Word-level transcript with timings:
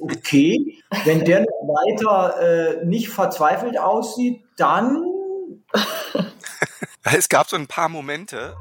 okay. 0.00 0.82
Wenn 1.04 1.24
der 1.24 1.40
weiter 1.40 2.40
äh, 2.40 2.84
nicht 2.84 3.08
verzweifelt 3.08 3.78
aussieht, 3.78 4.42
dann. 4.56 5.04
es 7.04 7.28
gab 7.28 7.48
so 7.48 7.56
ein 7.56 7.66
paar 7.66 7.88
Momente. 7.88 8.56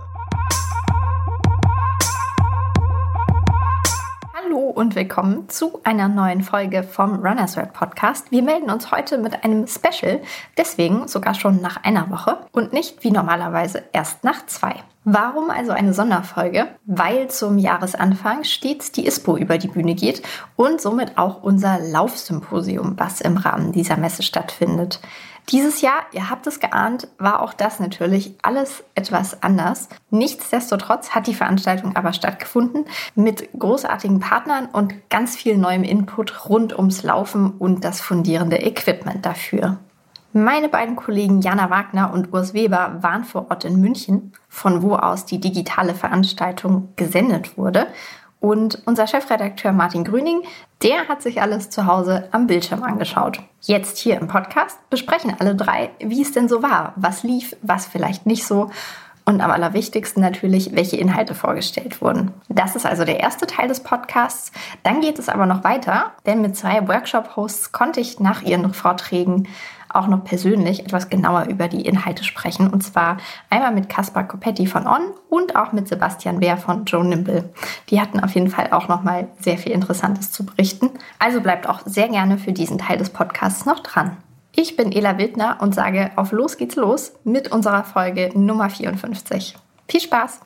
Hallo 4.33 4.69
und 4.69 4.95
willkommen 4.95 5.47
zu 5.49 5.79
einer 5.83 6.09
neuen 6.09 6.41
Folge 6.41 6.83
vom 6.83 7.25
Runners 7.25 7.55
World 7.55 7.73
Podcast. 7.73 8.31
Wir 8.31 8.41
melden 8.41 8.69
uns 8.69 8.91
heute 8.91 9.17
mit 9.17 9.43
einem 9.43 9.67
Special, 9.67 10.21
deswegen 10.57 11.07
sogar 11.07 11.35
schon 11.35 11.61
nach 11.61 11.83
einer 11.83 12.09
Woche 12.09 12.37
und 12.51 12.73
nicht 12.73 13.03
wie 13.03 13.11
normalerweise 13.11 13.83
erst 13.93 14.23
nach 14.23 14.45
zwei. 14.47 14.75
Warum 15.03 15.49
also 15.49 15.71
eine 15.71 15.95
Sonderfolge? 15.95 16.67
Weil 16.85 17.29
zum 17.29 17.57
Jahresanfang 17.57 18.43
stets 18.43 18.91
die 18.91 19.07
ISPO 19.07 19.35
über 19.35 19.57
die 19.57 19.67
Bühne 19.67 19.95
geht 19.95 20.21
und 20.55 20.79
somit 20.79 21.17
auch 21.17 21.41
unser 21.41 21.79
Laufsymposium, 21.79 22.93
was 22.97 23.19
im 23.19 23.37
Rahmen 23.37 23.71
dieser 23.71 23.97
Messe 23.97 24.21
stattfindet. 24.21 24.99
Dieses 25.49 25.81
Jahr, 25.81 26.03
ihr 26.11 26.29
habt 26.29 26.45
es 26.45 26.59
geahnt, 26.59 27.07
war 27.17 27.41
auch 27.41 27.53
das 27.53 27.79
natürlich 27.79 28.35
alles 28.43 28.83
etwas 28.93 29.41
anders. 29.41 29.89
Nichtsdestotrotz 30.11 31.09
hat 31.09 31.25
die 31.25 31.33
Veranstaltung 31.33 31.95
aber 31.95 32.13
stattgefunden 32.13 32.85
mit 33.15 33.49
großartigen 33.57 34.19
Partnern 34.19 34.67
und 34.67 34.93
ganz 35.09 35.35
viel 35.35 35.57
neuem 35.57 35.83
Input 35.83 36.47
rund 36.47 36.77
ums 36.77 37.01
Laufen 37.01 37.51
und 37.57 37.83
das 37.83 38.01
fundierende 38.01 38.61
Equipment 38.61 39.25
dafür. 39.25 39.79
Meine 40.33 40.69
beiden 40.69 40.95
Kollegen 40.95 41.41
Jana 41.41 41.69
Wagner 41.69 42.13
und 42.13 42.31
Urs 42.31 42.53
Weber 42.53 42.99
waren 43.01 43.25
vor 43.25 43.47
Ort 43.49 43.65
in 43.65 43.81
München, 43.81 44.31
von 44.47 44.81
wo 44.81 44.95
aus 44.95 45.25
die 45.25 45.41
digitale 45.41 45.93
Veranstaltung 45.93 46.87
gesendet 46.95 47.57
wurde. 47.57 47.87
Und 48.39 48.81
unser 48.85 49.07
Chefredakteur 49.07 49.73
Martin 49.73 50.05
Grüning, 50.05 50.43
der 50.83 51.09
hat 51.09 51.21
sich 51.21 51.41
alles 51.41 51.69
zu 51.69 51.85
Hause 51.85 52.29
am 52.31 52.47
Bildschirm 52.47 52.81
angeschaut. 52.81 53.41
Jetzt 53.59 53.97
hier 53.97 54.17
im 54.21 54.29
Podcast 54.29 54.79
besprechen 54.89 55.35
alle 55.37 55.53
drei, 55.53 55.89
wie 55.99 56.21
es 56.21 56.31
denn 56.31 56.47
so 56.47 56.63
war, 56.63 56.93
was 56.95 57.23
lief, 57.23 57.57
was 57.61 57.85
vielleicht 57.85 58.25
nicht 58.25 58.47
so 58.47 58.71
und 59.25 59.41
am 59.41 59.51
allerwichtigsten 59.51 60.21
natürlich, 60.21 60.73
welche 60.75 60.97
Inhalte 60.97 61.35
vorgestellt 61.35 62.01
wurden. 62.01 62.31
Das 62.49 62.75
ist 62.75 62.85
also 62.85 63.05
der 63.05 63.19
erste 63.19 63.47
Teil 63.47 63.67
des 63.67 63.81
Podcasts. 63.81 64.51
Dann 64.83 65.01
geht 65.01 65.19
es 65.19 65.29
aber 65.29 65.45
noch 65.45 65.63
weiter, 65.63 66.11
denn 66.25 66.41
mit 66.41 66.57
zwei 66.57 66.87
Workshop-Hosts 66.87 67.71
konnte 67.71 67.99
ich 67.99 68.19
nach 68.19 68.41
ihren 68.41 68.73
Vorträgen 68.73 69.47
auch 69.95 70.07
noch 70.07 70.23
persönlich 70.23 70.81
etwas 70.81 71.09
genauer 71.09 71.45
über 71.45 71.67
die 71.67 71.85
Inhalte 71.85 72.23
sprechen. 72.23 72.67
Und 72.69 72.81
zwar 72.81 73.17
einmal 73.49 73.73
mit 73.73 73.89
Caspar 73.89 74.27
Copetti 74.27 74.67
von 74.67 74.87
On 74.87 75.01
und 75.29 75.55
auch 75.55 75.71
mit 75.71 75.87
Sebastian 75.87 76.41
Wehr 76.41 76.57
von 76.57 76.85
Joe 76.85 77.03
Nimble. 77.03 77.49
Die 77.89 77.99
hatten 78.01 78.19
auf 78.19 78.33
jeden 78.35 78.49
Fall 78.49 78.71
auch 78.71 78.87
noch 78.87 79.03
mal 79.03 79.27
sehr 79.39 79.57
viel 79.57 79.71
Interessantes 79.71 80.31
zu 80.31 80.45
berichten. 80.45 80.89
Also 81.19 81.41
bleibt 81.41 81.67
auch 81.67 81.81
sehr 81.85 82.09
gerne 82.09 82.37
für 82.37 82.53
diesen 82.53 82.77
Teil 82.77 82.97
des 82.97 83.09
Podcasts 83.09 83.65
noch 83.65 83.79
dran. 83.79 84.17
Ich 84.53 84.75
bin 84.75 84.91
Ela 84.91 85.17
Wildner 85.17 85.57
und 85.61 85.73
sage 85.73 86.11
auf 86.17 86.31
los 86.31 86.57
geht's 86.57 86.75
los 86.75 87.13
mit 87.23 87.51
unserer 87.51 87.85
Folge 87.85 88.31
Nummer 88.33 88.69
54. 88.69 89.55
Viel 89.87 90.01
Spaß! 90.01 90.41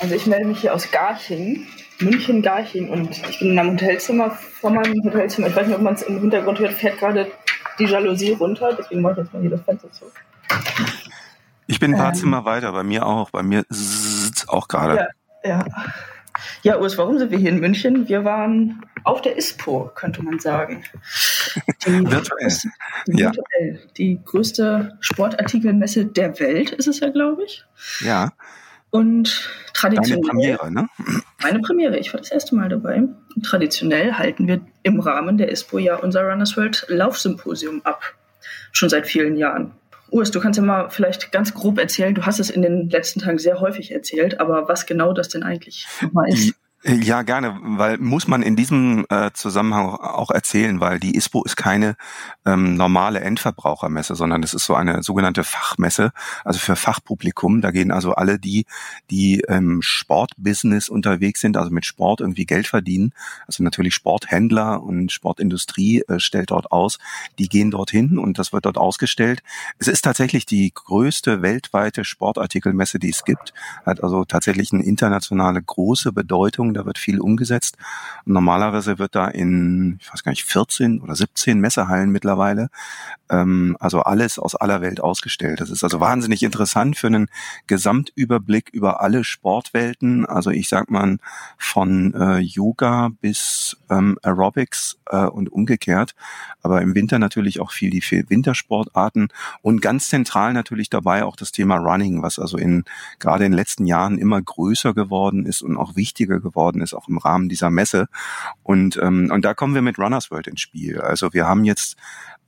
Also 0.00 0.14
ich 0.14 0.26
melde 0.26 0.46
mich 0.46 0.60
hier 0.60 0.74
aus 0.74 0.90
Garching, 0.90 1.66
München-Garching 2.04 2.88
und 2.88 3.10
ich 3.28 3.38
bin 3.38 3.52
in 3.52 3.58
einem 3.58 3.72
Hotelzimmer, 3.72 4.30
vor 4.30 4.70
meinem 4.70 5.02
Hotelzimmer, 5.04 5.48
ich 5.48 5.56
weiß 5.56 5.66
nicht, 5.66 5.76
ob 5.76 5.82
man 5.82 5.94
es 5.94 6.02
im 6.02 6.20
Hintergrund 6.20 6.58
hört, 6.58 6.72
fährt 6.72 6.98
gerade 6.98 7.30
die 7.78 7.84
Jalousie 7.84 8.32
runter, 8.32 8.74
deswegen 8.78 9.02
mache 9.02 9.12
ich 9.12 9.18
jetzt 9.18 9.32
mal 9.32 9.40
hier 9.40 9.50
das 9.50 9.62
Fenster 9.62 9.90
zu. 9.92 10.04
Ich 11.66 11.80
bin 11.80 11.94
ein 11.94 11.98
paar 11.98 12.10
ähm, 12.10 12.14
Zimmer 12.14 12.44
weiter, 12.44 12.72
bei 12.72 12.82
mir 12.82 13.06
auch, 13.06 13.30
bei 13.30 13.42
mir 13.42 13.64
sitzt 13.68 14.48
auch 14.48 14.68
gerade. 14.68 15.08
Ja, 15.44 15.50
ja. 15.50 15.64
Ja, 16.62 16.78
Urs, 16.78 16.98
warum 16.98 17.18
sind 17.18 17.30
wir 17.30 17.38
hier 17.38 17.50
in 17.50 17.60
München? 17.60 18.08
Wir 18.08 18.24
waren 18.24 18.84
auf 19.04 19.22
der 19.22 19.36
ISPO, 19.36 19.92
könnte 19.94 20.22
man 20.22 20.40
sagen. 20.40 20.82
Die, 21.86 21.90
virtuell. 22.10 22.48
ja. 23.06 23.32
virtuell. 23.32 23.88
Die 23.96 24.20
größte 24.24 24.96
Sportartikelmesse 25.00 26.06
der 26.06 26.38
Welt 26.40 26.70
ist 26.70 26.88
es 26.88 27.00
ja, 27.00 27.10
glaube 27.10 27.44
ich. 27.44 27.64
Ja. 28.00 28.32
Und 28.94 29.50
traditionell. 29.72 30.22
Deine 30.22 30.56
Premiere, 30.56 30.70
ne? 30.70 30.88
Meine 31.42 31.58
Premiere, 31.58 31.98
ich 31.98 32.14
war 32.14 32.20
das 32.20 32.30
erste 32.30 32.54
Mal 32.54 32.68
dabei. 32.68 32.98
Und 32.98 33.42
traditionell 33.44 34.12
halten 34.12 34.46
wir 34.46 34.60
im 34.84 35.00
Rahmen 35.00 35.36
der 35.36 35.50
ISPO 35.50 35.78
ja 35.78 35.96
unser 35.96 36.22
Runners 36.22 36.56
World 36.56 36.86
Laufsymposium 36.86 37.80
ab. 37.82 38.14
Schon 38.70 38.88
seit 38.88 39.08
vielen 39.08 39.36
Jahren. 39.36 39.72
Urs, 40.12 40.30
du 40.30 40.38
kannst 40.38 40.58
ja 40.58 40.64
mal 40.64 40.90
vielleicht 40.90 41.32
ganz 41.32 41.54
grob 41.54 41.80
erzählen, 41.80 42.14
du 42.14 42.24
hast 42.24 42.38
es 42.38 42.50
in 42.50 42.62
den 42.62 42.88
letzten 42.88 43.18
Tagen 43.18 43.38
sehr 43.38 43.58
häufig 43.58 43.90
erzählt, 43.90 44.38
aber 44.38 44.68
was 44.68 44.86
genau 44.86 45.12
das 45.12 45.28
denn 45.28 45.42
eigentlich 45.42 45.88
ist. 45.90 46.54
Ja, 46.86 47.22
gerne, 47.22 47.58
weil 47.62 47.96
muss 47.96 48.28
man 48.28 48.42
in 48.42 48.56
diesem 48.56 49.06
äh, 49.08 49.30
Zusammenhang 49.32 49.86
auch 49.88 50.30
erzählen, 50.30 50.80
weil 50.80 51.00
die 51.00 51.16
ISPO 51.16 51.42
ist 51.44 51.56
keine 51.56 51.96
ähm, 52.44 52.74
normale 52.74 53.20
Endverbrauchermesse, 53.20 54.14
sondern 54.14 54.42
es 54.42 54.52
ist 54.52 54.66
so 54.66 54.74
eine 54.74 55.02
sogenannte 55.02 55.44
Fachmesse, 55.44 56.12
also 56.44 56.58
für 56.58 56.76
Fachpublikum. 56.76 57.62
Da 57.62 57.70
gehen 57.70 57.90
also 57.90 58.12
alle 58.12 58.38
die, 58.38 58.66
die 59.10 59.42
im 59.48 59.80
Sportbusiness 59.80 60.90
unterwegs 60.90 61.40
sind, 61.40 61.56
also 61.56 61.70
mit 61.70 61.86
Sport 61.86 62.20
irgendwie 62.20 62.44
Geld 62.44 62.66
verdienen, 62.66 63.14
also 63.46 63.62
natürlich 63.62 63.94
Sporthändler 63.94 64.82
und 64.82 65.10
Sportindustrie 65.10 66.02
äh, 66.06 66.20
stellt 66.20 66.50
dort 66.50 66.70
aus, 66.70 66.98
die 67.38 67.48
gehen 67.48 67.70
dorthin 67.70 68.18
und 68.18 68.38
das 68.38 68.52
wird 68.52 68.66
dort 68.66 68.76
ausgestellt. 68.76 69.42
Es 69.78 69.88
ist 69.88 70.02
tatsächlich 70.02 70.44
die 70.44 70.70
größte 70.74 71.40
weltweite 71.40 72.04
Sportartikelmesse, 72.04 72.98
die 72.98 73.08
es 73.08 73.24
gibt, 73.24 73.54
hat 73.86 74.02
also 74.04 74.26
tatsächlich 74.26 74.70
eine 74.74 74.84
internationale 74.84 75.62
große 75.62 76.12
Bedeutung 76.12 76.73
da 76.74 76.86
wird 76.86 76.98
viel 76.98 77.20
umgesetzt. 77.20 77.76
Normalerweise 78.24 78.98
wird 78.98 79.14
da 79.14 79.28
in, 79.28 79.98
ich 80.00 80.12
weiß 80.12 80.24
gar 80.24 80.32
nicht, 80.32 80.44
14 80.44 81.00
oder 81.00 81.14
17 81.14 81.58
Messehallen 81.58 82.10
mittlerweile, 82.10 82.68
ähm, 83.30 83.76
also 83.80 84.00
alles 84.00 84.38
aus 84.38 84.54
aller 84.54 84.80
Welt 84.80 85.00
ausgestellt. 85.00 85.60
Das 85.60 85.70
ist 85.70 85.84
also 85.84 86.00
wahnsinnig 86.00 86.42
interessant 86.42 86.96
für 86.96 87.06
einen 87.06 87.28
Gesamtüberblick 87.66 88.70
über 88.72 89.00
alle 89.00 89.24
Sportwelten. 89.24 90.26
Also 90.26 90.50
ich 90.50 90.68
sag 90.68 90.90
mal 90.90 91.18
von 91.58 92.14
äh, 92.14 92.38
Yoga 92.38 93.10
bis 93.20 93.76
ähm, 93.90 94.18
Aerobics 94.22 94.98
äh, 95.06 95.26
und 95.26 95.50
umgekehrt. 95.52 96.14
Aber 96.62 96.82
im 96.82 96.94
Winter 96.94 97.18
natürlich 97.18 97.60
auch 97.60 97.72
viel 97.72 97.90
die 97.90 98.00
viel 98.00 98.28
Wintersportarten 98.28 99.28
und 99.62 99.80
ganz 99.80 100.08
zentral 100.08 100.52
natürlich 100.52 100.90
dabei 100.90 101.24
auch 101.24 101.36
das 101.36 101.52
Thema 101.52 101.76
Running, 101.76 102.22
was 102.22 102.38
also 102.38 102.56
in 102.56 102.84
gerade 103.18 103.44
in 103.44 103.52
den 103.52 103.56
letzten 103.56 103.86
Jahren 103.86 104.18
immer 104.18 104.40
größer 104.40 104.94
geworden 104.94 105.46
ist 105.46 105.62
und 105.62 105.76
auch 105.76 105.96
wichtiger 105.96 106.40
geworden 106.40 106.63
geworden 106.64 106.80
ist, 106.80 106.94
auch 106.94 107.08
im 107.08 107.18
Rahmen 107.18 107.48
dieser 107.48 107.70
Messe. 107.70 108.08
Und, 108.62 108.96
ähm, 108.96 109.30
und 109.30 109.44
da 109.44 109.54
kommen 109.54 109.74
wir 109.74 109.82
mit 109.82 109.98
Runners 109.98 110.30
World 110.30 110.46
ins 110.46 110.60
Spiel. 110.60 111.00
Also 111.00 111.32
wir 111.32 111.46
haben 111.46 111.64
jetzt 111.64 111.96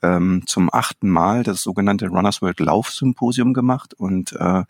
ähm, 0.03 0.43
zum 0.47 0.73
achten 0.73 1.09
Mal 1.09 1.43
das 1.43 1.63
sogenannte 1.63 2.09
Runners 2.09 2.43
World 2.43 2.61
Laufsymposium 2.61 3.55
gemacht 3.55 3.95
und 3.95 4.33
äh, 4.33 4.65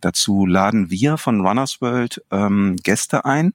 dazu 0.00 0.46
laden 0.46 0.90
wir 0.90 1.18
von 1.18 1.46
Runners 1.46 1.80
World 1.80 2.22
ähm, 2.30 2.76
Gäste 2.82 3.24
ein, 3.24 3.52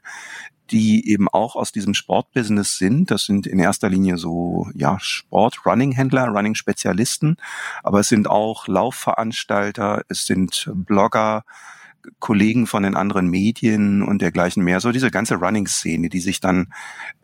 die 0.71 1.09
eben 1.09 1.27
auch 1.27 1.55
aus 1.55 1.71
diesem 1.71 1.93
Sportbusiness 1.93 2.77
sind. 2.77 3.11
Das 3.11 3.25
sind 3.25 3.45
in 3.47 3.59
erster 3.59 3.89
Linie 3.89 4.17
so 4.17 4.67
ja 4.73 4.99
Sport-Running-Händler, 4.99 6.27
Running-Spezialisten, 6.27 7.37
aber 7.83 7.99
es 7.99 8.09
sind 8.09 8.29
auch 8.29 8.67
Laufveranstalter, 8.67 10.03
es 10.09 10.25
sind 10.25 10.71
Blogger, 10.73 11.43
Kollegen 12.19 12.67
von 12.67 12.83
den 12.83 12.95
anderen 12.95 13.27
Medien 13.29 14.01
und 14.01 14.21
dergleichen 14.21 14.63
mehr, 14.63 14.79
so 14.79 14.91
diese 14.91 15.11
ganze 15.11 15.35
Running-Szene, 15.35 16.09
die 16.09 16.19
sich 16.19 16.39
dann 16.39 16.73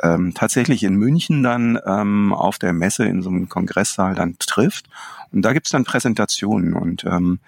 ähm, 0.01 0.33
tatsächlich 0.33 0.83
in 0.83 0.95
München 0.95 1.43
dann 1.43 1.79
ähm, 1.85 2.33
auf 2.33 2.59
der 2.59 2.73
Messe 2.73 3.05
in 3.05 3.21
so 3.21 3.29
einem 3.29 3.49
Kongresssaal 3.49 4.15
dann 4.15 4.37
trifft. 4.39 4.89
Und 5.31 5.43
da 5.43 5.53
gibt's 5.53 5.69
dann 5.69 5.85
Präsentationen 5.85 6.73
und 6.73 7.05
ähm, 7.05 7.39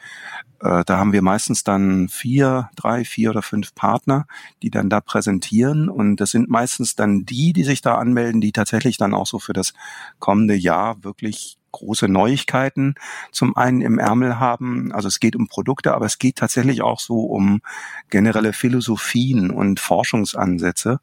äh, 0.63 0.83
da 0.85 0.97
haben 0.97 1.11
wir 1.11 1.21
meistens 1.21 1.63
dann 1.63 2.07
vier, 2.07 2.69
drei, 2.75 3.03
vier 3.03 3.31
oder 3.31 3.41
fünf 3.41 3.75
Partner, 3.75 4.25
die 4.61 4.69
dann 4.69 4.89
da 4.89 5.01
präsentieren. 5.01 5.89
Und 5.89 6.17
das 6.17 6.31
sind 6.31 6.49
meistens 6.49 6.95
dann 6.95 7.25
die, 7.25 7.51
die 7.51 7.63
sich 7.63 7.81
da 7.81 7.95
anmelden, 7.95 8.39
die 8.39 8.53
tatsächlich 8.53 8.97
dann 8.97 9.13
auch 9.13 9.27
so 9.27 9.39
für 9.39 9.53
das 9.53 9.73
kommende 10.19 10.55
Jahr 10.55 11.03
wirklich 11.03 11.57
große 11.73 12.07
Neuigkeiten 12.07 12.95
zum 13.33 13.57
einen 13.57 13.81
im 13.81 13.99
Ärmel 13.99 14.39
haben. 14.39 14.93
Also 14.93 15.09
es 15.09 15.19
geht 15.19 15.35
um 15.35 15.47
Produkte, 15.49 15.93
aber 15.93 16.05
es 16.05 16.17
geht 16.17 16.37
tatsächlich 16.37 16.81
auch 16.81 17.01
so 17.01 17.19
um 17.25 17.61
generelle 18.09 18.53
Philosophien 18.53 19.51
und 19.51 19.81
Forschungsansätze. 19.81 21.01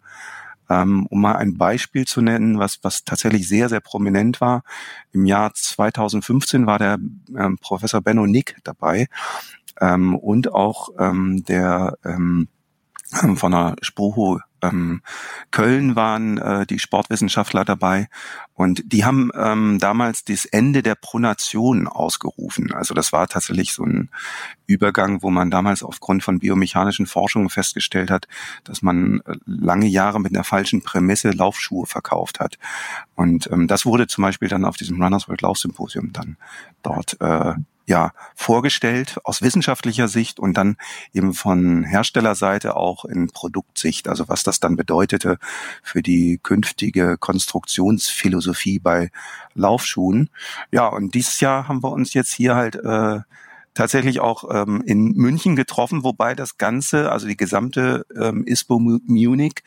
Ähm, 0.71 1.07
um 1.07 1.21
mal 1.21 1.35
ein 1.35 1.59
Beispiel 1.59 2.07
zu 2.07 2.23
nennen, 2.23 2.59
was, 2.59 2.79
was 2.83 3.05
tatsächlich 3.05 3.49
sehr, 3.49 3.69
sehr 3.69 3.81
prominent 3.81 4.41
war. 4.41 4.63
Im 5.11 5.27
Jahr 5.27 5.53
2015 5.53 6.65
war 6.65 6.79
der 6.79 6.99
ähm, 7.37 7.59
Professor 7.61 8.01
Benno 8.01 8.25
Nick 8.27 8.57
dabei 8.63 9.09
ähm, 9.81 10.15
und 10.15 10.53
auch 10.53 10.91
ähm, 10.99 11.45
der 11.45 11.99
ähm, 12.05 12.49
von 13.35 13.53
der 13.53 13.75
Spoho 13.83 14.41
ähm, 14.62 15.03
Köln 15.51 15.97
waren 15.97 16.39
äh, 16.39 16.67
die 16.67 16.79
Sportwissenschaftler 16.79 17.65
dabei 17.65 18.09
und 18.55 18.93
die 18.93 19.05
haben 19.05 19.31
ähm, 19.35 19.79
damals 19.81 20.25
das 20.25 20.45
Ende 20.45 20.83
der 20.83 20.95
Pronation 20.95 21.89
ausgerufen. 21.89 22.73
Also 22.73 22.95
das 22.95 23.12
war 23.12 23.27
tatsächlich 23.27 23.73
so 23.73 23.85
ein 23.85 24.11
Übergang, 24.67 25.23
wo 25.23 25.31
man 25.31 25.51
damals 25.51 25.83
aufgrund 25.83 26.23
von 26.23 26.39
biomechanischen 26.39 27.07
Forschungen 27.07 27.49
festgestellt 27.49 28.11
hat, 28.11 28.29
dass 28.65 28.83
man 28.83 29.21
äh, 29.27 29.37
lange 29.47 29.87
Jahre 29.87 30.21
mit 30.21 30.35
einer 30.35 30.45
falschen 30.45 30.83
Prämisse 30.83 31.31
Laufschuhe 31.31 31.87
verkauft 31.87 32.41
hat. 32.41 32.59
Und 33.15 33.51
ähm, 33.51 33.67
das 33.67 33.87
wurde 33.87 34.07
zum 34.07 34.23
Beispiel 34.23 34.49
dann 34.49 34.65
auf 34.65 34.77
diesem 34.77 35.03
Runners 35.03 35.29
World 35.29 35.43
Laufsymposium 35.43 36.12
dann 36.12 36.37
dort 36.83 37.21
äh, 37.21 37.55
ja 37.91 38.13
vorgestellt 38.35 39.19
aus 39.25 39.43
wissenschaftlicher 39.43 40.09
Sicht 40.09 40.39
und 40.41 40.55
dann 40.55 40.77
eben 41.13 41.35
von 41.35 41.83
Herstellerseite 41.83 42.77
auch 42.77 43.05
in 43.05 43.29
Produktsicht, 43.29 44.09
also 44.09 44.29
was 44.29 44.45
das 44.45 44.61
dann 44.61 44.77
bedeutete 44.77 45.39
für 45.83 46.01
die 46.01 46.39
künftige 46.43 47.19
Konstruktionsphilosophie 47.19 48.79
bei 48.79 49.11
Laufschuhen. 49.55 50.31
Ja, 50.71 50.87
und 50.87 51.15
dieses 51.15 51.41
Jahr 51.41 51.69
haben 51.69 51.83
wir 51.83 51.91
uns 51.91 52.15
jetzt 52.15 52.33
hier 52.33 52.55
halt 52.55 52.77
äh, 52.77 53.21
tatsächlich 53.75 54.21
auch 54.21 54.45
ähm, 54.53 54.83
in 54.85 55.13
München 55.13 55.57
getroffen, 55.57 56.03
wobei 56.03 56.35
das 56.35 56.59
Ganze, 56.59 57.13
also 57.13 57.27
die 57.27 57.37
gesamte 57.37 58.05
ähm, 58.19 58.45
ISPO 58.47 58.79
Munich, 58.79 59.63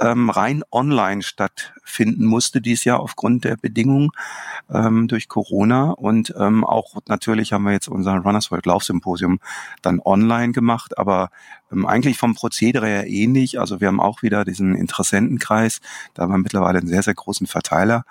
ähm, 0.00 0.30
rein 0.30 0.62
online 0.70 1.22
stattfinden 1.22 2.26
musste 2.26 2.60
dieses 2.60 2.84
Jahr 2.84 3.00
aufgrund 3.00 3.44
der 3.44 3.56
Bedingungen 3.56 4.10
ähm, 4.70 5.08
durch 5.08 5.28
Corona. 5.28 5.90
Und 5.90 6.34
ähm, 6.38 6.64
auch 6.64 6.96
natürlich 7.08 7.52
haben 7.52 7.64
wir 7.64 7.72
jetzt 7.72 7.88
unser 7.88 8.16
Runners 8.16 8.50
World 8.50 8.66
Laufsymposium 8.66 9.40
dann 9.82 10.00
online 10.04 10.52
gemacht, 10.52 10.98
aber 10.98 11.30
ähm, 11.72 11.86
eigentlich 11.86 12.18
vom 12.18 12.34
Prozedere 12.34 12.86
her 12.86 13.06
ähnlich. 13.06 13.58
Also 13.58 13.80
wir 13.80 13.88
haben 13.88 14.00
auch 14.00 14.22
wieder 14.22 14.44
diesen 14.44 14.74
Interessentenkreis, 14.74 15.80
da 16.14 16.22
haben 16.22 16.32
wir 16.32 16.38
mittlerweile 16.38 16.78
einen 16.78 16.88
sehr, 16.88 17.02
sehr 17.02 17.14
großen 17.14 17.46
Verteiler 17.46 18.04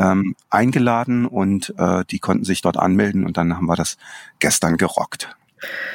ähm, 0.00 0.34
eingeladen 0.48 1.26
und 1.26 1.74
äh, 1.76 2.04
die 2.10 2.18
konnten 2.18 2.44
sich 2.44 2.62
dort 2.62 2.78
anmelden 2.78 3.24
und 3.24 3.36
dann 3.36 3.56
haben 3.56 3.66
wir 3.66 3.76
das 3.76 3.98
gestern 4.38 4.78
gerockt. 4.78 5.36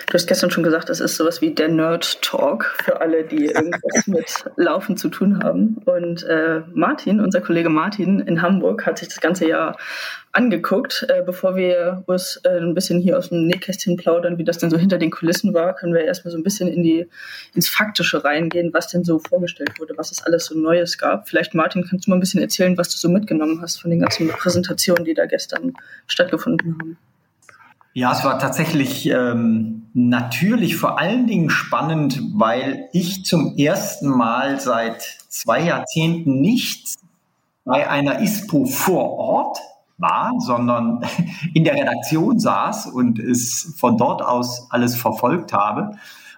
Du 0.08 0.14
hast 0.14 0.28
gestern 0.28 0.52
schon 0.52 0.64
gesagt, 0.64 0.90
es 0.90 1.00
ist 1.00 1.16
sowas 1.16 1.42
wie 1.42 1.54
der 1.54 1.68
Nerd 1.68 2.22
Talk 2.22 2.76
für 2.84 3.02
alle, 3.02 3.24
die 3.24 3.46
irgendwas 3.48 4.06
mit 4.08 4.46
Laufen 4.56 4.98
zu 4.98 5.10
tun 5.10 5.44
haben. 5.44 5.78
Und 5.86 6.24
äh, 6.24 6.62
Martin, 6.74 7.20
unser 7.20 7.42
Kollege 7.42 7.70
Martin 7.70 8.20
in 8.20 8.42
Hamburg, 8.42 8.86
hat 8.86 9.00
sich 9.00 9.08
das 9.08 9.20
ganze 9.20 9.48
Jahr 9.48 9.78
angeguckt. 10.32 11.08
Äh, 11.10 11.24
bevor 11.26 11.56
wir 11.56 12.04
uns 12.06 12.40
äh, 12.44 12.60
ein 12.60 12.76
bisschen 12.76 13.00
hier 13.00 13.18
aus 13.18 13.30
dem 13.30 13.48
Nähkästchen 13.48 13.98
plaudern, 13.98 14.38
wie 14.38 14.44
das 14.44 14.60
denn 14.60 14.70
so 14.70 14.78
hinter 14.78 15.00
den 15.00 15.10
Kulissen 15.10 15.54
war, 15.54 15.74
können 15.74 15.94
wir 15.94 16.02
erstmal 16.02 16.32
so 16.32 16.38
ein 16.38 16.44
bisschen 16.44 16.68
in 16.68 16.84
die, 16.84 17.08
ins 17.56 17.70
Faktische 17.70 18.24
reingehen, 18.24 18.74
was 18.74 18.90
denn 18.90 19.04
so 19.04 19.20
vorgestellt 19.20 19.80
wurde, 19.80 19.96
was 19.98 20.12
es 20.12 20.24
alles 20.24 20.46
so 20.46 20.58
Neues 20.58 20.98
gab. 21.00 21.28
Vielleicht, 21.28 21.56
Martin, 21.56 21.86
kannst 21.90 22.06
du 22.06 22.12
mal 22.12 22.18
ein 22.18 22.22
bisschen 22.22 22.42
erzählen, 22.42 22.78
was 22.78 22.90
du 22.90 22.98
so 22.98 23.10
mitgenommen 23.10 23.62
hast 23.62 23.82
von 23.82 23.90
den 23.90 24.02
ganzen 24.02 24.28
Präsentationen, 24.28 25.06
die 25.06 25.16
da 25.16 25.26
gestern 25.26 25.74
stattgefunden 26.08 26.78
haben. 26.80 26.98
Ja, 27.98 28.12
es 28.12 28.26
war 28.26 28.40
tatsächlich 28.40 29.10
ähm, 29.10 29.84
natürlich 29.94 30.76
vor 30.76 31.00
allen 31.00 31.28
Dingen 31.28 31.50
spannend, 31.50 32.22
weil 32.34 32.90
ich 32.92 33.24
zum 33.24 33.56
ersten 33.56 34.10
Mal 34.10 34.60
seit 34.60 35.02
zwei 35.30 35.62
Jahrzehnten 35.62 36.42
nicht 36.42 36.96
bei 37.64 37.90
einer 37.90 38.20
ISPO 38.20 38.66
vor 38.66 39.12
Ort 39.18 39.60
war, 39.98 40.34
sondern 40.40 41.06
in 41.54 41.64
der 41.64 41.76
Redaktion 41.76 42.38
saß 42.38 42.88
und 42.88 43.18
es 43.18 43.74
von 43.78 43.98
dort 43.98 44.22
aus 44.22 44.68
alles 44.72 44.98
verfolgt 44.98 45.54
habe 45.54 45.92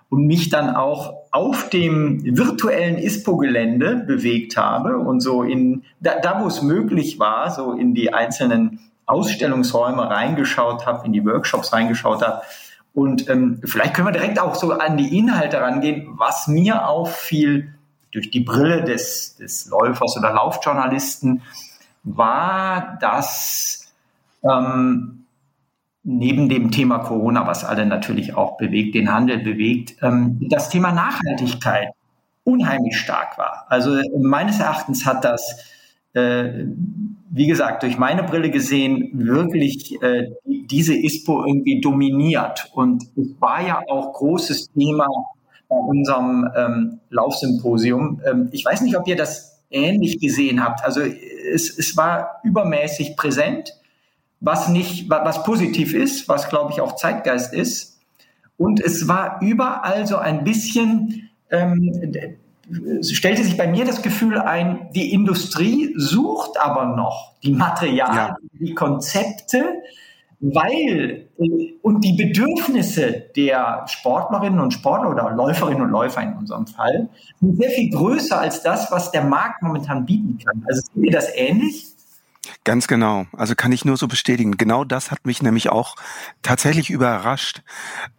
und 0.09 0.27
mich 0.27 0.49
dann 0.49 0.75
auch 0.75 1.15
auf 1.31 1.71
dem 1.71 2.23
virtuellen 2.37 2.99
ISPO-Gelände 2.99 4.03
bewegt 4.05 4.57
habe 4.57 4.99
und 4.99 5.21
so 5.21 5.41
in, 5.41 5.85
da, 6.01 6.19
da 6.21 6.39
wo 6.43 6.45
es 6.45 6.61
möglich 6.61 7.17
war, 7.17 7.49
so 7.49 7.71
in 7.71 7.95
die 7.95 8.13
einzelnen 8.13 8.79
Ausstellungsräume 9.07 10.09
reingeschaut 10.09 10.85
habe, 10.85 11.05
in 11.05 11.13
die 11.13 11.25
Workshops 11.25 11.73
reingeschaut 11.73 12.21
habe. 12.21 12.43
Und 12.93 13.29
ähm, 13.29 13.61
vielleicht 13.63 13.93
können 13.93 14.07
wir 14.07 14.11
direkt 14.11 14.39
auch 14.39 14.55
so 14.55 14.71
an 14.73 14.97
die 14.97 15.17
Inhalte 15.17 15.59
rangehen, 15.59 16.07
was 16.17 16.47
mir 16.47 16.87
auffiel 16.87 17.73
durch 18.11 18.31
die 18.31 18.41
Brille 18.41 18.83
des, 18.83 19.35
des 19.37 19.67
Läufers 19.67 20.17
oder 20.17 20.33
Laufjournalisten, 20.33 21.41
war, 22.03 22.97
dass 22.99 23.93
ähm, 24.43 25.25
neben 26.03 26.47
dem 26.49 26.71
Thema 26.71 26.99
Corona, 26.99 27.45
was 27.45 27.65
alle 27.65 27.85
natürlich 27.85 28.35
auch 28.35 28.57
bewegt, 28.57 28.95
den 28.95 29.11
Handel 29.11 29.39
bewegt, 29.39 29.95
ähm, 30.01 30.37
das 30.49 30.69
Thema 30.69 30.91
Nachhaltigkeit 30.91 31.89
unheimlich 32.43 32.97
stark 32.97 33.37
war. 33.37 33.65
Also 33.69 33.99
meines 34.17 34.59
Erachtens 34.59 35.05
hat 35.05 35.25
das 35.25 35.65
äh, 36.13 36.65
wie 37.29 37.47
gesagt, 37.47 37.83
durch 37.83 37.97
meine 37.97 38.23
Brille 38.23 38.49
gesehen, 38.49 39.11
wirklich 39.13 40.01
äh, 40.01 40.31
diese 40.45 40.95
ISPO 40.95 41.45
irgendwie 41.45 41.81
dominiert. 41.81 42.69
Und 42.73 43.03
es 43.15 43.29
war 43.39 43.65
ja 43.65 43.81
auch 43.89 44.13
großes 44.13 44.71
Thema 44.71 45.07
bei 45.67 45.75
unserem 45.75 46.49
ähm, 46.55 46.99
Laufsymposium. 47.09 48.21
Ähm, 48.25 48.49
ich 48.51 48.63
weiß 48.63 48.81
nicht, 48.81 48.97
ob 48.97 49.07
ihr 49.07 49.15
das 49.15 49.63
ähnlich 49.69 50.19
gesehen 50.19 50.63
habt. 50.63 50.83
Also 50.83 51.01
es, 51.01 51.77
es 51.77 51.97
war 51.97 52.39
übermäßig 52.43 53.17
präsent, 53.17 53.73
was 54.39 54.69
nicht, 54.69 55.09
was 55.09 55.43
positiv 55.43 55.93
ist, 55.93 56.29
was 56.29 56.47
glaube 56.49 56.71
ich 56.71 56.81
auch 56.81 56.95
Zeitgeist 56.95 57.53
ist. 57.53 57.99
Und 58.57 58.79
es 58.79 59.07
war 59.07 59.41
überall 59.41 60.07
so 60.07 60.17
ein 60.17 60.43
bisschen 60.43 61.29
ähm, 61.51 61.91
stellte 63.01 63.43
sich 63.43 63.57
bei 63.57 63.67
mir 63.67 63.85
das 63.85 64.01
Gefühl 64.01 64.37
ein, 64.37 64.89
die 64.93 65.13
Industrie 65.13 65.93
sucht 65.97 66.59
aber 66.59 66.85
noch 66.95 67.33
die 67.43 67.51
Materialien, 67.51 68.15
ja. 68.15 68.35
die 68.53 68.73
Konzepte, 68.73 69.81
weil 70.39 71.27
äh, 71.39 71.73
und 71.81 72.03
die 72.03 72.13
Bedürfnisse 72.13 73.25
der 73.35 73.85
Sportlerinnen 73.87 74.59
und 74.59 74.73
Sportler 74.73 75.09
oder 75.09 75.31
Läuferinnen 75.31 75.81
und 75.81 75.89
Läufer 75.89 76.21
in 76.21 76.33
unserem 76.33 76.67
Fall 76.67 77.09
sind 77.39 77.57
sehr 77.57 77.71
viel 77.71 77.89
größer 77.89 78.39
als 78.39 78.61
das, 78.61 78.91
was 78.91 79.11
der 79.11 79.23
Markt 79.23 79.63
momentan 79.63 80.05
bieten 80.05 80.37
kann. 80.43 80.63
Also 80.67 80.81
seht 80.93 81.05
ihr 81.05 81.11
das 81.11 81.29
ähnlich? 81.35 81.96
Ganz 82.63 82.87
genau. 82.87 83.27
Also 83.33 83.55
kann 83.55 83.71
ich 83.71 83.85
nur 83.85 83.97
so 83.97 84.07
bestätigen. 84.07 84.57
Genau 84.57 84.83
das 84.83 85.11
hat 85.11 85.25
mich 85.25 85.41
nämlich 85.41 85.69
auch 85.69 85.95
tatsächlich 86.41 86.89
überrascht. 86.89 87.61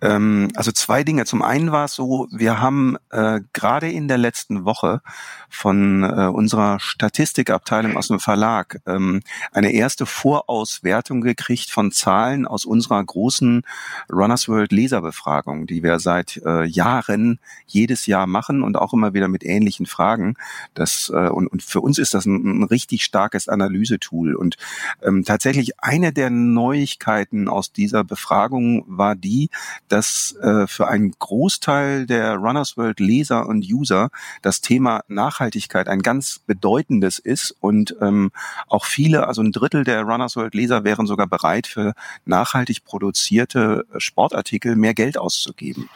Ähm, 0.00 0.48
also 0.54 0.72
zwei 0.72 1.04
Dinge. 1.04 1.25
Zum 1.25 1.42
einen 1.42 1.72
war 1.72 1.84
es 1.84 1.94
so, 1.94 2.28
wir 2.30 2.60
haben 2.60 2.96
äh, 3.10 3.40
gerade 3.52 3.90
in 3.90 4.08
der 4.08 4.19
letzten 4.19 4.64
Woche 4.64 5.00
von 5.48 6.02
äh, 6.02 6.26
unserer 6.26 6.80
Statistikabteilung 6.80 7.96
aus 7.96 8.08
dem 8.08 8.20
Verlag 8.20 8.80
ähm, 8.86 9.22
eine 9.52 9.72
erste 9.72 10.06
Vorauswertung 10.06 11.20
gekriegt 11.20 11.70
von 11.70 11.92
Zahlen 11.92 12.46
aus 12.46 12.64
unserer 12.64 13.02
großen 13.02 13.62
Runners 14.10 14.48
World 14.48 14.72
Leserbefragung, 14.72 15.66
die 15.66 15.82
wir 15.82 15.98
seit 15.98 16.40
äh, 16.44 16.64
Jahren 16.64 17.38
jedes 17.66 18.06
Jahr 18.06 18.26
machen 18.26 18.62
und 18.62 18.76
auch 18.76 18.92
immer 18.92 19.14
wieder 19.14 19.28
mit 19.28 19.44
ähnlichen 19.44 19.86
Fragen. 19.86 20.36
Das, 20.75 21.10
äh, 21.14 21.28
und, 21.28 21.46
und 21.46 21.62
für 21.62 21.80
uns 21.80 21.98
ist 21.98 22.14
das 22.14 22.26
ein, 22.26 22.60
ein 22.60 22.64
richtig 22.64 23.04
starkes 23.04 23.49
Analysetool 23.49 24.17
Tool. 24.18 24.34
Und 24.34 24.56
ähm, 25.02 25.25
tatsächlich 25.25 25.80
eine 25.80 26.12
der 26.12 26.30
Neuigkeiten 26.30 27.48
aus 27.48 27.72
dieser 27.72 28.04
Befragung 28.04 28.84
war 28.87 29.14
die, 29.14 29.50
dass 29.88 30.37
äh, 30.42 30.66
für 30.66 30.88
einen 30.88 31.12
Großteil 31.18 32.06
der 32.06 32.34
Runners 32.34 32.76
World 32.76 33.00
Leser 33.00 33.46
und 33.46 33.64
User 33.64 34.10
das 34.42 34.60
Thema 34.60 35.02
Nachhaltigkeit 35.08 35.88
ein 35.88 36.02
ganz 36.02 36.40
bedeutendes 36.46 37.18
ist 37.18 37.54
und 37.60 37.96
ähm, 38.00 38.30
auch 38.66 38.84
viele, 38.84 39.26
also 39.26 39.42
ein 39.42 39.52
Drittel 39.52 39.84
der 39.84 40.02
Runners 40.02 40.37
World 40.37 40.54
Leser 40.54 40.84
wären 40.84 41.06
sogar 41.06 41.26
bereit 41.26 41.66
für 41.66 41.94
nachhaltig 42.25 42.84
produzierte 42.84 43.87
Sportartikel 43.98 44.76
mehr 44.76 44.94
Geld 44.94 45.18
auszugeben. 45.18 45.88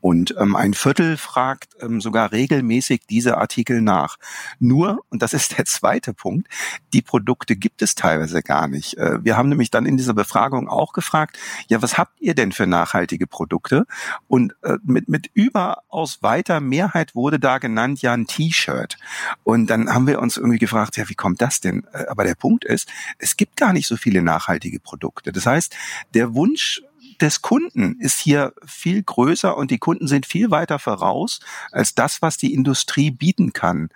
Und 0.00 0.34
ähm, 0.38 0.54
ein 0.54 0.74
Viertel 0.74 1.16
fragt 1.16 1.76
ähm, 1.80 2.00
sogar 2.00 2.32
regelmäßig 2.32 3.02
diese 3.08 3.38
Artikel 3.38 3.80
nach. 3.82 4.16
Nur, 4.60 5.00
und 5.10 5.22
das 5.22 5.32
ist 5.32 5.58
der 5.58 5.64
zweite 5.64 6.14
Punkt, 6.14 6.48
die 6.92 7.02
Produkte 7.02 7.56
gibt 7.56 7.67
es 7.82 7.94
teilweise 7.94 8.42
gar 8.42 8.68
nicht. 8.68 8.96
Äh, 8.96 9.24
wir 9.24 9.36
haben 9.36 9.48
nämlich 9.48 9.70
dann 9.70 9.86
in 9.86 9.96
dieser 9.96 10.14
Befragung 10.14 10.68
auch 10.68 10.92
gefragt, 10.92 11.38
ja, 11.68 11.82
was 11.82 11.98
habt 11.98 12.20
ihr 12.20 12.34
denn 12.34 12.52
für 12.52 12.66
nachhaltige 12.66 13.26
Produkte? 13.26 13.86
Und 14.26 14.54
äh, 14.62 14.78
mit, 14.84 15.08
mit 15.08 15.30
überaus 15.34 16.22
weiter 16.22 16.60
Mehrheit 16.60 17.14
wurde 17.14 17.38
da 17.38 17.58
genannt, 17.58 18.02
ja, 18.02 18.12
ein 18.12 18.26
T-Shirt. 18.26 18.96
Und 19.44 19.68
dann 19.68 19.92
haben 19.92 20.06
wir 20.06 20.20
uns 20.20 20.36
irgendwie 20.36 20.58
gefragt, 20.58 20.96
ja, 20.96 21.08
wie 21.08 21.14
kommt 21.14 21.40
das 21.40 21.60
denn? 21.60 21.84
Äh, 21.92 22.06
aber 22.08 22.24
der 22.24 22.34
Punkt 22.34 22.64
ist, 22.64 22.88
es 23.18 23.36
gibt 23.36 23.56
gar 23.56 23.72
nicht 23.72 23.86
so 23.86 23.96
viele 23.96 24.22
nachhaltige 24.22 24.80
Produkte. 24.80 25.32
Das 25.32 25.46
heißt, 25.46 25.74
der 26.14 26.34
Wunsch 26.34 26.82
des 27.20 27.42
Kunden 27.42 27.96
ist 28.00 28.18
hier 28.18 28.52
viel 28.64 29.02
größer 29.02 29.56
und 29.56 29.70
die 29.70 29.78
Kunden 29.78 30.06
sind 30.06 30.26
viel 30.26 30.50
weiter 30.50 30.78
voraus 30.78 31.40
als 31.72 31.94
das, 31.94 32.22
was 32.22 32.36
die 32.36 32.54
Industrie 32.54 33.10
bieten 33.10 33.52
kann. 33.52 33.90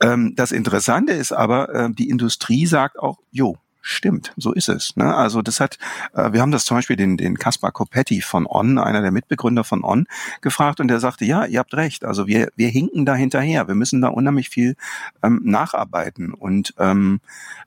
Ähm, 0.00 0.34
das 0.36 0.52
Interessante 0.52 1.12
ist 1.12 1.32
aber, 1.32 1.68
äh, 1.74 1.90
die 1.90 2.08
Industrie 2.08 2.66
sagt 2.66 2.98
auch, 2.98 3.18
jo, 3.30 3.58
stimmt, 3.82 4.32
so 4.36 4.52
ist 4.52 4.68
es. 4.68 4.96
Ne? 4.96 5.14
Also 5.14 5.42
das 5.42 5.60
hat, 5.60 5.78
äh, 6.14 6.32
wir 6.32 6.40
haben 6.40 6.50
das 6.50 6.64
zum 6.64 6.76
Beispiel 6.76 6.96
den, 6.96 7.16
den 7.16 7.38
Kaspar 7.38 7.72
Kopetti 7.72 8.20
von 8.20 8.46
On, 8.46 8.78
einer 8.78 9.02
der 9.02 9.10
Mitbegründer 9.10 9.64
von 9.64 9.84
On, 9.84 10.06
gefragt 10.40 10.80
und 10.80 10.88
der 10.88 11.00
sagte, 11.00 11.24
ja, 11.24 11.44
ihr 11.44 11.58
habt 11.58 11.74
recht, 11.74 12.04
also 12.04 12.26
wir, 12.26 12.50
wir 12.56 12.68
hinken 12.68 13.06
da 13.06 13.14
hinterher, 13.14 13.68
wir 13.68 13.74
müssen 13.74 14.00
da 14.00 14.08
unheimlich 14.08 14.50
viel 14.50 14.76
ähm, 15.22 15.40
nacharbeiten 15.44 16.34
und 16.34 16.74
ähm, 16.78 17.20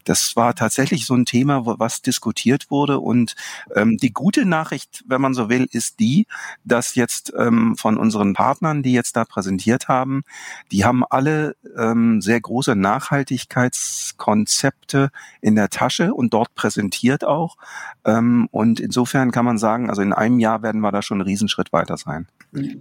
das 0.05 0.35
war 0.35 0.53
tatsächlich 0.53 1.05
so 1.05 1.15
ein 1.15 1.25
Thema, 1.25 1.65
was 1.65 2.01
diskutiert 2.01 2.69
wurde 2.69 2.99
und 2.99 3.35
ähm, 3.75 3.97
die 3.97 4.11
gute 4.11 4.45
Nachricht, 4.45 5.03
wenn 5.07 5.21
man 5.21 5.33
so 5.33 5.49
will, 5.49 5.67
ist 5.71 5.99
die, 5.99 6.27
dass 6.63 6.95
jetzt 6.95 7.33
ähm, 7.37 7.75
von 7.77 7.97
unseren 7.97 8.33
Partnern, 8.33 8.83
die 8.83 8.93
jetzt 8.93 9.15
da 9.15 9.25
präsentiert 9.25 9.87
haben, 9.87 10.23
die 10.71 10.85
haben 10.85 11.03
alle 11.09 11.55
ähm, 11.77 12.21
sehr 12.21 12.41
große 12.41 12.75
Nachhaltigkeitskonzepte 12.75 15.11
in 15.41 15.55
der 15.55 15.69
Tasche 15.69 16.02
und 16.11 16.33
dort 16.33 16.55
präsentiert 16.55 17.23
auch. 17.23 17.57
Ähm, 18.05 18.47
und 18.51 18.79
insofern 18.79 19.31
kann 19.31 19.45
man 19.45 19.57
sagen, 19.57 19.89
also 19.89 20.01
in 20.01 20.13
einem 20.13 20.39
Jahr 20.39 20.63
werden 20.63 20.81
wir 20.81 20.91
da 20.91 21.01
schon 21.01 21.19
einen 21.19 21.27
Riesenschritt 21.27 21.71
weiter 21.73 21.97
sein. 21.97 22.27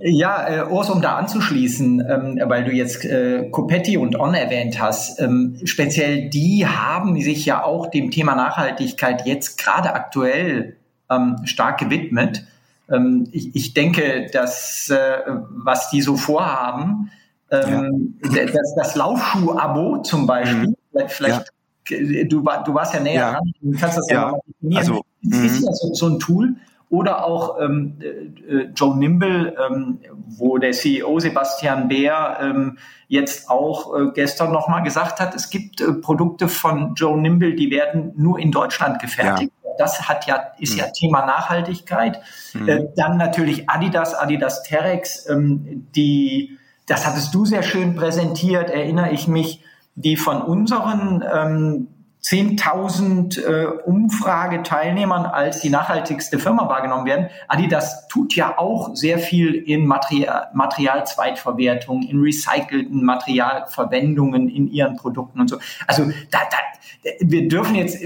Ja, 0.01 0.49
äh, 0.49 0.71
Urs, 0.71 0.91
um 0.91 1.01
da 1.01 1.17
anzuschließen, 1.17 2.01
ähm, 2.01 2.41
weil 2.47 2.65
du 2.65 2.73
jetzt 2.73 3.05
äh, 3.05 3.49
Copetti 3.51 3.97
und 3.97 4.19
On 4.19 4.35
erwähnt 4.35 4.81
hast, 4.81 5.21
ähm, 5.21 5.59
speziell 5.65 6.29
die 6.29 6.67
haben 6.67 7.21
sich 7.21 7.47
ja 7.47 7.65
auch 7.65 7.91
dem 7.91 8.11
Thema 8.11 8.35
Nachhaltigkeit 8.35 9.27
jetzt 9.27 9.59
gerade 9.59 9.95
aktuell 9.95 10.77
ähm, 11.11 11.37
stark 11.45 11.79
gewidmet. 11.79 12.47
Ähm, 12.91 13.29
ich, 13.33 13.55
ich, 13.55 13.75
denke, 13.75 14.27
dass 14.33 14.91
äh, 14.91 15.19
was 15.51 15.91
die 15.91 16.03
so 16.03 16.17
vorhaben, 16.17 17.11
ähm, 17.51 18.19
ja. 18.33 18.45
das, 18.47 18.75
das 18.75 18.95
Laufschuh-Abo 18.97 20.03
zum 20.03 20.27
Beispiel, 20.27 20.69
mhm. 20.69 20.77
vielleicht, 20.93 21.15
vielleicht 21.15 21.53
Du, 21.89 22.27
du 22.27 22.75
warst 22.75 22.95
ja 22.95 23.01
näher 23.01 23.15
ja. 23.15 23.33
dran, 23.33 23.53
du 23.61 23.79
kannst 23.79 23.99
das 23.99 24.09
ja, 24.09 24.15
ja. 24.15 24.31
mal 24.31 24.41
definieren. 24.47 24.79
Also, 24.79 25.05
ist 25.23 25.61
mhm. 25.61 25.67
ja 25.67 25.73
so, 25.73 25.95
so, 25.95 26.07
ein 26.09 26.19
Tool. 26.19 26.57
Oder 26.89 27.25
auch 27.25 27.59
ähm, 27.59 27.97
äh, 28.01 28.65
Joe 28.77 28.97
Nimble, 28.97 29.57
ähm, 29.59 30.01
wo 30.37 30.59
der 30.59 30.73
CEO 30.73 31.19
Sebastian 31.21 31.89
Bär 31.89 32.37
ähm, 32.41 32.77
jetzt 33.09 33.49
auch 33.49 33.97
äh, 33.97 34.11
gestern 34.15 34.53
nochmal 34.53 34.83
gesagt 34.83 35.19
hat, 35.19 35.35
es 35.35 35.49
gibt 35.49 35.81
äh, 35.81 35.93
Produkte 35.95 36.49
von 36.49 36.95
Joe 36.95 37.19
Nimble, 37.19 37.55
die 37.55 37.71
werden 37.71 38.13
nur 38.17 38.39
in 38.39 38.51
Deutschland 38.51 39.01
gefertigt. 39.01 39.53
Ja. 39.65 39.71
Das 39.79 40.07
hat 40.07 40.27
ja, 40.27 40.53
ist 40.59 40.75
mhm. 40.75 40.81
ja 40.81 40.87
Thema 40.91 41.25
Nachhaltigkeit. 41.25 42.21
Mhm. 42.53 42.69
Äh, 42.69 42.89
dann 42.95 43.17
natürlich 43.17 43.71
Adidas, 43.71 44.15
Adidas 44.15 44.63
Terex, 44.63 45.27
ähm, 45.31 45.89
die, 45.97 46.59
das 46.87 47.07
hattest 47.07 47.35
du 47.35 47.47
sehr 47.47 47.63
schön 47.63 47.97
präsentiert, 47.97 48.69
erinnere 48.69 49.13
ich 49.13 49.29
mich, 49.29 49.62
die 49.95 50.17
von 50.17 50.43
unseren 50.43 51.23
ähm, 51.33 51.89
10.000 52.23 53.41
äh, 53.41 53.67
Umfrageteilnehmern 53.85 55.27
als 55.27 55.61
die 55.61 55.71
nachhaltigste 55.71 56.39
Firma 56.39 56.69
wahrgenommen 56.69 57.05
werden. 57.05 57.31
Adidas 57.49 58.07
tut 58.07 58.37
ja 58.37 58.59
auch 58.59 58.95
sehr 58.95 59.19
viel 59.19 59.55
in 59.55 59.87
Material, 59.87 60.49
Materialzweitverwertung, 60.55 62.03
in 62.03 62.21
recycelten 62.21 63.05
Materialverwendungen 63.05 64.49
in 64.49 64.69
ihren 64.69 64.97
Produkten 64.97 65.41
und 65.41 65.49
so. 65.49 65.59
Also 65.89 66.05
da, 66.31 66.39
da, 66.49 67.11
wir 67.21 67.49
dürfen 67.49 67.75
jetzt, 67.75 67.99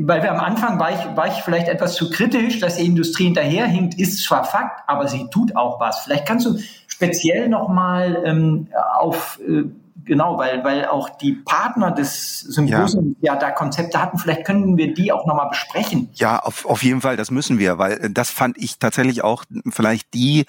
weil 0.00 0.22
wir 0.22 0.32
am 0.32 0.40
Anfang 0.40 0.78
war 0.78 0.90
ich, 0.90 1.16
war 1.16 1.28
ich 1.28 1.42
vielleicht 1.42 1.68
etwas 1.68 1.94
zu 1.94 2.10
kritisch, 2.10 2.60
dass 2.60 2.76
die 2.76 2.84
Industrie 2.84 3.24
hinterherhinkt, 3.24 3.98
ist 3.98 4.22
zwar 4.22 4.44
Fakt, 4.44 4.82
aber 4.86 5.08
sie 5.08 5.28
tut 5.30 5.56
auch 5.56 5.80
was. 5.80 6.00
Vielleicht 6.00 6.26
kannst 6.26 6.44
du 6.44 6.58
speziell 6.86 7.48
nochmal 7.48 8.22
ähm, 8.26 8.68
auf 8.98 9.40
äh, 9.48 9.64
Genau, 10.04 10.38
weil, 10.38 10.64
weil 10.64 10.86
auch 10.86 11.10
die 11.18 11.32
Partner 11.32 11.90
des 11.90 12.40
Symposiums 12.40 13.16
ja. 13.20 13.34
ja 13.34 13.38
da 13.38 13.50
Konzepte 13.50 14.00
hatten. 14.00 14.18
Vielleicht 14.18 14.44
können 14.44 14.76
wir 14.76 14.94
die 14.94 15.12
auch 15.12 15.26
nochmal 15.26 15.48
besprechen. 15.48 16.08
Ja, 16.14 16.38
auf, 16.38 16.66
auf 16.66 16.82
jeden 16.82 17.00
Fall, 17.00 17.16
das 17.16 17.30
müssen 17.30 17.58
wir, 17.58 17.78
weil 17.78 17.92
äh, 17.92 18.10
das 18.10 18.30
fand 18.30 18.58
ich 18.58 18.78
tatsächlich 18.78 19.22
auch 19.22 19.44
vielleicht 19.70 20.14
die 20.14 20.46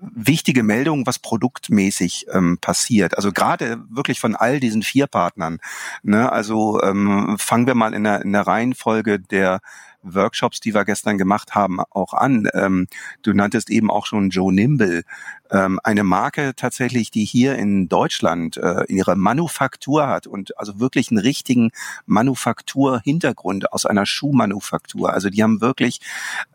wichtige 0.00 0.62
Meldung, 0.62 1.06
was 1.06 1.18
produktmäßig 1.18 2.26
ähm, 2.32 2.58
passiert. 2.60 3.16
Also 3.16 3.32
gerade 3.32 3.78
wirklich 3.88 4.20
von 4.20 4.34
all 4.34 4.60
diesen 4.60 4.82
vier 4.82 5.06
Partnern. 5.06 5.58
Ne? 6.02 6.30
Also 6.30 6.82
ähm, 6.82 7.36
fangen 7.38 7.66
wir 7.66 7.74
mal 7.74 7.94
in 7.94 8.04
der, 8.04 8.22
in 8.22 8.32
der 8.32 8.46
Reihenfolge 8.46 9.20
der 9.20 9.60
Workshops, 10.02 10.60
die 10.60 10.74
wir 10.74 10.84
gestern 10.84 11.18
gemacht 11.18 11.54
haben, 11.54 11.80
auch 11.90 12.14
an. 12.14 12.48
Ähm, 12.54 12.88
du 13.22 13.32
nanntest 13.32 13.70
eben 13.70 13.90
auch 13.90 14.06
schon 14.06 14.30
Joe 14.30 14.52
Nimble, 14.52 15.04
ähm, 15.50 15.78
eine 15.84 16.02
Marke 16.02 16.54
tatsächlich, 16.56 17.10
die 17.10 17.24
hier 17.24 17.56
in 17.56 17.88
Deutschland 17.88 18.56
äh, 18.56 18.84
ihre 18.88 19.16
Manufaktur 19.16 20.08
hat 20.08 20.26
und 20.26 20.58
also 20.58 20.80
wirklich 20.80 21.10
einen 21.10 21.18
richtigen 21.18 21.70
Manufakturhintergrund 22.06 23.72
aus 23.72 23.86
einer 23.86 24.06
Schuhmanufaktur. 24.06 25.12
Also 25.12 25.28
die 25.28 25.42
haben 25.42 25.60
wirklich 25.60 26.00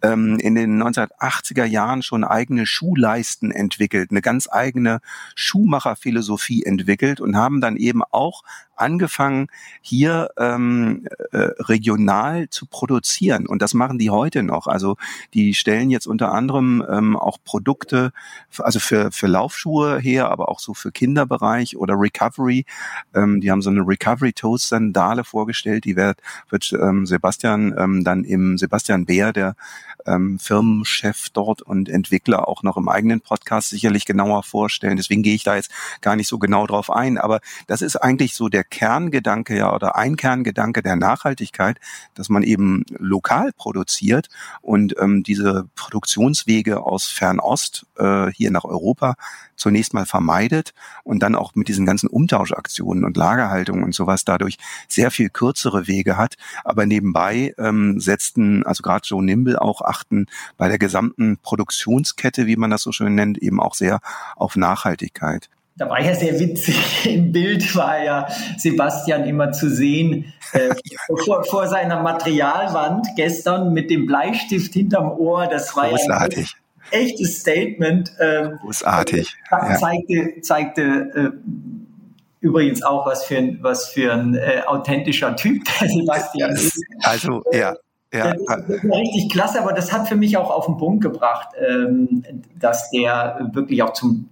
ähm, 0.02 0.40
in 0.40 0.56
den 0.56 0.82
1980er 0.82 1.66
Jahren 1.66 2.02
schon 2.02 2.24
eigene 2.24 2.66
Schuhleisten 2.66 3.52
entwickelt, 3.52 4.12
eine 4.12 4.22
ganz 4.22 4.50
eigene 4.52 5.00
Schuhmacherphilosophie 5.36 6.64
entwickelt 6.64 7.22
und 7.22 7.36
haben 7.36 7.62
dann 7.62 7.78
eben 7.78 8.04
auch 8.04 8.44
angefangen, 8.78 9.48
hier 9.82 10.30
ähm, 10.38 11.08
äh, 11.32 11.50
regional 11.60 12.50
zu 12.50 12.66
produzieren. 12.66 13.48
Und 13.48 13.62
das 13.62 13.74
machen 13.74 13.98
die 13.98 14.10
heute 14.10 14.44
noch. 14.44 14.68
Also 14.68 14.98
die 15.34 15.54
stellen 15.54 15.90
jetzt 15.90 16.08
unter 16.08 16.32
anderem 16.32 16.86
ähm, 16.90 17.16
auch 17.16 17.38
Produkte, 17.44 18.12
also 18.58 18.80
für, 18.80 19.12
für 19.12 19.28
Laufschuhe 19.28 20.00
her, 20.00 20.30
aber 20.30 20.50
auch 20.50 20.60
so 20.60 20.74
für 20.74 20.92
Kinderbereich 20.92 21.78
oder 21.78 21.96
Recovery. 21.96 22.66
Ähm, 23.14 23.42
die 23.42 23.52
haben 23.52 23.62
so 23.62 23.70
eine 23.70 23.82
Recovery 23.88 24.34
Toast 24.34 24.70
Sandale 24.70 25.24
vorgestellt, 25.24 25.86
die 25.86 25.96
wird, 25.96 26.20
wird 26.50 26.74
ähm, 26.74 27.06
Sebastian 27.06 27.76
ähm, 27.78 28.04
dann 28.04 28.24
im 28.24 28.58
Sebastian 28.58 29.06
Bär, 29.06 29.34
der 29.34 29.56
ähm, 30.08 30.40
Firmenchef 30.40 31.30
dort 31.30 31.62
und 31.62 31.90
Entwickler 31.90 32.48
auch 32.48 32.64
noch 32.64 32.78
im 32.78 32.90
eigenen 32.90 33.22
Podcast 33.22 33.70
sicherlich 33.70 34.06
genauer 34.06 34.44
vorstellen. 34.44 34.98
Deswegen 34.98 35.24
gehe 35.24 35.36
ich 35.36 35.44
da 35.44 35.56
jetzt 35.56 35.72
gar 36.02 36.16
nicht 36.16 36.28
so 36.28 36.40
genau 36.40 36.66
drauf 36.66 36.90
ein. 36.90 37.18
Aber 37.18 37.42
das 37.68 37.82
ist 37.82 37.98
eigentlich 37.98 38.34
so 38.34 38.50
der 38.50 38.64
Kerngedanke 38.70 39.58
ja 39.58 39.74
oder 39.74 39.96
ein 39.96 40.16
Kerngedanke 40.16 40.82
der 40.82 40.96
Nachhaltigkeit, 40.96 41.80
dass 42.14 42.30
man 42.30 42.44
eben 42.44 42.84
lokal 42.90 43.52
produziert 43.54 44.30
und 44.62 44.96
ähm, 45.00 45.24
diese 45.24 45.68
Produktionswege 45.76 46.82
aus 46.82 47.08
Fernost 47.08 47.86
äh, 47.98 48.28
hier 48.32 48.52
nach 48.52 48.66
Europa 48.66 49.16
zunächst 49.56 49.94
mal 49.94 50.06
vermeidet 50.06 50.74
und 51.04 51.20
dann 51.20 51.36
auch 51.36 51.56
mit 51.56 51.68
diesen 51.68 51.86
ganzen 51.86 52.08
Umtauschaktionen 52.08 53.04
und 53.04 53.18
Lagerhaltung 53.18 53.84
und 53.84 53.94
sowas 53.94 54.24
dadurch 54.24 54.58
sehr 54.88 55.12
viel 55.12 55.30
kürzere 55.30 55.88
Wege 55.88 56.16
hat. 56.16 56.36
Aber 56.64 56.86
nebenbei 56.86 57.54
ähm, 57.58 58.00
setzten, 58.00 58.64
also 58.66 58.84
gerade 58.84 59.06
Joe 59.06 59.24
Nimble 59.24 59.60
auch 59.60 59.82
achten 59.82 60.28
bei 60.58 60.68
der 60.68 60.78
gesamten 60.78 61.38
Produktionskette, 61.38 62.46
wie 62.46 62.56
man 62.56 62.70
das 62.70 62.84
so 62.84 62.92
schön 62.92 63.16
nennt, 63.16 63.38
eben 63.40 63.60
auch 63.60 63.74
sehr 63.74 64.00
auf 64.36 64.56
Nachhaltigkeit. 64.56 65.50
Da 65.78 65.90
war 65.90 66.02
ja 66.02 66.16
sehr 66.16 66.40
witzig, 66.40 67.06
im 67.06 67.32
Bild 67.32 67.76
war 67.76 68.04
ja 68.04 68.28
Sebastian 68.58 69.26
immer 69.26 69.52
zu 69.52 69.70
sehen, 69.70 70.34
äh, 70.54 70.74
vor, 71.26 71.44
vor, 71.44 71.68
seiner 71.68 72.02
Materialwand 72.02 73.08
gestern 73.16 73.74
mit 73.74 73.90
dem 73.90 74.06
Bleistift 74.06 74.74
hinterm 74.74 75.12
Ohr. 75.12 75.48
Das 75.48 75.76
war 75.76 75.90
Großartig. 75.90 76.50
ja 76.52 76.58
echtes 76.92 77.42
Statement. 77.42 78.12
Ähm, 78.20 78.60
Großartig. 78.62 79.36
Äh, 79.52 79.76
zeigte, 79.78 80.42
zeigte 80.42 80.82
äh, 80.82 81.30
übrigens 82.40 82.84
auch, 82.84 83.06
was 83.06 83.26
für 83.26 83.38
ein, 83.38 83.60
was 83.62 83.90
für 83.90 84.14
ein 84.14 84.36
äh, 84.36 84.62
authentischer 84.66 85.36
Typ 85.36 85.64
der 85.80 85.90
Sebastian 85.90 86.52
ist. 86.52 86.80
Also, 87.02 87.44
ja. 87.52 87.76
Ja. 88.14 88.34
Das 88.34 88.62
ist 88.70 88.84
richtig 88.86 89.30
klasse, 89.32 89.62
aber 89.62 89.74
das 89.74 89.92
hat 89.92 90.08
für 90.08 90.16
mich 90.16 90.38
auch 90.38 90.50
auf 90.50 90.66
den 90.66 90.78
Punkt 90.78 91.04
gebracht, 91.04 91.50
ähm, 91.60 92.24
dass 92.58 92.90
der 92.92 93.50
wirklich 93.52 93.84
auch 93.84 93.92
zum 93.92 94.30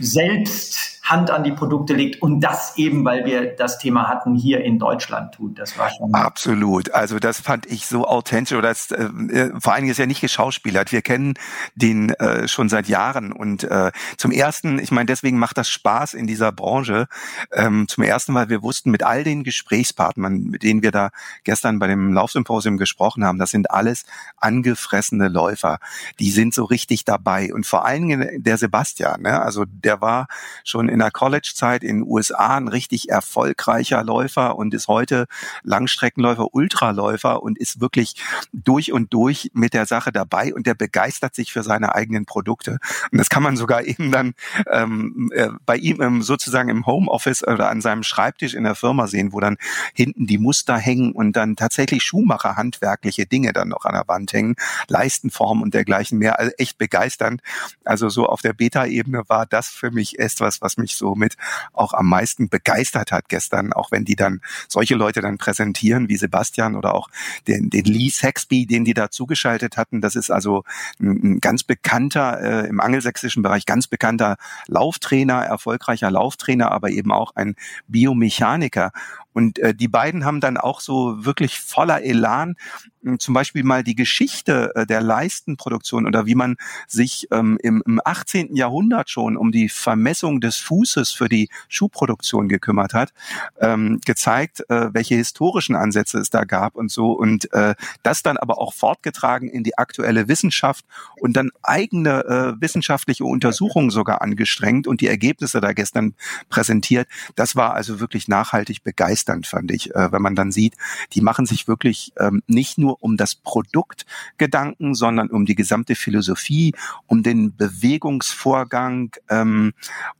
selbst 0.00 0.97
Hand 1.10 1.30
an 1.30 1.44
die 1.44 1.52
Produkte 1.52 1.94
legt 1.94 2.20
und 2.22 2.40
das 2.40 2.76
eben, 2.76 3.04
weil 3.04 3.24
wir 3.24 3.56
das 3.56 3.78
Thema 3.78 4.08
hatten, 4.08 4.34
hier 4.34 4.62
in 4.62 4.78
Deutschland 4.78 5.34
tut. 5.34 5.58
Das 5.58 5.78
war 5.78 5.90
schon. 5.90 6.14
Absolut. 6.14 6.92
Also 6.92 7.18
das 7.18 7.40
fand 7.40 7.66
ich 7.66 7.86
so 7.86 8.06
authentisch 8.06 8.58
das, 8.62 8.90
äh, 8.90 9.04
äh, 9.04 9.60
vor 9.60 9.72
allen 9.72 9.82
Dingen 9.82 9.92
ist 9.92 9.98
ja 9.98 10.06
nicht 10.06 10.20
geschauspielert. 10.20 10.92
Wir 10.92 11.02
kennen 11.02 11.34
den 11.74 12.10
äh, 12.10 12.48
schon 12.48 12.68
seit 12.68 12.88
Jahren 12.88 13.32
und 13.32 13.64
äh, 13.64 13.90
zum 14.16 14.30
ersten, 14.30 14.78
ich 14.78 14.90
meine, 14.90 15.06
deswegen 15.06 15.38
macht 15.38 15.58
das 15.58 15.68
Spaß 15.68 16.14
in 16.14 16.26
dieser 16.26 16.52
Branche. 16.52 17.08
Ähm, 17.52 17.88
zum 17.88 18.04
ersten 18.04 18.32
Mal, 18.32 18.48
wir 18.48 18.62
wussten 18.62 18.90
mit 18.90 19.02
all 19.02 19.24
den 19.24 19.44
Gesprächspartnern, 19.44 20.44
mit 20.44 20.62
denen 20.62 20.82
wir 20.82 20.90
da 20.90 21.10
gestern 21.44 21.78
bei 21.78 21.86
dem 21.86 22.12
Laufsymposium 22.12 22.76
gesprochen 22.76 23.24
haben, 23.24 23.38
das 23.38 23.50
sind 23.50 23.70
alles 23.70 24.04
angefressene 24.36 25.28
Läufer. 25.28 25.78
Die 26.18 26.30
sind 26.30 26.54
so 26.54 26.64
richtig 26.64 27.04
dabei 27.04 27.52
und 27.52 27.66
vor 27.66 27.84
allen 27.84 28.08
Dingen 28.08 28.42
der 28.42 28.58
Sebastian, 28.58 29.22
ne? 29.22 29.40
also 29.40 29.64
der 29.66 30.00
war 30.00 30.26
schon 30.64 30.88
in 30.88 30.97
in 30.98 31.04
der 31.04 31.12
College-Zeit 31.12 31.84
in 31.84 31.98
den 31.98 32.08
USA 32.08 32.56
ein 32.56 32.66
richtig 32.66 33.08
erfolgreicher 33.08 34.02
Läufer 34.02 34.56
und 34.56 34.74
ist 34.74 34.88
heute 34.88 35.26
Langstreckenläufer, 35.62 36.52
Ultraläufer 36.52 37.40
und 37.40 37.56
ist 37.56 37.80
wirklich 37.80 38.16
durch 38.52 38.92
und 38.92 39.14
durch 39.14 39.52
mit 39.54 39.74
der 39.74 39.86
Sache 39.86 40.10
dabei 40.10 40.52
und 40.52 40.66
der 40.66 40.74
begeistert 40.74 41.36
sich 41.36 41.52
für 41.52 41.62
seine 41.62 41.94
eigenen 41.94 42.26
Produkte. 42.26 42.80
Und 43.12 43.18
das 43.18 43.28
kann 43.28 43.44
man 43.44 43.56
sogar 43.56 43.84
eben 43.86 44.10
dann 44.10 44.34
ähm, 44.72 45.30
äh, 45.32 45.50
bei 45.64 45.76
ihm 45.76 46.02
im, 46.02 46.22
sozusagen 46.22 46.68
im 46.68 46.84
Homeoffice 46.84 47.46
oder 47.46 47.70
an 47.70 47.80
seinem 47.80 48.02
Schreibtisch 48.02 48.54
in 48.54 48.64
der 48.64 48.74
Firma 48.74 49.06
sehen, 49.06 49.32
wo 49.32 49.38
dann 49.38 49.56
hinten 49.94 50.26
die 50.26 50.38
Muster 50.38 50.76
hängen 50.76 51.12
und 51.12 51.34
dann 51.34 51.54
tatsächlich 51.54 52.02
Schuhmacher 52.02 52.56
handwerkliche 52.56 53.26
Dinge 53.26 53.52
dann 53.52 53.68
noch 53.68 53.84
an 53.84 53.94
der 53.94 54.08
Wand 54.08 54.32
hängen, 54.32 54.56
Leistenformen 54.88 55.62
und 55.62 55.74
dergleichen 55.74 56.18
mehr. 56.18 56.40
Also 56.40 56.50
echt 56.58 56.76
begeisternd. 56.76 57.40
Also 57.84 58.08
so 58.08 58.26
auf 58.26 58.42
der 58.42 58.52
Beta-Ebene 58.52 59.22
war 59.28 59.46
das 59.46 59.68
für 59.68 59.92
mich 59.92 60.18
etwas, 60.18 60.60
was 60.60 60.76
mich 60.76 60.87
so 60.96 61.14
mit 61.14 61.36
auch 61.72 61.92
am 61.92 62.06
meisten 62.06 62.48
begeistert 62.48 63.12
hat 63.12 63.28
gestern, 63.28 63.72
auch 63.72 63.90
wenn 63.90 64.04
die 64.04 64.16
dann 64.16 64.40
solche 64.68 64.94
Leute 64.94 65.20
dann 65.20 65.38
präsentieren 65.38 66.08
wie 66.08 66.16
Sebastian 66.16 66.76
oder 66.76 66.94
auch 66.94 67.08
den, 67.46 67.70
den 67.70 67.84
Lee 67.84 68.10
Saxby, 68.10 68.66
den 68.66 68.84
die 68.84 68.94
da 68.94 69.10
zugeschaltet 69.10 69.76
hatten. 69.76 70.00
Das 70.00 70.16
ist 70.16 70.30
also 70.30 70.64
ein, 71.00 71.34
ein 71.34 71.40
ganz 71.40 71.62
bekannter, 71.62 72.40
äh, 72.40 72.68
im 72.68 72.80
angelsächsischen 72.80 73.42
Bereich 73.42 73.66
ganz 73.66 73.86
bekannter 73.86 74.36
Lauftrainer, 74.66 75.44
erfolgreicher 75.44 76.10
Lauftrainer, 76.10 76.72
aber 76.72 76.90
eben 76.90 77.12
auch 77.12 77.34
ein 77.36 77.54
Biomechaniker. 77.86 78.92
Und 79.32 79.58
äh, 79.58 79.74
die 79.74 79.88
beiden 79.88 80.24
haben 80.24 80.40
dann 80.40 80.56
auch 80.56 80.80
so 80.80 81.24
wirklich 81.24 81.60
voller 81.60 82.02
Elan 82.02 82.56
hm, 83.02 83.20
zum 83.20 83.34
Beispiel 83.34 83.62
mal 83.62 83.84
die 83.84 83.94
Geschichte 83.94 84.72
äh, 84.74 84.86
der 84.86 85.00
Leistenproduktion 85.00 86.06
oder 86.06 86.26
wie 86.26 86.34
man 86.34 86.56
sich 86.86 87.28
ähm, 87.30 87.58
im, 87.62 87.82
im 87.86 88.00
18. 88.04 88.56
Jahrhundert 88.56 89.10
schon 89.10 89.36
um 89.36 89.52
die 89.52 89.68
Vermessung 89.68 90.40
des 90.40 90.56
Fußes 90.56 91.10
für 91.10 91.28
die 91.28 91.48
Schuhproduktion 91.68 92.48
gekümmert 92.48 92.94
hat, 92.94 93.12
ähm, 93.60 94.00
gezeigt, 94.04 94.68
äh, 94.70 94.92
welche 94.92 95.14
historischen 95.14 95.76
Ansätze 95.76 96.18
es 96.18 96.30
da 96.30 96.44
gab 96.44 96.74
und 96.74 96.90
so 96.90 97.12
und 97.12 97.52
äh, 97.52 97.74
das 98.02 98.22
dann 98.22 98.38
aber 98.38 98.58
auch 98.58 98.72
fortgetragen 98.72 99.48
in 99.48 99.62
die 99.62 99.78
aktuelle 99.78 100.26
Wissenschaft 100.26 100.84
und 101.20 101.36
dann 101.36 101.50
eigene 101.62 102.24
äh, 102.24 102.60
wissenschaftliche 102.60 103.24
Untersuchungen 103.24 103.90
sogar 103.90 104.22
angestrengt 104.22 104.86
und 104.86 105.00
die 105.00 105.08
Ergebnisse 105.08 105.60
da 105.60 105.72
gestern 105.72 106.14
präsentiert. 106.48 107.06
Das 107.36 107.54
war 107.54 107.74
also 107.74 108.00
wirklich 108.00 108.26
nachhaltig 108.26 108.82
begeistert 108.82 109.17
begeisternd, 109.18 109.46
fand 109.46 109.70
ich, 109.70 109.94
äh, 109.94 110.12
wenn 110.12 110.22
man 110.22 110.34
dann 110.34 110.52
sieht, 110.52 110.74
die 111.12 111.20
machen 111.20 111.46
sich 111.46 111.68
wirklich 111.68 112.12
ähm, 112.18 112.42
nicht 112.46 112.78
nur 112.78 113.02
um 113.02 113.16
das 113.16 113.34
Produkt 113.34 114.06
Gedanken, 114.36 114.94
sondern 114.94 115.28
um 115.28 115.46
die 115.46 115.54
gesamte 115.54 115.94
Philosophie, 115.94 116.74
um 117.06 117.22
den 117.22 117.56
Bewegungsvorgang 117.56 119.10
ähm, 119.28 119.72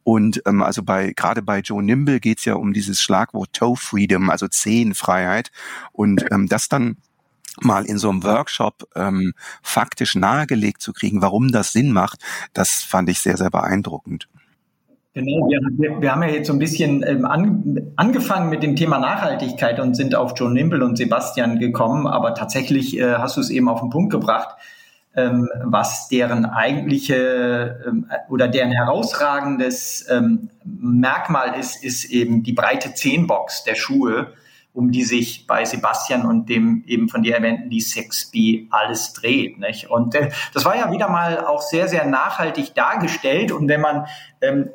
und 0.05 0.43
ähm, 0.47 0.63
also 0.63 0.83
bei 0.83 1.13
gerade 1.15 1.43
bei 1.43 1.61
Joe 1.61 1.83
Nimble 1.83 2.21
geht's 2.21 2.45
ja 2.45 2.55
um 2.55 2.73
dieses 2.73 3.01
Schlagwort 3.01 3.53
Toe 3.53 3.77
Freedom, 3.77 4.31
also 4.31 4.49
Zehenfreiheit 4.49 5.51
und 5.93 6.25
ähm, 6.31 6.49
das 6.49 6.69
dann 6.69 6.97
mal 7.61 7.87
in 7.87 7.99
so 7.99 8.09
einem 8.09 8.23
Workshop 8.23 8.89
ähm, 8.95 9.33
faktisch 9.63 10.15
nahegelegt 10.15 10.81
zu 10.81 10.93
kriegen, 10.93 11.23
warum 11.23 11.51
das 11.51 11.73
Sinn 11.73 11.93
macht, 11.93 12.21
das 12.53 12.83
fand 12.85 13.09
ich 13.09 13.19
sehr, 13.19 13.37
sehr 13.37 13.51
beeindruckend. 13.51 14.29
Genau, 15.15 15.49
wir, 15.49 16.01
wir, 16.01 16.13
haben 16.13 16.23
ja 16.23 16.29
jetzt 16.29 16.47
so 16.47 16.53
ein 16.53 16.59
bisschen 16.59 17.03
ähm, 17.03 17.25
an, 17.25 17.93
angefangen 17.97 18.51
mit 18.51 18.63
dem 18.63 18.77
Thema 18.77 18.99
Nachhaltigkeit 18.99 19.81
und 19.81 19.95
sind 19.95 20.15
auf 20.15 20.35
Joe 20.37 20.53
Nimble 20.53 20.85
und 20.85 20.97
Sebastian 20.97 21.59
gekommen, 21.59 22.07
aber 22.07 22.35
tatsächlich 22.35 22.97
äh, 22.99 23.15
hast 23.15 23.37
du 23.37 23.41
es 23.41 23.51
eben 23.51 23.69
auf 23.69 23.81
den 23.81 23.91
Punkt 23.91 24.13
gebracht, 24.13 24.57
ähm, 25.17 25.49
was 25.65 26.09
deren 26.09 26.45
eigentliche 26.45 27.83
ähm, 27.87 28.07
oder 28.29 28.49
deren 28.49 28.71
herausragendes 28.71 30.07
ähm, 30.11 30.51
Merkmal 30.65 31.59
ist, 31.59 31.83
ist 31.83 32.05
eben 32.05 32.43
die 32.43 32.53
breite 32.53 32.95
Zehnbox 32.95 33.65
der 33.65 33.75
Schuhe, 33.75 34.35
um 34.75 34.93
die 34.93 35.03
sich 35.03 35.47
bei 35.49 35.65
Sebastian 35.65 36.27
und 36.27 36.49
dem 36.49 36.85
eben 36.87 37.09
von 37.09 37.23
dir 37.23 37.35
erwähnten 37.35 37.71
Lee 37.71 37.81
Sexby 37.81 38.69
alles 38.71 39.15
dreht. 39.15 39.59
Nicht? 39.59 39.91
Und 39.91 40.15
äh, 40.15 40.31
das 40.55 40.65
war 40.65 40.77
ja 40.77 40.93
wieder 40.93 41.09
mal 41.09 41.45
auch 41.45 41.63
sehr, 41.63 41.89
sehr 41.89 42.07
nachhaltig 42.07 42.75
dargestellt. 42.75 43.51
Und 43.51 43.67
wenn 43.69 43.81
man 43.81 44.07
ähm, 44.41 44.69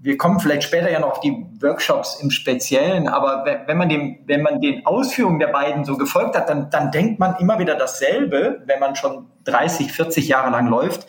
wir 0.00 0.16
kommen 0.16 0.40
vielleicht 0.40 0.64
später 0.64 0.90
ja 0.90 1.00
noch 1.00 1.12
auf 1.12 1.20
die 1.20 1.46
Workshops 1.60 2.20
im 2.20 2.30
Speziellen, 2.30 3.08
aber 3.08 3.44
wenn 3.66 3.76
man 3.76 3.88
dem, 3.88 4.18
wenn 4.26 4.42
man 4.42 4.60
den 4.60 4.84
Ausführungen 4.86 5.38
der 5.38 5.48
beiden 5.48 5.84
so 5.84 5.96
gefolgt 5.96 6.36
hat, 6.36 6.48
dann, 6.48 6.70
dann 6.70 6.90
denkt 6.90 7.18
man 7.18 7.36
immer 7.38 7.58
wieder 7.58 7.74
dasselbe, 7.74 8.62
wenn 8.66 8.78
man 8.78 8.94
schon 8.94 9.26
30, 9.44 9.92
40 9.92 10.28
Jahre 10.28 10.50
lang 10.50 10.68
läuft. 10.68 11.06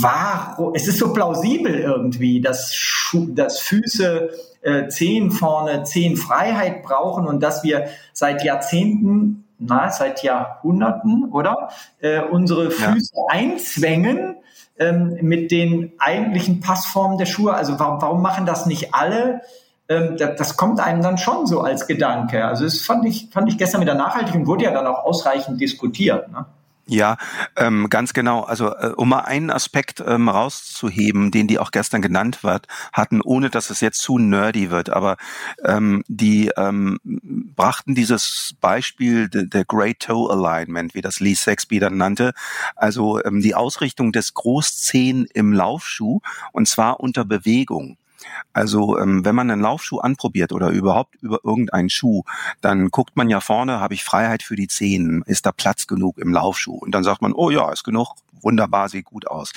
Warum? 0.00 0.74
Es 0.74 0.86
ist 0.86 0.98
so 0.98 1.12
plausibel 1.12 1.74
irgendwie, 1.74 2.40
dass, 2.40 2.74
Schu 2.74 3.28
dass 3.32 3.60
Füße 3.60 4.30
äh, 4.62 4.88
Zehen 4.88 5.30
vorne, 5.30 5.84
Zehen 5.84 6.16
Freiheit 6.16 6.82
brauchen 6.82 7.26
und 7.26 7.42
dass 7.42 7.64
wir 7.64 7.86
seit 8.12 8.44
Jahrzehnten, 8.44 9.44
na, 9.58 9.90
seit 9.90 10.22
Jahrhunderten, 10.22 11.30
oder? 11.30 11.70
Äh, 12.00 12.22
unsere 12.22 12.70
Füße 12.70 13.12
ja. 13.14 13.22
einzwängen 13.28 14.36
ähm, 14.80 15.18
mit 15.20 15.52
den 15.52 15.92
eigentlichen 15.98 16.60
Passformen 16.60 17.18
der 17.18 17.26
Schuhe? 17.26 17.54
Also 17.54 17.78
warum, 17.78 18.02
warum 18.02 18.22
machen 18.22 18.46
das 18.46 18.66
nicht 18.66 18.94
alle? 18.94 19.42
Ähm, 19.88 20.16
das, 20.16 20.36
das, 20.36 20.56
kommt 20.56 20.80
einem 20.80 21.02
dann 21.02 21.18
schon 21.18 21.46
so 21.46 21.60
als 21.60 21.86
Gedanke. 21.86 22.44
Also 22.44 22.64
das 22.64 22.80
fand 22.80 23.04
ich, 23.04 23.28
fand 23.30 23.48
ich 23.48 23.58
gestern 23.58 23.80
wieder 23.80 23.94
nachhaltig 23.94 24.34
und 24.34 24.46
wurde 24.46 24.64
ja 24.64 24.72
dann 24.72 24.86
auch 24.86 25.04
ausreichend 25.04 25.60
diskutiert. 25.60 26.32
Ne? 26.32 26.46
Ja, 26.92 27.18
ähm, 27.56 27.88
ganz 27.88 28.12
genau. 28.14 28.40
Also 28.40 28.74
äh, 28.74 28.92
um 28.96 29.10
mal 29.10 29.20
einen 29.20 29.50
Aspekt 29.52 30.02
ähm, 30.04 30.28
rauszuheben, 30.28 31.30
den 31.30 31.46
die 31.46 31.60
auch 31.60 31.70
gestern 31.70 32.02
genannt 32.02 32.42
wird, 32.42 32.66
hatten, 32.92 33.20
ohne 33.20 33.48
dass 33.48 33.70
es 33.70 33.80
jetzt 33.80 34.00
zu 34.00 34.18
nerdy 34.18 34.72
wird, 34.72 34.90
aber 34.90 35.16
ähm, 35.64 36.02
die 36.08 36.50
ähm, 36.56 36.98
brachten 37.04 37.94
dieses 37.94 38.56
Beispiel 38.60 39.28
de, 39.28 39.46
der 39.46 39.64
Great 39.64 40.00
Toe 40.00 40.32
Alignment, 40.32 40.96
wie 40.96 41.00
das 41.00 41.20
Lee 41.20 41.34
Sexby 41.34 41.78
dann 41.78 41.96
nannte, 41.96 42.32
also 42.74 43.22
ähm, 43.24 43.40
die 43.40 43.54
Ausrichtung 43.54 44.10
des 44.10 44.34
Großzehen 44.34 45.26
im 45.32 45.52
Laufschuh 45.52 46.18
und 46.50 46.66
zwar 46.66 46.98
unter 46.98 47.24
Bewegung. 47.24 47.98
Also 48.52 48.98
ähm, 48.98 49.24
wenn 49.24 49.34
man 49.34 49.50
einen 49.50 49.62
Laufschuh 49.62 49.98
anprobiert 49.98 50.52
oder 50.52 50.70
überhaupt 50.70 51.14
über 51.22 51.40
irgendeinen 51.44 51.90
Schuh, 51.90 52.22
dann 52.60 52.90
guckt 52.90 53.16
man 53.16 53.28
ja 53.28 53.40
vorne, 53.40 53.80
habe 53.80 53.94
ich 53.94 54.04
Freiheit 54.04 54.42
für 54.42 54.56
die 54.56 54.68
Zehen, 54.68 55.22
ist 55.26 55.46
da 55.46 55.52
Platz 55.52 55.86
genug 55.86 56.18
im 56.18 56.32
Laufschuh? 56.32 56.76
Und 56.76 56.92
dann 56.92 57.04
sagt 57.04 57.22
man, 57.22 57.32
oh 57.32 57.50
ja, 57.50 57.70
ist 57.72 57.84
genug, 57.84 58.14
wunderbar, 58.42 58.88
sieht 58.88 59.06
gut 59.06 59.26
aus. 59.26 59.52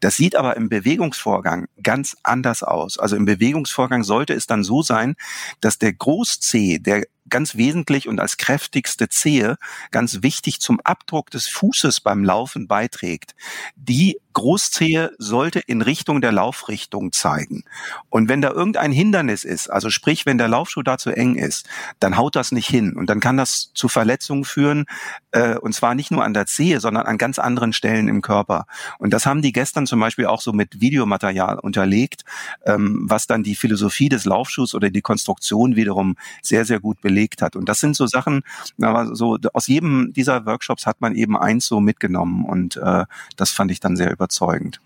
Das 0.00 0.16
sieht 0.16 0.36
aber 0.36 0.56
im 0.56 0.68
Bewegungsvorgang 0.68 1.68
ganz 1.82 2.16
anders 2.22 2.62
aus. 2.62 2.98
Also 2.98 3.16
im 3.16 3.24
Bewegungsvorgang 3.24 4.04
sollte 4.04 4.34
es 4.34 4.46
dann 4.46 4.64
so 4.64 4.82
sein, 4.82 5.16
dass 5.60 5.78
der 5.78 5.92
Großzeh, 5.92 6.78
der 6.78 7.04
ganz 7.28 7.56
wesentlich 7.56 8.08
und 8.08 8.20
als 8.20 8.36
kräftigste 8.36 9.08
Zehe 9.08 9.58
ganz 9.90 10.22
wichtig 10.22 10.60
zum 10.60 10.80
Abdruck 10.80 11.30
des 11.30 11.46
Fußes 11.48 12.00
beim 12.00 12.24
Laufen 12.24 12.68
beiträgt. 12.68 13.34
Die 13.76 14.18
Großzehe 14.38 15.10
sollte 15.18 15.58
in 15.58 15.82
Richtung 15.82 16.20
der 16.20 16.30
Laufrichtung 16.30 17.10
zeigen. 17.10 17.64
Und 18.08 18.28
wenn 18.28 18.40
da 18.40 18.50
irgendein 18.50 18.92
Hindernis 18.92 19.42
ist, 19.42 19.68
also 19.68 19.90
sprich, 19.90 20.26
wenn 20.26 20.38
der 20.38 20.46
Laufschuh 20.46 20.84
da 20.84 20.96
zu 20.96 21.10
eng 21.10 21.34
ist, 21.34 21.68
dann 21.98 22.16
haut 22.16 22.36
das 22.36 22.52
nicht 22.52 22.68
hin. 22.68 22.96
Und 22.96 23.10
dann 23.10 23.18
kann 23.18 23.36
das 23.36 23.72
zu 23.74 23.88
Verletzungen 23.88 24.44
führen, 24.44 24.84
äh, 25.32 25.56
und 25.56 25.74
zwar 25.74 25.96
nicht 25.96 26.12
nur 26.12 26.22
an 26.22 26.34
der 26.34 26.46
Zehe, 26.46 26.78
sondern 26.78 27.06
an 27.06 27.18
ganz 27.18 27.40
anderen 27.40 27.72
Stellen 27.72 28.06
im 28.06 28.22
Körper. 28.22 28.66
Und 29.00 29.12
das 29.12 29.26
haben 29.26 29.42
die 29.42 29.52
gestern 29.52 29.88
zum 29.88 29.98
Beispiel 29.98 30.26
auch 30.26 30.40
so 30.40 30.52
mit 30.52 30.80
Videomaterial 30.80 31.58
unterlegt, 31.58 32.24
ähm, 32.64 33.06
was 33.08 33.26
dann 33.26 33.42
die 33.42 33.56
Philosophie 33.56 34.08
des 34.08 34.24
Laufschuhs 34.24 34.72
oder 34.72 34.90
die 34.90 35.02
Konstruktion 35.02 35.74
wiederum 35.74 36.16
sehr, 36.42 36.64
sehr 36.64 36.78
gut 36.78 37.00
belegt 37.00 37.17
gelegt 37.18 37.42
hat. 37.42 37.56
Und 37.56 37.68
das 37.68 37.80
sind 37.80 37.96
so 37.96 38.06
Sachen, 38.06 38.42
aber 38.80 39.14
so 39.14 39.38
aus 39.52 39.66
jedem 39.66 40.12
dieser 40.12 40.46
Workshops 40.46 40.86
hat 40.86 41.00
man 41.00 41.14
eben 41.14 41.36
eins 41.36 41.66
so 41.66 41.80
mitgenommen 41.80 42.44
und 42.44 42.76
äh, 42.76 43.04
das 43.36 43.50
fand 43.50 43.70
ich 43.70 43.80
dann 43.80 43.96
sehr 43.96 44.12
überzeugend. 44.12 44.80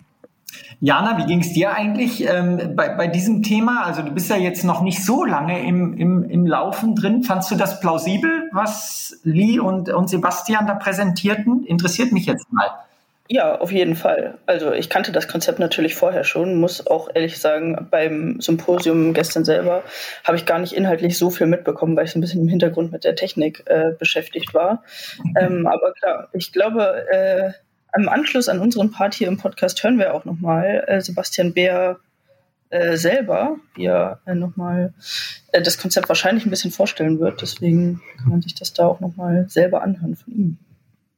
Jana, 0.80 1.16
wie 1.18 1.26
ging 1.26 1.40
es 1.40 1.52
dir 1.52 1.74
eigentlich 1.74 2.26
ähm, 2.28 2.76
bei, 2.76 2.90
bei 2.90 3.06
diesem 3.06 3.42
Thema? 3.42 3.84
Also 3.84 4.02
du 4.02 4.10
bist 4.10 4.28
ja 4.28 4.36
jetzt 4.36 4.64
noch 4.64 4.82
nicht 4.82 5.02
so 5.02 5.24
lange 5.24 5.66
im, 5.66 5.94
im, 5.96 6.24
im 6.24 6.46
Laufen 6.46 6.94
drin. 6.94 7.22
Fandst 7.22 7.50
du 7.50 7.54
das 7.54 7.80
plausibel, 7.80 8.50
was 8.52 9.18
Lee 9.22 9.58
und, 9.58 9.88
und 9.88 10.10
Sebastian 10.10 10.66
da 10.66 10.74
präsentierten? 10.74 11.64
Interessiert 11.64 12.12
mich 12.12 12.26
jetzt 12.26 12.52
mal. 12.52 12.68
Ja, 13.28 13.58
auf 13.58 13.70
jeden 13.70 13.94
Fall. 13.94 14.38
Also 14.46 14.72
ich 14.72 14.90
kannte 14.90 15.12
das 15.12 15.28
Konzept 15.28 15.58
natürlich 15.58 15.94
vorher 15.94 16.24
schon, 16.24 16.56
muss 16.60 16.86
auch 16.86 17.08
ehrlich 17.14 17.38
sagen, 17.38 17.86
beim 17.90 18.40
Symposium 18.40 19.14
gestern 19.14 19.44
selber 19.44 19.84
habe 20.24 20.36
ich 20.36 20.44
gar 20.44 20.58
nicht 20.58 20.72
inhaltlich 20.72 21.16
so 21.16 21.30
viel 21.30 21.46
mitbekommen, 21.46 21.96
weil 21.96 22.04
ich 22.04 22.12
so 22.12 22.18
ein 22.18 22.20
bisschen 22.20 22.42
im 22.42 22.48
Hintergrund 22.48 22.92
mit 22.92 23.04
der 23.04 23.14
Technik 23.14 23.62
äh, 23.66 23.92
beschäftigt 23.98 24.52
war. 24.54 24.82
Ähm, 25.38 25.66
aber 25.66 25.92
klar, 25.92 26.28
ich 26.32 26.52
glaube, 26.52 27.06
äh, 27.10 27.52
im 27.96 28.08
Anschluss 28.08 28.48
an 28.48 28.58
unseren 28.58 28.90
Part 28.90 29.14
hier 29.14 29.28
im 29.28 29.38
Podcast 29.38 29.82
hören 29.82 29.98
wir 29.98 30.14
auch 30.14 30.24
nochmal 30.24 30.84
äh, 30.86 31.00
Sebastian 31.00 31.52
Beer 31.52 32.00
äh, 32.70 32.96
selber, 32.96 33.56
wie 33.74 33.86
er 33.86 34.20
äh, 34.26 34.34
nochmal 34.34 34.94
äh, 35.52 35.62
das 35.62 35.78
Konzept 35.78 36.08
wahrscheinlich 36.08 36.46
ein 36.46 36.50
bisschen 36.50 36.70
vorstellen 36.70 37.20
wird. 37.20 37.42
Deswegen 37.42 38.00
kann 38.18 38.30
man 38.30 38.42
sich 38.42 38.54
das 38.54 38.72
da 38.72 38.86
auch 38.86 39.00
nochmal 39.00 39.46
selber 39.48 39.82
anhören 39.82 40.16
von 40.16 40.32
ihm. 40.32 40.58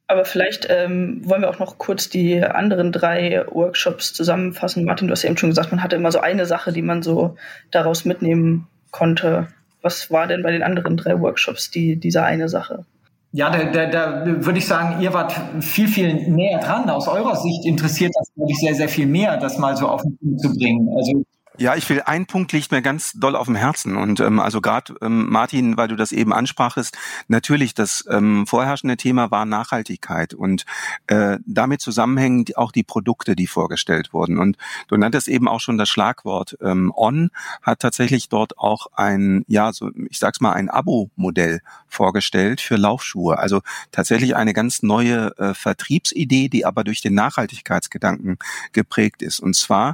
Aber 0.07 0.23
vielleicht 0.25 0.67
ähm, 0.69 1.21
wollen 1.23 1.41
wir 1.41 1.49
auch 1.49 1.59
noch 1.59 1.77
kurz 1.77 2.09
die 2.09 2.43
anderen 2.43 2.91
drei 2.91 3.43
Workshops 3.49 4.13
zusammenfassen. 4.13 4.85
Martin, 4.85 5.07
du 5.07 5.11
hast 5.13 5.23
ja 5.23 5.29
eben 5.29 5.37
schon 5.37 5.49
gesagt, 5.49 5.71
man 5.71 5.81
hatte 5.81 5.95
immer 5.95 6.11
so 6.11 6.19
eine 6.19 6.45
Sache, 6.45 6.71
die 6.71 6.83
man 6.83 7.01
so 7.01 7.35
daraus 7.71 8.05
mitnehmen 8.05 8.67
konnte. 8.91 9.47
Was 9.81 10.11
war 10.11 10.27
denn 10.27 10.43
bei 10.43 10.51
den 10.51 10.63
anderen 10.63 10.97
drei 10.97 11.19
Workshops 11.19 11.71
die, 11.71 11.95
diese 11.95 12.23
eine 12.23 12.49
Sache? 12.49 12.85
Ja, 13.31 13.49
da, 13.49 13.65
da, 13.65 13.85
da 13.87 14.45
würde 14.45 14.59
ich 14.59 14.67
sagen, 14.67 15.01
ihr 15.01 15.11
wart 15.11 15.33
viel, 15.59 15.87
viel 15.87 16.29
näher 16.29 16.59
dran. 16.59 16.89
Aus 16.89 17.07
eurer 17.07 17.35
Sicht 17.35 17.65
interessiert 17.65 18.13
das 18.17 18.31
wirklich 18.35 18.59
sehr, 18.59 18.75
sehr 18.75 18.87
viel 18.87 19.07
mehr, 19.07 19.37
das 19.37 19.57
mal 19.57 19.75
so 19.75 19.87
auf 19.89 20.03
den 20.03 20.17
Punkt 20.17 20.39
zu 20.39 20.53
bringen. 20.53 20.87
Also 20.95 21.23
ja, 21.57 21.75
ich 21.75 21.89
will, 21.89 22.01
ein 22.05 22.25
Punkt 22.25 22.51
liegt 22.51 22.71
mir 22.71 22.81
ganz 22.81 23.13
doll 23.13 23.35
auf 23.35 23.45
dem 23.45 23.55
Herzen. 23.55 23.95
Und 23.97 24.19
ähm, 24.19 24.39
also 24.39 24.61
gerade, 24.61 24.95
ähm, 25.01 25.29
Martin, 25.29 25.77
weil 25.77 25.87
du 25.87 25.95
das 25.95 26.11
eben 26.11 26.33
ansprachest, 26.33 26.97
natürlich, 27.27 27.73
das 27.73 28.05
ähm, 28.09 28.47
vorherrschende 28.47 28.97
Thema 28.97 29.31
war 29.31 29.45
Nachhaltigkeit 29.45 30.33
und 30.33 30.65
äh, 31.07 31.37
damit 31.45 31.81
zusammenhängend 31.81 32.57
auch 32.57 32.71
die 32.71 32.83
Produkte, 32.83 33.35
die 33.35 33.47
vorgestellt 33.47 34.13
wurden. 34.13 34.37
Und 34.37 34.57
du 34.87 34.97
nanntest 34.97 35.27
eben 35.27 35.47
auch 35.47 35.59
schon 35.59 35.77
das 35.77 35.89
Schlagwort. 35.89 36.57
Ähm, 36.61 36.91
On 36.95 37.29
hat 37.61 37.79
tatsächlich 37.79 38.29
dort 38.29 38.57
auch 38.57 38.87
ein, 38.93 39.43
ja, 39.47 39.71
so 39.73 39.91
ich 40.09 40.19
sag's 40.19 40.41
mal, 40.41 40.53
ein 40.53 40.69
Abo-Modell 40.69 41.61
vorgestellt 41.87 42.61
für 42.61 42.75
Laufschuhe. 42.75 43.37
Also 43.39 43.61
tatsächlich 43.91 44.35
eine 44.35 44.53
ganz 44.53 44.83
neue 44.83 45.37
äh, 45.37 45.53
Vertriebsidee, 45.53 46.49
die 46.49 46.65
aber 46.65 46.83
durch 46.83 47.01
den 47.01 47.13
Nachhaltigkeitsgedanken 47.13 48.37
geprägt 48.73 49.21
ist. 49.21 49.39
Und 49.39 49.55
zwar 49.55 49.93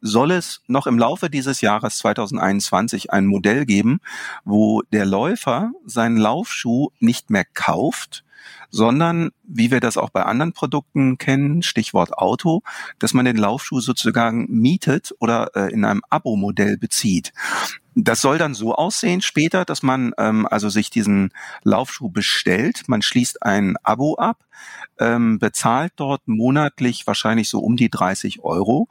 soll 0.00 0.30
es 0.30 0.62
noch 0.66 0.86
im 0.86 0.98
Laufe 0.98 1.30
dieses 1.30 1.60
Jahres 1.60 1.98
2021 1.98 3.12
ein 3.12 3.26
Modell 3.26 3.66
geben, 3.66 4.00
wo 4.44 4.82
der 4.92 5.06
Läufer 5.06 5.72
seinen 5.84 6.16
Laufschuh 6.16 6.90
nicht 6.98 7.30
mehr 7.30 7.44
kauft, 7.44 8.24
sondern 8.70 9.30
wie 9.42 9.70
wir 9.70 9.80
das 9.80 9.96
auch 9.96 10.10
bei 10.10 10.22
anderen 10.24 10.52
Produkten 10.52 11.18
kennen, 11.18 11.62
Stichwort 11.62 12.12
Auto, 12.14 12.62
dass 12.98 13.14
man 13.14 13.24
den 13.24 13.36
Laufschuh 13.36 13.80
sozusagen 13.80 14.46
mietet 14.48 15.14
oder 15.18 15.50
äh, 15.54 15.72
in 15.72 15.84
einem 15.84 16.02
Abo-Modell 16.08 16.76
bezieht. 16.78 17.32
Das 17.96 18.20
soll 18.20 18.38
dann 18.38 18.54
so 18.54 18.74
aussehen 18.74 19.20
später, 19.20 19.64
dass 19.64 19.82
man 19.82 20.12
ähm, 20.16 20.46
also 20.48 20.68
sich 20.68 20.90
diesen 20.90 21.32
Laufschuh 21.64 22.08
bestellt, 22.08 22.84
man 22.86 23.02
schließt 23.02 23.42
ein 23.42 23.76
Abo 23.82 24.14
ab, 24.14 24.44
ähm, 24.98 25.38
bezahlt 25.38 25.92
dort 25.96 26.26
monatlich 26.26 27.06
wahrscheinlich 27.06 27.48
so 27.48 27.58
um 27.58 27.76
die 27.76 27.90
30 27.90 28.44
Euro 28.44 28.88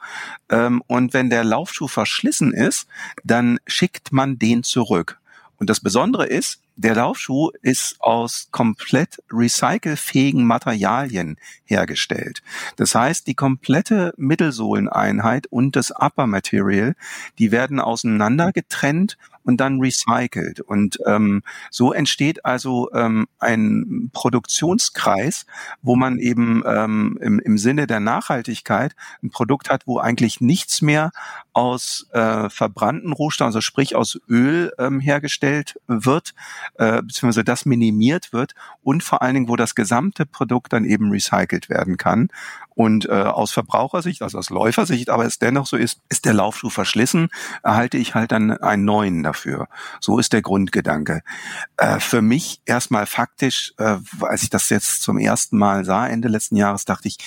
ähm, 0.50 0.84
und 0.88 1.14
wenn 1.14 1.30
der 1.30 1.46
Laufschuh 1.46 1.88
verschlissen 1.88 2.54
ist, 2.54 2.88
dann 3.24 3.60
schickt 3.66 4.12
man 4.12 4.38
den 4.38 4.64
zurück. 4.64 5.20
Und 5.60 5.70
das 5.70 5.82
Besondere 5.82 6.26
ist, 6.26 6.62
der 6.78 6.96
Laufschuh 6.96 7.52
ist 7.62 7.98
aus 8.00 8.48
komplett 8.52 9.22
recycelfähigen 9.32 10.46
Materialien 10.46 11.36
hergestellt. 11.66 12.42
Das 12.78 12.96
heißt, 12.96 13.28
die 13.28 13.36
komplette 13.36 14.14
Mittelsohleneinheit 14.16 15.48
und 15.48 15.76
das 15.76 15.92
Upper 15.92 16.26
Material, 16.26 16.96
die 17.38 17.52
werden 17.52 17.82
auseinander 17.82 18.54
getrennt 18.54 19.18
und 19.50 19.58
dann 19.58 19.80
recycelt. 19.80 20.62
Und 20.62 21.00
ähm, 21.08 21.42
so 21.72 21.92
entsteht 21.92 22.46
also 22.46 22.92
ähm, 22.94 23.28
ein 23.40 24.12
Produktionskreis, 24.14 25.48
wo 25.82 25.96
man 25.96 26.20
eben 26.20 26.62
ähm, 26.68 27.18
im, 27.20 27.40
im 27.40 27.58
Sinne 27.58 27.88
der 27.88 28.00
Nachhaltigkeit 28.00 28.96
ein 29.24 29.32
Produkt 29.32 29.72
hat, 29.72 29.88
wo 29.88 29.98
eigentlich 29.98 30.40
nichts 30.40 30.84
mehr 30.84 31.12
aus 31.52 32.08
äh, 32.14 32.48
verbrannten 32.52 33.12
Rohstoffen, 33.12 33.48
also 33.48 33.62
sprich 33.62 33.96
aus 33.96 34.20
Öl 34.30 34.72
ähm, 34.78 35.00
hergestellt 35.00 35.80
wird, 35.88 36.36
äh, 36.76 37.02
beziehungsweise 37.02 37.44
das 37.44 37.66
minimiert 37.66 38.32
wird 38.32 38.54
und 38.84 39.04
vor 39.04 39.24
allen 39.24 39.34
Dingen, 39.34 39.50
wo 39.50 39.56
das 39.56 39.74
gesamte 39.74 40.28
Produkt 40.28 40.74
dann 40.74 40.86
eben 40.86 41.10
recycelt 41.10 41.70
werden 41.70 41.98
kann. 41.98 42.30
Und 42.80 43.10
äh, 43.10 43.12
aus 43.12 43.52
Verbrauchersicht, 43.52 44.22
also 44.22 44.38
aus 44.38 44.50
Läufersicht, 44.50 45.10
aber 45.10 45.26
es 45.26 45.38
dennoch 45.38 45.68
so 45.68 45.76
ist, 45.76 46.00
ist 46.08 46.24
der 46.24 46.34
Laufschuh 46.34 46.70
verschlissen, 46.70 47.28
erhalte 47.62 47.98
ich 47.98 48.16
halt 48.16 48.32
dann 48.32 48.52
einen 48.52 48.86
neuen 48.86 49.22
dafür. 49.22 49.68
So 50.00 50.18
ist 50.18 50.32
der 50.32 50.42
Grundgedanke. 50.42 51.22
Äh, 51.76 52.00
für 52.00 52.22
mich 52.22 52.62
erstmal 52.64 53.06
faktisch, 53.06 53.74
äh, 53.80 53.98
als 54.22 54.44
ich 54.44 54.50
das 54.50 54.70
jetzt 54.70 55.02
zum 55.02 55.18
ersten 55.18 55.58
Mal 55.58 55.84
sah, 55.84 56.08
Ende 56.08 56.30
letzten 56.30 56.56
Jahres, 56.56 56.86
dachte 56.86 57.10
ich, 57.10 57.18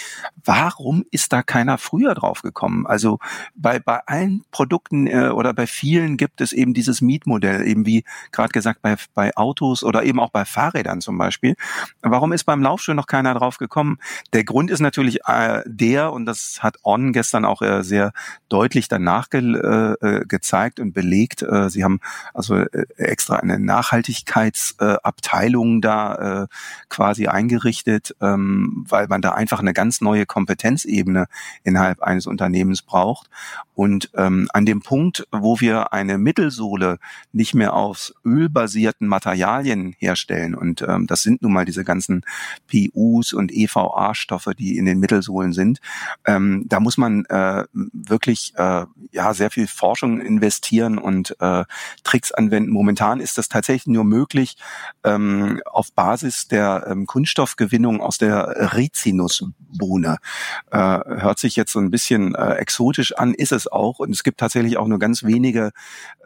warum 0.43 1.05
ist 1.11 1.35
da 1.35 1.43
keiner 1.43 1.77
früher 1.77 2.15
drauf 2.15 2.41
gekommen? 2.41 2.87
Also 2.87 3.19
bei, 3.55 3.79
bei 3.79 4.01
allen 4.07 4.47
Produkten 4.53 5.07
äh, 5.07 5.29
oder 5.35 5.53
bei 5.53 5.67
vielen 5.67 6.17
gibt 6.17 6.41
es 6.41 6.55
eben 6.55 6.73
dieses 6.73 7.03
Mietmodell, 7.03 7.69
eben 7.69 7.85
wie 7.85 8.05
gerade 8.31 8.53
gesagt 8.53 8.81
bei, 8.81 8.97
bei 9.13 9.37
Autos 9.37 9.85
oder 9.85 10.03
eben 10.03 10.19
auch 10.19 10.31
bei 10.31 10.47
Fahrrädern 10.47 11.03
zum 11.03 11.19
Beispiel. 11.19 11.57
Warum 12.01 12.33
ist 12.33 12.45
beim 12.45 12.63
Laufschuh 12.63 12.95
noch 12.95 13.07
keiner 13.07 13.35
drauf 13.35 13.59
gekommen? 13.59 13.99
Der 14.33 14.45
Grund 14.45 14.71
ist 14.71 14.81
natürlich 14.81 15.27
äh, 15.47 15.63
der, 15.67 16.13
und 16.13 16.27
das 16.27 16.63
hat 16.63 16.77
On 16.83 17.13
gestern 17.13 17.45
auch 17.45 17.63
äh, 17.63 17.83
sehr 17.83 18.13
deutlich 18.49 18.89
danach 18.89 19.31
ge 19.31 19.43
äh, 19.43 19.95
äh 20.01 20.25
gezeigt 20.27 20.81
und 20.81 20.93
belegt, 20.93 21.43
äh, 21.43 21.71
sie 21.71 21.85
haben 21.85 22.01
also 22.35 22.57
äh, 22.57 22.87
extra 22.97 23.37
eine 23.37 23.59
Nachhaltigkeitsabteilung 23.59 25.79
äh, 25.79 25.81
da 25.81 26.43
äh, 26.43 26.47
quasi 26.89 27.29
eingerichtet, 27.29 28.15
ähm, 28.21 28.85
weil 28.89 29.07
man 29.09 29.23
da 29.23 29.33
einfach 29.33 29.61
eine 29.61 29.73
ganz 29.73 30.01
neue 30.01 30.27
Kompetenzebene 30.27 31.27
innerhalb 31.65 32.03
eines 32.03 32.27
Unternehmens 32.27 32.83
braucht. 32.83 33.31
Und 33.75 34.11
ähm, 34.15 34.49
an 34.53 34.67
dem 34.67 34.83
Punkt, 34.83 35.27
wo 35.33 35.61
wir 35.61 35.95
eine 35.95 36.19
Mittelsohle 36.19 36.99
nicht 37.33 37.55
mehr 37.55 37.75
aus 37.75 38.15
ölbasierten 38.25 39.09
Materialien 39.09 39.95
herstellen, 39.99 40.55
und 40.55 40.83
ähm, 40.83 41.07
das 41.07 41.23
sind 41.23 41.41
nun 41.43 41.53
mal 41.53 41.65
diese 41.65 41.85
ganzen 41.85 42.25
PUs 42.71 43.33
und 43.33 43.51
EVA-Stoffe, 43.51 44.55
die 44.55 44.77
in 44.77 44.85
den 44.85 45.01
Mittelsohlen 45.01 45.22
Konsolen 45.23 45.53
sind. 45.53 45.79
Ähm, 46.27 46.65
da 46.67 46.81
muss 46.81 46.99
man 46.99 47.25
äh, 47.27 47.65
wirklich 47.73 48.53
äh, 48.57 48.87
ja 49.13 49.35
sehr 49.35 49.51
viel 49.51 49.69
Forschung 49.69 50.21
investieren 50.21 50.99
und 50.99 51.37
äh, 51.41 51.65
Tricks 52.03 52.33
anwenden. 52.33 52.73
Momentan 52.73 53.21
ist 53.21 53.39
das 53.39 53.49
tatsächlich 53.49 53.87
nur 53.87 54.05
möglich 54.05 54.57
ähm, 55.05 55.61
auf 55.65 55.93
Basis 55.93 56.49
der 56.49 56.87
ähm, 56.89 57.07
Kunststoffgewinnung 57.07 58.01
aus 58.01 58.19
der 58.19 58.75
Rizinusbohne. 58.77 60.19
Äh, 60.71 60.79
hört 60.79 61.39
sich 61.39 61.55
jetzt 61.55 61.73
so 61.73 61.79
ein 61.79 61.91
bisschen 61.91 62.35
äh, 62.35 62.55
exotisch 62.55 63.13
an, 63.17 63.33
ist 63.35 63.53
es 63.53 63.69
auch. 63.69 64.01
Und 64.01 64.11
es 64.11 64.25
gibt 64.25 64.41
tatsächlich 64.41 64.77
auch 64.77 64.89
nur 64.89 64.99
ganz 64.99 65.23
wenige 65.23 65.71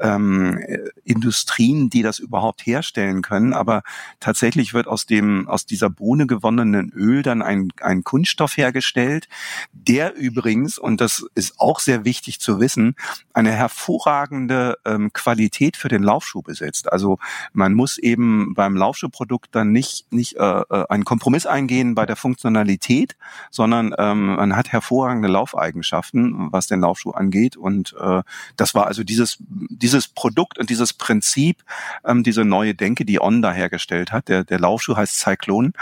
ähm, 0.01 0.59
Industrien, 1.05 1.91
die 1.91 2.03
das 2.03 2.19
überhaupt 2.19 2.65
herstellen 2.65 3.21
können. 3.21 3.53
Aber 3.53 3.83
tatsächlich 4.21 4.73
wird 4.73 4.87
aus 4.87 5.05
dem 5.05 5.49
aus 5.49 5.67
dieser 5.67 5.91
Bohne 5.91 6.27
gewonnenen 6.27 6.91
Öl 6.93 7.23
dann 7.23 7.43
ein, 7.43 7.69
ein 7.81 8.03
Kunststoff 8.03 8.57
hergestellt 8.57 8.86
hergestellt, 8.87 9.29
der 9.72 10.14
übrigens, 10.14 10.79
und 10.79 11.01
das 11.01 11.25
ist 11.35 11.59
auch 11.59 11.81
sehr 11.81 12.05
wichtig 12.05 12.40
zu 12.40 12.61
wissen, 12.61 12.94
eine 13.33 13.53
hervorragende 13.53 14.79
ähm, 14.85 15.12
Qualität 15.12 15.77
für 15.77 15.88
den 15.88 16.03
Laufschuh 16.03 16.42
besitzt. 16.42 16.90
Also 16.92 17.18
man 17.53 17.75
muss 17.75 17.99
eben 17.99 18.55
beim 18.55 18.77
Laufschuhprodukt 18.77 19.55
dann 19.55 19.72
nicht, 19.72 20.07
nicht 20.12 20.37
äh, 20.37 20.61
äh, 20.61 20.85
einen 20.88 21.05
Kompromiss 21.05 21.46
eingehen 21.46 21.94
bei 21.94 22.07
der 22.07 22.16
Funktionalität, 22.16 23.16
sondern 23.51 23.94
ähm, 23.99 24.37
man 24.37 24.57
hat 24.57 24.72
hervorragende 24.72 25.29
Laufeigenschaften, 25.29 26.53
was 26.53 26.66
den 26.66 26.81
Laufschuh 26.81 27.12
angeht. 27.12 27.57
Und 27.57 27.94
äh, 28.01 28.22
das 28.57 28.75
war 28.75 28.87
also 28.87 29.05
dieses, 29.05 29.38
dieses 29.40 30.09
Produkt 30.09 30.59
und 30.59 30.70
dieses 30.70 30.92
Prinzip, 30.92 31.62
ähm, 32.05 32.22
diese 32.22 32.44
neue 32.44 32.75
Denke, 32.75 33.05
die 33.05 33.20
On 33.20 33.42
da 33.42 33.53
hergestellt 33.53 34.12
hat. 34.12 34.29
Der, 34.29 34.44
der 34.44 34.59
Laufschuh 34.59 34.96
heißt 34.96 35.18
Cyclone 35.18 35.72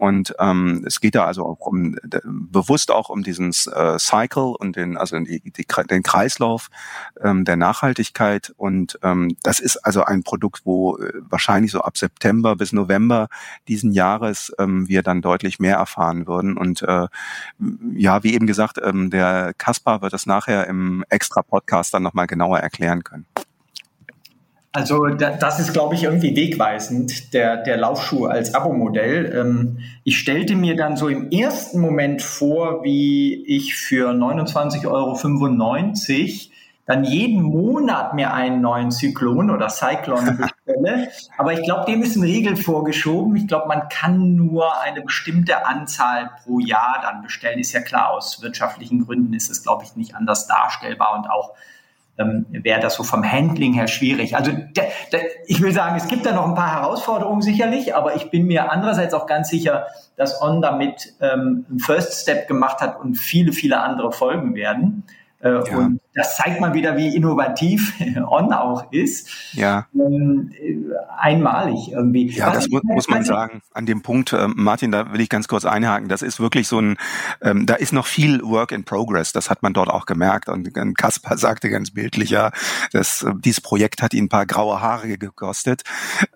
und 0.00 0.34
ähm, 0.38 0.82
es 0.86 1.00
geht 1.00 1.14
da 1.14 1.26
also 1.26 1.44
auch 1.44 1.60
um 1.60 1.94
bewusst 2.24 2.90
auch 2.90 3.10
um 3.10 3.22
diesen 3.22 3.50
äh, 3.50 3.98
Cycle 3.98 4.54
und 4.58 4.74
den 4.76 4.96
also 4.96 5.20
die, 5.20 5.40
die, 5.40 5.66
den 5.90 6.02
Kreislauf 6.02 6.70
ähm, 7.20 7.44
der 7.44 7.56
Nachhaltigkeit. 7.56 8.54
Und 8.56 8.98
ähm, 9.02 9.36
das 9.42 9.60
ist 9.60 9.76
also 9.76 10.02
ein 10.02 10.22
Produkt, 10.22 10.62
wo 10.64 10.96
äh, 10.96 11.12
wahrscheinlich 11.28 11.72
so 11.72 11.82
ab 11.82 11.98
September 11.98 12.56
bis 12.56 12.72
November 12.72 13.28
diesen 13.68 13.92
Jahres 13.92 14.50
ähm, 14.58 14.88
wir 14.88 15.02
dann 15.02 15.20
deutlich 15.20 15.60
mehr 15.60 15.76
erfahren 15.76 16.26
würden. 16.26 16.56
Und 16.56 16.80
äh, 16.80 17.06
ja, 17.92 18.22
wie 18.22 18.32
eben 18.32 18.46
gesagt, 18.46 18.80
ähm, 18.82 19.10
der 19.10 19.52
Kaspar 19.58 20.00
wird 20.00 20.14
das 20.14 20.24
nachher 20.24 20.66
im 20.66 21.04
extra 21.10 21.42
Podcast 21.42 21.92
dann 21.92 22.02
nochmal 22.02 22.26
genauer 22.26 22.60
erklären 22.60 23.04
können. 23.04 23.26
Also 24.72 25.06
das 25.06 25.58
ist, 25.58 25.72
glaube 25.72 25.96
ich, 25.96 26.04
irgendwie 26.04 26.36
wegweisend, 26.36 27.34
der, 27.34 27.56
der 27.56 27.76
Laufschuh 27.76 28.26
als 28.26 28.54
Abo-Modell. 28.54 29.34
Ähm, 29.34 29.78
ich 30.04 30.16
stellte 30.18 30.54
mir 30.54 30.76
dann 30.76 30.96
so 30.96 31.08
im 31.08 31.30
ersten 31.32 31.80
Moment 31.80 32.22
vor, 32.22 32.84
wie 32.84 33.44
ich 33.46 33.74
für 33.74 34.10
29,95 34.10 34.86
Euro 34.86 35.16
dann 36.86 37.04
jeden 37.04 37.42
Monat 37.42 38.14
mir 38.14 38.32
einen 38.32 38.60
neuen 38.60 38.90
Zyklon 38.92 39.50
oder 39.50 39.68
Cyclone 39.68 40.32
bestelle. 40.66 41.08
Aber 41.36 41.52
ich 41.52 41.62
glaube, 41.62 41.90
dem 41.90 42.02
ist 42.02 42.16
eine 42.16 42.26
Regel 42.26 42.56
vorgeschoben. 42.56 43.34
Ich 43.36 43.48
glaube, 43.48 43.66
man 43.66 43.88
kann 43.88 44.34
nur 44.36 44.80
eine 44.80 45.02
bestimmte 45.02 45.66
Anzahl 45.66 46.30
pro 46.42 46.60
Jahr 46.60 47.00
dann 47.02 47.22
bestellen. 47.22 47.58
Ist 47.58 47.72
ja 47.72 47.80
klar, 47.80 48.10
aus 48.10 48.40
wirtschaftlichen 48.42 49.04
Gründen 49.04 49.34
ist 49.34 49.50
es, 49.50 49.62
glaube 49.62 49.84
ich, 49.84 49.96
nicht 49.96 50.14
anders 50.14 50.46
darstellbar 50.46 51.16
und 51.16 51.28
auch 51.28 51.54
ähm, 52.20 52.46
wäre 52.50 52.80
das 52.80 52.94
so 52.94 53.02
vom 53.02 53.24
Handling 53.24 53.72
her 53.72 53.88
schwierig. 53.88 54.36
Also 54.36 54.52
de, 54.52 54.84
de, 55.12 55.20
ich 55.46 55.60
will 55.60 55.72
sagen, 55.72 55.96
es 55.96 56.06
gibt 56.06 56.26
da 56.26 56.32
noch 56.32 56.46
ein 56.46 56.54
paar 56.54 56.72
Herausforderungen 56.72 57.42
sicherlich, 57.42 57.94
aber 57.94 58.14
ich 58.16 58.30
bin 58.30 58.46
mir 58.46 58.70
andererseits 58.70 59.14
auch 59.14 59.26
ganz 59.26 59.48
sicher, 59.48 59.86
dass 60.16 60.40
On 60.42 60.60
damit 60.60 61.14
ähm, 61.20 61.64
einen 61.68 61.78
First 61.78 62.22
Step 62.22 62.46
gemacht 62.46 62.80
hat 62.80 63.00
und 63.00 63.16
viele, 63.16 63.52
viele 63.52 63.80
andere 63.80 64.12
folgen 64.12 64.54
werden. 64.54 65.04
Äh, 65.40 65.50
ja. 65.50 65.76
Und 65.76 66.00
das 66.20 66.36
zeigt 66.36 66.60
mal 66.60 66.74
wieder, 66.74 66.98
wie 66.98 67.16
innovativ 67.16 67.94
On 68.28 68.52
auch 68.52 68.92
ist. 68.92 69.28
Ja. 69.52 69.86
Ähm, 69.94 70.52
einmalig 71.18 71.92
irgendwie. 71.92 72.30
Ja, 72.30 72.48
Was 72.48 72.54
das 72.54 72.68
mu 72.68 72.80
muss 72.82 73.08
man 73.08 73.24
sagen. 73.24 73.62
An 73.72 73.86
dem 73.86 74.02
Punkt, 74.02 74.34
äh, 74.34 74.48
Martin, 74.48 74.92
da 74.92 75.12
will 75.12 75.20
ich 75.20 75.30
ganz 75.30 75.48
kurz 75.48 75.64
einhaken. 75.64 76.08
Das 76.08 76.20
ist 76.20 76.38
wirklich 76.38 76.68
so 76.68 76.78
ein, 76.78 76.98
ähm, 77.40 77.64
da 77.64 77.74
ist 77.74 77.92
noch 77.92 78.06
viel 78.06 78.42
Work 78.42 78.72
in 78.72 78.84
Progress. 78.84 79.32
Das 79.32 79.48
hat 79.48 79.62
man 79.62 79.72
dort 79.72 79.88
auch 79.88 80.04
gemerkt. 80.04 80.50
Und 80.50 80.74
Kaspar 80.94 81.38
sagte 81.38 81.70
ganz 81.70 81.90
bildlich, 81.90 82.30
ja, 82.30 82.52
dass 82.92 83.22
äh, 83.22 83.32
dieses 83.42 83.62
Projekt 83.62 84.02
hat 84.02 84.12
ihn 84.12 84.24
ein 84.24 84.28
paar 84.28 84.44
graue 84.44 84.82
Haare 84.82 85.16
gekostet. 85.16 85.82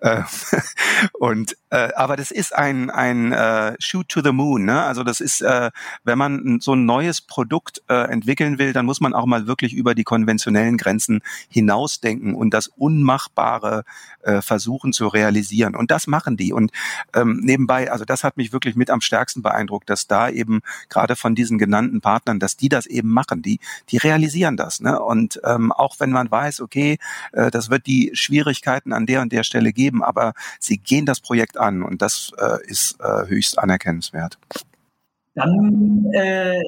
Äh, 0.01 0.23
und 1.13 1.55
äh, 1.69 1.89
aber 1.95 2.15
das 2.15 2.31
ist 2.31 2.55
ein 2.55 2.89
ein 2.89 3.33
äh, 3.33 3.75
Shoot 3.77 4.09
to 4.09 4.21
the 4.23 4.31
Moon. 4.31 4.65
Ne? 4.65 4.83
Also 4.83 5.03
das 5.03 5.19
ist, 5.19 5.41
äh, 5.41 5.69
wenn 6.03 6.17
man 6.17 6.59
so 6.59 6.73
ein 6.73 6.85
neues 6.85 7.21
Produkt 7.21 7.83
äh, 7.87 8.09
entwickeln 8.09 8.57
will, 8.57 8.73
dann 8.73 8.85
muss 8.85 8.99
man 8.99 9.13
auch 9.13 9.25
mal 9.25 9.45
wirklich 9.45 9.74
über 9.75 9.95
die 9.95 10.03
konventionellen 10.03 10.77
Grenzen 10.77 11.21
hinausdenken 11.49 12.33
und 12.33 12.53
das 12.53 12.67
Unmachbare 12.67 13.83
äh, 14.23 14.41
versuchen 14.41 14.93
zu 14.93 15.07
realisieren. 15.07 15.75
Und 15.75 15.91
das 15.91 16.07
machen 16.07 16.37
die. 16.37 16.53
Und 16.53 16.71
ähm, 17.13 17.39
nebenbei, 17.43 17.91
also 17.91 18.05
das 18.05 18.23
hat 18.23 18.37
mich 18.37 18.53
wirklich 18.53 18.75
mit 18.75 18.89
am 18.89 19.01
stärksten 19.01 19.41
beeindruckt, 19.41 19.89
dass 19.89 20.07
da 20.07 20.29
eben 20.29 20.61
gerade 20.89 21.15
von 21.15 21.35
diesen 21.35 21.57
genannten 21.57 22.01
Partnern, 22.01 22.39
dass 22.39 22.57
die 22.57 22.69
das 22.69 22.85
eben 22.85 23.09
machen. 23.09 23.41
Die, 23.41 23.59
die 23.89 23.97
realisieren 23.97 24.57
das. 24.57 24.79
Ne? 24.79 24.99
Und 24.99 25.39
ähm, 25.43 25.71
auch 25.71 25.99
wenn 25.99 26.11
man 26.11 26.31
weiß, 26.31 26.61
okay, 26.61 26.97
äh, 27.33 27.51
das 27.51 27.69
wird 27.69 27.85
die 27.85 28.11
Schwierigkeiten 28.13 28.93
an 28.93 29.05
der 29.05 29.21
und 29.21 29.31
der 29.31 29.43
Stelle 29.43 29.73
geben, 29.73 30.03
aber 30.03 30.33
sie 30.59 30.77
gehen 30.77 31.05
das 31.05 31.19
Projekt 31.19 31.57
an 31.57 31.83
und 31.83 32.01
das 32.01 32.31
äh, 32.37 32.65
ist 32.67 32.97
äh, 32.99 33.27
höchst 33.27 33.59
anerkennenswert. 33.59 34.37
Dann 35.35 36.05
äh, 36.13 36.61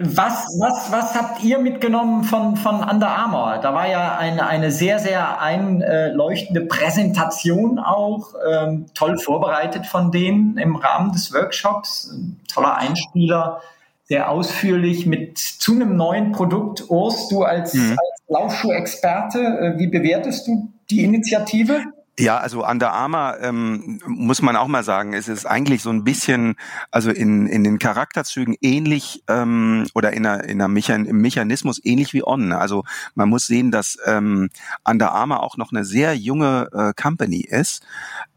was, 0.00 0.46
was, 0.58 0.92
was 0.92 1.14
habt 1.14 1.42
ihr 1.42 1.58
mitgenommen 1.58 2.24
von, 2.24 2.56
von 2.56 2.82
Under 2.82 3.08
Armour? 3.08 3.58
Da 3.62 3.72
war 3.74 3.88
ja 3.88 4.16
eine, 4.16 4.46
eine 4.46 4.70
sehr, 4.70 4.98
sehr 4.98 5.40
einleuchtende 5.40 6.62
Präsentation 6.62 7.78
auch, 7.78 8.34
ähm, 8.50 8.86
toll 8.94 9.18
vorbereitet 9.18 9.86
von 9.86 10.10
denen 10.10 10.58
im 10.58 10.76
Rahmen 10.76 11.12
des 11.12 11.32
Workshops. 11.32 12.10
Ein 12.12 12.40
toller 12.52 12.76
Einspieler, 12.76 13.60
sehr 14.04 14.30
ausführlich 14.30 15.06
mit 15.06 15.38
zu 15.38 15.72
einem 15.72 15.96
neuen 15.96 16.32
Produkt. 16.32 16.90
Urs, 16.90 17.28
du 17.28 17.42
als, 17.42 17.74
mhm. 17.74 17.92
als 17.92 18.22
Laufschuh-Experte, 18.28 19.38
äh, 19.38 19.78
wie 19.78 19.88
bewertest 19.88 20.46
du 20.46 20.68
die 20.90 21.04
Initiative? 21.04 21.82
Ja, 22.18 22.38
also 22.38 22.66
Under 22.66 22.92
Armour 22.92 23.36
ähm, 23.42 24.00
muss 24.06 24.40
man 24.40 24.56
auch 24.56 24.68
mal 24.68 24.82
sagen, 24.82 25.12
es 25.12 25.28
ist 25.28 25.44
eigentlich 25.44 25.82
so 25.82 25.90
ein 25.90 26.02
bisschen, 26.02 26.56
also 26.90 27.10
in, 27.10 27.46
in 27.46 27.62
den 27.62 27.78
Charakterzügen 27.78 28.56
ähnlich 28.62 29.22
ähm, 29.28 29.86
oder 29.92 30.14
in 30.14 30.24
einer, 30.24 30.44
in 30.44 30.58
einer 30.58 30.68
Mechan 30.68 31.04
im 31.04 31.20
Mechanismus 31.20 31.78
ähnlich 31.84 32.14
wie 32.14 32.26
On. 32.26 32.52
Also 32.52 32.84
man 33.14 33.28
muss 33.28 33.46
sehen, 33.46 33.70
dass 33.70 33.98
ähm, 34.06 34.48
Under 34.82 35.12
Armour 35.12 35.42
auch 35.42 35.58
noch 35.58 35.72
eine 35.72 35.84
sehr 35.84 36.16
junge 36.16 36.70
äh, 36.72 36.94
Company 37.00 37.42
ist. 37.42 37.84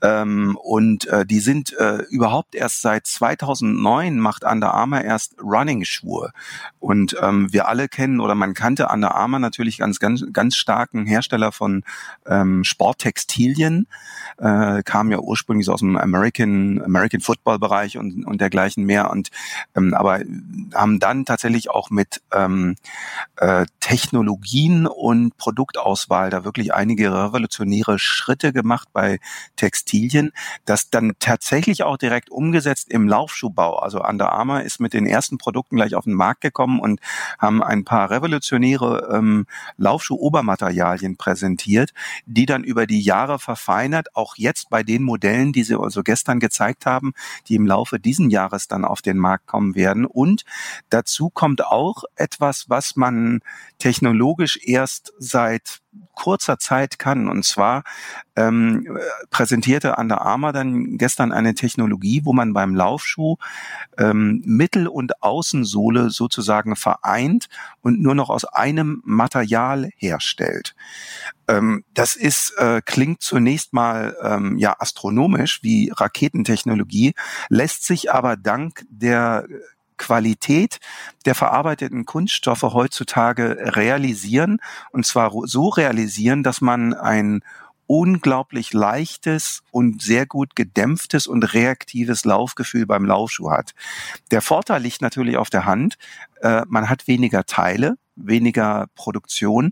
Ähm, 0.01 0.57
und 0.61 1.07
äh, 1.07 1.25
die 1.25 1.39
sind 1.39 1.71
äh, 1.77 2.03
überhaupt 2.09 2.55
erst 2.55 2.81
seit 2.81 3.07
2009 3.07 4.19
macht 4.19 4.43
Under 4.43 4.73
Armour 4.73 5.01
erst 5.01 5.35
Running-Schuhe. 5.41 6.31
Und 6.79 7.15
ähm, 7.21 7.53
wir 7.53 7.69
alle 7.69 7.87
kennen 7.87 8.19
oder 8.19 8.35
man 8.35 8.53
kannte 8.53 8.87
Under 8.87 9.15
Armour 9.15 9.39
natürlich 9.39 9.77
ganz 9.77 9.99
ganz 9.99 10.25
ganz 10.33 10.57
starken 10.57 11.05
Hersteller 11.05 11.53
von 11.53 11.85
ähm, 12.25 12.65
Sporttextilien 12.65 13.68
Italien, 13.69 13.87
äh, 14.37 14.83
kam 14.83 15.11
ja 15.11 15.19
ursprünglich 15.19 15.65
so 15.65 15.73
aus 15.73 15.79
dem 15.79 15.97
American, 15.97 16.81
American 16.83 17.21
Football 17.21 17.59
Bereich 17.59 17.97
und, 17.97 18.25
und 18.25 18.41
dergleichen 18.41 18.85
mehr 18.85 19.09
und 19.11 19.29
ähm, 19.75 19.93
aber 19.93 20.21
haben 20.73 20.99
dann 20.99 21.25
tatsächlich 21.25 21.69
auch 21.69 21.89
mit 21.89 22.21
ähm, 22.33 22.75
äh, 23.37 23.65
Technologien 23.79 24.87
und 24.87 25.37
Produktauswahl 25.37 26.29
da 26.29 26.43
wirklich 26.43 26.73
einige 26.73 27.11
revolutionäre 27.11 27.99
Schritte 27.99 28.53
gemacht 28.53 28.89
bei 28.93 29.19
Textilien, 29.55 30.31
das 30.65 30.89
dann 30.89 31.13
tatsächlich 31.19 31.83
auch 31.83 31.97
direkt 31.97 32.29
umgesetzt 32.29 32.89
im 32.89 33.07
Laufschuhbau. 33.07 33.79
Also 33.79 34.03
Under 34.03 34.31
Armour 34.31 34.61
ist 34.61 34.79
mit 34.79 34.93
den 34.93 35.05
ersten 35.05 35.37
Produkten 35.37 35.75
gleich 35.75 35.95
auf 35.95 36.05
den 36.05 36.13
Markt 36.13 36.41
gekommen 36.41 36.79
und 36.79 36.99
haben 37.37 37.61
ein 37.61 37.83
paar 37.83 38.09
revolutionäre 38.09 39.09
ähm, 39.13 39.45
Laufschuh-Obermaterialien 39.77 41.17
präsentiert, 41.17 41.93
die 42.25 42.45
dann 42.45 42.63
über 42.63 42.87
die 42.87 43.01
Jahre 43.01 43.39
verfeinert, 43.59 44.15
auch 44.15 44.35
jetzt 44.37 44.69
bei 44.69 44.83
den 44.83 45.03
Modellen, 45.03 45.51
die 45.51 45.63
Sie 45.63 45.77
also 45.77 46.01
gestern 46.01 46.39
gezeigt 46.39 46.85
haben, 46.85 47.13
die 47.47 47.55
im 47.55 47.67
Laufe 47.67 47.99
diesen 47.99 48.29
Jahres 48.29 48.67
dann 48.67 48.85
auf 48.85 49.01
den 49.01 49.17
Markt 49.17 49.47
kommen 49.47 49.75
werden. 49.75 50.05
Und 50.05 50.45
dazu 50.89 51.29
kommt 51.29 51.65
auch 51.65 52.03
etwas, 52.15 52.69
was 52.69 52.95
man 52.95 53.41
technologisch 53.77 54.57
erst 54.63 55.13
seit 55.19 55.81
kurzer 56.13 56.59
Zeit 56.59 56.99
kann. 56.99 57.27
Und 57.27 57.45
zwar 57.45 57.83
ähm, 58.35 58.97
präsentierte 59.29 59.95
Under 59.95 60.21
Armour 60.21 60.53
dann 60.53 60.97
gestern 60.97 61.31
eine 61.31 61.55
Technologie, 61.55 62.21
wo 62.23 62.33
man 62.33 62.53
beim 62.53 62.75
Laufschuh 62.75 63.37
ähm, 63.97 64.41
Mittel- 64.45 64.87
und 64.87 65.23
Außensohle 65.23 66.09
sozusagen 66.09 66.75
vereint 66.75 67.47
und 67.81 68.01
nur 68.01 68.15
noch 68.15 68.29
aus 68.29 68.45
einem 68.45 69.01
Material 69.05 69.89
herstellt. 69.95 70.75
Ähm, 71.47 71.83
das 71.93 72.15
ist 72.15 72.53
äh, 72.57 72.81
klingt 72.85 73.21
zunächst 73.21 73.73
mal 73.73 74.15
ähm, 74.21 74.57
ja 74.57 74.75
astronomisch 74.79 75.63
wie 75.63 75.91
Raketentechnologie, 75.95 77.13
lässt 77.49 77.85
sich 77.85 78.11
aber 78.11 78.37
dank 78.37 78.85
der 78.89 79.47
Qualität 79.99 80.79
der 81.25 81.35
verarbeiteten 81.35 82.05
Kunststoffe 82.05 82.63
heutzutage 82.63 83.75
realisieren. 83.75 84.57
Und 84.91 85.05
zwar 85.05 85.31
so 85.45 85.69
realisieren, 85.69 86.41
dass 86.41 86.61
man 86.61 86.95
ein 86.95 87.43
unglaublich 87.85 88.71
leichtes 88.71 89.63
und 89.71 90.01
sehr 90.01 90.27
gut 90.27 90.55
gedämpftes 90.55 91.25
und 91.25 91.53
reaktives 91.53 92.23
Laufgefühl 92.23 92.85
beim 92.85 93.03
Laufschuh 93.03 93.51
hat. 93.51 93.73
Der 94.29 94.41
Vorteil 94.41 94.83
liegt 94.83 95.01
natürlich 95.01 95.37
auf 95.37 95.49
der 95.49 95.65
Hand. 95.65 95.97
Äh, 96.41 96.63
man 96.67 96.87
hat 96.87 97.07
weniger 97.07 97.45
Teile, 97.45 97.97
weniger 98.15 98.87
Produktion 98.93 99.71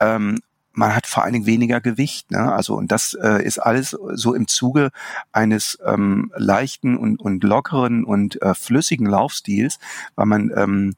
ähm, 0.00 0.40
man 0.74 0.94
hat 0.94 1.06
vor 1.06 1.22
allen 1.22 1.32
Dingen 1.32 1.46
weniger 1.46 1.80
Gewicht. 1.80 2.30
Ne? 2.30 2.52
Also 2.52 2.74
und 2.74 2.90
das 2.90 3.14
äh, 3.14 3.44
ist 3.44 3.58
alles 3.58 3.90
so 3.90 4.34
im 4.34 4.48
Zuge 4.48 4.90
eines 5.32 5.78
ähm, 5.84 6.32
leichten 6.36 6.96
und, 6.96 7.20
und 7.20 7.44
lockeren 7.44 8.04
und 8.04 8.40
äh, 8.42 8.54
flüssigen 8.54 9.06
Laufstils, 9.06 9.78
weil 10.14 10.26
man 10.26 10.50
ähm, 10.56 10.94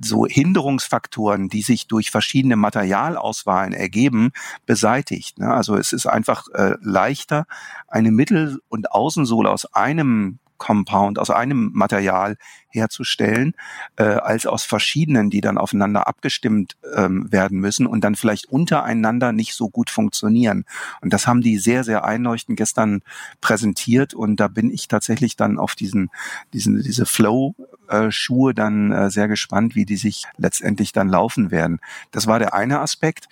so 0.00 0.26
Hinderungsfaktoren, 0.26 1.48
die 1.48 1.62
sich 1.62 1.86
durch 1.86 2.10
verschiedene 2.10 2.56
Materialauswahlen 2.56 3.72
ergeben, 3.72 4.32
beseitigt. 4.66 5.38
Ne? 5.38 5.52
Also 5.52 5.76
es 5.76 5.92
ist 5.92 6.06
einfach 6.06 6.48
äh, 6.54 6.74
leichter, 6.80 7.46
eine 7.88 8.10
Mittel- 8.10 8.60
und 8.68 8.92
Außensohle 8.92 9.50
aus 9.50 9.72
einem 9.74 10.38
Compound, 10.58 11.18
aus 11.18 11.30
einem 11.30 11.70
Material 11.72 12.36
herzustellen, 12.68 13.54
äh, 13.96 14.04
als 14.04 14.46
aus 14.46 14.64
verschiedenen, 14.64 15.30
die 15.30 15.40
dann 15.40 15.58
aufeinander 15.58 16.06
abgestimmt 16.06 16.76
ähm, 16.94 17.30
werden 17.32 17.58
müssen 17.58 17.86
und 17.86 18.02
dann 18.02 18.14
vielleicht 18.14 18.46
untereinander 18.46 19.32
nicht 19.32 19.54
so 19.54 19.68
gut 19.68 19.90
funktionieren. 19.90 20.64
Und 21.00 21.12
das 21.12 21.26
haben 21.26 21.40
die 21.40 21.58
sehr, 21.58 21.84
sehr 21.84 22.04
einleuchtend 22.04 22.56
gestern 22.56 23.02
präsentiert 23.40 24.14
und 24.14 24.36
da 24.36 24.48
bin 24.48 24.70
ich 24.70 24.88
tatsächlich 24.88 25.36
dann 25.36 25.58
auf 25.58 25.74
diesen, 25.74 26.10
diesen 26.52 26.82
diese 26.82 27.06
Flow-Schuhe 27.06 28.54
dann 28.54 28.92
äh, 28.92 29.10
sehr 29.10 29.28
gespannt, 29.28 29.74
wie 29.74 29.86
die 29.86 29.96
sich 29.96 30.24
letztendlich 30.36 30.92
dann 30.92 31.08
laufen 31.08 31.50
werden. 31.50 31.80
Das 32.10 32.26
war 32.26 32.38
der 32.38 32.54
eine 32.54 32.80
Aspekt 32.80 33.28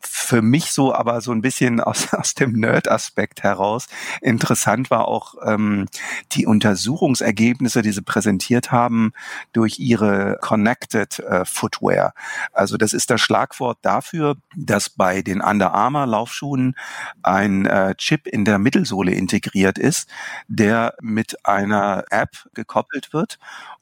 für 0.00 0.42
mich 0.42 0.72
so 0.72 0.94
aber 0.94 1.20
so 1.20 1.32
ein 1.32 1.42
bisschen 1.42 1.80
aus, 1.80 2.12
aus 2.12 2.34
dem 2.34 2.52
Nerd-Aspekt 2.52 3.42
heraus 3.42 3.86
interessant 4.20 4.90
war 4.90 5.08
auch 5.08 5.34
ähm, 5.44 5.86
die 6.32 6.46
Untersuchungsergebnisse, 6.46 7.82
die 7.82 7.92
sie 7.92 8.02
präsentiert 8.02 8.72
haben 8.72 9.12
durch 9.52 9.78
ihre 9.78 10.38
Connected 10.40 11.18
äh, 11.20 11.44
Footwear. 11.44 12.14
Also 12.52 12.76
das 12.76 12.92
ist 12.92 13.10
das 13.10 13.20
Schlagwort 13.20 13.78
dafür, 13.82 14.36
dass 14.56 14.90
bei 14.90 15.22
den 15.22 15.40
Under 15.40 15.72
Armour 15.72 16.06
Laufschuhen 16.06 16.76
ein 17.22 17.66
äh, 17.66 17.94
Chip 17.96 18.26
in 18.26 18.44
der 18.44 18.58
Mittelsohle 18.58 19.12
integriert 19.12 19.78
ist, 19.78 20.08
der 20.48 20.94
mit 21.00 21.46
einer 21.46 22.04
App 22.10 22.30
gekoppelt 22.54 23.12
wird 23.12 23.38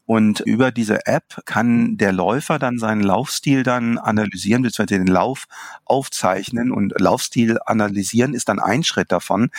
und 0.08 0.40
über 0.40 0.72
diese 0.72 1.04
App 1.04 1.42
kann 1.44 1.98
der 1.98 2.12
Läufer 2.12 2.58
dann 2.58 2.78
seinen 2.78 3.02
Laufstil 3.02 3.62
dann 3.62 3.98
analysieren, 3.98 4.62
beziehungsweise 4.62 5.04
den 5.04 5.06
Lauf 5.06 5.44
aufzeichnen. 5.84 6.72
Und 6.72 6.98
Laufstil 6.98 7.58
analysieren 7.66 8.32
ist 8.32 8.48
dann 8.48 8.58
ein 8.58 8.84
Schritt 8.84 9.12
davon. 9.12 9.50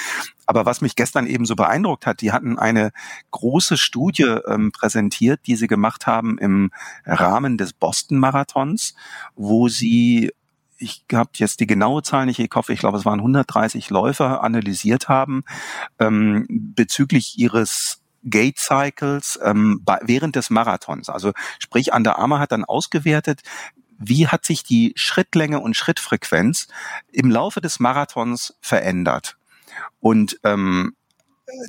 Aber 0.47 0.65
was 0.65 0.81
mich 0.81 0.95
gestern 0.95 1.27
eben 1.27 1.45
so 1.45 1.55
beeindruckt 1.55 2.07
hat, 2.07 2.21
die 2.21 2.31
hatten 2.31 2.57
eine 2.57 2.89
große 3.29 3.77
Studie 3.77 4.23
ähm, 4.23 4.71
präsentiert, 4.71 5.41
die 5.45 5.55
sie 5.55 5.67
gemacht 5.67 6.07
haben 6.07 6.39
im 6.39 6.71
Rahmen 7.05 7.59
des 7.59 7.73
Boston 7.73 8.17
Marathons, 8.17 8.95
wo 9.35 9.67
sie 9.67 10.31
ich 10.79 11.03
habe 11.13 11.29
jetzt 11.35 11.59
die 11.59 11.67
genaue 11.67 12.01
Zahl 12.01 12.25
nicht 12.25 12.39
im 12.39 12.49
Kopf, 12.49 12.69
ich 12.69 12.79
glaube, 12.79 12.97
es 12.97 13.05
waren 13.05 13.19
130 13.19 13.89
Läufer 13.89 14.41
analysiert 14.43 15.09
haben 15.09 15.43
ähm, 15.99 16.47
bezüglich 16.49 17.37
ihres 17.37 17.98
Gate 18.23 18.59
Cycles 18.59 19.39
ähm, 19.43 19.81
bei, 19.83 19.99
während 20.03 20.35
des 20.35 20.49
Marathons. 20.49 21.09
Also 21.09 21.31
sprich, 21.59 21.93
Under 21.93 22.17
hat 22.17 22.51
dann 22.51 22.65
ausgewertet, 22.65 23.41
wie 23.97 24.27
hat 24.27 24.45
sich 24.45 24.63
die 24.63 24.93
Schrittlänge 24.95 25.59
und 25.59 25.75
Schrittfrequenz 25.75 26.67
im 27.11 27.29
Laufe 27.29 27.61
des 27.61 27.79
Marathons 27.79 28.55
verändert. 28.61 29.37
Und 29.99 30.39
ähm, 30.43 30.95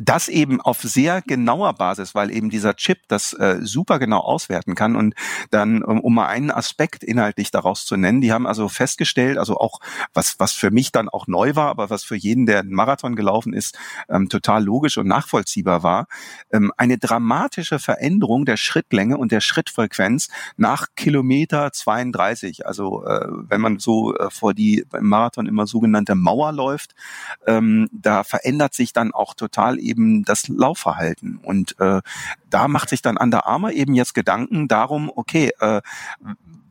das 0.01 0.29
eben 0.29 0.61
auf 0.61 0.81
sehr 0.83 1.23
genauer 1.23 1.75
Basis, 1.75 2.14
weil 2.14 2.31
eben 2.31 2.51
dieser 2.51 2.75
Chip 2.77 2.99
das 3.09 3.33
äh, 3.33 3.59
super 3.61 3.99
genau 3.99 4.21
auswerten 4.21 4.75
kann 4.75 4.97
und 4.97 5.14
dann, 5.51 5.83
um, 5.83 6.01
um 6.01 6.14
mal 6.14 6.27
einen 6.27 6.51
Aspekt 6.51 7.05
inhaltlich 7.05 7.51
daraus 7.51 7.85
zu 7.85 7.97
nennen, 7.97 8.21
die 8.21 8.33
haben 8.33 8.47
also 8.47 8.69
festgestellt, 8.69 9.38
also 9.38 9.57
auch 9.57 9.81
was, 10.14 10.37
was 10.38 10.53
für 10.53 10.71
mich 10.71 10.93
dann 10.93 11.09
auch 11.09 11.27
neu 11.27 11.55
war, 11.55 11.69
aber 11.69 11.90
was 11.90 12.05
für 12.05 12.16
jeden, 12.16 12.47
der 12.47 12.61
einen 12.61 12.73
Marathon 12.73 13.16
gelaufen 13.16 13.53
ist, 13.53 13.79
ähm, 14.09 14.29
total 14.29 14.64
logisch 14.64 14.99
und 14.99 15.07
nachvollziehbar 15.07 15.83
war, 15.83 16.07
ähm, 16.53 16.73
eine 16.77 16.99
dramatische 16.99 17.79
Veränderung 17.79 18.45
der 18.45 18.57
Schrittlänge 18.57 19.16
und 19.16 19.33
der 19.33 19.40
Schrittfrequenz 19.40 20.29
nach 20.57 20.88
Kilometer 20.97 21.73
32. 21.73 22.66
Also 22.66 23.05
äh, 23.05 23.27
wenn 23.31 23.61
man 23.61 23.79
so 23.79 24.14
äh, 24.14 24.31
vor 24.31 24.55
die 24.55 24.85
beim 24.88 25.07
Marathon 25.07 25.47
immer 25.47 25.66
sogenannte 25.66 26.14
Mauer 26.14 26.53
läuft, 26.53 26.95
ähm, 27.47 27.88
da 27.93 28.25
verändert 28.25 28.75
sich 28.75 28.93
dann 28.93 29.12
auch 29.12 29.35
total 29.35 29.70
mal 29.71 29.79
eben 29.79 30.25
das 30.25 30.49
Laufverhalten. 30.49 31.39
Und 31.43 31.79
äh, 31.81 32.01
da 32.49 32.69
macht 32.69 32.89
sich 32.89 33.03
dann 33.03 33.17
Under 33.17 33.47
Armour 33.47 33.73
eben 33.73 33.95
jetzt 33.95 34.15
Gedanken 34.15 34.69
darum, 34.69 35.11
okay, 35.15 35.53
äh, 35.61 35.81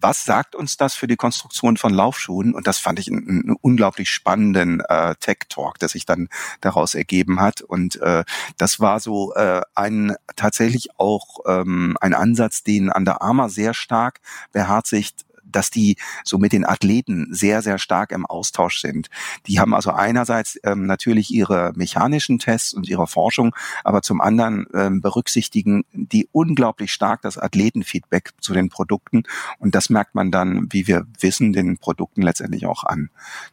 was 0.02 0.24
sagt 0.24 0.56
uns 0.56 0.78
das 0.78 0.94
für 0.94 1.08
die 1.08 1.18
Konstruktion 1.18 1.76
von 1.76 1.94
Laufschuhen? 1.94 2.54
Und 2.54 2.68
das 2.68 2.78
fand 2.78 3.00
ich 3.00 3.10
einen, 3.10 3.28
einen 3.28 3.58
unglaublich 3.60 4.10
spannenden 4.10 4.82
äh, 4.82 5.16
Tech-Talk, 5.16 5.78
der 5.80 5.90
sich 5.90 6.06
dann 6.06 6.30
daraus 6.62 6.96
ergeben 6.96 7.42
hat. 7.42 7.62
Und 7.62 8.02
äh, 8.02 8.24
das 8.58 8.80
war 8.80 9.00
so 9.02 9.34
äh, 9.34 9.62
ein 9.76 10.16
tatsächlich 10.38 10.98
auch 10.98 11.40
ähm, 11.46 11.98
ein 12.00 12.14
Ansatz, 12.14 12.64
den 12.64 12.90
Under 12.90 13.22
Armour 13.22 13.50
sehr 13.50 13.74
stark 13.74 14.22
beherzigt, 14.54 15.26
dass 15.52 15.70
die 15.70 15.98
so 16.24 16.38
mit 16.38 16.54
den 16.54 16.66
Athleten 16.66 17.28
sehr, 17.32 17.62
sehr 17.62 17.78
stark 17.78 18.12
im 18.12 18.26
Austausch 18.26 18.80
sind. 18.80 19.10
Die 19.48 19.60
haben 19.60 19.74
also 19.74 19.92
einerseits 19.92 20.60
ähm, 20.64 20.86
natürlich 20.86 21.32
ihre 21.32 21.72
mechanischen 21.76 22.40
Tests 22.40 22.74
und 22.74 22.88
ihre 22.88 23.08
Forschung, 23.08 23.56
aber 23.84 24.02
zum 24.02 24.22
anderen 24.22 24.66
ähm, 24.74 25.02
berücksichtigen 25.02 25.84
die 25.92 26.28
unglaublich 26.32 26.92
stark 26.92 27.22
das 27.22 27.38
Athletenfeedback 27.38 28.32
zu 28.40 28.54
den 28.54 28.70
Produkten 28.70 29.24
und 29.60 29.76
das 29.76 29.90
merkt 29.90 30.16
man 30.16 30.32
dann, 30.32 30.68
wie 30.72 30.88
wir 30.88 31.06
wissen, 31.20 31.54
den 31.54 31.78
Produkten 31.78 32.22
letztendlich 32.22 32.66
auch 32.66 32.84
an. 32.84 33.10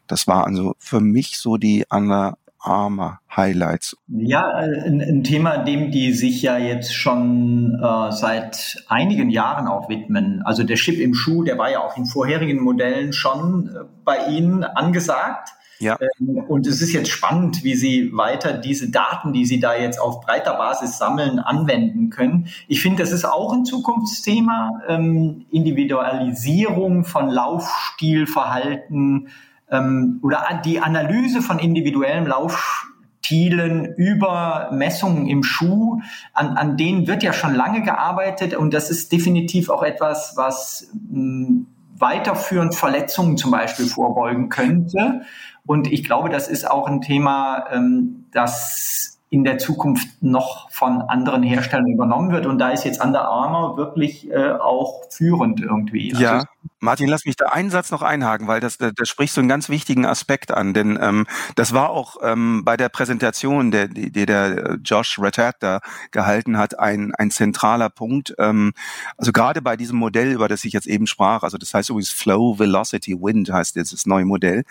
Das 0.06 0.26
war 0.26 0.46
also 0.46 0.74
für 0.78 1.00
mich 1.00 1.38
so 1.38 1.56
die 1.56 1.84
Under 1.90 2.38
Armour 2.60 3.20
Highlights? 3.34 3.96
Ja, 4.08 4.48
ein, 4.48 5.00
ein, 5.00 5.24
Thema, 5.24 5.58
dem 5.58 5.90
die 5.90 6.12
sich 6.12 6.42
ja 6.42 6.58
jetzt 6.58 6.94
schon 6.94 7.80
äh, 7.82 8.12
seit 8.12 8.84
einigen 8.88 9.30
Jahren 9.30 9.68
auch 9.68 9.88
widmen. 9.88 10.42
Also 10.44 10.64
der 10.64 10.76
Chip 10.76 10.98
im 10.98 11.14
Schuh, 11.14 11.44
der 11.44 11.58
war 11.58 11.70
ja 11.70 11.80
auch 11.80 11.96
in 11.96 12.06
vorherigen 12.06 12.60
Modellen 12.60 13.12
schon 13.12 13.68
äh, 13.68 13.84
bei 14.04 14.26
Ihnen 14.26 14.64
angesagt. 14.64 15.50
Ja. 15.78 15.98
Ähm, 16.00 16.38
und 16.48 16.66
es 16.66 16.80
ist 16.80 16.92
jetzt 16.92 17.10
spannend, 17.10 17.62
wie 17.62 17.74
Sie 17.74 18.10
weiter 18.14 18.54
diese 18.54 18.90
Daten, 18.90 19.32
die 19.32 19.44
Sie 19.44 19.60
da 19.60 19.76
jetzt 19.76 20.00
auf 20.00 20.22
breiter 20.22 20.54
Basis 20.54 20.98
sammeln, 20.98 21.38
anwenden 21.38 22.10
können. 22.10 22.48
Ich 22.68 22.80
finde, 22.80 23.02
das 23.02 23.12
ist 23.12 23.24
auch 23.24 23.52
ein 23.52 23.64
Zukunftsthema. 23.64 24.82
Ähm, 24.88 25.46
Individualisierung 25.50 27.04
von 27.04 27.28
Laufstilverhalten, 27.28 29.28
ähm, 29.70 30.20
oder 30.22 30.60
die 30.64 30.80
Analyse 30.80 31.42
von 31.42 31.58
individuellem 31.58 32.26
Laufstilen 32.26 33.94
über 33.96 34.70
Messungen 34.72 35.26
im 35.26 35.42
Schuh, 35.42 36.00
an, 36.32 36.56
an 36.56 36.76
denen 36.76 37.06
wird 37.06 37.22
ja 37.22 37.32
schon 37.32 37.54
lange 37.54 37.82
gearbeitet 37.82 38.54
und 38.54 38.72
das 38.74 38.90
ist 38.90 39.12
definitiv 39.12 39.70
auch 39.70 39.82
etwas, 39.82 40.34
was 40.36 40.90
mh, 41.10 41.46
hm, 41.46 41.66
weiterführend 41.98 42.74
Verletzungen 42.74 43.36
zum 43.36 43.50
Beispiel 43.50 43.86
vorbeugen 43.86 44.48
könnte. 44.50 45.22
Und 45.64 45.90
ich 45.90 46.04
glaube, 46.04 46.28
das 46.28 46.48
ist 46.48 46.70
auch 46.70 46.86
ein 46.86 47.00
Thema, 47.00 47.66
ähm, 47.72 48.26
das 48.32 49.18
in 49.28 49.42
der 49.42 49.58
Zukunft 49.58 50.22
noch 50.22 50.70
von 50.70 51.02
anderen 51.02 51.42
Herstellern 51.42 51.88
übernommen 51.88 52.30
wird. 52.30 52.46
Und 52.46 52.58
da 52.58 52.70
ist 52.70 52.84
jetzt 52.84 53.04
Under 53.04 53.26
Armour 53.26 53.76
wirklich 53.76 54.30
äh, 54.30 54.52
auch 54.52 55.02
führend 55.10 55.60
irgendwie. 55.60 56.12
Also 56.12 56.22
ja, 56.22 56.44
Martin, 56.80 57.08
lass 57.08 57.24
mich 57.24 57.36
da 57.36 57.46
einen 57.46 57.70
Satz 57.70 57.90
noch 57.90 58.02
einhaken, 58.02 58.46
weil 58.46 58.60
das, 58.60 58.78
das, 58.78 58.92
das 58.94 59.08
spricht 59.08 59.34
so 59.34 59.40
einen 59.40 59.48
ganz 59.48 59.68
wichtigen 59.68 60.06
Aspekt 60.06 60.50
an. 60.52 60.74
Denn 60.74 60.98
ähm, 61.00 61.26
das 61.54 61.72
war 61.72 61.90
auch 61.90 62.16
ähm, 62.22 62.64
bei 62.64 62.76
der 62.76 62.88
Präsentation, 62.88 63.70
der, 63.70 63.88
die, 63.88 64.10
die 64.10 64.26
der 64.26 64.78
Josh 64.84 65.18
Ratat 65.18 65.56
da 65.60 65.80
gehalten 66.10 66.58
hat, 66.58 66.78
ein, 66.78 67.14
ein 67.14 67.30
zentraler 67.30 67.90
Punkt. 67.90 68.34
Ähm, 68.38 68.72
also 69.16 69.32
gerade 69.32 69.62
bei 69.62 69.76
diesem 69.76 69.98
Modell, 69.98 70.32
über 70.32 70.48
das 70.48 70.64
ich 70.64 70.72
jetzt 70.72 70.86
eben 70.86 71.06
sprach, 71.06 71.42
also 71.42 71.58
das 71.58 71.72
heißt 71.74 71.90
übrigens 71.90 72.10
Flow 72.10 72.58
Velocity 72.58 73.16
Wind 73.20 73.52
heißt 73.52 73.76
jetzt 73.76 73.92
das 73.92 74.06
neue 74.06 74.24
Modell, 74.24 74.64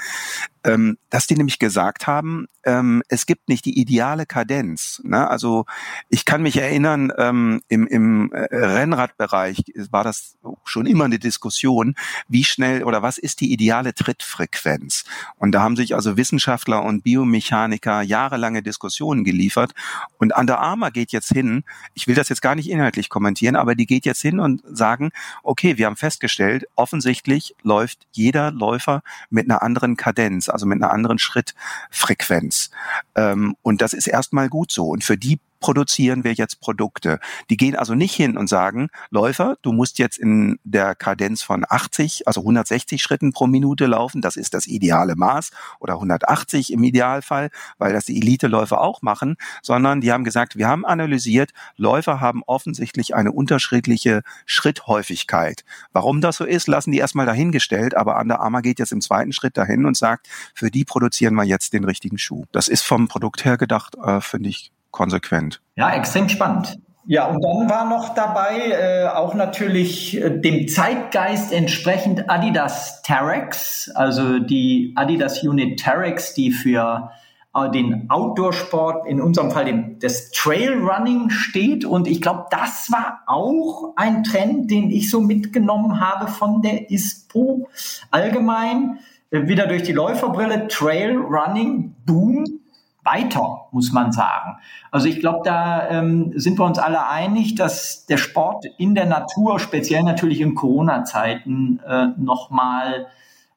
ähm, 0.66 0.98
dass 1.10 1.28
die 1.28 1.36
nämlich 1.36 1.60
gesagt 1.60 2.08
haben, 2.08 2.48
ähm, 2.64 3.04
es 3.08 3.26
gibt 3.28 3.48
nicht 3.50 3.66
die 3.66 3.80
ideale 3.80 4.26
Kadenz. 4.26 5.02
Ne? 5.04 5.30
Also 5.30 5.66
ich 6.10 6.26
kann 6.26 6.42
mich 6.42 6.58
erinnern, 6.58 7.14
ähm, 7.18 7.62
im, 7.68 7.86
im 7.88 8.32
äh, 8.34 8.48
Rennradbereich 8.52 9.64
war 9.92 10.04
das 10.04 10.38
schon 10.64 10.88
immer 10.88 11.06
eine 11.06 11.20
Diskussion, 11.20 11.85
wie 12.28 12.44
schnell 12.44 12.84
oder 12.84 13.04
was 13.04 13.20
ist 13.20 13.42
die 13.42 13.54
ideale 13.54 13.94
Trittfrequenz. 13.94 15.04
Und 15.38 15.52
da 15.52 15.62
haben 15.62 15.76
sich 15.76 15.94
also 15.94 16.18
Wissenschaftler 16.18 16.84
und 16.84 17.04
Biomechaniker 17.04 18.02
jahrelange 18.02 18.64
Diskussionen 18.64 19.24
geliefert. 19.24 19.74
Und 20.18 20.36
Under 20.36 20.60
Armour 20.60 20.90
geht 20.90 21.12
jetzt 21.12 21.32
hin, 21.32 21.64
ich 21.94 22.08
will 22.08 22.16
das 22.16 22.30
jetzt 22.30 22.42
gar 22.42 22.56
nicht 22.56 22.70
inhaltlich 22.70 23.10
kommentieren, 23.10 23.56
aber 23.56 23.76
die 23.76 23.86
geht 23.86 24.06
jetzt 24.06 24.22
hin 24.22 24.40
und 24.40 24.64
sagen, 24.66 25.12
okay, 25.44 25.78
wir 25.78 25.86
haben 25.86 25.96
festgestellt, 25.96 26.66
offensichtlich 26.76 27.56
läuft 27.62 28.08
jeder 28.12 28.52
Läufer 28.52 29.04
mit 29.30 29.46
einer 29.46 29.62
anderen 29.62 29.96
Kadenz 29.96 30.50
also 30.56 30.66
mit 30.66 30.82
einer 30.82 30.92
anderen 30.92 31.20
Schrittfrequenz. 31.20 32.72
Ähm, 33.16 33.56
und 33.62 33.82
das 33.82 33.94
ist 33.94 34.08
erstmal 34.08 34.50
gut 34.50 34.72
so. 34.72 34.88
Und 34.88 35.04
für 35.04 35.18
die 35.18 35.40
produzieren 35.66 36.24
wir 36.24 36.34
jetzt 36.34 36.60
Produkte. 36.60 37.20
Die 37.50 37.58
gehen 37.58 37.76
also 37.76 37.96
nicht 37.96 38.14
hin 38.14 38.38
und 38.38 38.48
sagen, 38.48 38.90
Läufer, 39.10 39.58
du 39.64 39.72
musst 39.72 39.98
jetzt 39.98 40.20
in 40.20 40.60
der 40.64 40.94
Kadenz 40.94 41.42
von 41.42 41.66
80, 41.68 42.28
also 42.28 42.42
160 42.42 43.02
Schritten 43.02 43.34
pro 43.34 43.48
Minute 43.48 43.88
laufen, 43.88 44.22
das 44.22 44.36
ist 44.36 44.54
das 44.54 44.68
ideale 44.68 45.16
Maß, 45.16 45.50
oder 45.80 45.96
180 45.96 46.72
im 46.72 46.84
Idealfall, 46.84 47.50
weil 47.80 47.94
das 47.94 48.06
die 48.06 48.18
Elite-Läufer 48.18 48.80
auch 48.80 49.02
machen, 49.02 49.38
sondern 49.64 50.02
die 50.02 50.12
haben 50.12 50.24
gesagt, 50.24 50.56
wir 50.56 50.68
haben 50.68 50.86
analysiert, 50.86 51.50
Läufer 51.78 52.22
haben 52.22 52.44
offensichtlich 52.46 53.16
eine 53.16 53.32
unterschiedliche 53.32 54.22
Schritthäufigkeit. 54.46 55.66
Warum 55.94 56.22
das 56.22 56.38
so 56.38 56.46
ist, 56.46 56.68
lassen 56.68 56.92
die 56.92 57.00
erstmal 57.00 57.26
dahingestellt, 57.26 57.98
aber 57.98 58.20
Under 58.20 58.40
Armour 58.40 58.62
geht 58.62 58.78
jetzt 58.78 58.92
im 58.92 59.02
zweiten 59.02 59.34
Schritt 59.34 59.58
dahin 59.58 59.88
und 59.88 59.98
sagt, 59.98 60.28
für 60.54 60.70
die 60.70 60.86
produzieren 60.86 61.34
wir 61.34 61.44
jetzt 61.44 61.74
den 61.74 61.86
richtigen 61.86 62.20
Schuh. 62.20 62.46
Das 62.52 62.68
ist 62.68 62.84
vom 62.84 63.08
Produkt 63.08 63.46
her 63.46 63.58
gedacht, 63.58 63.96
äh, 63.96 64.22
finde 64.22 64.50
ich 64.50 64.75
konsequent. 64.96 65.62
Ja, 65.76 65.94
extrem 65.94 66.30
spannend. 66.30 66.80
Ja, 67.08 67.28
und 67.28 67.44
dann 67.44 67.70
war 67.70 67.88
noch 67.88 68.16
dabei 68.16 68.72
äh, 68.72 69.08
auch 69.08 69.36
natürlich 69.36 70.20
äh, 70.20 70.40
dem 70.42 70.68
Zeitgeist 70.68 71.54
entsprechend 71.54 72.32
Adidas 72.32 73.04
Terex, 73.04 73.92
also 73.94 74.40
die 74.40 74.94
Adidas 74.96 75.44
Unit 75.44 75.80
Terex, 75.80 76.34
die 76.34 76.52
für 76.52 77.12
äh, 77.54 77.70
den 77.70 78.10
Outdoor-Sport, 78.10 79.06
in 79.06 79.22
unserem 79.22 79.52
Fall 79.52 79.66
dem, 79.66 80.00
das 80.00 80.32
Trailrunning 80.32 81.30
steht. 81.30 81.86
Und 81.86 82.08
ich 82.08 82.22
glaube, 82.22 82.46
das 82.50 82.92
war 82.92 83.20
auch 83.28 83.94
ein 83.98 84.24
Trend, 84.24 84.72
den 84.72 84.90
ich 84.90 85.12
so 85.12 85.22
mitgenommen 85.22 86.00
habe 86.00 86.28
von 86.28 86.64
der 86.64 86.90
ISPO 86.90 87.68
allgemein. 88.10 88.98
Äh, 89.30 89.48
wieder 89.48 89.68
durch 89.68 89.84
die 89.84 89.94
Läuferbrille, 89.94 90.68
Trailrunning, 90.70 91.94
Boom 92.04 92.65
weiter, 93.06 93.68
muss 93.72 93.92
man 93.92 94.12
sagen. 94.12 94.58
Also 94.92 95.08
ich 95.08 95.20
glaube, 95.20 95.42
da 95.46 95.90
ähm, 95.90 96.34
sind 96.36 96.60
wir 96.60 96.66
uns 96.66 96.80
alle 96.80 97.08
einig, 97.08 97.56
dass 97.56 98.06
der 98.06 98.18
Sport 98.18 98.66
in 98.78 98.96
der 98.96 99.06
Natur, 99.06 99.60
speziell 99.60 100.04
natürlich 100.04 100.42
in 100.42 100.56
Corona-Zeiten, 100.56 101.80
äh, 101.88 102.08
nochmal 102.18 103.08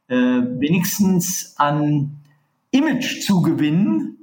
äh, 0.09 0.15
wenigstens 0.15 1.55
an 1.59 2.19
Imagezugewinn, 2.71 4.17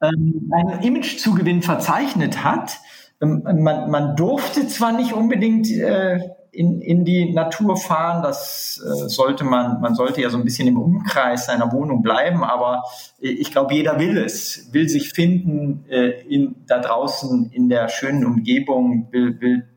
ähm, 0.00 0.52
einen 0.52 0.82
Imagezugewinn 0.82 1.62
verzeichnet 1.62 2.44
hat. 2.44 2.78
Ähm, 3.20 3.42
man, 3.44 3.90
man 3.90 4.16
durfte 4.16 4.68
zwar 4.68 4.92
nicht 4.92 5.12
unbedingt 5.12 5.68
äh, 5.70 6.20
in, 6.58 6.80
in 6.80 7.04
die 7.04 7.32
Natur 7.32 7.76
fahren. 7.76 8.22
Das 8.22 8.82
äh, 8.84 9.08
sollte 9.08 9.44
man, 9.44 9.80
man 9.80 9.94
sollte 9.94 10.20
ja 10.20 10.28
so 10.28 10.38
ein 10.38 10.44
bisschen 10.44 10.66
im 10.66 10.76
Umkreis 10.76 11.46
seiner 11.46 11.70
Wohnung 11.70 12.02
bleiben, 12.02 12.42
aber 12.42 12.82
äh, 13.22 13.28
ich 13.28 13.52
glaube, 13.52 13.74
jeder 13.74 14.00
will 14.00 14.18
es, 14.18 14.72
will 14.72 14.88
sich 14.88 15.10
finden 15.10 15.84
äh, 15.88 16.20
in, 16.28 16.56
da 16.66 16.80
draußen 16.80 17.50
in 17.52 17.68
der 17.68 17.88
schönen 17.88 18.26
Umgebung, 18.26 19.06
will, 19.12 19.40
will 19.40 19.68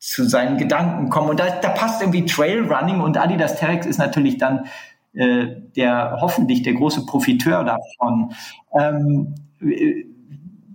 zu 0.00 0.28
seinen 0.28 0.58
Gedanken 0.58 1.08
kommen. 1.08 1.30
Und 1.30 1.38
da, 1.38 1.60
da 1.60 1.68
passt 1.68 2.02
irgendwie 2.02 2.26
Trailrunning 2.26 3.00
und 3.00 3.16
Adidas 3.16 3.56
Terex 3.56 3.86
ist 3.86 3.98
natürlich 3.98 4.36
dann 4.36 4.66
äh, 5.12 5.46
der 5.76 6.18
hoffentlich 6.20 6.62
der 6.62 6.74
große 6.74 7.06
Profiteur 7.06 7.64
davon. 7.64 8.32
Ähm, 8.78 9.34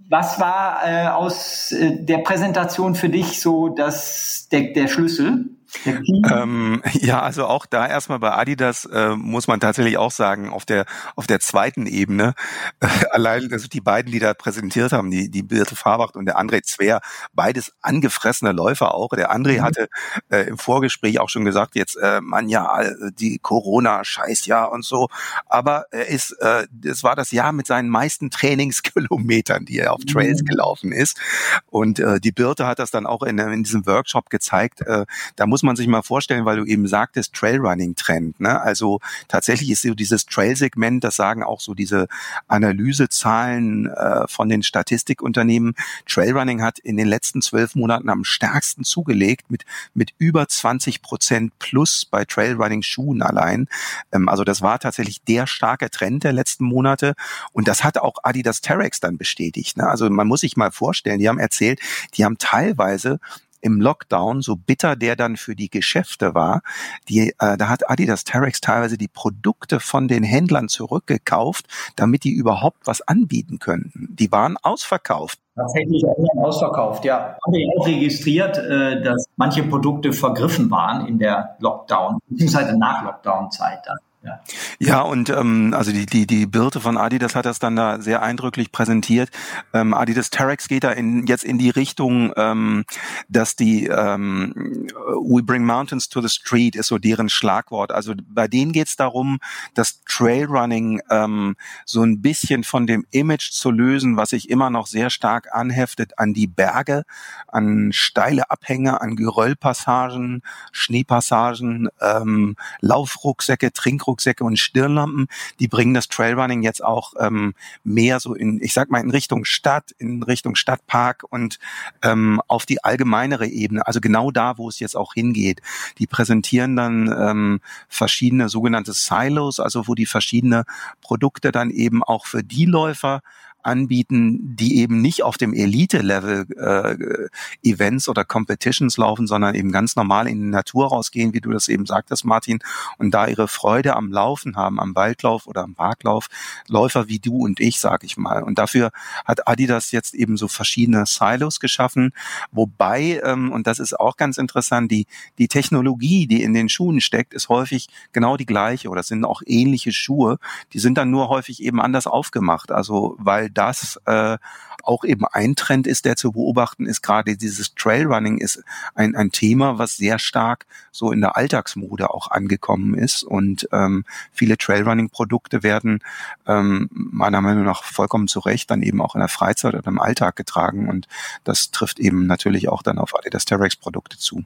was 0.10 0.40
war 0.40 0.82
äh, 0.84 1.08
aus 1.08 1.72
äh, 1.72 2.04
der 2.04 2.18
Präsentation 2.20 2.96
für 2.96 3.10
dich 3.10 3.40
so 3.40 3.70
das, 3.70 4.48
der, 4.52 4.74
der 4.74 4.88
Schlüssel? 4.88 5.46
Ähm, 5.86 6.82
ja, 6.94 7.22
also 7.22 7.46
auch 7.46 7.66
da 7.66 7.88
erstmal 7.88 8.20
bei 8.20 8.32
Adidas 8.32 8.86
äh, 8.86 9.16
muss 9.16 9.48
man 9.48 9.60
tatsächlich 9.60 9.98
auch 9.98 10.12
sagen, 10.12 10.50
auf 10.50 10.66
der 10.66 10.86
auf 11.16 11.28
der 11.28 11.40
zweiten 11.40 11.86
Ebene, 11.86 12.34
äh, 12.80 12.88
allein 13.12 13.52
also 13.52 13.68
die 13.68 13.82
beiden, 13.82 14.12
die 14.12 14.20
da 14.20 14.34
präsentiert 14.34 14.92
haben, 14.92 15.12
die 15.12 15.30
die 15.30 15.44
Birte 15.44 15.76
Fahrbach 15.76 16.16
und 16.16 16.26
der 16.26 16.40
André 16.40 16.64
Zwer, 16.64 17.02
beides 17.34 17.74
angefressene 17.82 18.52
Läufer 18.52 18.94
auch. 18.94 19.10
Der 19.10 19.32
André 19.34 19.60
mhm. 19.60 19.62
hatte 19.62 19.90
äh, 20.30 20.48
im 20.48 20.58
Vorgespräch 20.58 21.20
auch 21.20 21.30
schon 21.30 21.46
gesagt, 21.46 21.76
jetzt 21.76 21.96
äh, 21.96 22.22
man 22.22 22.50
ja 22.50 22.82
die 23.18 23.40
Corona 23.40 24.04
Scheißjahr 24.04 24.72
und 24.72 24.84
so, 24.84 25.10
aber 25.46 25.86
er 25.92 26.08
ist 26.08 26.32
äh, 26.40 26.68
es 26.84 27.04
war 27.04 27.16
das 27.16 27.32
Jahr 27.32 27.52
mit 27.52 27.68
seinen 27.68 27.90
meisten 27.90 28.30
Trainingskilometern, 28.30 29.66
die 29.66 29.80
er 29.80 29.94
auf 29.94 30.06
Trails 30.06 30.42
mhm. 30.42 30.46
gelaufen 30.46 30.92
ist 30.92 31.20
und 31.68 32.00
äh, 32.00 32.20
die 32.20 32.32
Birte 32.32 32.68
hat 32.68 32.80
das 32.80 32.92
dann 32.92 33.06
auch 33.06 33.24
in, 33.24 33.38
in 33.38 33.64
diesem 33.64 33.86
Workshop 33.86 34.30
gezeigt, 34.30 34.82
äh, 34.82 35.06
da 35.36 35.46
muss 35.46 35.59
muss 35.60 35.68
man 35.68 35.76
sich 35.76 35.88
mal 35.88 36.04
vorstellen, 36.04 36.46
weil 36.46 36.56
du 36.56 36.64
eben 36.64 36.88
sagtest, 36.88 37.34
Trailrunning-Trend. 37.34 38.40
Ne? 38.40 38.62
Also 38.62 39.00
tatsächlich 39.28 39.70
ist 39.72 39.82
so 39.82 39.94
dieses 39.94 40.26
Trail-Segment, 40.26 41.04
das 41.04 41.18
sagen 41.18 41.44
auch 41.44 41.60
so 41.60 41.74
diese 41.74 42.08
Analysezahlen 42.48 43.88
äh, 43.88 44.26
von 44.30 44.48
den 44.48 44.64
Statistikunternehmen. 44.64 45.76
Trailrunning 46.08 46.62
hat 46.62 46.80
in 46.80 46.96
den 46.96 47.08
letzten 47.08 47.42
zwölf 47.42 47.76
Monaten 47.76 48.10
am 48.10 48.24
stärksten 48.24 48.86
zugelegt 48.86 49.52
mit, 49.52 49.66
mit 49.94 50.14
über 50.18 50.48
20 50.48 51.02
Prozent 51.02 51.60
plus 51.60 52.06
bei 52.06 52.24
Trailrunning-Schuhen 52.24 53.22
allein. 53.22 53.68
Ähm, 54.14 54.30
also 54.30 54.46
das 54.46 54.62
war 54.62 54.80
tatsächlich 54.80 55.22
der 55.24 55.46
starke 55.46 55.90
Trend 55.90 56.24
der 56.24 56.32
letzten 56.32 56.64
Monate. 56.64 57.16
Und 57.52 57.68
das 57.68 57.84
hat 57.84 57.98
auch 57.98 58.16
Adidas 58.24 58.62
Terex 58.62 59.02
dann 59.02 59.18
bestätigt. 59.18 59.76
Ne? 59.76 59.88
Also 59.88 60.10
man 60.10 60.28
muss 60.28 60.40
sich 60.42 60.56
mal 60.56 60.72
vorstellen, 60.72 61.20
die 61.20 61.28
haben 61.28 61.40
erzählt, 61.40 61.82
die 62.14 62.24
haben 62.24 62.38
teilweise 62.38 63.20
im 63.62 63.82
Lockdown, 63.82 64.42
so 64.42 64.56
bitter 64.56 64.96
der 64.96 65.16
dann 65.16 65.38
für 65.38 65.56
die 65.56 65.70
Geschäfte 65.70 66.34
war, 66.34 66.62
die, 67.08 67.34
äh, 67.40 67.58
da 67.58 67.70
hat 67.70 67.90
Adidas 67.90 68.24
Terex 68.24 68.62
teilweise 68.62 68.98
die 68.98 69.08
Produkte 69.08 69.80
von 69.80 70.08
den 70.08 70.24
Händlern 70.24 70.68
zurückgekauft, 70.68 71.68
damit 71.96 72.24
die 72.24 72.32
überhaupt 72.32 72.88
was 72.88 73.02
anbieten 73.02 73.60
könnten. 73.60 74.08
Die 74.16 74.32
waren 74.32 74.58
ausverkauft. 74.62 75.40
Tatsächlich 75.56 76.04
ausverkauft, 76.38 77.04
ja. 77.04 77.38
Haben 77.46 77.54
wir 77.54 77.68
auch 77.78 77.86
registriert, 77.86 78.58
äh, 78.58 79.02
dass 79.02 79.26
manche 79.36 79.64
Produkte 79.64 80.14
vergriffen 80.14 80.72
waren 80.72 81.06
in 81.06 81.20
der 81.20 81.58
Lockdown, 81.60 82.20
beziehungsweise 82.28 82.78
nach 82.78 83.04
Lockdown-Zeit 83.04 83.80
dann. 83.86 83.98
Ja, 84.22 84.42
ja 84.80 85.02
und 85.02 85.30
ähm, 85.30 85.74
also 85.74 85.94
die, 85.94 86.06
die, 86.06 86.28
die 86.28 86.46
Birte 86.46 86.82
von 86.82 86.98
Adidas 86.98 87.36
hat 87.36 87.46
das 87.46 87.60
dann 87.60 87.78
da 87.78 88.02
sehr 88.02 88.22
eindrücklich 88.22 88.74
präsentiert. 88.74 89.30
Ähm, 89.74 89.94
Adidas 89.94 90.30
Terex 90.30 90.68
geht 90.68 90.84
da 90.84 90.92
in, 90.92 91.26
jetzt 91.26 91.46
in 91.46 91.58
die 91.58 91.70
Richtung, 91.70 92.34
ähm, 92.36 92.84
dass 93.30 93.56
die 93.56 93.88
ähm, 93.88 94.88
We 95.22 95.42
Bring 95.42 95.66
Mountains 95.66 96.10
to 96.10 96.22
the 96.22 96.28
Street 96.28 96.76
ist 96.76 96.88
so 96.88 96.98
deren 96.98 97.30
Schlagwort. 97.30 97.94
Also 97.94 98.14
bei 98.28 98.50
denen 98.50 98.74
geht 98.74 98.88
es 98.88 98.98
darum, 98.98 99.40
das 99.74 100.02
Trailrunning 100.04 101.02
ähm, 101.10 101.56
so 101.86 102.04
ein 102.04 102.22
bisschen 102.22 102.66
von 102.66 102.88
dem 102.88 103.06
Image 103.12 103.52
zu 103.52 103.72
lösen, 103.72 104.18
was 104.18 104.32
sich 104.32 104.50
immer 104.50 104.70
noch 104.70 104.88
sehr 104.88 105.10
stark 105.10 105.48
anheftet 105.54 106.20
an 106.20 106.34
die 106.34 106.48
Berge, 106.48 107.04
an 107.48 107.92
steile 107.94 108.52
Abhänge, 108.52 109.00
an 109.00 109.16
Geröllpassagen, 109.16 110.42
Schneepassagen, 110.74 111.88
ähm, 112.02 112.58
Laufrucksäcke, 112.82 113.72
Trinkrucksäcke 113.72 114.09
Rucksäcke 114.10 114.44
und 114.44 114.58
Stirnlampen, 114.58 115.28
die 115.60 115.68
bringen 115.68 115.94
das 115.94 116.08
Trailrunning 116.08 116.64
jetzt 116.64 116.84
auch 116.84 117.14
ähm, 117.20 117.54
mehr 117.84 118.20
so 118.20 118.34
in, 118.34 118.62
ich 118.62 118.74
sag 118.74 118.90
mal, 118.90 119.00
in 119.00 119.12
Richtung 119.12 119.46
Stadt, 119.46 119.92
in 119.98 120.24
Richtung 120.24 120.56
Stadtpark 120.56 121.24
und 121.30 121.60
ähm, 122.02 122.42
auf 122.48 122.66
die 122.66 122.84
allgemeinere 122.84 123.48
Ebene, 123.48 123.86
also 123.86 124.02
genau 124.02 124.32
da, 124.32 124.58
wo 124.58 124.68
es 124.68 124.80
jetzt 124.80 124.98
auch 124.98 125.14
hingeht. 125.14 125.62
Die 126.00 126.08
präsentieren 126.08 126.76
dann 126.76 127.08
ähm, 127.08 127.62
verschiedene 127.88 128.50
sogenannte 128.50 128.94
Silos, 128.94 129.60
also 129.60 129.88
wo 129.88 129.96
die 129.96 130.06
verschiedene 130.06 130.66
Produkte 131.02 131.52
dann 131.52 131.70
eben 131.70 132.04
auch 132.04 132.26
für 132.26 132.44
die 132.44 132.66
Läufer 132.66 133.22
anbieten, 133.64 134.56
die 134.56 134.78
eben 134.78 135.02
nicht 135.02 135.24
auf 135.24 135.38
dem 135.38 135.54
Elite-Level 135.54 136.48
äh, 136.58 137.68
Events 137.68 138.08
oder 138.08 138.26
Competitions 138.26 138.98
laufen, 138.98 139.28
sondern 139.28 139.56
eben 139.56 139.72
ganz 139.72 139.96
normal 139.96 140.28
in 140.28 140.42
die 140.42 140.50
Natur 140.50 140.90
rausgehen, 140.90 141.34
wie 141.34 141.42
du 141.42 141.52
das 141.52 141.68
eben 141.68 141.86
sagtest, 141.86 142.26
Martin, 142.26 142.60
und 142.98 143.12
da 143.12 143.28
ihre 143.28 143.48
Freude 143.48 143.96
am 143.96 144.12
Laufen 144.12 144.56
haben, 144.56 144.80
am 144.80 144.96
Waldlauf 144.96 145.48
oder 145.48 145.64
am 145.64 145.76
Parklauf, 145.76 146.28
Läufer 146.68 147.08
wie 147.08 147.20
du 147.20 147.38
und 147.38 147.60
ich, 147.60 147.80
sag 147.80 148.04
ich 148.04 148.18
mal. 148.18 148.44
Und 148.44 148.60
dafür 148.60 148.92
hat 149.26 149.48
Adidas 149.48 149.92
jetzt 149.92 150.14
eben 150.14 150.38
so 150.38 150.48
verschiedene 150.48 151.06
Silos 151.06 151.60
geschaffen, 151.60 152.14
wobei, 152.52 153.22
ähm, 153.24 153.52
und 153.52 153.68
das 153.68 153.80
ist 153.80 154.00
auch 154.00 154.18
ganz 154.18 154.38
interessant, 154.38 154.92
die, 154.92 155.06
die 155.38 155.48
Technologie, 155.48 156.28
die 156.28 156.44
in 156.44 156.54
den 156.54 156.70
Schuhen 156.70 157.02
steckt, 157.02 157.34
ist 157.34 157.50
häufig 157.50 157.88
genau 158.12 158.38
die 158.38 158.46
gleiche 158.46 158.90
oder 158.90 159.04
sind 159.04 159.26
auch 159.26 159.42
ähnliche 159.46 159.92
Schuhe. 159.92 160.38
Die 160.74 160.80
sind 160.80 160.98
dann 160.98 161.12
nur 161.12 161.30
häufig 161.30 161.62
eben 161.62 161.82
anders 161.82 162.08
aufgemacht. 162.08 162.72
Also 162.72 163.16
weil 163.20 163.49
das 163.50 164.00
äh, 164.06 164.38
auch 164.84 165.04
eben 165.04 165.26
ein 165.26 165.56
Trend 165.56 165.88
ist, 165.88 166.06
der 166.06 166.16
zu 166.16 166.32
beobachten 166.32 166.86
ist. 166.86 167.02
Gerade 167.02 167.38
dieses 167.38 167.76
Trailrunning 167.76 168.38
ist 168.38 168.64
ein, 168.96 169.16
ein 169.16 169.32
Thema, 169.32 169.78
was 169.78 169.98
sehr 169.98 170.20
stark 170.20 170.66
so 170.92 171.12
in 171.12 171.22
der 171.22 171.38
Alltagsmode 171.38 172.10
auch 172.10 172.32
angekommen 172.32 172.96
ist. 172.96 173.24
Und 173.24 173.68
ähm, 173.72 174.06
viele 174.32 174.58
Trailrunning-Produkte 174.58 175.64
werden 175.64 176.00
ähm, 176.48 176.90
meiner 176.92 177.42
Meinung 177.42 177.66
nach 177.66 177.84
vollkommen 177.84 178.28
zu 178.28 178.40
Recht 178.40 178.72
dann 178.72 178.82
eben 178.82 179.02
auch 179.02 179.16
in 179.16 179.20
der 179.20 179.28
Freizeit 179.28 179.76
oder 179.76 179.88
im 179.88 180.00
Alltag 180.00 180.36
getragen. 180.36 180.90
Und 180.90 181.08
das 181.44 181.72
trifft 181.72 182.00
eben 182.00 182.26
natürlich 182.26 182.70
auch 182.70 182.82
dann 182.82 182.98
auf 182.98 183.18
Adidas 183.18 183.46
Terex-Produkte 183.46 184.18
zu. 184.18 184.44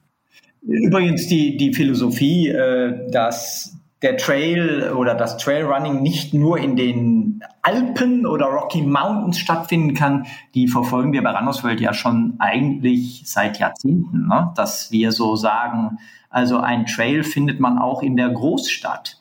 Übrigens 0.62 1.26
die, 1.26 1.56
die 1.56 1.74
Philosophie, 1.74 2.48
äh, 2.48 3.10
dass 3.10 3.76
der 4.04 4.18
Trail 4.18 4.92
oder 4.92 5.14
das 5.14 5.38
Trailrunning 5.38 6.02
nicht 6.02 6.34
nur 6.34 6.58
in 6.58 6.76
den 6.76 7.42
Alpen 7.62 8.26
oder 8.26 8.46
Rocky 8.46 8.82
Mountains 8.82 9.38
stattfinden 9.38 9.94
kann, 9.94 10.26
die 10.54 10.68
verfolgen 10.68 11.14
wir 11.14 11.22
bei 11.22 11.30
Randerswelt 11.30 11.80
ja 11.80 11.94
schon 11.94 12.34
eigentlich 12.38 13.22
seit 13.24 13.58
Jahrzehnten, 13.58 14.28
ne? 14.28 14.52
dass 14.56 14.92
wir 14.92 15.10
so 15.10 15.36
sagen, 15.36 15.98
also 16.28 16.58
ein 16.58 16.84
Trail 16.84 17.24
findet 17.24 17.60
man 17.60 17.78
auch 17.78 18.02
in 18.02 18.16
der 18.16 18.28
Großstadt. 18.28 19.20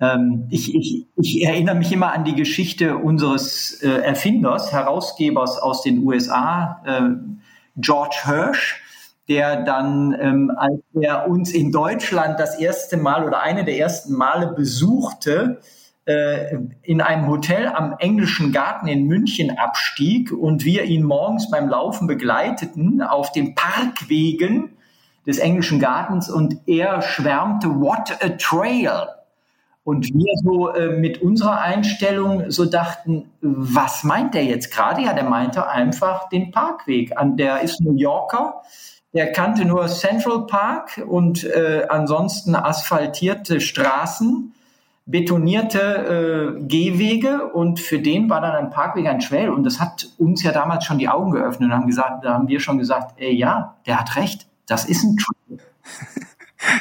Ähm, 0.00 0.46
ich, 0.48 0.74
ich, 0.74 1.06
ich 1.16 1.44
erinnere 1.44 1.74
mich 1.74 1.92
immer 1.92 2.14
an 2.14 2.24
die 2.24 2.34
Geschichte 2.34 2.96
unseres 2.96 3.82
äh, 3.82 3.88
Erfinders, 3.88 4.72
Herausgebers 4.72 5.58
aus 5.58 5.82
den 5.82 5.98
USA, 6.06 6.80
äh, 6.86 7.10
George 7.76 8.16
Hirsch, 8.24 8.81
der 9.28 9.62
dann, 9.62 10.16
ähm, 10.20 10.52
als 10.56 10.80
er 11.00 11.28
uns 11.28 11.52
in 11.52 11.70
Deutschland 11.70 12.40
das 12.40 12.58
erste 12.58 12.96
Mal 12.96 13.24
oder 13.24 13.40
eine 13.40 13.64
der 13.64 13.78
ersten 13.78 14.14
Male 14.14 14.48
besuchte, 14.48 15.60
äh, 16.04 16.56
in 16.82 17.00
einem 17.00 17.28
Hotel 17.28 17.68
am 17.68 17.94
Englischen 17.98 18.52
Garten 18.52 18.88
in 18.88 19.06
München 19.06 19.56
abstieg 19.56 20.32
und 20.32 20.64
wir 20.64 20.84
ihn 20.84 21.04
morgens 21.04 21.50
beim 21.50 21.68
Laufen 21.68 22.08
begleiteten 22.08 23.02
auf 23.02 23.30
den 23.30 23.54
Parkwegen 23.54 24.70
des 25.26 25.38
Englischen 25.38 25.78
Gartens 25.78 26.28
und 26.28 26.56
er 26.66 27.02
schwärmte, 27.02 27.68
what 27.68 28.18
a 28.20 28.30
trail. 28.30 29.06
Und 29.84 30.06
wir 30.12 30.32
so 30.42 30.70
äh, 30.70 30.98
mit 30.98 31.22
unserer 31.22 31.60
Einstellung 31.60 32.50
so 32.50 32.64
dachten, 32.64 33.30
was 33.40 34.04
meint 34.04 34.34
der 34.34 34.44
jetzt 34.44 34.72
gerade? 34.72 35.02
Ja, 35.02 35.12
der 35.12 35.24
meinte 35.24 35.68
einfach 35.68 36.28
den 36.28 36.50
Parkweg. 36.52 37.16
An 37.16 37.36
der 37.36 37.62
ist 37.62 37.80
New 37.80 37.94
Yorker, 37.94 38.62
der 39.12 39.32
kannte 39.32 39.64
nur 39.64 39.86
Central 39.88 40.46
Park 40.46 41.02
und 41.06 41.44
äh, 41.44 41.86
ansonsten 41.88 42.54
asphaltierte 42.54 43.60
Straßen, 43.60 44.54
betonierte 45.04 46.56
äh, 46.58 46.62
Gehwege 46.62 47.48
und 47.48 47.80
für 47.80 47.98
den 47.98 48.30
war 48.30 48.40
dann 48.40 48.52
ein 48.52 48.70
Parkweg 48.70 49.06
ein 49.06 49.18
Trail 49.18 49.50
und 49.50 49.64
das 49.64 49.80
hat 49.80 50.08
uns 50.16 50.42
ja 50.42 50.52
damals 50.52 50.84
schon 50.84 50.98
die 50.98 51.08
Augen 51.08 51.32
geöffnet 51.32 51.70
und 51.70 51.74
haben 51.74 51.88
gesagt, 51.88 52.24
da 52.24 52.34
haben 52.34 52.46
wir 52.46 52.60
schon 52.60 52.78
gesagt, 52.78 53.14
ey, 53.16 53.34
ja, 53.34 53.76
der 53.86 53.98
hat 53.98 54.16
recht, 54.16 54.46
das 54.66 54.84
ist 54.84 55.04
ein 55.04 55.16
Trail. 55.16 55.58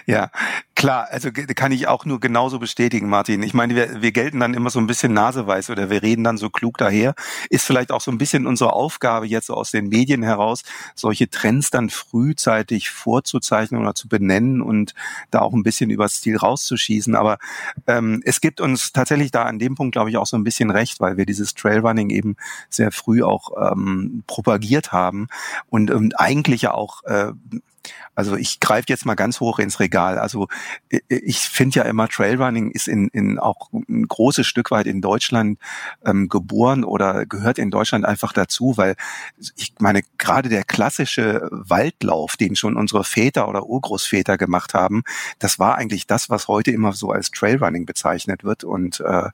Ja, 0.05 0.29
klar, 0.81 1.07
also 1.11 1.29
kann 1.31 1.71
ich 1.71 1.87
auch 1.87 2.05
nur 2.05 2.19
genauso 2.19 2.57
bestätigen, 2.57 3.07
Martin. 3.07 3.43
Ich 3.43 3.53
meine, 3.53 3.75
wir, 3.75 4.01
wir 4.01 4.11
gelten 4.11 4.39
dann 4.39 4.55
immer 4.55 4.71
so 4.71 4.79
ein 4.79 4.87
bisschen 4.87 5.13
naseweiß 5.13 5.69
oder 5.69 5.91
wir 5.91 6.01
reden 6.01 6.23
dann 6.23 6.37
so 6.37 6.49
klug 6.49 6.79
daher. 6.79 7.13
Ist 7.51 7.67
vielleicht 7.67 7.91
auch 7.91 8.01
so 8.01 8.09
ein 8.09 8.17
bisschen 8.17 8.47
unsere 8.47 8.73
Aufgabe 8.73 9.27
jetzt 9.27 9.45
so 9.45 9.53
aus 9.53 9.69
den 9.69 9.89
Medien 9.89 10.23
heraus, 10.23 10.63
solche 10.95 11.29
Trends 11.29 11.69
dann 11.69 11.91
frühzeitig 11.91 12.89
vorzuzeichnen 12.89 13.79
oder 13.79 13.93
zu 13.93 14.07
benennen 14.07 14.63
und 14.63 14.95
da 15.29 15.41
auch 15.41 15.53
ein 15.53 15.61
bisschen 15.61 15.91
übers 15.91 16.19
Ziel 16.19 16.37
rauszuschießen. 16.37 17.15
Aber 17.15 17.37
ähm, 17.85 18.23
es 18.25 18.41
gibt 18.41 18.59
uns 18.59 18.91
tatsächlich 18.91 19.29
da 19.29 19.43
an 19.43 19.59
dem 19.59 19.75
Punkt, 19.75 19.93
glaube 19.93 20.09
ich, 20.09 20.17
auch 20.17 20.25
so 20.25 20.35
ein 20.35 20.43
bisschen 20.43 20.71
recht, 20.71 20.99
weil 20.99 21.15
wir 21.15 21.27
dieses 21.27 21.53
Trailrunning 21.53 22.09
eben 22.09 22.37
sehr 22.69 22.91
früh 22.91 23.21
auch 23.21 23.51
ähm, 23.71 24.23
propagiert 24.25 24.91
haben 24.91 25.27
und, 25.69 25.91
und 25.91 26.19
eigentlich 26.19 26.63
ja 26.63 26.73
auch 26.73 27.03
äh, 27.03 27.33
also 28.15 28.35
ich 28.35 28.59
greife 28.59 28.85
jetzt 28.89 29.05
mal 29.05 29.15
ganz 29.15 29.39
hoch 29.39 29.59
ins 29.59 29.79
Regal. 29.79 30.19
Also 30.19 30.47
ich 31.07 31.39
finde 31.39 31.79
ja 31.79 31.83
immer, 31.83 32.07
Trailrunning 32.07 32.71
ist 32.71 32.87
in, 32.87 33.07
in 33.09 33.39
auch 33.39 33.71
ein 33.71 34.07
großes 34.07 34.45
Stück 34.45 34.71
weit 34.71 34.87
in 34.87 35.01
Deutschland 35.01 35.59
ähm, 36.05 36.29
geboren 36.29 36.83
oder 36.83 37.25
gehört 37.25 37.57
in 37.57 37.71
Deutschland 37.71 38.05
einfach 38.05 38.33
dazu, 38.33 38.73
weil 38.77 38.95
ich 39.55 39.73
meine, 39.79 40.01
gerade 40.17 40.49
der 40.49 40.63
klassische 40.63 41.47
Waldlauf, 41.51 42.37
den 42.37 42.55
schon 42.55 42.75
unsere 42.75 43.03
Väter 43.03 43.47
oder 43.47 43.65
Urgroßväter 43.65 44.37
gemacht 44.37 44.73
haben, 44.73 45.03
das 45.39 45.59
war 45.59 45.75
eigentlich 45.75 46.07
das, 46.07 46.29
was 46.29 46.47
heute 46.47 46.71
immer 46.71 46.93
so 46.93 47.11
als 47.11 47.31
Trailrunning 47.31 47.85
bezeichnet 47.85 48.43
wird. 48.43 48.63
Und 48.63 48.99
äh, 49.01 49.29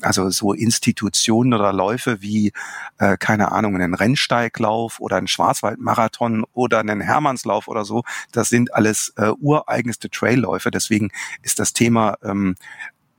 also 0.00 0.30
so 0.30 0.52
Institutionen 0.52 1.54
oder 1.54 1.72
Läufe 1.72 2.20
wie, 2.20 2.52
äh, 2.98 3.16
keine 3.16 3.52
Ahnung, 3.52 3.74
einen 3.74 3.94
Rennsteiglauf 3.94 5.00
oder 5.00 5.16
einen 5.16 5.28
Schwarzwaldmarathon 5.28 6.44
oder 6.52 6.80
einen 6.80 7.00
Hermannslauf 7.00 7.68
oder 7.68 7.84
so, 7.84 8.04
das 8.32 8.48
sind 8.48 8.74
alles 8.74 9.12
äh, 9.16 9.30
ureigenste 9.30 10.10
Trailläufe. 10.10 10.70
Deswegen 10.78 11.10
ist 11.42 11.58
das 11.58 11.72
Thema 11.72 12.16
ähm, 12.22 12.54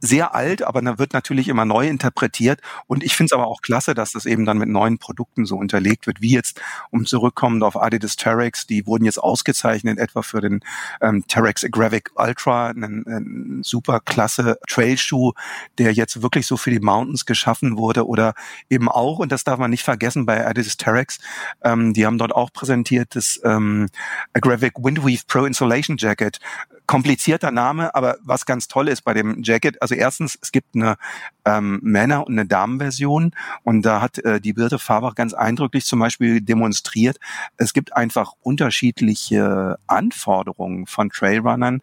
sehr 0.01 0.33
alt, 0.33 0.63
aber 0.63 0.81
da 0.81 0.97
wird 0.97 1.13
natürlich 1.13 1.47
immer 1.47 1.65
neu 1.65 1.87
interpretiert. 1.87 2.61
Und 2.87 3.03
ich 3.03 3.15
finde 3.15 3.27
es 3.27 3.33
aber 3.33 3.47
auch 3.47 3.61
klasse, 3.61 3.93
dass 3.93 4.11
das 4.11 4.25
eben 4.25 4.45
dann 4.45 4.57
mit 4.57 4.69
neuen 4.69 4.97
Produkten 4.97 5.45
so 5.45 5.57
unterlegt 5.57 6.07
wird, 6.07 6.21
wie 6.21 6.31
jetzt, 6.31 6.61
um 6.89 7.05
zurückkommend 7.05 7.63
auf 7.63 7.75
Adidas 7.75 8.15
Terex, 8.15 8.65
die 8.65 8.85
wurden 8.85 9.05
jetzt 9.05 9.17
ausgezeichnet, 9.17 9.99
etwa 9.99 10.21
für 10.21 10.41
den 10.41 10.61
ähm, 11.01 11.25
Terex 11.27 11.63
Agravic 11.63 12.11
Ultra, 12.15 12.69
einen, 12.69 13.05
einen 13.07 13.63
super 13.63 13.99
klasse 13.99 14.57
Trailschuh, 14.67 15.33
der 15.77 15.91
jetzt 15.91 16.21
wirklich 16.21 16.47
so 16.47 16.57
für 16.57 16.71
die 16.71 16.79
Mountains 16.79 17.25
geschaffen 17.25 17.77
wurde 17.77 18.07
oder 18.07 18.33
eben 18.69 18.87
auch, 18.87 19.19
und 19.19 19.31
das 19.31 19.43
darf 19.43 19.59
man 19.59 19.69
nicht 19.69 19.83
vergessen 19.83 20.25
bei 20.25 20.45
Adidas 20.47 20.77
Terex, 20.77 21.19
ähm, 21.63 21.93
die 21.93 22.05
haben 22.05 22.17
dort 22.17 22.33
auch 22.33 22.53
präsentiert 22.53 23.15
das 23.15 23.39
ähm, 23.43 23.89
Agravic 24.33 24.73
Windweave 24.77 25.23
Pro 25.27 25.45
Insulation 25.45 25.97
Jacket, 25.97 26.39
komplizierter 26.89 27.51
Name, 27.51 27.93
aber 27.93 28.17
was 28.23 28.47
ganz 28.47 28.67
toll 28.67 28.87
ist 28.87 29.03
bei 29.03 29.13
dem 29.13 29.43
Jacket, 29.43 29.79
also 29.79 29.93
erstens, 29.93 30.39
es 30.41 30.51
gibt 30.51 30.73
eine 30.73 30.95
ähm, 31.45 31.79
Männer- 31.83 32.25
und 32.25 32.33
eine 32.33 32.47
Damenversion 32.47 33.35
und 33.63 33.83
da 33.83 34.01
hat 34.01 34.17
äh, 34.17 34.41
die 34.41 34.53
Birte 34.53 34.79
Fabach 34.79 35.13
ganz 35.13 35.35
eindrücklich 35.35 35.85
zum 35.85 35.99
Beispiel 35.99 36.41
demonstriert, 36.41 37.19
es 37.57 37.73
gibt 37.73 37.95
einfach 37.95 38.33
unterschiedliche 38.41 39.77
Anforderungen 39.85 40.87
von 40.87 41.11
Trailrunnern, 41.11 41.81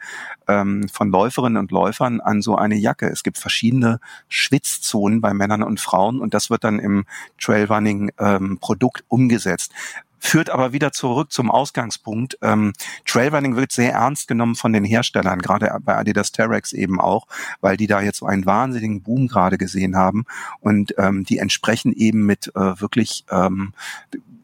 ähm, 0.49 0.89
von 0.89 1.09
Läuferinnen 1.09 1.59
und 1.59 1.71
Läufern 1.71 2.21
an 2.21 2.43
so 2.43 2.57
eine 2.57 2.75
Jacke. 2.75 3.07
Es 3.07 3.23
gibt 3.23 3.39
verschiedene 3.39 4.01
Schwitzzonen 4.29 5.21
bei 5.21 5.33
Männern 5.35 5.63
und 5.63 5.79
Frauen 5.79 6.19
und 6.19 6.35
das 6.35 6.51
wird 6.51 6.65
dann 6.65 6.81
im 6.81 7.05
Trailrunning-Produkt 7.39 9.01
ähm, 9.03 9.07
umgesetzt 9.07 9.73
führt 10.19 10.51
aber 10.51 10.73
wieder 10.73 10.93
zurück 10.93 11.33
zum 11.33 11.51
Ausgangspunkt. 11.51 12.39
Ähm, 12.43 12.73
Trailrunning 13.05 13.57
wird 13.57 13.73
sehr 13.73 13.93
ernst 13.93 14.29
genommen 14.29 14.55
von 14.55 14.73
den 14.73 14.85
Herstellern, 14.85 15.41
gerade 15.41 15.77
bei 15.83 15.97
Adidas 15.97 16.33
Terex 16.33 16.73
eben 16.73 17.01
auch, 17.01 17.27
weil 17.61 17.77
die 17.77 17.87
da 17.87 18.01
jetzt 18.01 18.19
so 18.19 18.27
einen 18.27 18.47
wahnsinnigen 18.47 19.03
Boom 19.03 19.29
gerade 19.29 19.59
gesehen 19.59 19.97
haben 19.97 20.25
und 20.61 20.95
ähm, 20.99 21.25
die 21.25 21.39
entsprechen 21.39 21.93
eben 21.93 22.25
mit 22.27 22.49
äh, 22.55 22.81
wirklich 22.81 23.25
ähm, 23.31 23.73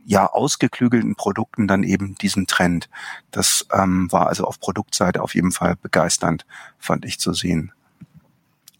ja 0.05 0.27
ausgeklügelten 0.27 1.15
Produkten 1.15 1.69
dann 1.69 1.83
eben 1.83 2.17
diesen 2.17 2.47
Trend. 2.47 2.89
Das 3.31 3.67
ähm, 3.73 4.11
war 4.11 4.27
also 4.27 4.45
auf 4.45 4.61
Produktseite 4.61 5.23
auf 5.23 5.35
jeden 5.35 5.53
Fall 5.53 5.77
begeisternd, 5.77 6.45
fand 6.79 7.05
ich 7.05 7.19
zu 7.19 7.33
sehen. 7.33 7.73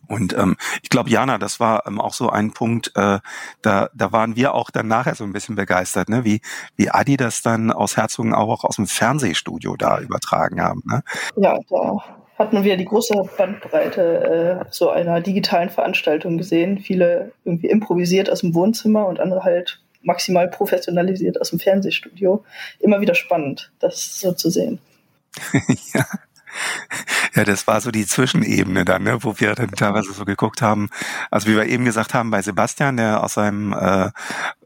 Und 0.09 0.37
ähm, 0.37 0.57
ich 0.83 0.91
glaube, 0.91 1.11
Jana, 1.11 1.39
das 1.39 1.61
war 1.61 1.87
ähm, 1.87 2.01
auch 2.01 2.15
so 2.15 2.29
ein 2.29 2.53
Punkt, 2.53 2.93
äh, 2.97 3.19
da, 3.63 3.91
da 3.95 4.13
waren 4.13 4.37
wir 4.37 4.55
auch 4.55 4.71
dann 4.71 4.89
nachher 4.89 5.15
so 5.15 5.25
ein 5.25 5.33
bisschen 5.33 5.55
begeistert, 5.55 6.09
ne? 6.09 6.25
wie, 6.25 6.41
wie 6.77 6.91
Adi 6.91 7.17
das 7.17 7.43
dann 7.43 7.71
aus 7.71 7.97
Herzogen 7.97 8.35
auch 8.35 8.65
aus 8.65 8.77
dem 8.77 8.87
Fernsehstudio 8.87 9.77
da 9.77 10.01
übertragen 10.01 10.61
haben. 10.61 10.83
Ne? 10.85 11.03
Ja, 11.37 11.59
da 11.69 11.99
hatten 12.39 12.65
wir 12.65 12.77
die 12.77 12.85
große 12.85 13.15
Bandbreite 13.37 14.61
äh, 14.63 14.65
so 14.71 14.91
einer 14.91 15.21
digitalen 15.21 15.71
Veranstaltung 15.71 16.39
gesehen. 16.39 16.79
Viele 16.79 17.33
irgendwie 17.45 17.69
improvisiert 17.69 18.31
aus 18.31 18.41
dem 18.41 18.55
Wohnzimmer 18.55 19.07
und 19.07 19.21
andere 19.21 19.45
halt 19.45 19.81
maximal 20.03 20.49
professionalisiert 20.49 21.41
aus 21.41 21.51
dem 21.51 21.61
Fernsehstudio. 21.61 22.45
Immer 22.81 23.01
wieder 23.01 23.15
spannend, 23.15 23.73
das 23.79 24.19
so 24.21 24.33
zu 24.33 24.51
sehen. 24.51 24.81
ja. 25.95 26.05
Ja, 27.35 27.45
das 27.45 27.67
war 27.67 27.81
so 27.81 27.91
die 27.91 28.07
Zwischenebene 28.07 28.85
dann, 28.85 29.05
ne, 29.05 29.23
wo 29.23 29.41
wir 29.41 29.55
dann 29.55 29.71
teilweise 29.71 30.13
so 30.13 30.25
geguckt 30.25 30.61
haben. 30.61 30.91
Also 31.31 31.49
wie 31.49 31.57
wir 31.57 31.65
eben 31.67 31.85
gesagt 31.85 32.13
haben, 32.13 32.31
bei 32.31 32.43
Sebastian, 32.43 32.99
der 32.99 33.23
aus 33.23 33.35
seinem 33.35 33.73
äh, 33.73 34.07
äh 34.07 34.11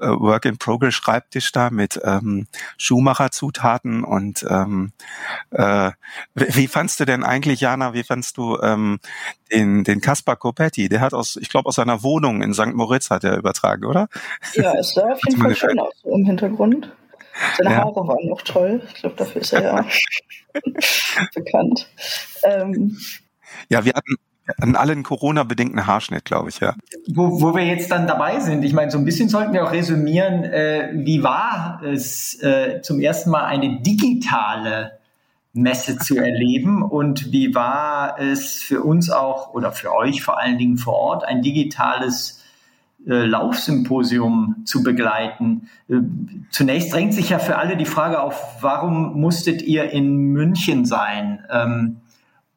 Work-in-Progress-Schreibtisch 0.01 1.53
da 1.53 1.71
mit 1.71 2.01
ähm, 2.03 2.47
Schuhmacherzutaten 2.77 4.03
und 4.03 4.45
ähm, 4.49 4.93
äh, 5.51 5.93
wie 6.35 6.67
fandst 6.67 6.99
du 6.99 7.05
denn 7.05 7.23
eigentlich, 7.23 7.61
Jana, 7.61 7.95
wie 7.95 8.03
fandst 8.03 8.37
du 8.37 8.59
ähm, 8.61 8.99
den, 9.53 9.85
den 9.85 10.01
Kaspar 10.01 10.37
Copetti? 10.37 10.89
Der 10.89 11.01
hat 11.01 11.15
aus, 11.15 11.37
ich 11.37 11.49
glaube, 11.49 11.69
aus 11.69 11.77
seiner 11.77 12.03
Wohnung 12.03 12.43
in 12.43 12.53
St. 12.53 12.75
Moritz 12.75 13.11
hat 13.11 13.25
er 13.25 13.37
übertragen, 13.37 13.85
oder? 13.85 14.09
Ja, 14.55 14.75
es 14.75 14.93
sah 14.93 15.13
auf 15.13 15.21
jeden 15.25 15.41
Fall 15.41 15.55
schön 15.55 15.79
aus 15.79 15.95
so 16.03 16.11
im 16.11 16.25
Hintergrund. 16.25 16.91
Seine 17.57 17.71
ja. 17.71 17.85
Haare 17.85 18.07
waren 18.07 18.27
noch 18.29 18.43
toll. 18.43 18.83
Ich 18.89 18.95
glaube, 18.95 19.17
dafür 19.17 19.43
ist 19.43 19.53
er 19.53 19.63
ja 19.63 19.85
bekannt. 21.35 21.89
Ähm, 22.45 22.97
ja, 23.69 23.85
wir 23.85 23.93
hatten 23.95 24.17
an 24.59 24.77
allen 24.77 25.03
Corona-bedingten 25.03 25.87
Haarschnitt, 25.87 26.25
glaube 26.25 26.51
ich, 26.51 26.61
ja. 26.61 26.75
Wo, 27.09 27.41
wo 27.41 27.55
wir 27.55 27.65
jetzt 27.65 27.91
dann 27.91 28.07
dabei 28.07 28.41
sind, 28.41 28.65
ich 28.65 28.73
meine, 28.73 28.91
so 28.91 28.99
ein 28.99 29.05
bisschen 29.05 29.29
sollten 29.29 29.53
wir 29.53 29.65
auch 29.65 29.73
resümieren, 29.73 30.45
äh, 30.45 30.91
wie 30.95 31.23
war 31.23 31.83
es 31.83 32.41
äh, 32.43 32.81
zum 32.83 33.01
ersten 33.01 33.31
Mal 33.31 33.45
eine 33.45 33.81
digitale 33.81 34.99
Messe 35.53 35.99
zu 35.99 36.17
erleben 36.17 36.83
und 36.83 37.33
wie 37.33 37.55
war 37.55 38.21
es 38.21 38.63
für 38.63 38.83
uns 38.83 39.11
auch 39.11 39.53
oder 39.55 39.73
für 39.73 39.95
euch 39.95 40.23
vor 40.23 40.39
allen 40.39 40.59
Dingen 40.59 40.77
vor 40.77 40.95
Ort 40.95 41.25
ein 41.25 41.43
digitales 41.43 42.36
äh, 42.36 42.36
Laufsymposium 43.15 44.63
zu 44.65 44.83
begleiten. 44.83 45.69
Äh, 45.89 46.01
zunächst 46.51 46.93
drängt 46.93 47.15
sich 47.15 47.31
ja 47.31 47.39
für 47.39 47.57
alle 47.57 47.77
die 47.77 47.85
Frage 47.85 48.21
auf, 48.21 48.63
warum 48.63 49.21
musstet 49.21 49.63
ihr 49.63 49.91
in 49.91 50.33
München 50.33 50.85
sein? 50.85 51.45
Ähm, 51.51 52.01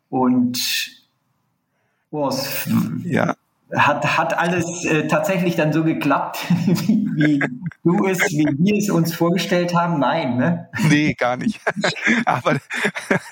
und 0.09 0.59
oh, 2.11 2.31
ja 3.03 3.35
hat, 3.75 4.17
hat 4.17 4.37
alles 4.37 4.83
äh, 4.85 5.07
tatsächlich 5.07 5.55
dann 5.55 5.71
so 5.71 5.83
geklappt, 5.83 6.39
wie, 6.65 7.09
wie 7.15 7.39
du 7.83 8.05
es, 8.07 8.19
wie 8.31 8.47
wir 8.57 8.77
es 8.77 8.89
uns 8.89 9.13
vorgestellt 9.13 9.75
haben? 9.75 9.99
Nein, 9.99 10.37
ne? 10.37 10.69
Nee, 10.89 11.13
gar 11.13 11.37
nicht. 11.37 11.59
Aber 12.25 12.57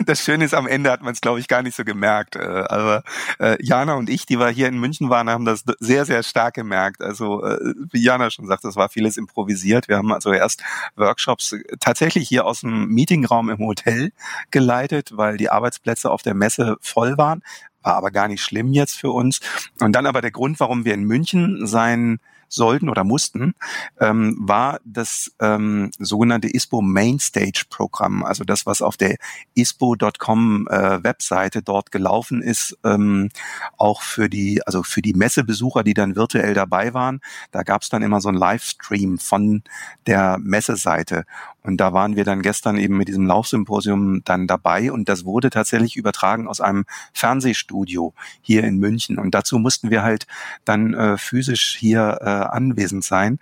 das 0.05 0.23
Schöne 0.23 0.45
ist, 0.45 0.53
am 0.53 0.67
Ende 0.67 0.91
hat 0.91 1.01
man 1.01 1.13
es, 1.13 1.21
glaube 1.21 1.39
ich, 1.39 1.47
gar 1.47 1.63
nicht 1.63 1.75
so 1.75 1.83
gemerkt. 1.83 2.35
Äh, 2.35 2.63
aber 2.69 3.03
äh, 3.39 3.57
Jana 3.61 3.95
und 3.95 4.09
ich, 4.09 4.25
die 4.25 4.39
wir 4.39 4.49
hier 4.49 4.67
in 4.67 4.77
München 4.77 5.09
waren, 5.09 5.29
haben 5.29 5.45
das 5.45 5.63
sehr, 5.79 6.05
sehr 6.05 6.23
stark 6.23 6.53
gemerkt. 6.53 7.01
Also, 7.01 7.43
äh, 7.43 7.73
wie 7.91 8.03
Jana 8.03 8.29
schon 8.29 8.47
sagt, 8.47 8.63
das 8.63 8.75
war 8.75 8.89
vieles 8.89 9.17
improvisiert. 9.17 9.87
Wir 9.87 9.97
haben 9.97 10.11
also 10.11 10.31
erst 10.31 10.63
Workshops 10.95 11.55
tatsächlich 11.79 12.27
hier 12.27 12.45
aus 12.45 12.61
dem 12.61 12.87
Meetingraum 12.87 13.49
im 13.49 13.59
Hotel 13.59 14.11
geleitet, 14.51 15.11
weil 15.15 15.37
die 15.37 15.49
Arbeitsplätze 15.49 16.11
auf 16.11 16.21
der 16.21 16.33
Messe 16.33 16.77
voll 16.81 17.17
waren 17.17 17.41
war 17.81 17.95
aber 17.95 18.11
gar 18.11 18.27
nicht 18.27 18.41
schlimm 18.41 18.73
jetzt 18.73 18.95
für 18.95 19.11
uns. 19.11 19.39
Und 19.79 19.93
dann 19.93 20.05
aber 20.05 20.21
der 20.21 20.31
Grund, 20.31 20.59
warum 20.59 20.85
wir 20.85 20.93
in 20.93 21.03
München 21.03 21.65
sein 21.67 22.19
sollten 22.49 22.89
oder 22.89 23.03
mussten, 23.03 23.55
ähm, 23.99 24.35
war 24.39 24.79
das 24.85 25.31
ähm, 25.39 25.91
sogenannte 25.99 26.47
ISPO 26.47 26.81
Mainstage 26.81 27.65
Programm, 27.69 28.23
also 28.23 28.43
das, 28.43 28.65
was 28.65 28.81
auf 28.81 28.97
der 28.97 29.17
ISPO.com 29.55 30.67
äh, 30.69 31.03
Webseite 31.03 31.61
dort 31.61 31.91
gelaufen 31.91 32.41
ist, 32.41 32.77
ähm, 32.83 33.29
auch 33.77 34.01
für 34.01 34.29
die, 34.29 34.65
also 34.65 34.83
für 34.83 35.01
die 35.01 35.13
Messebesucher, 35.13 35.83
die 35.83 35.93
dann 35.93 36.15
virtuell 36.15 36.53
dabei 36.53 36.93
waren. 36.93 37.21
Da 37.51 37.63
gab 37.63 37.81
es 37.81 37.89
dann 37.89 38.03
immer 38.03 38.21
so 38.21 38.29
einen 38.29 38.37
Livestream 38.37 39.17
von 39.19 39.63
der 40.05 40.37
Messeseite. 40.39 41.25
Und 41.67 41.77
da 41.77 41.91
waren 41.91 42.15
wir 42.15 42.23
dann 42.23 42.41
gestern 42.41 42.77
eben 42.77 42.95
mit 42.95 43.09
diesem 43.09 43.27
Laufsymposium 43.27 44.21
dann 44.23 44.47
dabei 44.47 44.91
und 44.91 45.09
das 45.09 45.25
wurde 45.25 45.49
tatsächlich 45.49 45.97
übertragen 45.97 46.47
aus 46.47 46.61
einem 46.61 46.85
Fernsehstudio 47.13 48.13
hier 48.41 48.63
in 48.63 48.77
München. 48.77 49.19
Und 49.19 49.35
dazu 49.35 49.59
mussten 49.59 49.91
wir 49.91 50.01
halt 50.01 50.27
dann 50.63 50.93
äh, 50.93 51.17
physisch 51.17 51.75
hier 51.77 52.19
äh, 52.21 52.25
anwesend 52.25 53.03
sein. 53.03 53.39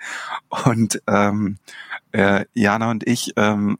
Und 0.65 1.01
ähm, 1.07 1.57
äh, 2.13 2.45
Jana 2.55 2.89
und 2.89 3.07
ich 3.07 3.33
ähm, 3.37 3.77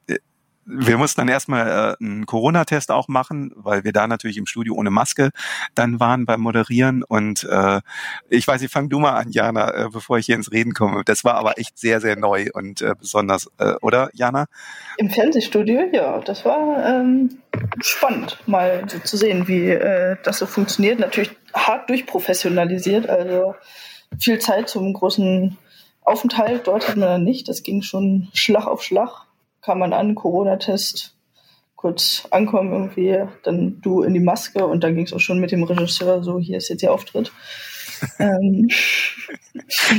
wir 0.66 0.98
mussten 0.98 1.22
dann 1.22 1.28
erstmal 1.28 1.96
äh, 2.00 2.04
einen 2.04 2.26
Corona-Test 2.26 2.92
auch 2.92 3.08
machen, 3.08 3.52
weil 3.56 3.84
wir 3.84 3.94
da 3.94 4.08
natürlich 4.08 4.38
im 4.38 4.48
Studio 4.48 4.74
ohne 4.76 4.90
Maske 4.90 5.30
dann 5.76 6.00
waren 6.00 6.26
beim 6.26 6.42
Moderieren. 6.42 7.04
Und 7.04 7.44
äh, 7.44 7.82
ich 8.30 8.48
weiß, 8.48 8.62
ich 8.62 8.72
fang 8.72 8.90
du 8.90 9.00
mal 9.00 9.14
an, 9.14 9.32
Jana, 9.32 9.74
äh, 9.74 9.90
bevor 9.92 10.18
ich 10.18 10.26
hier 10.26 10.36
ins 10.36 10.52
Reden 10.52 10.74
komme. 10.74 11.04
Das 11.06 11.24
war 11.24 11.36
aber 11.36 11.60
echt 11.60 11.78
sehr, 11.78 12.02
sehr 12.02 12.18
neu 12.18 12.48
und 12.54 12.82
äh, 12.82 12.96
besonders, 13.00 13.50
äh, 13.60 13.74
oder 13.82 14.10
Jana? 14.14 14.46
Im 14.98 15.10
Fernsehstudio, 15.10 15.90
ja, 15.92 16.20
das 16.20 16.46
war 16.46 16.84
ähm, 16.86 17.38
spannend, 17.82 18.40
mal 18.48 18.86
so 18.88 19.00
zu 19.00 19.18
sehen, 19.18 19.48
wie 19.48 19.70
äh, 19.70 20.18
das 20.24 20.40
so 20.40 20.46
funktioniert. 20.46 21.00
Natürlich 21.00 21.32
hart 21.54 21.90
durchprofessionalisiert, 21.90 23.08
also 23.08 23.56
viel 24.20 24.40
Zeit 24.40 24.70
zum 24.70 24.94
großen 24.94 25.58
Aufenthalt 26.02 26.68
dort 26.68 26.88
hat 26.88 26.98
man 26.98 27.10
dann 27.10 27.24
nicht. 27.24 27.50
Das 27.50 27.64
ging 27.64 27.82
schon 27.82 28.30
Schlag 28.34 28.68
auf 28.68 28.84
Schlag 28.84 29.26
kam 29.66 29.80
man 29.80 29.94
an, 29.94 30.16
Corona-Test, 30.16 31.16
kurz 31.76 32.28
ankommen 32.32 32.72
irgendwie, 32.72 33.26
dann 33.44 33.82
du 33.82 34.04
in 34.04 34.14
die 34.14 34.20
Maske 34.20 34.66
und 34.66 34.84
dann 34.84 34.96
ging 34.96 35.06
es 35.06 35.14
auch 35.14 35.20
schon 35.20 35.40
mit 35.40 35.52
dem 35.52 35.64
Regisseur 35.64 36.24
so, 36.24 36.40
hier 36.40 36.58
ist 36.58 36.70
jetzt 36.70 36.84
der 36.84 36.94
Auftritt. 36.94 37.32
ähm. 38.20 38.70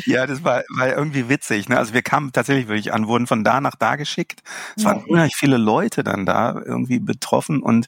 Ja, 0.05 0.27
das 0.27 0.45
war, 0.45 0.63
war 0.69 0.95
irgendwie 0.95 1.29
witzig. 1.29 1.69
Ne? 1.69 1.79
Also 1.79 1.95
wir 1.95 2.03
kamen 2.03 2.31
tatsächlich 2.31 2.69
wirklich 2.69 2.93
an, 2.93 3.09
wurden 3.09 3.27
von 3.27 3.43
da 3.43 3.61
nach 3.61 3.75
da 3.75 3.97
geschickt. 3.97 4.43
Es 4.77 4.85
waren 4.85 5.03
unheimlich 5.05 5.35
viele 5.35 5.57
Leute 5.57 6.05
dann 6.05 6.27
da 6.27 6.61
irgendwie 6.65 6.99
betroffen 6.99 7.63
und 7.63 7.87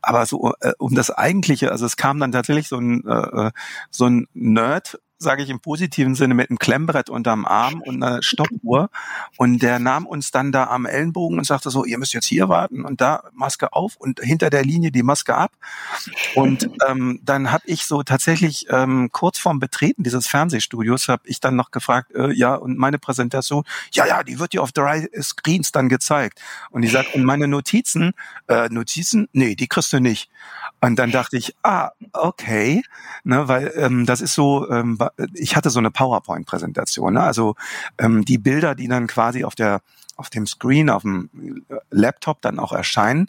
aber 0.00 0.26
so 0.26 0.52
äh, 0.60 0.72
um 0.78 0.94
das 0.94 1.10
eigentliche, 1.10 1.70
also 1.70 1.86
es 1.86 1.96
kam 1.96 2.18
dann 2.20 2.32
tatsächlich 2.32 2.68
so 2.68 2.78
ein 2.78 3.06
äh, 3.06 3.48
äh 3.48 3.50
so 3.90 4.06
ein 4.06 4.26
Nerd 4.32 4.98
sage 5.22 5.42
ich 5.42 5.50
im 5.50 5.60
positiven 5.60 6.14
Sinne, 6.14 6.34
mit 6.34 6.48
einem 6.48 6.58
Klemmbrett 6.58 7.10
unterm 7.10 7.44
Arm 7.44 7.82
und 7.82 8.02
einer 8.02 8.22
Stoppuhr. 8.22 8.88
Und 9.36 9.62
der 9.62 9.78
nahm 9.78 10.06
uns 10.06 10.30
dann 10.30 10.50
da 10.50 10.64
am 10.64 10.86
Ellenbogen 10.86 11.38
und 11.38 11.44
sagte 11.44 11.70
so, 11.70 11.84
ihr 11.84 11.98
müsst 11.98 12.14
jetzt 12.14 12.26
hier 12.26 12.48
warten 12.48 12.84
und 12.84 13.02
da 13.02 13.24
Maske 13.32 13.72
auf 13.74 13.96
und 13.96 14.20
hinter 14.20 14.48
der 14.48 14.64
Linie 14.64 14.90
die 14.90 15.02
Maske 15.02 15.34
ab. 15.34 15.52
Und 16.34 16.70
ähm, 16.88 17.20
dann 17.22 17.52
habe 17.52 17.64
ich 17.66 17.84
so 17.84 18.02
tatsächlich 18.02 18.66
ähm, 18.70 19.10
kurz 19.12 19.38
vorm 19.38 19.60
Betreten 19.60 20.02
dieses 20.02 20.26
Fernsehstudios 20.26 21.08
habe 21.08 21.22
ich 21.26 21.38
dann 21.38 21.54
noch 21.54 21.70
gefragt, 21.70 22.12
äh, 22.14 22.32
ja, 22.32 22.54
und 22.54 22.78
meine 22.78 22.98
Präsentation, 22.98 23.64
ja, 23.92 24.06
ja, 24.06 24.22
die 24.22 24.38
wird 24.38 24.54
dir 24.54 24.62
auf 24.62 24.72
drei 24.72 25.08
Screens 25.20 25.70
dann 25.70 25.90
gezeigt. 25.90 26.40
Und 26.70 26.82
ich 26.82 26.92
sag, 26.92 27.14
und 27.14 27.24
meine 27.24 27.46
Notizen, 27.46 28.12
äh, 28.48 28.70
Notizen, 28.70 29.28
nee, 29.32 29.54
die 29.54 29.66
kriegst 29.66 29.92
du 29.92 30.00
nicht. 30.00 30.30
Und 30.80 30.98
dann 30.98 31.10
dachte 31.10 31.36
ich, 31.36 31.54
ah, 31.62 31.90
okay, 32.14 32.82
ne, 33.24 33.48
weil 33.48 33.72
ähm, 33.76 34.06
das 34.06 34.22
ist 34.22 34.34
so, 34.34 34.70
ähm, 34.70 34.98
ich 35.34 35.56
hatte 35.56 35.70
so 35.70 35.78
eine 35.78 35.90
PowerPoint-Präsentation, 35.90 37.14
ne? 37.14 37.22
also 37.22 37.54
ähm, 37.98 38.24
die 38.24 38.38
Bilder, 38.38 38.74
die 38.74 38.88
dann 38.88 39.06
quasi 39.06 39.44
auf 39.44 39.54
der 39.54 39.80
auf 40.20 40.28
dem 40.28 40.46
Screen, 40.46 40.90
auf 40.90 41.02
dem 41.02 41.30
Laptop 41.90 42.42
dann 42.42 42.58
auch 42.58 42.72
erscheinen 42.72 43.28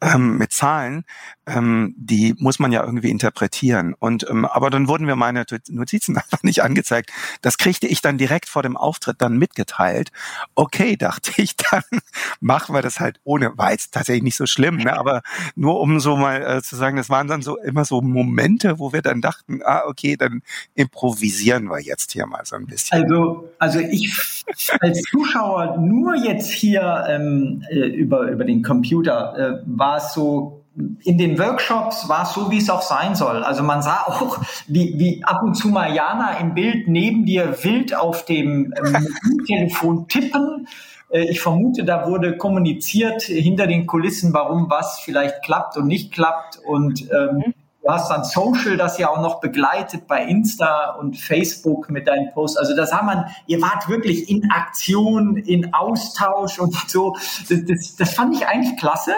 ähm, 0.00 0.38
mit 0.38 0.52
Zahlen, 0.52 1.04
ähm, 1.46 1.94
die 1.96 2.36
muss 2.38 2.60
man 2.60 2.70
ja 2.70 2.84
irgendwie 2.84 3.10
interpretieren. 3.10 3.94
Und 3.98 4.24
ähm, 4.30 4.44
aber 4.44 4.70
dann 4.70 4.86
wurden 4.86 5.04
mir 5.04 5.16
meine 5.16 5.44
Notizen 5.68 6.16
einfach 6.16 6.44
nicht 6.44 6.62
angezeigt. 6.62 7.10
Das 7.42 7.58
kriegte 7.58 7.88
ich 7.88 8.02
dann 8.02 8.18
direkt 8.18 8.48
vor 8.48 8.62
dem 8.62 8.76
Auftritt 8.76 9.20
dann 9.20 9.36
mitgeteilt. 9.36 10.12
Okay, 10.54 10.96
dachte 10.96 11.32
ich, 11.36 11.56
dann 11.70 11.82
machen 12.40 12.72
wir 12.72 12.82
das 12.82 13.00
halt 13.00 13.18
ohne. 13.24 13.58
War 13.58 13.72
jetzt 13.72 13.92
tatsächlich 13.92 14.22
nicht 14.22 14.36
so 14.36 14.46
schlimm, 14.46 14.76
ne? 14.76 14.96
aber 14.96 15.22
nur 15.56 15.80
um 15.80 15.98
so 15.98 16.16
mal 16.16 16.40
äh, 16.42 16.62
zu 16.62 16.76
sagen, 16.76 16.96
das 16.96 17.10
waren 17.10 17.26
dann 17.26 17.42
so 17.42 17.58
immer 17.58 17.84
so 17.84 18.00
Momente, 18.00 18.78
wo 18.78 18.92
wir 18.92 19.02
dann 19.02 19.20
dachten, 19.20 19.60
ah, 19.64 19.82
okay, 19.86 20.16
dann 20.16 20.42
improvisieren 20.76 21.64
wir 21.64 21.80
jetzt 21.80 22.12
hier 22.12 22.26
mal 22.26 22.44
so 22.44 22.54
ein 22.54 22.66
bisschen. 22.66 23.02
Also, 23.02 23.50
also 23.58 23.80
ich 23.80 24.44
als 24.80 25.02
Zuschauer 25.02 25.78
nur 25.78 26.14
jetzt 26.28 26.50
hier 26.50 27.04
ähm, 27.08 27.64
äh, 27.70 27.80
über, 27.80 28.22
über 28.28 28.44
den 28.44 28.62
Computer, 28.62 29.34
äh, 29.36 29.62
war 29.66 29.96
es 29.96 30.12
so, 30.12 30.64
in 31.02 31.18
den 31.18 31.38
Workshops 31.38 32.08
war 32.08 32.22
es 32.22 32.34
so, 32.34 32.50
wie 32.50 32.58
es 32.58 32.70
auch 32.70 32.82
sein 32.82 33.14
soll. 33.14 33.42
Also 33.42 33.62
man 33.62 33.82
sah 33.82 34.04
auch, 34.06 34.38
wie, 34.68 34.94
wie 34.98 35.24
ab 35.24 35.42
und 35.42 35.54
zu 35.54 35.68
mal 35.68 35.92
Jana 35.92 36.38
im 36.38 36.54
Bild 36.54 36.86
neben 36.86 37.24
dir 37.24 37.56
wild 37.62 37.96
auf 37.96 38.24
dem 38.24 38.72
ähm, 38.76 39.08
Telefon 39.46 40.06
tippen. 40.08 40.68
Äh, 41.10 41.30
ich 41.30 41.40
vermute, 41.40 41.84
da 41.84 42.06
wurde 42.06 42.36
kommuniziert 42.36 43.22
hinter 43.22 43.66
den 43.66 43.86
Kulissen, 43.86 44.32
warum 44.32 44.70
was 44.70 45.00
vielleicht 45.00 45.42
klappt 45.42 45.76
und 45.76 45.86
nicht 45.86 46.12
klappt. 46.12 46.58
Und 46.64 47.10
ähm, 47.10 47.36
mhm. 47.36 47.54
Du 47.88 47.94
hast 47.94 48.10
dann 48.10 48.22
Social 48.22 48.76
das 48.76 48.98
ja 48.98 49.08
auch 49.08 49.22
noch 49.22 49.40
begleitet 49.40 50.06
bei 50.06 50.22
Insta 50.22 50.90
und 51.00 51.16
Facebook 51.16 51.88
mit 51.88 52.06
deinen 52.06 52.30
Posts. 52.34 52.58
Also 52.58 52.76
das 52.76 52.92
haben 52.92 53.06
man, 53.06 53.24
ihr 53.46 53.62
wart 53.62 53.88
wirklich 53.88 54.28
in 54.28 54.50
Aktion, 54.50 55.38
in 55.38 55.72
Austausch 55.72 56.58
und 56.58 56.74
so. 56.86 57.16
Das, 57.48 57.64
das, 57.64 57.96
das 57.96 58.12
fand 58.12 58.34
ich 58.34 58.46
eigentlich 58.46 58.76
klasse. 58.76 59.12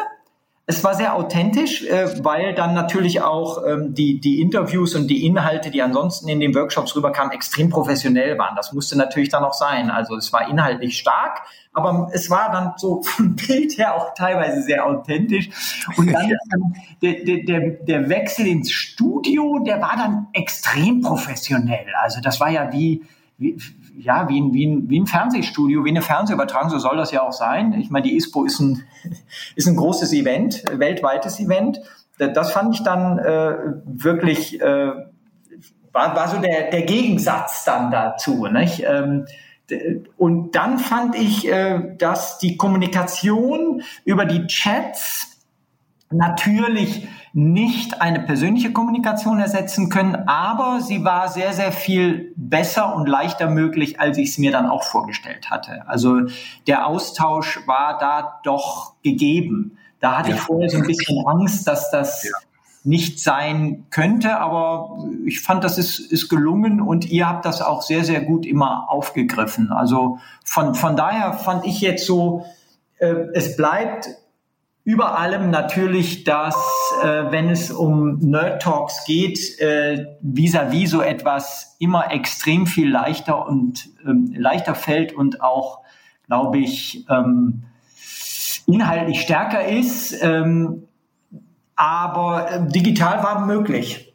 Es 0.70 0.84
war 0.84 0.94
sehr 0.94 1.16
authentisch, 1.16 1.82
äh, 1.82 2.24
weil 2.24 2.54
dann 2.54 2.74
natürlich 2.74 3.20
auch 3.22 3.66
ähm, 3.66 3.92
die, 3.92 4.20
die 4.20 4.40
Interviews 4.40 4.94
und 4.94 5.08
die 5.08 5.26
Inhalte, 5.26 5.72
die 5.72 5.82
ansonsten 5.82 6.28
in 6.28 6.38
den 6.38 6.54
Workshops 6.54 6.94
rüberkamen, 6.94 7.32
extrem 7.32 7.70
professionell 7.70 8.38
waren. 8.38 8.54
Das 8.54 8.72
musste 8.72 8.96
natürlich 8.96 9.30
dann 9.30 9.42
auch 9.42 9.52
sein. 9.52 9.90
Also 9.90 10.14
es 10.14 10.32
war 10.32 10.48
inhaltlich 10.48 10.96
stark, 10.96 11.40
aber 11.72 12.08
es 12.12 12.30
war 12.30 12.52
dann 12.52 12.74
so 12.76 13.02
vom 13.02 13.34
Bild 13.34 13.78
her 13.78 13.96
auch 13.96 14.14
teilweise 14.14 14.62
sehr 14.62 14.86
authentisch. 14.86 15.50
Und 15.96 16.12
dann 16.12 16.30
der, 17.02 17.24
der, 17.24 17.60
der 17.70 18.08
Wechsel 18.08 18.46
ins 18.46 18.70
Studio, 18.70 19.58
der 19.66 19.80
war 19.80 19.96
dann 19.96 20.28
extrem 20.34 21.00
professionell. 21.00 21.86
Also 22.00 22.20
das 22.20 22.38
war 22.38 22.48
ja 22.48 22.72
wie, 22.72 23.02
wie 23.38 23.56
ja, 23.98 24.28
wie 24.28 24.40
ein, 24.40 24.52
wie, 24.52 24.66
ein, 24.66 24.88
wie 24.88 25.00
ein 25.00 25.06
Fernsehstudio, 25.06 25.84
wie 25.84 25.90
eine 25.90 26.02
Fernsehübertragung, 26.02 26.70
so 26.70 26.78
soll 26.78 26.96
das 26.96 27.12
ja 27.12 27.22
auch 27.22 27.32
sein. 27.32 27.74
Ich 27.80 27.90
meine, 27.90 28.06
die 28.06 28.16
ISPO 28.16 28.44
ist 28.44 28.60
ein, 28.60 28.82
ist 29.56 29.68
ein 29.68 29.76
großes 29.76 30.12
Event, 30.12 30.64
weltweites 30.72 31.40
Event. 31.40 31.80
Das 32.18 32.52
fand 32.52 32.74
ich 32.74 32.82
dann 32.82 33.18
äh, 33.18 33.56
wirklich, 33.84 34.60
äh, 34.60 34.92
war, 35.92 36.16
war 36.16 36.28
so 36.28 36.38
der, 36.38 36.70
der 36.70 36.82
Gegensatz 36.82 37.64
dann 37.64 37.90
dazu. 37.90 38.46
Nicht? 38.46 38.84
Ähm, 38.86 39.26
und 40.16 40.54
dann 40.54 40.78
fand 40.78 41.14
ich, 41.16 41.48
äh, 41.48 41.94
dass 41.96 42.38
die 42.38 42.56
Kommunikation 42.56 43.82
über 44.04 44.24
die 44.24 44.46
Chats 44.46 45.30
natürlich 46.10 47.06
nicht 47.32 48.00
eine 48.00 48.20
persönliche 48.20 48.72
Kommunikation 48.72 49.38
ersetzen 49.38 49.88
können, 49.88 50.16
aber 50.26 50.80
sie 50.80 51.04
war 51.04 51.28
sehr, 51.28 51.52
sehr 51.52 51.70
viel 51.70 52.32
besser 52.36 52.94
und 52.96 53.08
leichter 53.08 53.48
möglich, 53.48 54.00
als 54.00 54.18
ich 54.18 54.30
es 54.30 54.38
mir 54.38 54.50
dann 54.50 54.66
auch 54.68 54.82
vorgestellt 54.82 55.48
hatte. 55.48 55.84
Also 55.86 56.22
der 56.66 56.86
Austausch 56.86 57.60
war 57.66 57.98
da 57.98 58.40
doch 58.42 58.94
gegeben. 59.02 59.78
Da 60.00 60.18
hatte 60.18 60.30
ja. 60.30 60.36
ich 60.36 60.42
vorher 60.42 60.68
so 60.70 60.78
ein 60.78 60.86
bisschen 60.86 61.24
Angst, 61.26 61.68
dass 61.68 61.90
das 61.92 62.24
ja. 62.24 62.30
nicht 62.82 63.20
sein 63.20 63.86
könnte, 63.90 64.38
aber 64.38 64.98
ich 65.24 65.40
fand, 65.40 65.62
das 65.62 65.78
ist, 65.78 66.00
ist 66.00 66.28
gelungen 66.28 66.80
und 66.80 67.08
ihr 67.10 67.28
habt 67.28 67.44
das 67.44 67.62
auch 67.62 67.82
sehr, 67.82 68.04
sehr 68.04 68.22
gut 68.22 68.44
immer 68.44 68.90
aufgegriffen. 68.90 69.70
Also 69.70 70.18
von, 70.44 70.74
von 70.74 70.96
daher 70.96 71.34
fand 71.34 71.64
ich 71.64 71.80
jetzt 71.80 72.06
so, 72.06 72.44
äh, 72.98 73.14
es 73.34 73.56
bleibt 73.56 74.08
über 74.84 75.18
allem 75.18 75.50
natürlich, 75.50 76.24
dass, 76.24 76.56
äh, 77.02 77.30
wenn 77.30 77.50
es 77.50 77.70
um 77.70 78.18
Nerd 78.18 78.62
Talks 78.62 79.04
geht, 79.04 79.58
äh, 79.60 80.06
vis-à-vis 80.22 80.88
-vis 80.88 80.88
so 80.88 81.02
etwas 81.02 81.76
immer 81.78 82.10
extrem 82.10 82.66
viel 82.66 82.90
leichter 82.90 83.46
und 83.46 83.88
ähm, 84.06 84.32
leichter 84.36 84.74
fällt 84.74 85.12
und 85.12 85.42
auch, 85.42 85.80
glaube 86.26 86.58
ich, 86.58 87.06
ähm, 87.08 87.64
inhaltlich 88.66 89.20
stärker 89.20 89.66
ist. 89.66 90.16
Ähm, 90.22 90.88
aber 91.76 92.50
äh, 92.50 92.68
digital 92.68 93.22
war 93.22 93.46
möglich. 93.46 94.09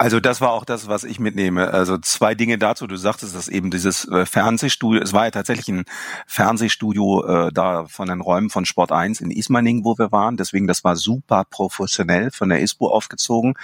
Also 0.00 0.20
das 0.20 0.40
war 0.40 0.52
auch 0.52 0.64
das, 0.64 0.86
was 0.86 1.02
ich 1.02 1.18
mitnehme. 1.18 1.72
Also 1.72 1.98
zwei 1.98 2.36
Dinge 2.36 2.56
dazu. 2.56 2.86
Du 2.86 2.94
sagtest, 2.94 3.34
dass 3.34 3.48
eben 3.48 3.72
dieses 3.72 4.06
äh, 4.06 4.26
Fernsehstudio, 4.26 5.02
es 5.02 5.12
war 5.12 5.24
ja 5.24 5.32
tatsächlich 5.32 5.66
ein 5.68 5.84
Fernsehstudio 6.28 7.24
äh, 7.26 7.52
da 7.52 7.84
von 7.86 8.06
den 8.06 8.20
Räumen 8.20 8.48
von 8.48 8.64
Sport 8.64 8.92
1 8.92 9.20
in 9.20 9.32
Ismaning, 9.32 9.84
wo 9.84 9.98
wir 9.98 10.12
waren. 10.12 10.36
Deswegen, 10.36 10.68
das 10.68 10.84
war 10.84 10.94
super 10.94 11.44
professionell 11.50 12.30
von 12.30 12.48
der 12.48 12.60
ISPO 12.60 12.86
aufgezogen. 12.86 13.54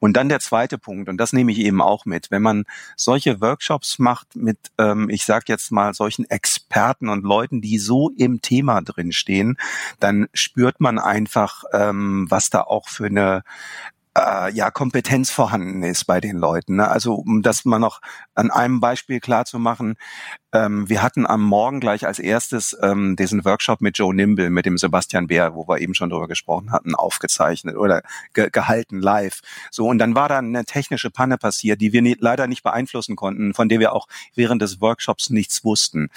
Und 0.00 0.16
dann 0.16 0.28
der 0.28 0.40
zweite 0.40 0.76
Punkt, 0.76 1.08
und 1.08 1.18
das 1.18 1.32
nehme 1.32 1.52
ich 1.52 1.60
eben 1.60 1.80
auch 1.80 2.04
mit. 2.04 2.32
Wenn 2.32 2.42
man 2.42 2.64
solche 2.96 3.40
Workshops 3.40 4.00
macht 4.00 4.34
mit, 4.34 4.58
ähm, 4.78 5.08
ich 5.08 5.24
sage 5.24 5.44
jetzt 5.46 5.70
mal, 5.70 5.94
solchen 5.94 6.28
Experten 6.28 7.08
und 7.08 7.22
Leuten, 7.22 7.60
die 7.60 7.78
so 7.78 8.10
im 8.18 8.42
Thema 8.42 8.80
drinstehen, 8.80 9.56
dann 10.00 10.26
spürt 10.34 10.80
man 10.80 10.98
einfach, 10.98 11.62
ähm, 11.72 12.26
was 12.28 12.50
da 12.50 12.62
auch 12.62 12.88
für 12.88 13.06
eine 13.06 13.44
äh, 14.16 14.52
ja 14.52 14.70
Kompetenz 14.70 15.30
vorhanden 15.30 15.82
ist 15.82 16.04
bei 16.04 16.20
den 16.20 16.36
Leuten. 16.36 16.76
Ne? 16.76 16.88
Also 16.88 17.14
um 17.14 17.42
das 17.42 17.64
mal 17.64 17.78
noch 17.78 18.00
an 18.34 18.50
einem 18.50 18.80
Beispiel 18.80 19.20
klar 19.20 19.44
zu 19.44 19.58
machen, 19.58 19.96
ähm, 20.52 20.88
wir 20.88 21.02
hatten 21.02 21.26
am 21.26 21.42
Morgen 21.42 21.80
gleich 21.80 22.06
als 22.06 22.18
erstes 22.18 22.76
ähm, 22.82 23.16
diesen 23.16 23.44
Workshop 23.44 23.80
mit 23.80 23.98
Joe 23.98 24.14
Nimble, 24.14 24.48
mit 24.50 24.64
dem 24.64 24.78
Sebastian 24.78 25.26
Bär, 25.26 25.54
wo 25.54 25.68
wir 25.68 25.80
eben 25.80 25.94
schon 25.94 26.08
drüber 26.08 26.28
gesprochen 26.28 26.72
hatten, 26.72 26.94
aufgezeichnet 26.94 27.76
oder 27.76 28.02
ge 28.32 28.48
gehalten 28.50 29.00
live. 29.00 29.40
So 29.70 29.86
und 29.86 29.98
dann 29.98 30.14
war 30.14 30.28
da 30.28 30.38
eine 30.38 30.64
technische 30.64 31.10
Panne 31.10 31.36
passiert, 31.36 31.80
die 31.80 31.92
wir 31.92 32.00
nie, 32.00 32.16
leider 32.18 32.46
nicht 32.46 32.62
beeinflussen 32.62 33.16
konnten, 33.16 33.54
von 33.54 33.68
der 33.68 33.80
wir 33.80 33.92
auch 33.92 34.08
während 34.34 34.62
des 34.62 34.80
Workshops 34.80 35.30
nichts 35.30 35.64
wussten. 35.64 36.08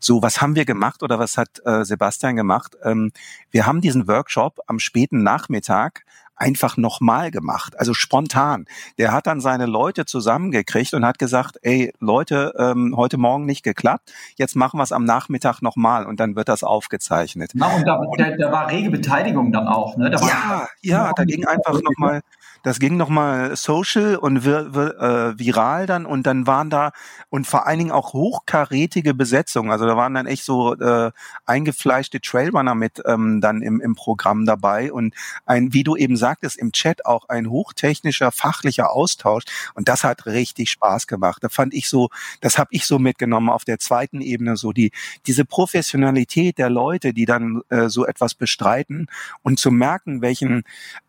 So 0.00 0.22
was 0.22 0.40
haben 0.40 0.54
wir 0.54 0.64
gemacht 0.64 1.02
oder 1.02 1.18
was 1.18 1.36
hat 1.36 1.60
äh, 1.64 1.84
Sebastian 1.84 2.36
gemacht? 2.36 2.76
Ähm, 2.84 3.10
wir 3.50 3.66
haben 3.66 3.80
diesen 3.80 4.06
Workshop 4.06 4.60
am 4.66 4.78
späten 4.78 5.22
Nachmittag 5.22 6.04
einfach 6.38 6.76
nochmal 6.76 7.30
gemacht, 7.30 7.78
also 7.78 7.94
spontan. 7.94 8.66
Der 8.96 9.12
hat 9.12 9.26
dann 9.26 9.40
seine 9.40 9.66
Leute 9.66 10.06
zusammengekriegt 10.06 10.94
und 10.94 11.04
hat 11.04 11.18
gesagt, 11.18 11.58
ey 11.62 11.92
Leute, 12.00 12.54
ähm, 12.58 12.94
heute 12.96 13.18
Morgen 13.18 13.44
nicht 13.44 13.62
geklappt, 13.62 14.12
jetzt 14.36 14.56
machen 14.56 14.78
wir 14.78 14.84
es 14.84 14.92
am 14.92 15.04
Nachmittag 15.04 15.60
nochmal 15.62 16.06
und 16.06 16.20
dann 16.20 16.36
wird 16.36 16.48
das 16.48 16.62
aufgezeichnet. 16.62 17.52
Na, 17.54 17.74
und 17.74 17.86
da, 17.86 18.00
da, 18.16 18.36
da 18.36 18.52
war 18.52 18.70
rege 18.70 18.90
Beteiligung 18.90 19.52
dann 19.52 19.66
auch, 19.66 19.96
ne? 19.96 20.10
Da 20.10 20.20
ja, 20.20 20.68
ja, 20.82 21.12
da 21.14 21.24
ging 21.24 21.46
einfach 21.46 21.80
nochmal 21.82 22.22
das 22.62 22.78
ging 22.78 22.96
nochmal 22.96 23.56
social 23.56 24.16
und 24.16 24.44
vir, 24.44 24.72
vir, 24.72 24.98
äh, 25.00 25.38
viral 25.38 25.86
dann 25.86 26.06
und 26.06 26.26
dann 26.26 26.46
waren 26.46 26.70
da 26.70 26.92
und 27.30 27.46
vor 27.46 27.66
allen 27.66 27.78
Dingen 27.78 27.90
auch 27.90 28.12
hochkarätige 28.12 29.14
Besetzungen. 29.14 29.70
Also 29.70 29.86
da 29.86 29.96
waren 29.96 30.14
dann 30.14 30.26
echt 30.26 30.44
so 30.44 30.74
äh, 30.74 31.10
eingefleischte 31.46 32.20
Trailrunner 32.20 32.74
mit 32.74 33.02
ähm, 33.06 33.40
dann 33.40 33.62
im, 33.62 33.80
im 33.80 33.94
Programm 33.94 34.46
dabei 34.46 34.92
und 34.92 35.14
ein, 35.46 35.72
wie 35.72 35.84
du 35.84 35.96
eben 35.96 36.16
sagtest, 36.16 36.56
im 36.56 36.72
Chat 36.72 37.06
auch 37.06 37.28
ein 37.28 37.50
hochtechnischer, 37.50 38.32
fachlicher 38.32 38.90
Austausch 38.90 39.44
und 39.74 39.88
das 39.88 40.04
hat 40.04 40.26
richtig 40.26 40.70
Spaß 40.70 41.06
gemacht. 41.06 41.42
Da 41.44 41.48
fand 41.48 41.74
ich 41.74 41.88
so, 41.88 42.08
das 42.40 42.58
habe 42.58 42.70
ich 42.72 42.86
so 42.86 42.98
mitgenommen 42.98 43.50
auf 43.50 43.64
der 43.64 43.78
zweiten 43.78 44.20
Ebene, 44.20 44.56
so 44.56 44.72
die 44.72 44.90
diese 45.26 45.44
Professionalität 45.44 46.58
der 46.58 46.70
Leute, 46.70 47.12
die 47.12 47.24
dann 47.24 47.62
äh, 47.68 47.88
so 47.88 48.06
etwas 48.06 48.34
bestreiten 48.34 49.06
und 49.42 49.58
zu 49.58 49.70
merken, 49.70 50.22
welchen 50.22 50.64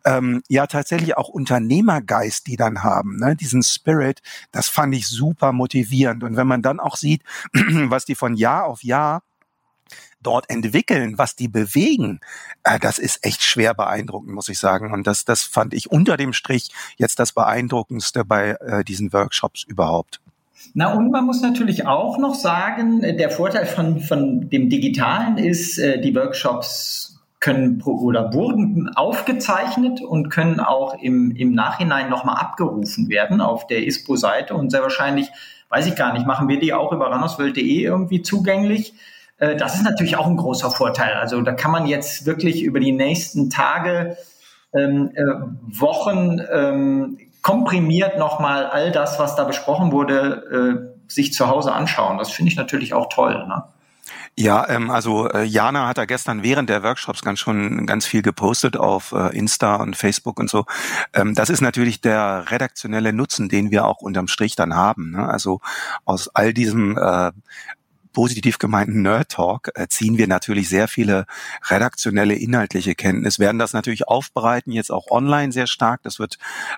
ähm, 0.06 0.42
ja 0.48 0.68
tatsächlich 0.68 1.18
auch 1.18 1.30
Unternehmergeist 1.40 2.48
die 2.48 2.58
dann 2.58 2.84
haben, 2.84 3.16
ne? 3.16 3.34
diesen 3.34 3.64
Spirit, 3.64 4.22
das 4.52 4.68
fand 4.68 4.94
ich 4.94 5.08
super 5.08 5.54
motivierend. 5.54 6.22
Und 6.22 6.36
wenn 6.36 6.48
man 6.48 6.62
dann 6.62 6.82
auch 6.82 6.98
sieht, 6.98 7.24
was 7.54 8.04
die 8.04 8.16
von 8.16 8.36
Jahr 8.36 8.66
auf 8.66 8.84
Jahr 8.84 9.24
dort 10.22 10.50
entwickeln, 10.50 11.18
was 11.18 11.38
die 11.38 11.48
bewegen, 11.48 12.20
äh, 12.66 12.78
das 12.78 13.00
ist 13.00 13.26
echt 13.26 13.42
schwer 13.42 13.74
beeindruckend, 13.74 14.34
muss 14.34 14.50
ich 14.50 14.60
sagen. 14.60 14.92
Und 14.92 15.08
das, 15.08 15.24
das 15.24 15.44
fand 15.44 15.74
ich 15.74 15.90
unter 15.90 16.18
dem 16.18 16.34
Strich 16.34 16.72
jetzt 16.98 17.20
das 17.20 17.32
Beeindruckendste 17.32 18.26
bei 18.26 18.58
äh, 18.60 18.84
diesen 18.84 19.14
Workshops 19.14 19.64
überhaupt. 19.64 20.20
Na, 20.74 20.94
und 20.94 21.10
man 21.10 21.26
muss 21.26 21.42
natürlich 21.42 21.88
auch 21.88 22.18
noch 22.18 22.36
sagen, 22.36 23.02
äh, 23.02 23.16
der 23.16 23.30
Vorteil 23.30 23.66
von, 23.66 24.02
von 24.02 24.50
dem 24.50 24.70
Digitalen 24.70 25.38
ist, 25.38 25.78
äh, 25.78 26.02
die 26.02 26.14
Workshops 26.14 27.19
können 27.40 27.82
oder 27.82 28.34
wurden 28.34 28.90
aufgezeichnet 28.96 30.02
und 30.02 30.30
können 30.30 30.60
auch 30.60 31.02
im, 31.02 31.32
im 31.32 31.54
Nachhinein 31.54 32.10
nochmal 32.10 32.36
abgerufen 32.36 33.08
werden 33.08 33.40
auf 33.40 33.66
der 33.68 33.86
ISPO-Seite 33.86 34.54
und 34.54 34.72
sehr 34.72 34.82
wahrscheinlich, 34.82 35.30
weiß 35.70 35.88
ich 35.88 35.96
gar 35.96 36.14
nicht, 36.14 36.26
machen 36.26 36.50
wir 36.50 36.60
die 36.60 36.74
auch 36.74 36.92
über 36.92 37.08
runnersworld.de 37.08 37.84
irgendwie 37.84 38.22
zugänglich. 38.22 38.94
Äh, 39.38 39.56
das 39.56 39.76
ist 39.76 39.84
natürlich 39.84 40.18
auch 40.18 40.28
ein 40.28 40.36
großer 40.36 40.70
Vorteil. 40.70 41.14
Also 41.14 41.42
da 41.42 41.54
kann 41.54 41.72
man 41.72 41.88
jetzt 41.88 42.26
wirklich 42.26 42.62
über 42.62 42.82
die 42.82 42.92
nächsten 42.92 43.50
Tage, 43.50 44.18
ähm, 44.74 45.12
äh, 45.16 45.24
Wochen 45.80 46.42
ähm, 46.52 47.18
komprimiert 47.42 48.20
nochmal 48.20 48.66
all 48.66 48.92
das, 48.92 49.18
was 49.18 49.36
da 49.36 49.46
besprochen 49.46 49.92
wurde, 49.92 50.92
äh, 51.08 51.12
sich 51.12 51.34
zu 51.34 51.48
Hause 51.48 51.72
anschauen. 51.72 52.18
Das 52.18 52.30
finde 52.32 52.52
ich 52.52 52.58
natürlich 52.58 52.94
auch 52.94 53.08
toll. 53.10 53.48
Ne? 53.48 53.64
Ja, 54.42 54.70
ähm, 54.70 54.90
also 54.90 55.30
äh, 55.30 55.44
Jana 55.44 55.86
hat 55.86 55.98
da 55.98 56.06
gestern 56.06 56.44
während 56.44 56.70
der 56.70 56.82
Workshops 56.82 57.22
ganz 57.24 57.40
schon 57.40 57.86
ganz 57.86 58.06
viel 58.06 58.22
gepostet 58.22 58.78
auf 58.78 59.12
äh, 59.12 59.38
Insta 59.38 59.76
und 59.76 59.98
Facebook 59.98 60.40
und 60.40 60.50
so. 60.50 60.64
Ähm, 61.14 61.36
das 61.36 61.50
ist 61.50 61.60
natürlich 61.60 62.00
der 62.00 62.50
redaktionelle 62.50 63.12
Nutzen, 63.12 63.50
den 63.50 63.70
wir 63.70 63.86
auch 63.86 63.98
unterm 63.98 64.30
Strich 64.30 64.56
dann 64.56 64.76
haben. 64.76 65.12
Ne? 65.12 65.28
Also 65.28 65.60
aus 66.06 66.30
all 66.30 66.54
diesem 66.54 66.98
äh, 66.98 67.32
positiv 68.14 68.58
gemeinten 68.58 69.02
Nerd 69.02 69.30
Talk 69.30 69.72
äh, 69.76 69.88
ziehen 69.88 70.18
wir 70.18 70.28
natürlich 70.28 70.70
sehr 70.70 70.88
viele 70.88 71.26
redaktionelle, 71.70 72.34
inhaltliche 72.34 72.96
Kenntnis, 72.96 73.40
werden 73.40 73.60
das 73.60 73.74
natürlich 73.74 74.08
aufbereiten, 74.08 74.72
jetzt 74.72 74.92
auch 74.92 75.12
online 75.12 75.52
sehr 75.52 75.68
stark. 75.68 76.02
Das 76.04 76.20
wird 76.20 76.38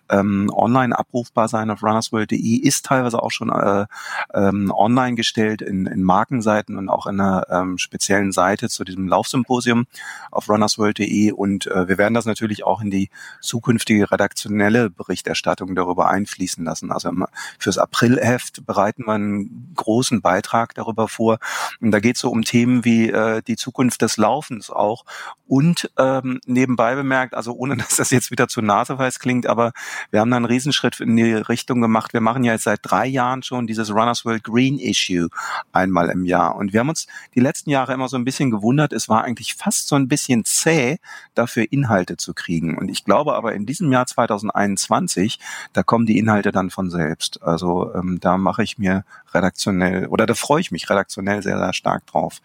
ähm, 0.09 0.51
online 0.53 0.97
abrufbar 0.97 1.47
sein 1.47 1.69
auf 1.69 1.83
runnersworld.de, 1.83 2.55
ist 2.57 2.85
teilweise 2.85 3.21
auch 3.21 3.31
schon 3.31 3.49
äh, 3.49 3.85
ähm, 4.33 4.71
online 4.75 5.15
gestellt 5.15 5.61
in, 5.61 5.85
in 5.85 6.03
Markenseiten 6.03 6.77
und 6.77 6.89
auch 6.89 7.07
in 7.07 7.19
einer 7.19 7.47
ähm, 7.49 7.77
speziellen 7.77 8.31
Seite 8.31 8.69
zu 8.69 8.83
diesem 8.83 9.07
Laufsymposium 9.07 9.85
auf 10.31 10.49
runnersworld.de 10.49 11.31
und 11.31 11.67
äh, 11.67 11.87
wir 11.87 11.97
werden 11.97 12.13
das 12.13 12.25
natürlich 12.25 12.63
auch 12.65 12.81
in 12.81 12.91
die 12.91 13.09
zukünftige 13.39 14.11
redaktionelle 14.11 14.89
Berichterstattung 14.89 15.75
darüber 15.75 16.09
einfließen 16.09 16.63
lassen. 16.65 16.91
Also 16.91 17.11
fürs 17.57 17.77
Aprilheft 17.77 18.65
bereiten 18.65 19.05
wir 19.05 19.13
einen 19.13 19.73
großen 19.75 20.21
Beitrag 20.21 20.75
darüber 20.75 21.07
vor, 21.07 21.20
vor. 21.21 21.37
Und 21.79 21.91
da 21.91 21.99
geht 21.99 22.15
es 22.15 22.21
so 22.21 22.31
um 22.31 22.43
Themen 22.43 22.83
wie 22.83 23.09
äh, 23.09 23.43
die 23.43 23.55
Zukunft 23.55 24.01
des 24.01 24.17
Laufens 24.17 24.71
auch. 24.71 25.05
Und 25.47 25.91
ähm, 25.99 26.39
nebenbei 26.47 26.95
bemerkt, 26.95 27.35
also 27.35 27.53
ohne 27.53 27.77
dass 27.81 27.97
das 27.97 28.09
jetzt 28.09 28.31
wieder 28.31 28.47
zu 28.47 28.61
naseweiß 28.61 29.19
klingt, 29.19 29.45
aber 29.45 29.71
wir 30.09 30.19
haben 30.19 30.31
da 30.31 30.37
einen 30.37 30.45
Riesenschritt 30.45 30.99
in 30.99 31.15
die 31.15 31.33
Richtung 31.33 31.79
gemacht. 31.79 32.13
Wir 32.13 32.21
machen 32.21 32.43
ja 32.43 32.53
jetzt 32.53 32.63
seit 32.63 32.79
drei 32.81 33.05
Jahren 33.05 33.43
schon 33.43 33.67
dieses 33.67 33.91
Runners 33.91 34.25
World 34.25 34.43
Green 34.43 34.79
Issue 34.79 35.29
einmal 35.71 36.09
im 36.09 36.25
Jahr. 36.25 36.55
Und 36.55 36.73
wir 36.73 36.79
haben 36.79 36.89
uns 36.89 37.05
die 37.35 37.39
letzten 37.39 37.69
Jahre 37.69 37.93
immer 37.93 38.07
so 38.07 38.17
ein 38.17 38.25
bisschen 38.25 38.49
gewundert, 38.49 38.93
es 38.93 39.07
war 39.07 39.23
eigentlich 39.23 39.53
fast 39.53 39.87
so 39.87 39.95
ein 39.95 40.07
bisschen 40.07 40.43
zäh, 40.45 40.97
dafür 41.35 41.67
Inhalte 41.69 42.17
zu 42.17 42.33
kriegen. 42.33 42.77
Und 42.77 42.89
ich 42.89 43.05
glaube 43.05 43.35
aber 43.35 43.53
in 43.53 43.67
diesem 43.67 43.91
Jahr 43.91 44.07
2021, 44.07 45.39
da 45.73 45.83
kommen 45.83 46.07
die 46.07 46.17
Inhalte 46.17 46.51
dann 46.51 46.71
von 46.71 46.89
selbst. 46.89 47.43
Also 47.43 47.93
ähm, 47.93 48.19
da 48.19 48.37
mache 48.37 48.63
ich 48.63 48.79
mir 48.79 49.03
redaktionell 49.33 50.07
oder 50.07 50.25
da 50.25 50.33
freue 50.33 50.61
ich 50.61 50.71
mich 50.71 50.89
redaktionell 51.11 51.43
sehr, 51.43 51.57
sehr 51.57 51.73
stark 51.73 52.07
drauf. 52.07 52.41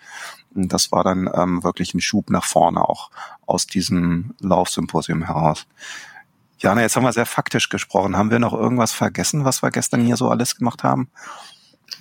Und 0.55 0.73
das 0.73 0.93
war 0.93 1.05
dann 1.05 1.31
ähm, 1.35 1.63
wirklich 1.63 1.95
ein 1.95 2.01
Schub 2.01 2.31
nach 2.31 2.45
vorne 2.45 2.89
auch 2.89 3.11
aus 3.47 3.67
diesem 3.67 4.35
Laufsymposium 4.41 5.23
heraus. 5.23 5.67
Jana, 6.59 6.81
jetzt 6.81 6.97
haben 6.97 7.05
wir 7.05 7.13
sehr 7.13 7.27
faktisch 7.27 7.69
gesprochen. 7.69 8.17
Haben 8.17 8.31
wir 8.31 8.39
noch 8.39 8.55
irgendwas 8.55 8.93
vergessen, 8.93 9.45
was 9.45 9.63
wir 9.63 9.71
gestern 9.71 10.01
hier 10.01 10.17
so 10.17 10.31
alles 10.31 10.57
gemacht 10.57 10.83
haben? 10.83 11.09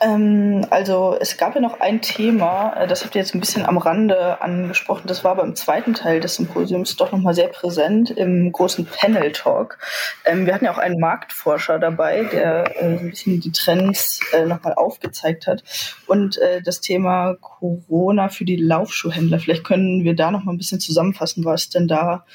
Ähm, 0.02 0.66
also 0.72 1.16
es 1.20 1.38
gab 1.38 1.56
ja 1.56 1.62
noch 1.62 1.80
ein 1.80 2.02
Thema, 2.02 2.74
äh, 2.74 2.88
das 2.88 3.06
habt 3.06 3.16
ihr 3.16 3.22
jetzt 3.22 3.34
ein 3.34 3.40
bisschen 3.40 3.66
am 3.66 3.78
Rande 3.78 4.42
angesprochen, 4.42 5.08
das 5.08 5.24
war 5.24 5.36
beim 5.36 5.56
zweiten 5.56 5.94
Teil 5.94 6.20
des 6.20 6.36
Symposiums 6.36 6.98
doch 6.98 7.14
nochmal 7.14 7.34
sehr 7.34 7.48
präsent 7.48 8.12
im 8.12 8.52
großen 8.52 8.86
Panel-Talk. 8.86 9.78
Ähm, 10.26 10.46
wir 10.46 10.54
hatten 10.54 10.66
ja 10.66 10.74
auch 10.74 10.80
einen 10.80 11.00
Marktforscher 11.00 11.80
dabei, 11.80 12.24
der 12.26 12.76
äh, 12.76 12.98
ein 12.98 13.10
bisschen 13.12 13.40
die 13.40 13.54
Trends 13.54 14.20
äh, 14.34 14.46
nochmal 14.46 14.74
aufgezeigt 14.74 15.48
hat. 15.48 15.64
Und 16.08 16.38
äh, 16.40 16.62
das 16.62 16.82
Thema 16.82 17.36
Corona 17.40 18.28
für 18.28 18.44
die 18.44 18.58
Laufschuhhändler, 18.58 19.40
vielleicht 19.40 19.64
können 19.64 20.04
wir 20.04 20.16
da 20.16 20.30
nochmal 20.30 20.56
ein 20.56 20.58
bisschen 20.58 20.82
zusammenfassen, 20.82 21.46
was 21.46 21.70
denn 21.70 21.88
da 21.88 22.26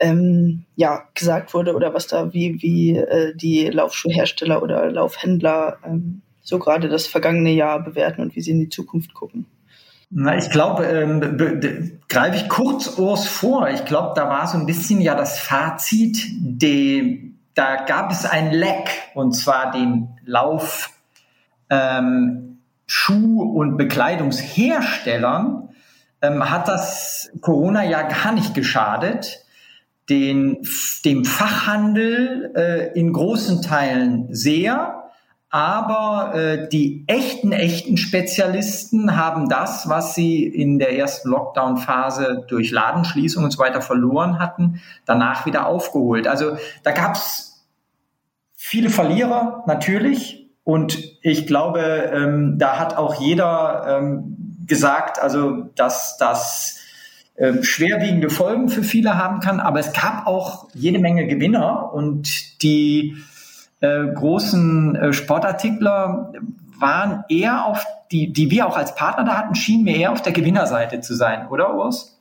ähm, 0.00 0.64
ja, 0.76 1.04
gesagt 1.14 1.52
wurde 1.52 1.74
oder 1.74 1.92
was 1.92 2.06
da, 2.06 2.32
wie, 2.32 2.60
wie 2.62 2.96
äh, 2.96 3.36
die 3.36 3.66
Laufschuhhersteller 3.66 4.62
oder 4.62 4.90
Laufhändler 4.90 5.78
ähm, 5.84 6.21
so 6.42 6.58
gerade 6.58 6.88
das 6.88 7.06
vergangene 7.06 7.52
Jahr 7.52 7.82
bewerten 7.82 8.20
und 8.20 8.36
wie 8.36 8.40
sie 8.40 8.50
in 8.50 8.60
die 8.60 8.68
Zukunft 8.68 9.14
gucken? 9.14 9.46
Na, 10.10 10.36
ich 10.36 10.50
glaube, 10.50 10.84
ähm, 10.84 12.00
greife 12.08 12.36
ich 12.36 12.48
kurz 12.50 12.98
Urs 12.98 13.26
vor. 13.26 13.70
Ich 13.70 13.86
glaube, 13.86 14.12
da 14.14 14.28
war 14.28 14.46
so 14.46 14.58
ein 14.58 14.66
bisschen 14.66 15.00
ja 15.00 15.14
das 15.14 15.38
Fazit, 15.38 16.26
de, 16.38 17.32
da 17.54 17.84
gab 17.84 18.12
es 18.12 18.26
ein 18.26 18.52
Leck, 18.52 18.90
und 19.14 19.32
zwar 19.32 19.70
den 19.70 20.08
Lauf 20.24 20.90
ähm, 21.70 22.58
Schuh- 22.86 23.42
und 23.42 23.78
Bekleidungsherstellern 23.78 25.70
ähm, 26.20 26.50
hat 26.50 26.68
das 26.68 27.30
Corona 27.40 27.82
ja 27.82 28.02
gar 28.02 28.32
nicht 28.32 28.54
geschadet. 28.54 29.38
Den, 30.10 30.58
dem 31.04 31.24
Fachhandel 31.24 32.52
äh, 32.54 32.98
in 32.98 33.12
großen 33.12 33.62
Teilen 33.62 34.26
sehr, 34.34 35.04
aber 35.52 36.34
äh, 36.34 36.68
die 36.70 37.04
echten, 37.08 37.52
echten 37.52 37.98
Spezialisten 37.98 39.16
haben 39.16 39.50
das, 39.50 39.86
was 39.86 40.14
sie 40.14 40.46
in 40.46 40.78
der 40.78 40.96
ersten 40.96 41.28
Lockdown-Phase 41.28 42.46
durch 42.48 42.70
Ladenschließung 42.70 43.44
und 43.44 43.50
so 43.50 43.58
weiter 43.58 43.82
verloren 43.82 44.38
hatten, 44.38 44.80
danach 45.04 45.44
wieder 45.44 45.66
aufgeholt. 45.66 46.26
Also 46.26 46.56
da 46.84 46.92
gab 46.92 47.16
es 47.16 47.66
viele 48.54 48.88
Verlierer 48.88 49.62
natürlich. 49.66 50.48
Und 50.64 50.98
ich 51.20 51.46
glaube, 51.46 51.80
ähm, 51.80 52.56
da 52.58 52.78
hat 52.78 52.96
auch 52.96 53.20
jeder 53.20 54.00
ähm, 54.00 54.56
gesagt, 54.66 55.20
also 55.20 55.68
dass 55.74 56.16
das 56.16 56.80
äh, 57.34 57.62
schwerwiegende 57.62 58.30
Folgen 58.30 58.70
für 58.70 58.82
viele 58.82 59.18
haben 59.18 59.40
kann. 59.40 59.60
Aber 59.60 59.80
es 59.80 59.92
gab 59.92 60.26
auch 60.26 60.70
jede 60.72 60.98
Menge 60.98 61.26
Gewinner 61.26 61.92
und 61.92 62.62
die 62.62 63.18
äh, 63.82 64.06
großen 64.14 64.96
äh, 64.96 65.12
Sportartikler 65.12 66.32
waren 66.78 67.24
eher 67.28 67.66
auf 67.66 67.84
die, 68.10 68.32
die 68.32 68.50
wir 68.50 68.66
auch 68.66 68.76
als 68.76 68.94
Partner 68.94 69.24
da 69.24 69.36
hatten, 69.36 69.54
schienen 69.54 69.84
mir 69.84 69.96
eher 69.96 70.12
auf 70.12 70.22
der 70.22 70.32
Gewinnerseite 70.32 71.00
zu 71.00 71.14
sein, 71.14 71.48
oder 71.48 71.74
Urs? 71.74 72.18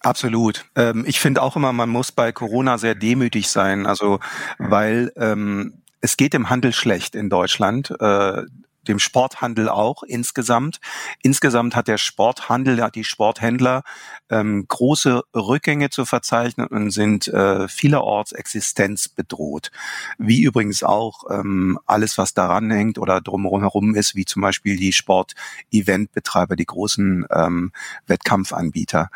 Absolut. 0.00 0.66
Ähm, 0.76 1.04
ich 1.06 1.20
finde 1.20 1.42
auch 1.42 1.56
immer, 1.56 1.72
man 1.72 1.88
muss 1.88 2.12
bei 2.12 2.32
Corona 2.32 2.78
sehr 2.78 2.94
demütig 2.94 3.48
sein, 3.48 3.86
also 3.86 4.20
weil 4.58 5.12
ähm, 5.16 5.74
es 6.00 6.16
geht 6.16 6.34
im 6.34 6.50
Handel 6.50 6.72
schlecht 6.72 7.14
in 7.14 7.30
Deutschland. 7.30 7.90
Äh, 7.98 8.42
dem 8.88 8.98
Sporthandel 8.98 9.68
auch 9.68 10.02
insgesamt. 10.02 10.80
Insgesamt 11.22 11.76
hat 11.76 11.88
der 11.88 11.98
Sporthandel, 11.98 12.82
hat 12.82 12.94
die 12.94 13.04
Sporthändler 13.04 13.82
ähm, 14.30 14.66
große 14.68 15.22
Rückgänge 15.34 15.90
zu 15.90 16.04
verzeichnen 16.04 16.66
und 16.66 16.90
sind 16.90 17.28
äh, 17.28 17.68
vielerorts 17.68 18.32
existenzbedroht. 18.32 19.70
Wie 20.18 20.42
übrigens 20.42 20.82
auch 20.82 21.24
ähm, 21.30 21.78
alles, 21.86 22.18
was 22.18 22.34
daran 22.34 22.70
hängt 22.70 22.98
oder 22.98 23.20
drumherum 23.20 23.94
ist, 23.94 24.14
wie 24.14 24.24
zum 24.24 24.42
Beispiel 24.42 24.76
die 24.76 24.92
Sport-Event-Betreiber, 24.92 26.56
die 26.56 26.66
großen 26.66 27.26
ähm, 27.30 27.72
Wettkampfanbieter. 28.06 29.10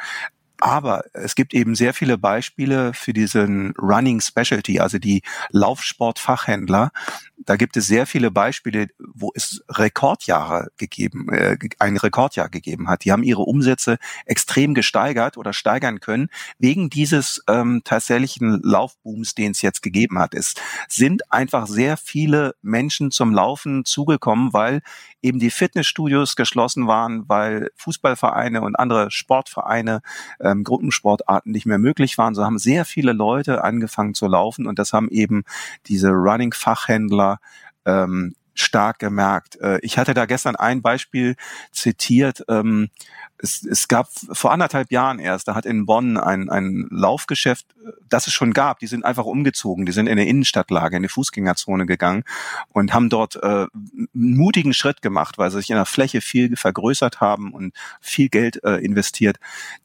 Aber 0.61 1.04
es 1.12 1.34
gibt 1.36 1.54
eben 1.54 1.74
sehr 1.76 1.94
viele 1.94 2.18
Beispiele 2.18 2.92
für 2.92 3.12
diesen 3.12 3.74
Running 3.78 4.20
Specialty, 4.20 4.80
also 4.80 4.98
die 4.98 5.22
Laufsportfachhändler. 5.50 6.90
Da 7.36 7.56
gibt 7.56 7.76
es 7.76 7.86
sehr 7.86 8.06
viele 8.06 8.32
Beispiele, 8.32 8.88
wo 8.98 9.30
es 9.34 9.62
Rekordjahre 9.68 10.70
gegeben, 10.76 11.28
äh, 11.32 11.56
ein 11.78 11.96
Rekordjahr 11.96 12.48
gegeben 12.48 12.88
hat. 12.88 13.04
Die 13.04 13.12
haben 13.12 13.22
ihre 13.22 13.42
Umsätze 13.42 13.98
extrem 14.26 14.74
gesteigert 14.74 15.36
oder 15.36 15.52
steigern 15.52 16.00
können 16.00 16.28
wegen 16.59 16.90
dieses 16.90 17.42
ähm, 17.48 17.82
tatsächlichen 17.84 18.61
Laufbooms, 18.62 19.34
den 19.34 19.52
es 19.52 19.62
jetzt 19.62 19.82
gegeben 19.82 20.18
hat. 20.18 20.34
Es 20.34 20.54
sind 20.88 21.32
einfach 21.32 21.68
sehr 21.68 21.96
viele 21.96 22.54
Menschen 22.61 23.12
zum 23.12 23.32
Laufen 23.32 23.84
zugekommen, 23.84 24.52
weil 24.52 24.82
eben 25.22 25.38
die 25.38 25.50
Fitnessstudios 25.50 26.36
geschlossen 26.36 26.86
waren, 26.86 27.28
weil 27.28 27.70
Fußballvereine 27.76 28.61
und 28.61 28.76
andere 28.76 29.11
Sportvereine 29.11 30.00
ähm, 30.49 30.64
Gruppensportarten 30.64 31.53
nicht 31.53 31.66
mehr 31.66 31.78
möglich 31.78 32.18
waren. 32.18 32.34
So 32.34 32.44
haben 32.44 32.59
sehr 32.59 32.84
viele 32.84 33.12
Leute 33.12 33.64
angefangen 33.64 34.14
zu 34.14 34.26
laufen 34.26 34.66
und 34.66 34.78
das 34.78 34.92
haben 34.92 35.09
eben 35.11 35.44
diese 35.86 36.11
Running-Fachhändler 36.11 37.38
ähm, 37.84 38.34
stark 38.61 38.98
gemerkt. 38.98 39.56
Äh, 39.61 39.78
ich 39.82 39.98
hatte 39.98 40.14
da 40.14 40.26
gestern 40.26 40.56
ein 40.56 40.82
Beispiel 40.82 41.36
zitiert. 41.72 42.44
Ähm, 42.48 42.90
es, 43.38 43.64
es 43.64 43.88
gab 43.88 44.09
vor 44.32 44.52
anderthalb 44.52 44.90
Jahren 44.90 45.18
erst, 45.18 45.48
da 45.48 45.54
hat 45.54 45.64
in 45.64 45.86
Bonn 45.86 46.16
ein, 46.16 46.50
ein 46.50 46.88
Laufgeschäft, 46.90 47.66
das 48.09 48.26
es 48.26 48.32
schon 48.32 48.52
gab, 48.52 48.80
die 48.80 48.86
sind 48.86 49.04
einfach 49.04 49.24
umgezogen, 49.24 49.86
die 49.86 49.92
sind 49.92 50.06
in 50.06 50.12
eine 50.12 50.28
Innenstadtlage, 50.28 50.96
in 50.96 51.00
eine 51.00 51.09
Fußgängerzone 51.09 51.86
gegangen 51.86 52.24
und 52.72 52.92
haben 52.92 53.09
dort 53.09 53.36
äh, 53.36 53.46
einen 53.46 54.09
mutigen 54.12 54.74
Schritt 54.74 55.02
gemacht, 55.02 55.38
weil 55.38 55.50
sie 55.50 55.59
sich 55.59 55.70
in 55.70 55.76
der 55.76 55.86
Fläche 55.86 56.20
viel 56.20 56.56
vergrößert 56.56 57.20
haben 57.20 57.52
und 57.52 57.74
viel 58.00 58.28
Geld 58.28 58.62
äh, 58.64 58.76
investiert. 58.76 59.38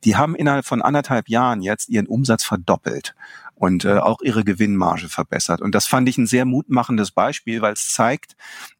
Die 0.03 0.15
haben 0.15 0.35
innerhalb 0.35 0.65
von 0.65 0.81
anderthalb 0.81 1.29
Jahren 1.29 1.61
jetzt 1.61 1.89
ihren 1.89 2.07
Umsatz 2.07 2.43
verdoppelt 2.43 3.13
und 3.55 3.85
äh, 3.85 3.97
auch 3.97 4.21
ihre 4.21 4.43
Gewinnmarge 4.43 5.09
verbessert. 5.09 5.61
Und 5.61 5.73
das 5.75 5.85
fand 5.85 6.09
ich 6.09 6.17
ein 6.17 6.27
sehr 6.27 6.45
mutmachendes 6.45 7.11
Beispiel, 7.11 7.61
weil 7.61 7.73
es 7.73 7.89
zeigt, 7.89 8.35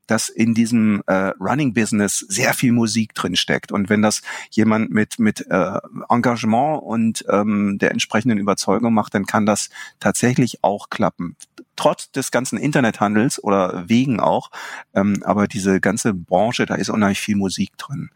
dass 0.08 0.30
in 0.30 0.54
diesem 0.54 1.02
äh, 1.08 1.32
Running 1.40 1.74
Business 1.74 2.20
sehr 2.20 2.54
viel 2.54 2.74
Musik 2.74 3.14
drin 3.14 3.36
steckt 3.36 3.72
und 3.72 3.90
wenn 3.90 4.02
das 4.02 4.22
jemand 4.52 4.92
mit 4.92 5.18
mit 5.18 5.46
äh, 5.50 5.80
Engagement 6.10 6.84
und 6.84 7.24
ähm, 7.30 7.78
der 7.80 7.92
entsprechenden 7.92 8.38
Überzeugung 8.38 8.94
macht, 8.94 9.14
dann 9.14 9.26
kann 9.26 9.46
das 9.46 9.70
tatsächlich 10.00 10.64
auch 10.64 10.90
klappen 10.90 11.38
trotz 11.84 12.10
des 12.12 12.32
ganzen 12.32 12.58
Internethandels 12.58 13.44
oder 13.44 13.90
wegen 13.90 14.22
auch, 14.22 14.52
ähm, 14.94 15.22
aber 15.26 15.50
diese 15.50 15.82
ganze 15.82 16.14
Branche, 16.14 16.66
da 16.66 16.76
ist 16.76 16.90
unheimlich 16.90 17.20
viel 17.20 17.36
Musik 17.36 17.78
drin. 17.78 18.10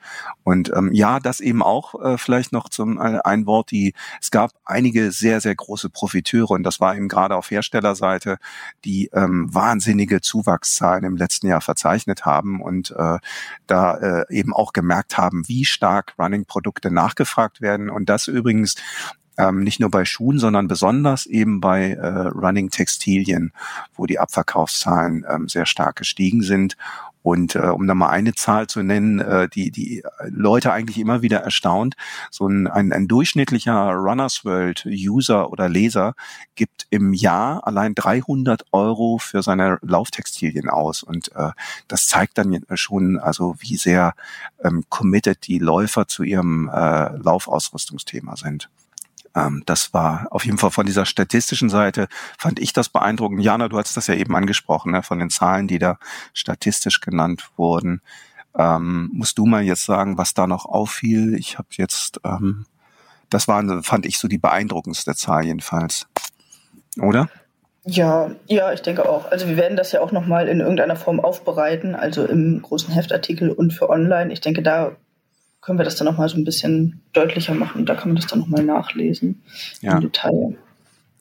Und 0.45 0.71
ähm, 0.73 0.93
ja, 0.93 1.19
das 1.19 1.41
eben 1.41 1.61
auch 1.61 2.01
äh, 2.01 2.17
vielleicht 2.17 2.53
noch 2.53 2.69
zum 2.69 2.97
äh, 2.97 3.19
ein 3.25 3.45
Wort, 3.45 3.71
die 3.71 3.93
es 4.21 4.31
gab 4.31 4.51
einige 4.63 5.11
sehr, 5.11 5.41
sehr 5.41 5.53
große 5.53 5.89
Profiteure 5.89 6.51
und 6.51 6.63
das 6.63 6.79
war 6.79 6.95
eben 6.95 7.09
gerade 7.09 7.35
auf 7.35 7.51
Herstellerseite, 7.51 8.37
die 8.85 9.09
ähm, 9.11 9.53
wahnsinnige 9.53 10.21
Zuwachszahlen 10.21 11.03
im 11.03 11.17
letzten 11.17 11.47
Jahr 11.47 11.59
verzeichnet 11.59 12.25
haben 12.25 12.61
und 12.61 12.91
äh, 12.91 13.17
da 13.65 13.97
äh, 13.97 14.25
eben 14.29 14.53
auch 14.53 14.71
gemerkt 14.71 15.17
haben, 15.17 15.45
wie 15.49 15.65
stark 15.65 16.13
Running-Produkte 16.17 16.89
nachgefragt 16.89 17.59
werden. 17.59 17.89
Und 17.89 18.07
das 18.07 18.29
übrigens 18.29 18.75
ähm, 19.37 19.63
nicht 19.63 19.79
nur 19.79 19.91
bei 19.91 20.05
Schuhen, 20.05 20.39
sondern 20.39 20.67
besonders 20.67 21.25
eben 21.25 21.61
bei 21.61 21.91
äh, 21.91 22.07
Running 22.07 22.69
Textilien, 22.69 23.53
wo 23.95 24.05
die 24.05 24.19
Abverkaufszahlen 24.19 25.25
ähm, 25.29 25.47
sehr 25.47 25.65
stark 25.65 25.95
gestiegen 25.95 26.41
sind. 26.41 26.75
Und 27.23 27.55
äh, 27.55 27.59
um 27.59 27.85
da 27.87 27.93
mal 27.93 28.07
eine 28.07 28.35
Zahl 28.35 28.67
zu 28.67 28.83
nennen, 28.83 29.19
äh, 29.19 29.49
die 29.49 29.69
die 29.69 30.01
Leute 30.29 30.71
eigentlich 30.71 30.97
immer 30.97 31.21
wieder 31.21 31.39
erstaunt, 31.39 31.95
so 32.31 32.47
ein, 32.47 32.67
ein, 32.67 32.93
ein 32.93 33.09
durchschnittlicher 33.09 33.91
Runners 33.91 34.45
World 34.45 34.85
User 34.85 35.51
oder 35.51 35.67
Leser 35.67 36.13
gibt 36.55 36.87
im 36.89 37.11
Jahr 37.11 37.67
allein 37.67 37.95
300 37.95 38.67
Euro 38.71 39.17
für 39.17 39.43
seine 39.43 39.77
Lauftextilien 39.81 40.69
aus. 40.69 41.03
Und 41.03 41.35
äh, 41.35 41.51
das 41.89 42.07
zeigt 42.07 42.37
dann 42.37 42.61
schon, 42.75 43.19
also 43.19 43.55
wie 43.59 43.75
sehr 43.75 44.13
ähm, 44.63 44.85
committed 44.87 45.47
die 45.47 45.59
Läufer 45.59 46.07
zu 46.07 46.23
ihrem 46.23 46.69
äh, 46.69 47.09
Laufausrüstungsthema 47.17 48.37
sind. 48.37 48.69
Ähm, 49.37 49.61
das 49.65 49.93
war 49.93 50.27
auf 50.31 50.45
jeden 50.45 50.57
Fall 50.57 50.71
von 50.71 50.85
dieser 50.85 51.05
statistischen 51.05 51.69
Seite, 51.69 52.07
fand 52.37 52.59
ich 52.59 52.73
das 52.73 52.89
beeindruckend. 52.89 53.43
Jana, 53.43 53.67
du 53.69 53.77
hast 53.77 53.95
das 53.95 54.07
ja 54.07 54.15
eben 54.15 54.35
angesprochen, 54.35 54.91
ne, 54.91 55.03
von 55.03 55.19
den 55.19 55.29
Zahlen, 55.29 55.67
die 55.67 55.79
da 55.79 55.99
statistisch 56.33 57.01
genannt 57.01 57.49
wurden. 57.55 58.01
Ähm, 58.57 59.11
musst 59.13 59.37
du 59.37 59.45
mal 59.45 59.61
jetzt 59.61 59.85
sagen, 59.85 60.17
was 60.17 60.33
da 60.33 60.47
noch 60.47 60.65
auffiel? 60.65 61.35
Ich 61.35 61.59
habe 61.59 61.67
jetzt, 61.73 62.19
ähm, 62.23 62.65
das 63.29 63.47
war, 63.47 63.83
fand 63.83 64.05
ich 64.07 64.17
so 64.17 64.27
die 64.27 64.39
beeindruckendste 64.39 65.15
Zahl 65.15 65.45
jedenfalls. 65.45 66.07
Oder? 66.99 67.29
Ja, 67.83 68.31
ja, 68.47 68.73
ich 68.73 68.81
denke 68.81 69.07
auch. 69.07 69.31
Also 69.31 69.47
wir 69.47 69.55
werden 69.55 69.77
das 69.77 69.91
ja 69.91 70.01
auch 70.01 70.11
nochmal 70.11 70.47
in 70.47 70.59
irgendeiner 70.59 70.95
Form 70.95 71.19
aufbereiten, 71.19 71.95
also 71.95 72.25
im 72.25 72.61
großen 72.61 72.93
Heftartikel 72.93 73.51
und 73.51 73.71
für 73.71 73.89
online. 73.89 74.33
Ich 74.33 74.41
denke, 74.41 74.63
da 74.63 74.97
können 75.67 75.79
wir 75.79 75.83
das 75.83 75.97
dann 75.97 76.05
nochmal 76.05 76.29
so 76.29 76.37
ein 76.37 76.45
bisschen 76.45 77.01
deutlicher 77.11 77.53
machen. 77.53 77.85
Da 77.85 77.93
kann 77.93 78.07
man 78.07 78.15
das 78.15 78.27
dann 78.27 78.39
nochmal 78.39 78.63
nachlesen 78.63 79.43
ja. 79.81 79.95
im 79.95 79.99
Detail. 80.01 80.55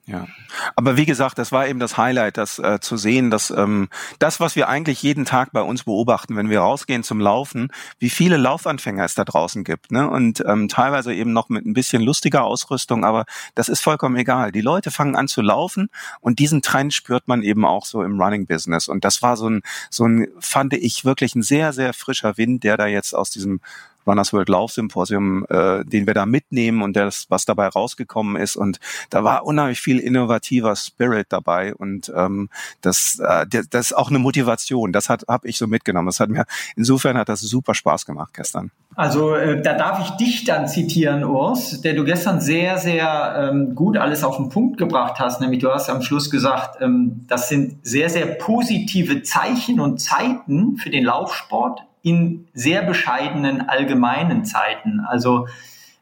Ja, 0.07 0.29
aber 0.77 0.97
wie 0.97 1.05
gesagt, 1.05 1.37
das 1.37 1.51
war 1.51 1.67
eben 1.67 1.81
das 1.81 1.97
Highlight, 1.97 2.37
das 2.37 2.61
äh, 2.61 2.79
zu 2.79 2.97
sehen, 2.97 3.33
dass 3.33 3.51
ähm, 3.51 3.89
das, 4.21 4.39
was 4.39 4.55
wir 4.55 4.69
eigentlich 4.69 5.03
jeden 5.03 5.25
Tag 5.25 5.51
bei 5.51 5.63
uns 5.63 5.83
beobachten, 5.83 6.37
wenn 6.37 6.49
wir 6.49 6.61
rausgehen 6.61 7.03
zum 7.03 7.19
Laufen, 7.21 7.73
wie 7.99 8.09
viele 8.09 8.37
Laufanfänger 8.37 9.05
es 9.05 9.17
da 9.17 9.25
draußen 9.25 9.65
gibt, 9.65 9.91
ne? 9.91 10.09
Und 10.09 10.45
ähm, 10.47 10.69
teilweise 10.69 11.13
eben 11.13 11.33
noch 11.33 11.49
mit 11.49 11.67
ein 11.67 11.75
bisschen 11.75 12.03
lustiger 12.03 12.45
Ausrüstung, 12.45 13.05
aber 13.05 13.25
das 13.57 13.69
ist 13.69 13.81
vollkommen 13.81 14.15
egal. 14.15 14.53
Die 14.53 14.61
Leute 14.61 14.93
fangen 14.93 15.17
an 15.17 15.27
zu 15.27 15.43
laufen 15.43 15.91
und 16.21 16.39
diesen 16.39 16.63
Trend 16.63 16.95
spürt 16.95 17.27
man 17.27 17.43
eben 17.43 17.65
auch 17.65 17.85
so 17.85 18.05
im 18.05 18.23
Running 18.23 18.47
Business. 18.47 18.87
Und 18.87 19.05
das 19.05 19.23
war 19.23 19.37
so 19.37 19.51
ein, 19.51 19.63
so 19.91 20.07
ein, 20.07 20.29
fand 20.39 20.73
ich 20.73 21.05
wirklich 21.05 21.35
ein 21.35 21.43
sehr, 21.43 21.73
sehr 21.73 21.93
frischer 21.93 22.37
Wind, 22.37 22.63
der 22.63 22.77
da 22.77 22.87
jetzt 22.87 23.13
aus 23.13 23.31
diesem 23.31 23.61
Runners 24.07 24.33
World 24.33 24.49
Laufsymposium, 24.49 25.47
äh, 25.49 25.85
den 25.85 26.07
wir 26.07 26.15
da 26.15 26.27
mitnehmen 26.27 26.83
und 26.83 26.97
das, 26.97 27.27
was 27.29 27.45
dabei 27.45 27.69
rausgekommen 27.69 28.37
ist. 28.37 28.57
Und 28.57 28.79
da 29.11 29.25
war 29.25 29.45
unheimlich 29.45 29.81
viel 29.81 29.99
innovativer 29.99 30.75
Spirit 30.77 31.27
dabei 31.31 31.75
und 31.75 32.13
ähm, 32.15 32.49
das, 32.81 33.21
äh, 33.21 33.47
das 33.47 33.87
ist 33.87 33.97
auch 33.97 34.11
eine 34.11 34.19
Motivation. 34.19 34.93
Das 34.93 35.09
hat 35.09 35.25
habe 35.29 35.49
ich 35.49 35.59
so 35.59 35.67
mitgenommen. 35.67 36.07
Das 36.07 36.21
hat 36.21 36.31
mir 36.31 36.47
insofern 36.77 37.17
hat 37.17 37.29
das 37.29 37.41
super 37.41 37.75
Spaß 37.75 38.07
gemacht 38.07 38.35
gestern. 38.35 38.71
Also 38.95 39.35
äh, 39.35 39.61
da 39.61 39.75
darf 39.75 40.01
ich 40.01 40.11
dich 40.17 40.45
dann 40.45 40.69
zitieren, 40.69 41.25
Urs, 41.25 41.83
der 41.83 41.95
du 41.95 42.05
gestern 42.05 42.41
sehr, 42.41 42.79
sehr 42.79 43.51
ähm, 43.53 43.75
gut 43.75 43.99
alles 43.99 44.25
auf 44.25 44.37
den 44.37 44.49
Punkt 44.49 44.79
gebracht 44.79 45.21
hast. 45.21 45.41
Nämlich 45.41 45.61
du 45.61 45.71
hast 45.71 45.91
am 45.91 46.03
Schluss 46.03 46.31
gesagt, 46.31 46.81
ähm, 46.81 47.25
das 47.29 47.49
sind 47.49 47.87
sehr, 47.87 48.09
sehr 48.09 48.27
positive 48.27 49.23
Zeichen 49.23 49.81
und 49.81 50.01
Zeiten 50.01 50.79
für 50.79 50.91
den 50.91 51.05
Laufsport 51.05 51.83
in 52.07 52.47
sehr 52.55 52.83
bescheidenen 52.83 53.69
allgemeinen 53.69 54.45
Zeiten. 54.45 55.01
Also 55.01 55.49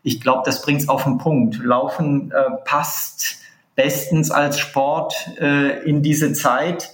ich 0.02 0.20
glaube, 0.20 0.42
das 0.44 0.60
bringt 0.60 0.82
es 0.82 0.88
auf 0.90 1.04
den 1.04 1.16
Punkt. 1.16 1.56
Laufen 1.64 2.30
äh, 2.30 2.56
passt 2.66 3.38
bestens 3.74 4.30
als 4.30 4.58
Sport 4.58 5.14
äh, 5.40 5.82
in 5.88 6.02
diese 6.02 6.34
Zeit, 6.34 6.90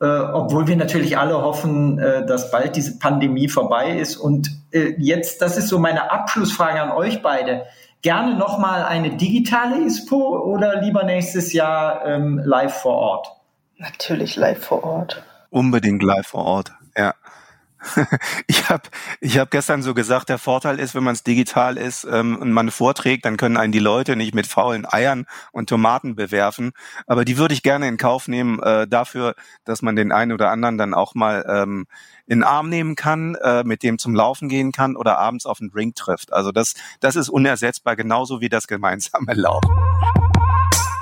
äh, 0.00 0.06
obwohl 0.06 0.68
wir 0.68 0.76
natürlich 0.76 1.18
alle 1.18 1.42
hoffen, 1.42 1.98
äh, 1.98 2.24
dass 2.24 2.52
bald 2.52 2.76
diese 2.76 3.00
Pandemie 3.00 3.48
vorbei 3.48 3.98
ist. 3.98 4.16
Und 4.16 4.48
äh, 4.70 4.94
jetzt, 4.96 5.42
das 5.42 5.56
ist 5.56 5.66
so 5.66 5.80
meine 5.80 6.12
Abschlussfrage 6.12 6.80
an 6.80 6.92
euch 6.92 7.20
beide. 7.20 7.64
Gerne 8.00 8.36
nochmal 8.36 8.84
eine 8.84 9.16
digitale 9.16 9.80
ISPO 9.84 10.38
oder 10.38 10.80
lieber 10.80 11.02
nächstes 11.02 11.52
Jahr 11.52 12.06
ähm, 12.06 12.40
live 12.44 12.74
vor 12.74 12.94
Ort? 12.94 13.28
Natürlich 13.78 14.36
live 14.36 14.64
vor 14.64 14.84
Ort. 14.84 15.20
Unbedingt 15.50 16.04
live 16.04 16.28
vor 16.28 16.44
Ort, 16.44 16.72
ja. 16.96 17.14
ich 18.46 18.68
habe 18.68 18.88
ich 19.20 19.38
hab 19.38 19.50
gestern 19.50 19.82
so 19.82 19.94
gesagt, 19.94 20.28
der 20.28 20.38
Vorteil 20.38 20.78
ist, 20.78 20.94
wenn 20.94 21.04
man 21.04 21.14
es 21.14 21.22
digital 21.22 21.76
ist 21.76 22.04
ähm, 22.04 22.36
und 22.36 22.52
man 22.52 22.70
vorträgt, 22.70 23.24
dann 23.24 23.36
können 23.36 23.56
einen 23.56 23.72
die 23.72 23.78
Leute 23.78 24.16
nicht 24.16 24.34
mit 24.34 24.46
faulen 24.46 24.86
Eiern 24.90 25.26
und 25.52 25.68
Tomaten 25.68 26.14
bewerfen. 26.14 26.72
Aber 27.06 27.24
die 27.24 27.38
würde 27.38 27.54
ich 27.54 27.62
gerne 27.62 27.88
in 27.88 27.96
Kauf 27.96 28.28
nehmen 28.28 28.60
äh, 28.62 28.86
dafür, 28.86 29.34
dass 29.64 29.82
man 29.82 29.96
den 29.96 30.12
einen 30.12 30.32
oder 30.32 30.50
anderen 30.50 30.78
dann 30.78 30.94
auch 30.94 31.14
mal 31.14 31.44
ähm, 31.48 31.86
in 32.26 32.38
den 32.38 32.44
Arm 32.44 32.68
nehmen 32.68 32.94
kann, 32.94 33.34
äh, 33.36 33.64
mit 33.64 33.82
dem 33.82 33.98
zum 33.98 34.14
Laufen 34.14 34.48
gehen 34.48 34.72
kann 34.72 34.96
oder 34.96 35.18
abends 35.18 35.46
auf 35.46 35.60
einen 35.60 35.70
Drink 35.70 35.96
trifft. 35.96 36.32
Also 36.32 36.52
das, 36.52 36.74
das 37.00 37.16
ist 37.16 37.28
unersetzbar, 37.28 37.96
genauso 37.96 38.40
wie 38.40 38.48
das 38.48 38.66
gemeinsame 38.66 39.34
Laufen. 39.34 39.81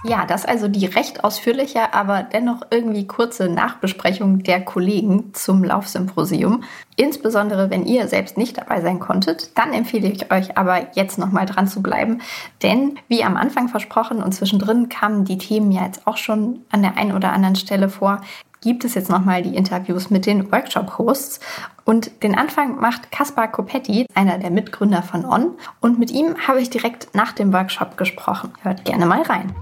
Ja, 0.02 0.24
das 0.24 0.46
also 0.46 0.66
die 0.66 0.86
recht 0.86 1.24
ausführliche, 1.24 1.92
aber 1.92 2.22
dennoch 2.22 2.62
irgendwie 2.70 3.06
kurze 3.06 3.50
Nachbesprechung 3.50 4.42
der 4.42 4.62
Kollegen 4.62 5.34
zum 5.34 5.62
Laufsymposium. 5.62 6.64
Insbesondere 6.96 7.68
wenn 7.68 7.84
ihr 7.84 8.08
selbst 8.08 8.38
nicht 8.38 8.56
dabei 8.56 8.80
sein 8.80 8.98
konntet, 8.98 9.56
dann 9.58 9.74
empfehle 9.74 10.08
ich 10.08 10.32
euch 10.32 10.56
aber 10.56 10.94
jetzt 10.94 11.18
nochmal 11.18 11.44
dran 11.44 11.68
zu 11.68 11.82
bleiben. 11.82 12.22
Denn 12.62 12.98
wie 13.08 13.24
am 13.24 13.36
Anfang 13.36 13.68
versprochen 13.68 14.22
und 14.22 14.32
zwischendrin 14.32 14.88
kamen 14.88 15.26
die 15.26 15.38
Themen 15.38 15.70
ja 15.70 15.84
jetzt 15.84 16.06
auch 16.06 16.16
schon 16.16 16.60
an 16.70 16.80
der 16.80 16.96
einen 16.96 17.12
oder 17.12 17.32
anderen 17.32 17.56
Stelle 17.56 17.90
vor, 17.90 18.22
gibt 18.62 18.84
es 18.84 18.94
jetzt 18.94 19.10
nochmal 19.10 19.42
die 19.42 19.56
Interviews 19.56 20.10
mit 20.10 20.26
den 20.26 20.50
Workshop-Hosts. 20.50 21.40
Und 21.84 22.22
den 22.22 22.36
Anfang 22.36 22.78
macht 22.80 23.10
Kaspar 23.10 23.48
Kopetti, 23.48 24.06
einer 24.14 24.38
der 24.38 24.50
Mitgründer 24.50 25.02
von 25.02 25.24
On. 25.24 25.56
Und 25.80 25.98
mit 25.98 26.10
ihm 26.10 26.36
habe 26.46 26.60
ich 26.60 26.70
direkt 26.70 27.14
nach 27.14 27.32
dem 27.32 27.52
Workshop 27.52 27.96
gesprochen. 27.96 28.52
Hört 28.62 28.84
gerne 28.84 29.06
mal 29.06 29.22
rein. 29.22 29.54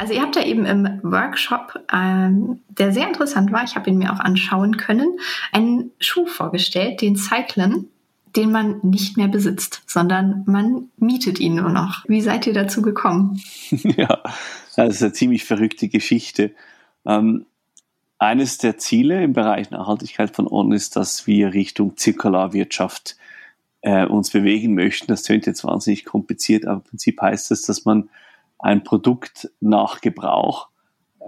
Also 0.00 0.14
ihr 0.14 0.22
habt 0.22 0.34
da 0.34 0.42
eben 0.42 0.64
im 0.64 1.00
Workshop, 1.02 1.78
ähm, 1.92 2.60
der 2.68 2.90
sehr 2.90 3.06
interessant 3.06 3.52
war, 3.52 3.64
ich 3.64 3.76
habe 3.76 3.90
ihn 3.90 3.98
mir 3.98 4.12
auch 4.12 4.18
anschauen 4.18 4.78
können, 4.78 5.18
einen 5.52 5.90
Schuh 6.00 6.26
vorgestellt, 6.26 7.02
den 7.02 7.16
Cyclen, 7.16 7.90
den 8.34 8.50
man 8.50 8.80
nicht 8.82 9.16
mehr 9.16 9.28
besitzt, 9.28 9.82
sondern 9.86 10.44
man 10.46 10.88
mietet 10.96 11.38
ihn 11.38 11.56
nur 11.56 11.68
noch. 11.68 12.04
Wie 12.08 12.22
seid 12.22 12.46
ihr 12.46 12.54
dazu 12.54 12.80
gekommen? 12.80 13.42
ja, 13.70 14.22
das 14.74 14.96
ist 14.96 15.02
eine 15.02 15.12
ziemlich 15.12 15.44
verrückte 15.44 15.88
Geschichte. 15.88 16.54
Ähm, 17.04 17.44
eines 18.18 18.58
der 18.58 18.78
Ziele 18.78 19.22
im 19.22 19.32
Bereich 19.32 19.70
Nachhaltigkeit 19.70 20.34
von 20.34 20.46
On 20.46 20.72
ist, 20.72 20.96
dass 20.96 21.26
wir 21.26 21.52
Richtung 21.52 21.96
Zirkularwirtschaft 21.96 23.16
äh, 23.82 24.06
uns 24.06 24.30
bewegen 24.30 24.74
möchten. 24.74 25.08
Das 25.08 25.24
klingt 25.24 25.46
jetzt 25.46 25.64
wahnsinnig 25.64 26.04
kompliziert, 26.04 26.66
aber 26.66 26.76
im 26.76 26.82
Prinzip 26.82 27.20
heißt 27.20 27.50
das, 27.50 27.62
dass 27.62 27.84
man 27.84 28.10
ein 28.58 28.84
Produkt 28.84 29.50
nach 29.60 30.00
Gebrauch 30.00 30.68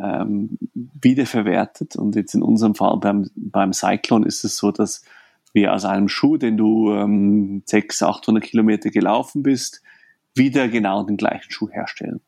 ähm, 0.00 0.59
wiederverwertet. 0.74 1.96
Und 1.96 2.16
jetzt 2.16 2.34
in 2.34 2.42
unserem 2.42 2.74
Fall 2.74 2.96
beim, 2.98 3.30
beim 3.34 3.72
Cyclone 3.72 4.26
ist 4.26 4.44
es 4.44 4.57
so, 4.57 4.70
dass 4.70 5.05
wir 5.53 5.72
aus 5.72 5.84
einem 5.84 6.09
Schuh, 6.09 6.36
den 6.36 6.57
du 6.57 6.92
ähm, 6.92 7.62
600, 7.66 8.16
800 8.16 8.44
Kilometer 8.44 8.90
gelaufen 8.90 9.42
bist, 9.42 9.82
wieder 10.34 10.68
genau 10.68 11.03
den 11.03 11.16
gleichen 11.16 11.50
Schuh 11.50 11.70
herstellen. 11.70 12.20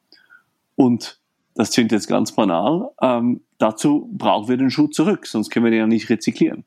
Und 0.77 1.19
das 1.55 1.71
klingt 1.71 1.93
jetzt 1.93 2.09
ganz 2.09 2.33
banal. 2.33 2.91
Ähm, 3.01 3.41
dazu 3.59 4.11
brauchen 4.13 4.49
wir 4.49 4.57
den 4.57 4.71
Schuh 4.71 4.89
zurück, 4.89 5.27
sonst 5.27 5.51
können 5.51 5.65
wir 5.65 5.71
den 5.71 5.81
ja 5.81 5.87
nicht 5.87 6.11
rezyklieren. 6.11 6.65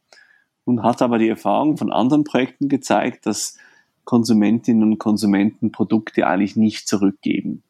Und 0.67 0.83
hat 0.83 1.01
aber 1.01 1.17
die 1.17 1.29
Erfahrung 1.29 1.77
von 1.77 1.91
anderen 1.91 2.25
Projekten 2.25 2.67
gezeigt, 2.67 3.25
dass 3.25 3.57
Konsumentinnen 4.03 4.83
und 4.83 4.97
Konsumenten 4.97 5.71
Produkte 5.71 6.27
eigentlich 6.27 6.55
nicht 6.55 6.87
zurückgeben 6.87 7.63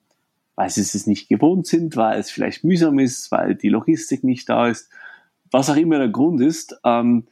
weil 0.58 0.72
sie 0.72 0.82
es 0.82 1.08
nicht 1.08 1.30
gewohnt 1.30 1.68
sind, 1.68 1.95
weil 1.95 2.20
es 2.20 2.32
vielleicht 2.32 2.64
mühsam 2.64 2.98
ist, 2.98 3.32
weil 3.32 3.56
die 3.56 3.70
Logistik 3.70 4.24
nicht 4.24 4.50
da 4.50 4.68
ist, 4.68 4.89
was 5.52 5.70
auch 5.70 5.76
immer 5.76 6.00
der 6.00 6.10
Grund 6.10 6.41
ist. 6.41 6.80
Ähm, 6.84 7.28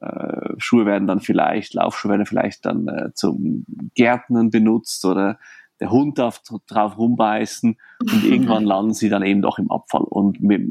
äh, 0.00 0.48
Schuhe 0.58 0.84
werden 0.84 1.06
dann 1.06 1.20
vielleicht, 1.20 1.74
Laufschuhe 1.74 2.10
werden 2.10 2.26
vielleicht 2.26 2.66
dann 2.66 2.88
äh, 2.88 3.14
zum 3.14 3.64
Gärtnern 3.94 4.50
benutzt 4.50 5.04
oder 5.04 5.38
der 5.78 5.92
Hund 5.92 6.18
darf 6.18 6.42
drauf 6.66 6.98
rumbeißen 6.98 7.76
und 8.00 8.24
irgendwann 8.24 8.64
landen 8.64 8.92
sie 8.92 9.08
dann 9.08 9.22
eben 9.22 9.40
doch 9.40 9.60
im 9.60 9.70
Abfall. 9.70 10.02
Und 10.02 10.40
mit, 10.40 10.68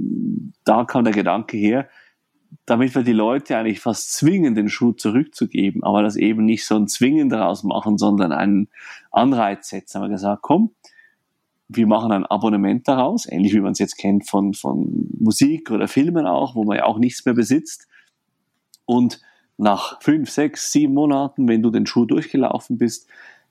da 0.65 0.83
kam 0.83 1.05
der 1.05 1.13
Gedanke 1.13 1.55
her, 1.55 1.87
damit 2.65 2.95
wir 2.95 3.03
die 3.03 3.13
Leute 3.13 3.57
eigentlich 3.57 3.79
fast 3.79 4.13
zwingen, 4.13 4.55
den 4.55 4.69
Schuh 4.69 4.93
zurückzugeben, 4.93 5.83
aber 5.83 6.03
das 6.03 6.15
eben 6.15 6.45
nicht 6.45 6.65
so 6.65 6.75
ein 6.75 6.87
Zwingen 6.87 7.29
daraus 7.29 7.63
machen, 7.63 7.97
sondern 7.97 8.31
einen 8.31 8.69
Anreiz 9.11 9.69
setzen. 9.69 10.01
Haben 10.01 10.09
wir 10.09 10.15
gesagt, 10.15 10.41
komm, 10.41 10.71
wir 11.67 11.87
machen 11.87 12.11
ein 12.11 12.25
Abonnement 12.25 12.87
daraus, 12.87 13.25
ähnlich 13.29 13.53
wie 13.53 13.61
man 13.61 13.71
es 13.71 13.79
jetzt 13.79 13.97
kennt 13.97 14.29
von, 14.29 14.53
von 14.53 15.09
Musik 15.19 15.71
oder 15.71 15.87
Filmen 15.87 16.27
auch, 16.27 16.55
wo 16.55 16.63
man 16.63 16.77
ja 16.77 16.85
auch 16.85 16.99
nichts 16.99 17.25
mehr 17.25 17.33
besitzt. 17.33 17.87
Und 18.85 19.21
nach 19.57 20.01
fünf, 20.01 20.29
sechs, 20.29 20.71
sieben 20.71 20.93
Monaten, 20.93 21.47
wenn 21.47 21.61
du 21.61 21.69
den 21.69 21.85
Schuh 21.85 22.05
durchgelaufen 22.05 22.77
bist, 22.77 23.07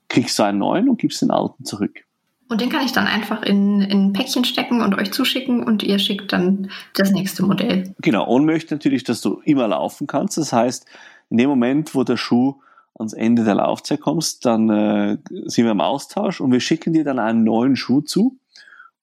kriegst 0.08 0.38
du 0.38 0.42
einen 0.42 0.58
neuen 0.58 0.88
und 0.88 0.98
gibst 0.98 1.22
den 1.22 1.30
alten 1.30 1.64
zurück. 1.64 2.04
Und 2.52 2.60
den 2.60 2.68
kann 2.68 2.84
ich 2.84 2.92
dann 2.92 3.06
einfach 3.06 3.42
in, 3.42 3.80
in 3.80 4.08
ein 4.08 4.12
Päckchen 4.12 4.44
stecken 4.44 4.82
und 4.82 4.94
euch 4.98 5.10
zuschicken 5.10 5.64
und 5.64 5.82
ihr 5.82 5.98
schickt 5.98 6.34
dann 6.34 6.70
das 6.92 7.10
nächste 7.10 7.42
Modell. 7.42 7.94
Genau, 8.02 8.26
und 8.26 8.44
möchte 8.44 8.74
natürlich, 8.74 9.04
dass 9.04 9.22
du 9.22 9.40
immer 9.46 9.68
laufen 9.68 10.06
kannst. 10.06 10.36
Das 10.36 10.52
heißt, 10.52 10.84
in 11.30 11.38
dem 11.38 11.48
Moment, 11.48 11.94
wo 11.94 12.04
der 12.04 12.18
Schuh 12.18 12.60
ans 12.98 13.14
Ende 13.14 13.44
der 13.44 13.54
Laufzeit 13.54 14.02
kommst, 14.02 14.44
dann 14.44 14.68
äh, 14.68 15.16
sind 15.46 15.64
wir 15.64 15.72
im 15.72 15.80
Austausch 15.80 16.42
und 16.42 16.52
wir 16.52 16.60
schicken 16.60 16.92
dir 16.92 17.04
dann 17.04 17.18
einen 17.18 17.42
neuen 17.42 17.74
Schuh 17.74 18.02
zu 18.02 18.38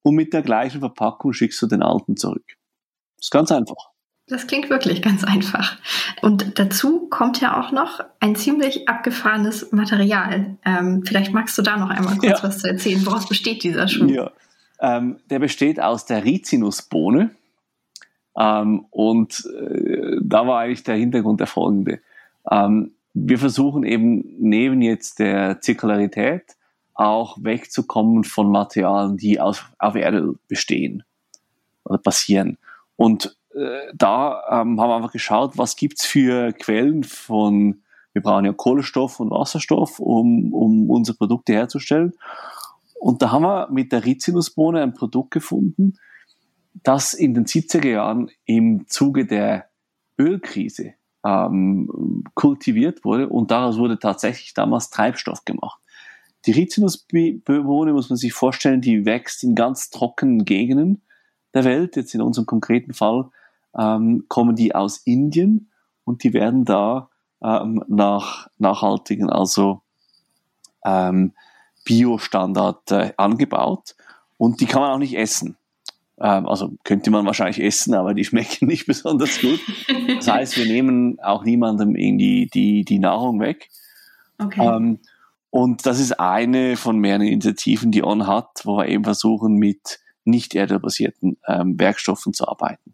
und 0.04 0.14
mit 0.14 0.32
der 0.32 0.43
gleichen 0.43 0.82
Verpackung 0.82 1.34
schickst 1.34 1.60
du 1.64 1.66
den 1.66 1.82
alten 1.82 2.18
zurück. 2.18 2.45
Das 3.18 3.26
ist 3.26 3.32
ganz 3.32 3.52
einfach. 3.52 3.89
Das 4.30 4.46
klingt 4.46 4.70
wirklich 4.70 5.02
ganz 5.02 5.24
einfach. 5.24 5.78
Und 6.22 6.60
dazu 6.60 7.08
kommt 7.10 7.42
ja 7.42 7.60
auch 7.60 7.72
noch 7.72 8.00
ein 8.20 8.36
ziemlich 8.36 8.88
abgefahrenes 8.88 9.72
Material. 9.72 10.58
Ähm, 10.64 11.04
vielleicht 11.04 11.34
magst 11.34 11.58
du 11.58 11.64
da 11.64 11.78
noch 11.78 11.90
einmal 11.90 12.18
kurz 12.18 12.42
ja. 12.42 12.44
was 12.44 12.60
zu 12.60 12.68
erzählen. 12.68 13.04
Woraus 13.06 13.28
besteht 13.28 13.64
dieser 13.64 13.88
Schuh? 13.88 14.06
Ja, 14.06 14.32
ähm, 14.80 15.18
der 15.32 15.40
besteht 15.40 15.82
aus 15.82 16.06
der 16.06 16.24
Rizinusbohne. 16.24 17.32
Ähm, 18.38 18.86
und 18.92 19.46
äh, 19.60 20.18
da 20.22 20.46
war 20.46 20.60
eigentlich 20.60 20.84
der 20.84 20.96
Hintergrund 20.96 21.40
der 21.40 21.48
folgende. 21.48 22.00
Ähm, 22.50 22.92
wir 23.14 23.40
versuchen 23.40 23.84
eben 23.84 24.24
neben 24.40 24.82
jetzt 24.82 25.18
der 25.20 25.60
Zirkularität 25.60 26.56
auch 26.94 27.38
wegzukommen 27.42 28.24
von 28.24 28.52
Materialien, 28.52 29.18
die 29.18 29.40
auf, 29.40 29.72
auf 29.80 29.96
Erde 29.96 30.36
bestehen 30.48 31.04
oder 31.84 31.98
basieren. 31.98 32.58
Und 32.96 33.38
äh, 33.60 33.91
da 33.93 34.41
ähm, 34.49 34.80
haben 34.80 34.89
wir 34.89 34.95
einfach 34.95 35.12
geschaut, 35.12 35.57
was 35.57 35.76
gibt's 35.76 36.05
für 36.05 36.53
Quellen 36.53 37.03
von, 37.03 37.82
wir 38.14 38.22
brauchen 38.22 38.45
ja 38.45 38.53
Kohlenstoff 38.53 39.20
und 39.20 39.32
Wasserstoff, 39.32 39.99
um, 39.99 40.53
um 40.53 40.89
unsere 40.89 41.18
Produkte 41.18 41.53
herzustellen. 41.53 42.14
Und 42.99 43.22
da 43.22 43.32
haben 43.32 43.43
wir 43.43 43.70
mit 43.72 43.91
der 43.91 44.05
Rizinusbohne 44.05 44.82
ein 44.82 44.93
Produkt 44.93 45.32
gefunden, 45.32 45.97
das 46.84 47.14
in 47.14 47.34
den 47.34 47.45
70er 47.45 47.88
Jahren 47.88 48.30
im 48.45 48.88
Zuge 48.88 49.26
der 49.26 49.70
Ölkrise 50.18 50.93
ähm, 51.26 52.24
kultiviert 52.34 53.03
wurde 53.03 53.30
und 53.30 53.51
daraus 53.51 53.78
wurde 53.78 53.99
tatsächlich 53.99 54.53
damals 54.53 54.89
Treibstoff 54.89 55.45
gemacht. 55.45 55.80
Die 56.45 56.51
Rizinusbohne 56.51 57.93
muss 57.93 58.10
man 58.10 58.18
sich 58.18 58.34
vorstellen, 58.34 58.82
die 58.82 59.05
wächst 59.05 59.43
in 59.43 59.55
ganz 59.55 59.89
trockenen 59.89 60.45
Gegenden 60.45 61.01
der 61.53 61.66
Welt. 61.66 61.95
Jetzt 61.97 62.14
in 62.16 62.22
unserem 62.22 62.45
konkreten 62.45 62.93
Fall 62.93 63.30
ähm, 63.78 64.26
kommen 64.28 64.56
die 64.56 64.76
aus 64.76 64.98
Indien 65.00 65.72
und 66.04 66.24
die 66.24 66.34
werden 66.34 66.66
da 66.66 67.10
ähm, 67.42 67.84
nach 67.88 68.48
nachhaltigen, 68.58 69.30
also 69.30 69.82
ähm, 70.84 71.34
Bio-Standard 71.86 72.92
äh, 72.92 73.14
angebaut 73.18 73.96
und 74.38 74.62
die 74.62 74.66
kann 74.66 74.82
man 74.82 74.92
auch 74.92 74.98
nicht 75.00 75.18
essen. 75.18 75.58
Ähm, 76.20 76.48
also 76.48 76.74
könnte 76.84 77.12
man 77.12 77.26
wahrscheinlich 77.26 77.64
essen, 77.64 77.94
aber 77.94 78.14
die 78.14 78.26
schmecken 78.26 78.68
nicht 78.68 78.86
besonders 78.86 79.40
gut. 79.40 79.60
Das 80.18 80.28
heißt, 80.28 80.58
wir 80.58 80.66
nehmen 80.66 81.20
auch 81.20 81.44
niemandem 81.44 81.96
irgendwie 81.96 82.48
die, 82.48 82.84
die 82.84 83.00
Nahrung 83.00 83.40
weg. 83.40 83.70
Okay. 84.38 84.66
Ähm, 84.66 85.00
und 85.50 85.86
das 85.86 86.00
ist 86.00 86.20
eine 86.20 86.76
von 86.78 87.00
mehreren 87.00 87.24
Initiativen, 87.24 87.92
die 87.92 88.04
On 88.04 88.28
hat, 88.28 88.62
wo 88.66 88.78
wir 88.78 88.88
eben 88.88 89.04
versuchen, 89.04 89.56
mit 89.56 90.00
nicht 90.24 90.54
erdölbasierten 90.54 91.38
ähm, 91.48 91.80
Werkstoffen 91.80 92.34
zu 92.34 92.48
arbeiten. 92.48 92.94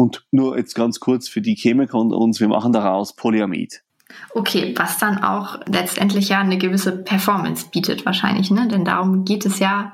Und 0.00 0.24
nur 0.30 0.56
jetzt 0.56 0.74
ganz 0.74 0.98
kurz 0.98 1.28
für 1.28 1.42
die 1.42 1.54
Chemiker 1.54 1.98
unter 1.98 2.16
uns, 2.16 2.40
wir 2.40 2.48
machen 2.48 2.72
daraus 2.72 3.14
Polyamid. 3.14 3.82
Okay, 4.34 4.72
was 4.78 4.96
dann 4.96 5.22
auch 5.22 5.60
letztendlich 5.66 6.30
ja 6.30 6.38
eine 6.40 6.56
gewisse 6.56 6.96
Performance 6.96 7.66
bietet 7.70 8.06
wahrscheinlich, 8.06 8.50
ne? 8.50 8.66
Denn 8.66 8.86
darum 8.86 9.26
geht 9.26 9.44
es 9.44 9.58
ja 9.58 9.92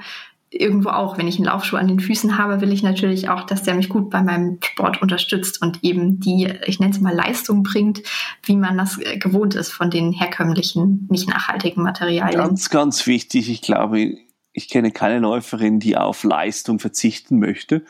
irgendwo 0.48 0.90
auch, 0.90 1.18
wenn 1.18 1.26
ich 1.26 1.38
einen 1.38 1.46
Laufschuh 1.46 1.74
an 1.74 1.88
den 1.88 1.98
Füßen 1.98 2.38
habe, 2.38 2.60
will 2.60 2.72
ich 2.72 2.84
natürlich 2.84 3.30
auch, 3.30 3.42
dass 3.42 3.64
der 3.64 3.74
mich 3.74 3.88
gut 3.88 4.08
bei 4.08 4.22
meinem 4.22 4.58
Sport 4.62 5.02
unterstützt 5.02 5.60
und 5.60 5.82
eben 5.82 6.20
die, 6.20 6.54
ich 6.66 6.78
nenne 6.78 6.92
es 6.92 7.00
mal 7.00 7.12
Leistung 7.12 7.64
bringt, 7.64 8.04
wie 8.44 8.54
man 8.54 8.78
das 8.78 8.98
äh, 8.98 9.18
gewohnt 9.18 9.56
ist 9.56 9.72
von 9.72 9.90
den 9.90 10.12
herkömmlichen, 10.12 11.08
nicht 11.10 11.28
nachhaltigen 11.28 11.82
Materialien. 11.82 12.38
Ganz, 12.38 12.70
ganz 12.70 13.08
wichtig. 13.08 13.50
Ich 13.50 13.60
glaube, 13.60 14.18
ich 14.52 14.68
kenne 14.68 14.92
keine 14.92 15.18
Läuferin, 15.18 15.80
die 15.80 15.96
auf 15.96 16.22
Leistung 16.22 16.78
verzichten 16.78 17.40
möchte. 17.40 17.84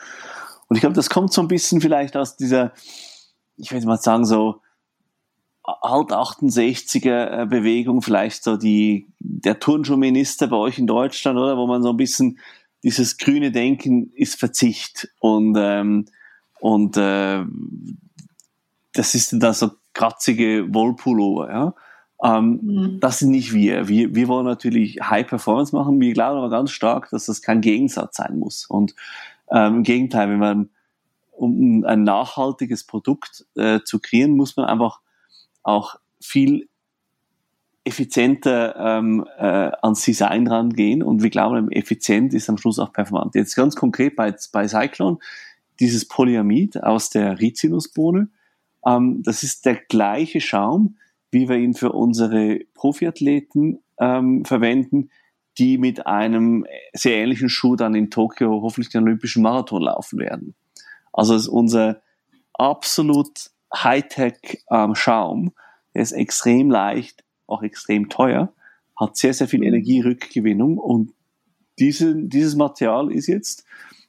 Und 0.67 0.75
ich 0.75 0.81
glaube, 0.81 0.95
das 0.95 1.09
kommt 1.09 1.33
so 1.33 1.41
ein 1.41 1.47
bisschen 1.47 1.81
vielleicht 1.81 2.17
aus 2.17 2.35
dieser, 2.35 2.73
ich 3.55 3.71
würde 3.71 3.87
mal 3.87 3.97
sagen, 3.97 4.25
so 4.25 4.61
alt 5.63 6.11
68er 6.11 7.45
Bewegung, 7.45 8.01
vielleicht 8.01 8.43
so 8.43 8.55
die, 8.55 9.07
der 9.19 9.59
Turnschuhminister 9.59 10.47
bei 10.47 10.57
euch 10.57 10.79
in 10.79 10.87
Deutschland, 10.87 11.37
oder? 11.37 11.57
Wo 11.57 11.67
man 11.67 11.83
so 11.83 11.89
ein 11.89 11.97
bisschen 11.97 12.39
dieses 12.83 13.17
grüne 13.17 13.51
Denken 13.51 14.11
ist 14.13 14.39
Verzicht 14.39 15.09
und, 15.19 15.57
ähm, 15.59 16.05
und 16.59 16.95
äh, 16.95 17.43
das 18.93 19.13
ist 19.13 19.33
dann 19.33 19.53
so 19.53 19.71
kratzige 19.93 20.73
Wollpullover, 20.73 21.49
ja. 21.49 21.73
Ähm, 22.23 22.59
mhm. 22.63 22.99
Das 22.99 23.19
sind 23.19 23.29
nicht 23.29 23.53
wir. 23.53 23.87
wir. 23.87 24.15
Wir 24.15 24.27
wollen 24.27 24.45
natürlich 24.45 24.99
High 25.01 25.27
Performance 25.27 25.75
machen. 25.75 25.99
Wir 26.01 26.13
glauben 26.13 26.39
aber 26.39 26.49
ganz 26.49 26.71
stark, 26.71 27.09
dass 27.11 27.27
das 27.27 27.43
kein 27.43 27.61
Gegensatz 27.61 28.17
sein 28.17 28.39
muss. 28.39 28.65
Und 28.65 28.95
ähm, 29.51 29.77
im 29.77 29.83
Gegenteil, 29.83 30.29
wenn 30.29 30.39
man 30.39 30.69
um 31.31 31.85
ein 31.85 32.03
nachhaltiges 32.03 32.85
Produkt 32.85 33.45
äh, 33.55 33.81
zu 33.83 33.99
kreieren, 33.99 34.35
muss 34.35 34.57
man 34.57 34.65
einfach 34.65 35.01
auch 35.63 35.95
viel 36.19 36.67
effizienter 37.83 38.75
ähm, 38.75 39.25
äh, 39.37 39.71
ans 39.81 40.03
Design 40.03 40.47
rangehen. 40.47 41.01
Und 41.01 41.23
wir 41.23 41.29
glauben, 41.29 41.71
effizient 41.71 42.33
ist 42.33 42.49
am 42.49 42.57
Schluss 42.57 42.79
auch 42.79 42.91
performant. 42.91 43.35
Jetzt 43.35 43.55
ganz 43.55 43.75
konkret 43.75 44.15
bei, 44.15 44.35
bei 44.51 44.67
Cyclone, 44.67 45.19
dieses 45.79 46.07
Polyamid 46.07 46.83
aus 46.83 47.11
der 47.11 47.39
Rizinusbohne, 47.39 48.29
ähm, 48.85 49.21
das 49.23 49.43
ist 49.43 49.65
der 49.65 49.75
gleiche 49.75 50.41
Schaum, 50.41 50.97
wie 51.31 51.47
wir 51.47 51.57
ihn 51.57 51.73
für 51.73 51.91
unsere 51.91 52.59
Profiathleten 52.73 53.79
ähm, 53.99 54.43
verwenden, 54.43 55.09
die 55.57 55.77
mit 55.77 56.05
einem 56.05 56.65
sehr 56.93 57.17
ähnlichen 57.17 57.49
Schuh 57.49 57.75
dann 57.75 57.95
in 57.95 58.09
Tokio 58.09 58.61
hoffentlich 58.61 58.89
den 58.89 59.03
Olympischen 59.03 59.41
Marathon 59.41 59.81
laufen 59.81 60.19
werden. 60.19 60.55
Also 61.13 61.35
ist 61.35 61.47
unser 61.47 62.01
absolut 62.53 63.49
Hightech 63.73 64.63
ähm, 64.69 64.95
Schaum, 64.95 65.53
der 65.93 66.03
ist 66.03 66.11
extrem 66.11 66.69
leicht, 66.69 67.23
auch 67.47 67.63
extrem 67.63 68.09
teuer, 68.09 68.53
hat 68.99 69.17
sehr, 69.17 69.33
sehr 69.33 69.47
viel 69.47 69.59
mhm. 69.59 69.67
Energierückgewinnung 69.67 70.77
und 70.77 71.13
diese, 71.79 72.15
dieses 72.15 72.55
Material 72.55 73.11
ist 73.11 73.27
jetzt, 73.27 73.65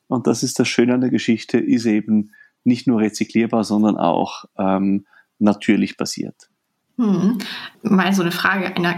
und 0.06 0.26
das 0.26 0.42
ist 0.42 0.58
das 0.58 0.68
Schöne 0.68 0.94
an 0.94 1.00
der 1.00 1.10
Geschichte, 1.10 1.58
ist 1.58 1.84
eben 1.86 2.32
nicht 2.64 2.86
nur 2.86 3.00
rezyklierbar, 3.00 3.64
sondern 3.64 3.96
auch 3.96 4.44
ähm, 4.58 5.06
natürlich 5.38 5.96
basiert. 5.96 6.48
Hm. 6.96 7.38
Mal 7.82 8.12
so 8.12 8.22
eine 8.22 8.32
Frage 8.32 8.74
einer 8.74 8.96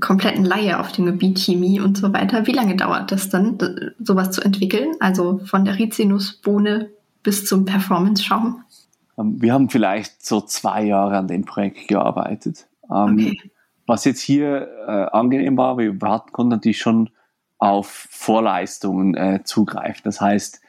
kompletten 0.00 0.44
Laie 0.44 0.78
auf 0.78 0.92
dem 0.92 1.06
Gebiet 1.06 1.38
Chemie 1.38 1.80
und 1.80 1.96
so 1.96 2.12
weiter. 2.12 2.46
Wie 2.46 2.52
lange 2.52 2.76
dauert 2.76 3.12
das 3.12 3.28
dann, 3.28 3.58
sowas 3.98 4.30
zu 4.30 4.42
entwickeln? 4.42 4.92
Also 5.00 5.40
von 5.44 5.64
der 5.64 5.78
Rizinusbohne 5.78 6.90
bis 7.22 7.46
zum 7.46 7.64
Performance-Schaum? 7.64 8.62
Ähm, 9.18 9.40
wir 9.40 9.52
haben 9.52 9.70
vielleicht 9.70 10.24
so 10.24 10.40
zwei 10.40 10.84
Jahre 10.84 11.16
an 11.16 11.28
dem 11.28 11.44
Projekt 11.44 11.88
gearbeitet. 11.88 12.66
Ähm, 12.90 13.14
okay. 13.14 13.50
Was 13.86 14.04
jetzt 14.04 14.20
hier 14.20 14.68
äh, 14.86 15.16
angenehm 15.16 15.56
war, 15.56 15.78
wir 15.78 15.96
hatten, 16.02 16.32
konnten 16.32 16.50
natürlich 16.50 16.78
schon 16.78 17.10
auf 17.58 18.06
Vorleistungen 18.10 19.14
äh, 19.14 19.40
zugreifen. 19.44 20.02
Das 20.04 20.20
heißt, 20.20 20.60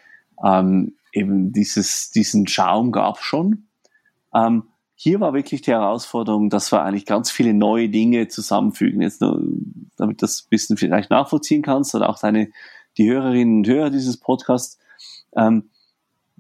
ähm, 0.43 0.95
eben 1.14 1.51
dieses, 1.51 2.12
diesen 2.12 2.47
Schaum 2.47 2.91
gab 2.91 3.18
es 3.18 3.24
schon. 3.24 3.68
Ähm, 4.34 4.64
hier 5.04 5.20
war 5.20 5.34
wirklich 5.34 5.64
die 5.64 5.72
Herausforderung, 5.72 6.52
dass 6.52 6.72
wir 6.72 6.84
eigentlich 6.84 7.08
ganz 7.08 7.32
viele 7.32 7.56
neue 7.56 7.89
Dinge 7.89 8.28
zusammenfügen. 8.28 9.02
Jetzt 9.02 9.20
nur, 9.20 9.41
damit 9.97 10.22
das 10.22 10.43
ein 10.43 10.49
bisschen 10.52 10.78
vielleicht 10.78 11.10
nachvollziehen 11.10 11.64
kannst 11.64 11.95
oder 11.95 12.08
auch 12.08 12.20
deine, 12.20 12.52
die 12.99 13.10
Hörerinnen 13.10 13.58
und 13.58 13.68
Hörer 13.68 13.89
dieses 13.89 14.18
Podcasts. 14.18 14.78
Ähm, 15.36 15.72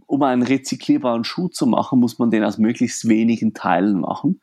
um 0.05 0.21
einen 0.21 0.43
rezyklierbaren 0.43 1.23
Schuh 1.23 1.47
zu 1.47 1.65
machen, 1.65 1.99
muss 1.99 2.19
man 2.19 2.29
den 2.29 2.43
aus 2.43 2.59
möglichst 2.59 3.09
wenigen 3.09 3.55
Teilen 3.55 3.99
machen, 3.99 4.41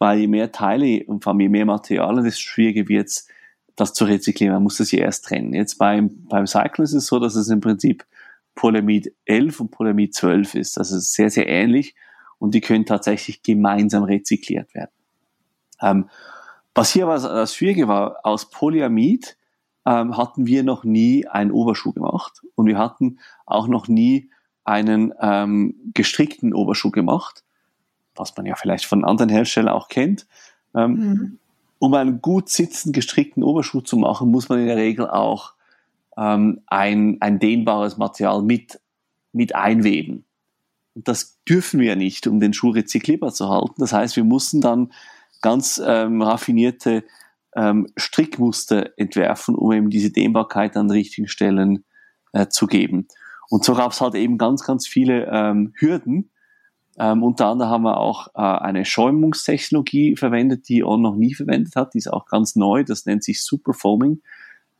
weil 0.00 0.18
je 0.18 0.26
mehr 0.26 0.50
Teile 0.50 1.04
und 1.06 1.22
vor 1.22 1.32
allem 1.32 1.40
je 1.40 1.48
mehr 1.48 1.64
Materialien, 1.64 2.24
desto 2.24 2.40
schwieriger 2.40 2.88
wird 2.88 3.06
es, 3.06 3.28
das 3.76 3.92
zu 3.92 4.04
rezyklieren. 4.04 4.52
Man 4.52 4.64
muss 4.64 4.78
das 4.78 4.90
ja 4.90 4.98
erst 4.98 5.26
trennen. 5.26 5.54
Jetzt 5.54 5.78
beim, 5.78 6.26
beim 6.28 6.48
Cycling 6.48 6.86
ist 6.86 6.94
es 6.94 7.06
so, 7.06 7.20
dass 7.20 7.36
es 7.36 7.48
im 7.48 7.60
Prinzip 7.60 8.04
Polyamid 8.56 9.14
11 9.26 9.60
und 9.60 9.70
Polyamid 9.70 10.12
12 10.12 10.56
ist. 10.56 10.76
Das 10.76 10.90
ist 10.90 11.12
sehr, 11.12 11.30
sehr 11.30 11.48
ähnlich 11.48 11.94
und 12.40 12.54
die 12.54 12.60
können 12.60 12.86
tatsächlich 12.86 13.44
gemeinsam 13.44 14.02
rezykliert 14.02 14.74
werden. 14.74 14.90
Ähm, 15.80 16.10
was 16.74 16.92
hier 16.92 17.06
aber 17.06 17.16
das 17.16 17.54
Schwierige 17.54 17.86
war, 17.86 18.16
aus 18.24 18.50
Polyamid 18.50 19.36
ähm, 19.86 20.16
hatten 20.16 20.46
wir 20.46 20.64
noch 20.64 20.82
nie 20.82 21.26
einen 21.28 21.52
Oberschuh 21.52 21.92
gemacht 21.92 22.40
und 22.54 22.66
wir 22.66 22.78
hatten 22.78 23.18
auch 23.46 23.68
noch 23.68 23.86
nie 23.86 24.30
einen 24.64 25.12
ähm, 25.20 25.74
gestrickten 25.94 26.54
Oberschuh 26.54 26.90
gemacht, 26.90 27.44
was 28.14 28.36
man 28.36 28.46
ja 28.46 28.56
vielleicht 28.56 28.86
von 28.86 29.04
anderen 29.04 29.30
Herstellern 29.30 29.74
auch 29.74 29.88
kennt. 29.88 30.26
Ähm, 30.74 30.92
mhm. 30.92 31.38
Um 31.78 31.94
einen 31.94 32.20
gut 32.20 32.50
sitzenden 32.50 32.92
gestrickten 32.92 33.42
Oberschuh 33.42 33.80
zu 33.80 33.96
machen, 33.96 34.30
muss 34.30 34.48
man 34.48 34.60
in 34.60 34.66
der 34.66 34.76
Regel 34.76 35.08
auch 35.08 35.54
ähm, 36.16 36.60
ein, 36.66 37.16
ein 37.20 37.38
dehnbares 37.38 37.96
Material 37.96 38.42
mit, 38.42 38.80
mit 39.32 39.54
einweben. 39.54 40.24
Und 41.00 41.08
das 41.08 41.38
dürfen 41.48 41.80
wir 41.80 41.96
nicht, 41.96 42.26
um 42.26 42.40
den 42.40 42.52
Schuh 42.52 42.72
rezyklierbar 42.72 43.32
zu 43.32 43.48
halten. 43.48 43.76
Das 43.78 43.94
heißt, 43.94 44.16
wir 44.16 44.24
mussten 44.24 44.60
dann 44.60 44.92
ganz 45.40 45.80
ähm, 45.82 46.20
raffinierte 46.20 47.04
ähm, 47.56 47.86
Strickmuster 47.96 48.98
entwerfen, 48.98 49.54
um 49.54 49.72
eben 49.72 49.88
diese 49.88 50.10
Dehnbarkeit 50.10 50.76
an 50.76 50.88
den 50.88 50.98
richtigen 50.98 51.26
Stellen 51.26 51.86
äh, 52.34 52.48
zu 52.48 52.66
geben. 52.66 53.08
Und 53.48 53.64
so 53.64 53.74
gab 53.74 53.92
es 53.92 54.02
halt 54.02 54.14
eben 54.14 54.36
ganz, 54.36 54.62
ganz 54.62 54.86
viele 54.86 55.26
ähm, 55.32 55.72
Hürden. 55.74 56.32
Ähm, 56.98 57.22
unter 57.22 57.46
anderem 57.46 57.70
haben 57.70 57.84
wir 57.84 57.96
auch 57.96 58.28
äh, 58.34 58.40
eine 58.42 58.84
Schäumungstechnologie 58.84 60.16
verwendet, 60.16 60.68
die 60.68 60.84
On 60.84 61.00
noch 61.00 61.16
nie 61.16 61.32
verwendet 61.32 61.76
hat. 61.76 61.94
Die 61.94 61.98
ist 61.98 62.12
auch 62.12 62.26
ganz 62.26 62.56
neu. 62.56 62.84
Das 62.84 63.06
nennt 63.06 63.24
sich 63.24 63.42
Superfoaming. 63.42 64.20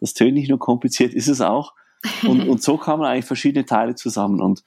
Das 0.01 0.13
tönt 0.13 0.35
nicht 0.35 0.51
nur 0.51 0.59
kompliziert, 0.59 1.15
ist 1.15 1.29
es 1.29 1.41
auch. 1.41 1.73
Und, 2.25 2.43
und 2.47 2.63
so 2.63 2.77
kamen 2.77 3.05
eigentlich 3.05 3.25
verschiedene 3.25 3.65
Teile 3.65 3.95
zusammen. 3.95 4.43
Und 4.43 4.63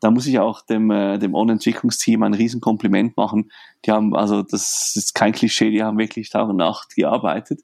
da 0.00 0.10
muss 0.10 0.26
ich 0.26 0.38
auch 0.38 0.62
dem, 0.62 0.90
äh, 0.90 1.18
dem 1.18 1.34
On-Entwicklungsteam 1.34 2.22
ein 2.22 2.34
Riesenkompliment 2.34 3.16
machen. 3.16 3.50
Die 3.84 3.92
haben, 3.92 4.14
also 4.14 4.42
das 4.42 4.94
ist 4.96 5.14
kein 5.14 5.32
Klischee, 5.32 5.70
die 5.70 5.82
haben 5.82 5.98
wirklich 5.98 6.30
Tag 6.30 6.48
und 6.48 6.56
Nacht 6.56 6.94
gearbeitet. 6.94 7.62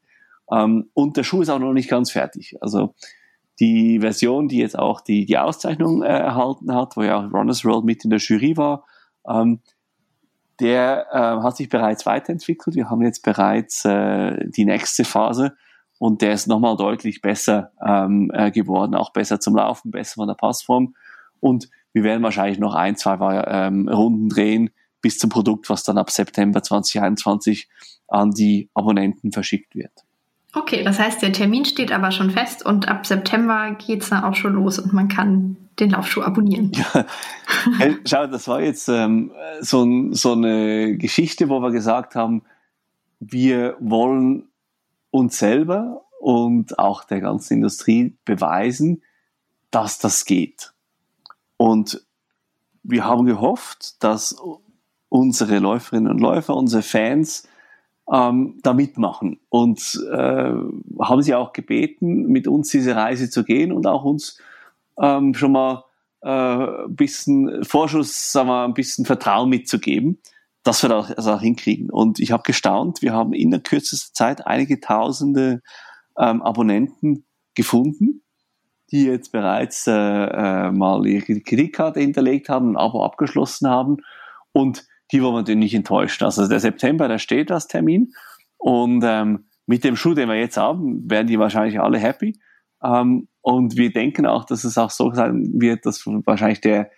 Ähm, 0.51 0.91
und 0.95 1.17
der 1.17 1.25
Schuh 1.25 1.43
ist 1.43 1.51
auch 1.51 1.59
noch 1.59 1.73
nicht 1.73 1.89
ganz 1.89 2.11
fertig. 2.11 2.57
Also 2.61 2.95
die 3.61 4.01
Version, 4.01 4.49
die 4.49 4.59
jetzt 4.59 4.79
auch 4.79 5.01
die, 5.01 5.27
die 5.27 5.39
Auszeichnung 5.39 6.03
äh, 6.03 6.09
erhalten 6.09 6.75
hat, 6.75 6.97
wo 6.97 7.03
ja 7.03 7.19
auch 7.19 7.33
Runners 7.33 7.65
World 7.65 7.85
mit 7.85 8.05
in 8.05 8.11
der 8.11 8.19
Jury 8.19 8.57
war, 8.57 8.85
ähm, 9.29 9.61
der 10.61 11.07
äh, 11.13 11.43
hat 11.43 11.57
sich 11.57 11.69
bereits 11.69 12.07
weiterentwickelt. 12.07 12.77
Wir 12.77 12.89
haben 12.89 13.03
jetzt 13.03 13.23
bereits 13.23 13.85
äh, 13.85 14.49
die 14.49 14.65
nächste 14.65 15.05
Phase 15.05 15.57
und 15.99 16.23
der 16.23 16.33
ist 16.33 16.47
nochmal 16.47 16.77
deutlich 16.77 17.21
besser 17.21 17.73
ähm, 17.85 18.31
äh, 18.35 18.51
geworden, 18.51 18.95
auch 18.95 19.13
besser 19.13 19.41
zum 19.41 19.57
Laufen, 19.57 19.91
besser 19.91 20.15
von 20.15 20.29
der 20.29 20.35
Passform. 20.35 20.95
Und 21.41 21.69
wir 21.93 22.05
werden 22.05 22.23
wahrscheinlich 22.23 22.59
noch 22.59 22.75
ein, 22.75 22.97
zwei 22.97 23.45
ähm, 23.47 23.89
Runden 23.89 24.29
drehen 24.29 24.71
bis 25.01 25.19
zum 25.19 25.31
Produkt, 25.31 25.69
was 25.69 25.83
dann 25.83 25.99
ab 25.99 26.11
September 26.11 26.63
2021 26.63 27.69
an 28.09 28.31
die 28.31 28.71
Abonnenten 28.75 29.33
verschickt 29.33 29.75
wird. 29.75 29.93
Okay, 30.55 30.85
das 30.85 30.99
heißt, 30.99 31.23
der 31.23 31.33
Termin 31.33 31.65
steht 31.65 31.93
aber 31.93 32.13
schon 32.13 32.31
fest 32.31 32.65
und 32.65 32.87
ab 32.87 33.07
September 33.07 33.75
geht 33.75 34.03
es 34.03 34.11
dann 34.11 34.23
auch 34.23 34.35
schon 34.35 34.53
los 34.53 34.79
und 34.79 34.93
man 34.93 35.09
kann 35.09 35.57
den 35.81 35.91
Laufschuh 35.91 36.23
abonnieren. 36.23 36.73
Ja. 36.73 37.07
Schau, 38.07 38.27
das 38.27 38.47
war 38.49 38.61
jetzt 38.61 38.89
ähm, 38.89 39.33
so, 39.61 39.87
so 40.13 40.33
eine 40.33 40.99
Geschichte, 40.99 41.49
wo 41.49 41.61
wir 41.61 41.71
gesagt 41.71 42.15
haben, 42.15 42.43
wir 43.19 43.77
wollen 43.81 44.49
uns 45.11 45.39
selber 45.39 46.03
und 46.21 46.79
auch 46.79 47.05
der 47.05 47.21
ganzen 47.21 47.55
Industrie 47.55 48.17
beweisen, 48.25 49.03
dass 49.71 49.99
das 49.99 50.27
geht. 50.27 50.72
Und 51.63 52.05
wir 52.83 53.05
haben 53.05 53.25
gehofft, 53.25 54.03
dass 54.03 54.37
unsere 55.09 55.61
Läuferinnen 55.61 56.11
und 56.11 56.19
Läufer, 56.19 56.57
unsere 56.57 56.83
Fans 56.83 57.47
ähm, 58.13 58.59
da 58.65 58.75
mitmachen 58.75 59.39
und 59.49 60.05
äh, 60.13 60.53
haben 61.01 61.23
sie 61.23 61.37
auch 61.37 61.53
gebeten, 61.53 62.27
mit 62.27 62.49
uns 62.49 62.71
diese 62.71 62.97
Reise 62.97 63.31
zu 63.31 63.45
gehen 63.45 63.71
und 63.71 63.87
auch 63.87 64.03
uns 64.03 64.41
ähm, 65.01 65.35
schon 65.35 65.53
mal 65.53 65.85
äh, 66.23 66.29
ein 66.29 66.97
bisschen 66.97 67.63
Vorschuss, 67.63 68.33
sagen 68.33 68.49
wir, 68.49 68.65
ein 68.65 68.75
bisschen 68.75 69.05
Vertrauen 69.05 69.49
mitzugeben, 69.49 70.19
dass 70.65 70.83
wir 70.83 70.89
das 70.89 71.29
auch 71.29 71.43
hinkriegen. 71.43 71.91
Und 71.91 72.19
ich 72.19 72.33
habe 72.33 72.43
gestaunt, 72.43 73.03
wir 73.03 73.13
haben 73.13 73.35
in 73.35 73.53
der 73.53 73.61
kürzesten 73.61 74.17
Zeit 74.17 74.49
einige 74.49 74.81
tausende 74.81 75.63
ähm, 76.19 76.43
Abonnenten 76.43 77.25
gefunden, 77.55 78.23
die 78.93 79.07
jetzt 79.07 79.33
bereits 79.33 79.87
äh, 79.87 79.93
äh, 79.93 80.71
mal 80.71 81.07
ihre 81.07 81.41
Kreditkarte 81.41 82.01
hinterlegt 82.01 82.49
haben, 82.49 82.73
ein 82.73 82.77
Abo 82.77 83.05
abgeschlossen 83.05 83.69
haben 83.69 83.97
und 84.53 84.87
die 85.11 85.23
wollen 85.23 85.35
wir 85.35 85.39
natürlich 85.39 85.59
nicht 85.59 85.75
enttäuschen. 85.75 86.25
Also 86.25 86.47
der 86.47 86.61
September, 86.61 87.09
da 87.09 87.19
steht 87.19 87.51
das 87.51 87.67
Termin 87.67 88.13
und 88.59 89.03
ähm, 89.05 89.47
mit 89.67 89.85
dem 89.85 89.97
Schuh, 89.97 90.15
den 90.15 90.29
wir 90.29 90.37
jetzt 90.37 90.57
haben, 90.57 91.11
werden 91.11 91.27
die 91.27 91.39
wahrscheinlich 91.39 91.81
alle 91.81 91.99
happy. 91.99 92.39
Ähm, 92.83 93.29
und 93.41 93.77
wir 93.77 93.93
denken 93.93 94.27
auch, 94.27 94.45
dass 94.45 94.65
es 94.65 94.79
auch 94.79 94.91
so 94.91 95.13
sein 95.13 95.51
wird, 95.55 95.87
dass 95.87 96.07
wahrscheinlich 96.07 96.61
der 96.61 96.91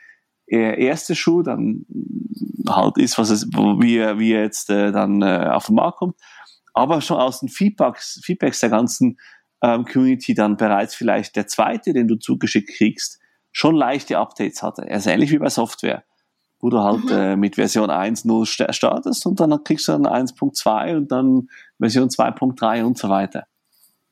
erste 0.46 1.14
Schuh 1.14 1.42
dann 1.42 1.86
halt 2.68 2.98
ist, 2.98 3.18
was 3.18 3.30
es, 3.30 3.46
wie, 3.46 3.96
er, 3.96 4.18
wie 4.18 4.30
jetzt 4.30 4.70
äh, 4.70 4.92
dann 4.92 5.22
äh, 5.22 5.48
auf 5.50 5.66
den 5.66 5.76
Markt 5.76 5.98
kommt. 5.98 6.16
Aber 6.74 7.00
schon 7.00 7.18
aus 7.18 7.40
den 7.40 7.48
Feedbacks, 7.48 8.20
Feedbacks 8.24 8.60
der 8.60 8.70
ganzen 8.70 9.18
ähm, 9.64 9.86
Community 9.86 10.34
dann 10.34 10.56
bereits 10.56 10.94
vielleicht 10.94 11.36
der 11.36 11.46
zweite, 11.46 11.94
den 11.94 12.06
du 12.06 12.16
zugeschickt 12.16 12.70
kriegst, 12.76 13.18
schon 13.50 13.74
leichte 13.74 14.18
Updates 14.18 14.62
hatte. 14.62 14.82
Er 14.82 14.98
ist 14.98 15.06
ähnlich 15.06 15.30
wie 15.30 15.38
bei 15.38 15.48
Software, 15.48 16.04
wo 16.60 16.68
du 16.68 16.80
halt 16.80 17.04
mhm. 17.04 17.10
äh, 17.10 17.36
mit 17.36 17.54
Version 17.54 17.90
1.0 17.90 18.72
startest 18.72 19.24
und 19.26 19.40
dann 19.40 19.64
kriegst 19.64 19.88
du 19.88 19.92
dann 19.92 20.06
1.2 20.06 20.96
und 20.96 21.10
dann 21.10 21.48
Version 21.78 22.08
2.3 22.08 22.84
und 22.84 22.98
so 22.98 23.08
weiter. 23.08 23.44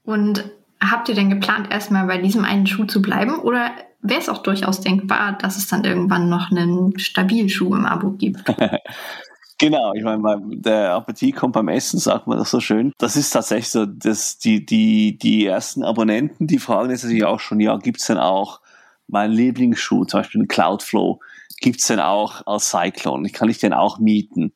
Und 0.04 0.50
habt 0.80 1.10
ihr 1.10 1.14
denn 1.14 1.28
geplant, 1.28 1.70
erstmal 1.70 2.06
bei 2.06 2.18
diesem 2.18 2.44
einen 2.44 2.66
Schuh 2.66 2.86
zu 2.86 3.02
bleiben 3.02 3.38
oder 3.38 3.72
wäre 4.00 4.20
es 4.20 4.30
auch 4.30 4.42
durchaus 4.42 4.80
denkbar, 4.80 5.36
dass 5.38 5.58
es 5.58 5.68
dann 5.68 5.84
irgendwann 5.84 6.30
noch 6.30 6.50
einen 6.50 6.98
stabilen 6.98 7.50
Schuh 7.50 7.74
im 7.74 7.84
Abo 7.84 8.12
gibt? 8.12 8.42
Genau, 9.58 9.92
ich 9.94 10.02
meine, 10.02 10.40
der 10.56 10.94
Appetit 10.94 11.36
kommt 11.36 11.54
beim 11.54 11.68
Essen, 11.68 11.98
sagt 11.98 12.26
man 12.26 12.38
das 12.38 12.50
so 12.50 12.60
schön. 12.60 12.92
Das 12.98 13.16
ist 13.16 13.30
tatsächlich 13.30 13.70
so, 13.70 13.86
dass 13.86 14.38
die, 14.38 14.66
die, 14.66 15.18
die 15.18 15.46
ersten 15.46 15.84
Abonnenten, 15.84 16.46
die 16.46 16.58
fragen 16.58 16.90
jetzt 16.90 17.04
natürlich 17.04 17.24
auch 17.24 17.40
schon, 17.40 17.60
ja, 17.60 17.76
gibt's 17.76 18.06
denn 18.06 18.18
auch 18.18 18.60
meinen 19.06 19.32
Lieblingsschuh, 19.32 20.04
zum 20.04 20.20
Beispiel 20.20 20.40
den 20.42 20.48
Cloudflow, 20.48 21.20
gibt's 21.60 21.86
denn 21.86 22.00
auch 22.00 22.46
als 22.46 22.70
Cyclone? 22.70 23.30
Kann 23.30 23.48
ich 23.48 23.58
den 23.58 23.72
auch 23.72 23.98
mieten? 23.98 24.52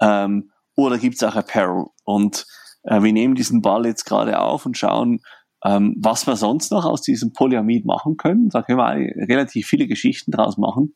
Ähm, 0.00 0.50
oder 0.74 0.98
gibt's 0.98 1.22
auch 1.22 1.36
Apparel? 1.36 1.86
Und 2.04 2.46
äh, 2.82 3.02
wir 3.02 3.12
nehmen 3.12 3.34
diesen 3.34 3.62
Ball 3.62 3.86
jetzt 3.86 4.04
gerade 4.04 4.38
auf 4.40 4.66
und 4.66 4.76
schauen, 4.76 5.20
ähm, 5.64 5.96
was 5.98 6.26
wir 6.26 6.36
sonst 6.36 6.72
noch 6.72 6.84
aus 6.84 7.02
diesem 7.02 7.32
Polyamid 7.32 7.84
machen 7.84 8.16
können. 8.16 8.48
Da 8.48 8.62
können 8.62 8.78
wir 8.78 9.28
relativ 9.28 9.66
viele 9.66 9.86
Geschichten 9.86 10.32
draus 10.32 10.58
machen. 10.58 10.94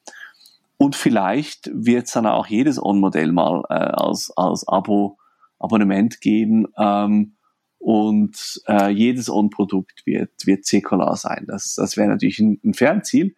Und 0.78 0.94
vielleicht 0.94 1.70
wird 1.72 2.06
es 2.06 2.12
dann 2.12 2.26
auch 2.26 2.46
jedes 2.46 2.82
On-Modell 2.82 3.32
mal 3.32 3.62
äh, 3.70 3.74
als, 3.74 4.32
als 4.36 4.66
Abo, 4.68 5.18
Abonnement 5.58 6.20
geben. 6.20 6.66
Ähm, 6.78 7.36
und 7.78 8.60
äh, 8.66 8.90
jedes 8.90 9.30
On-Produkt 9.30 10.04
wird, 10.06 10.30
wird 10.44 10.64
säkular 10.64 11.16
sein. 11.16 11.44
Das, 11.46 11.74
das 11.76 11.96
wäre 11.96 12.08
natürlich 12.08 12.40
ein, 12.40 12.60
ein 12.64 12.74
Fernziel. 12.74 13.36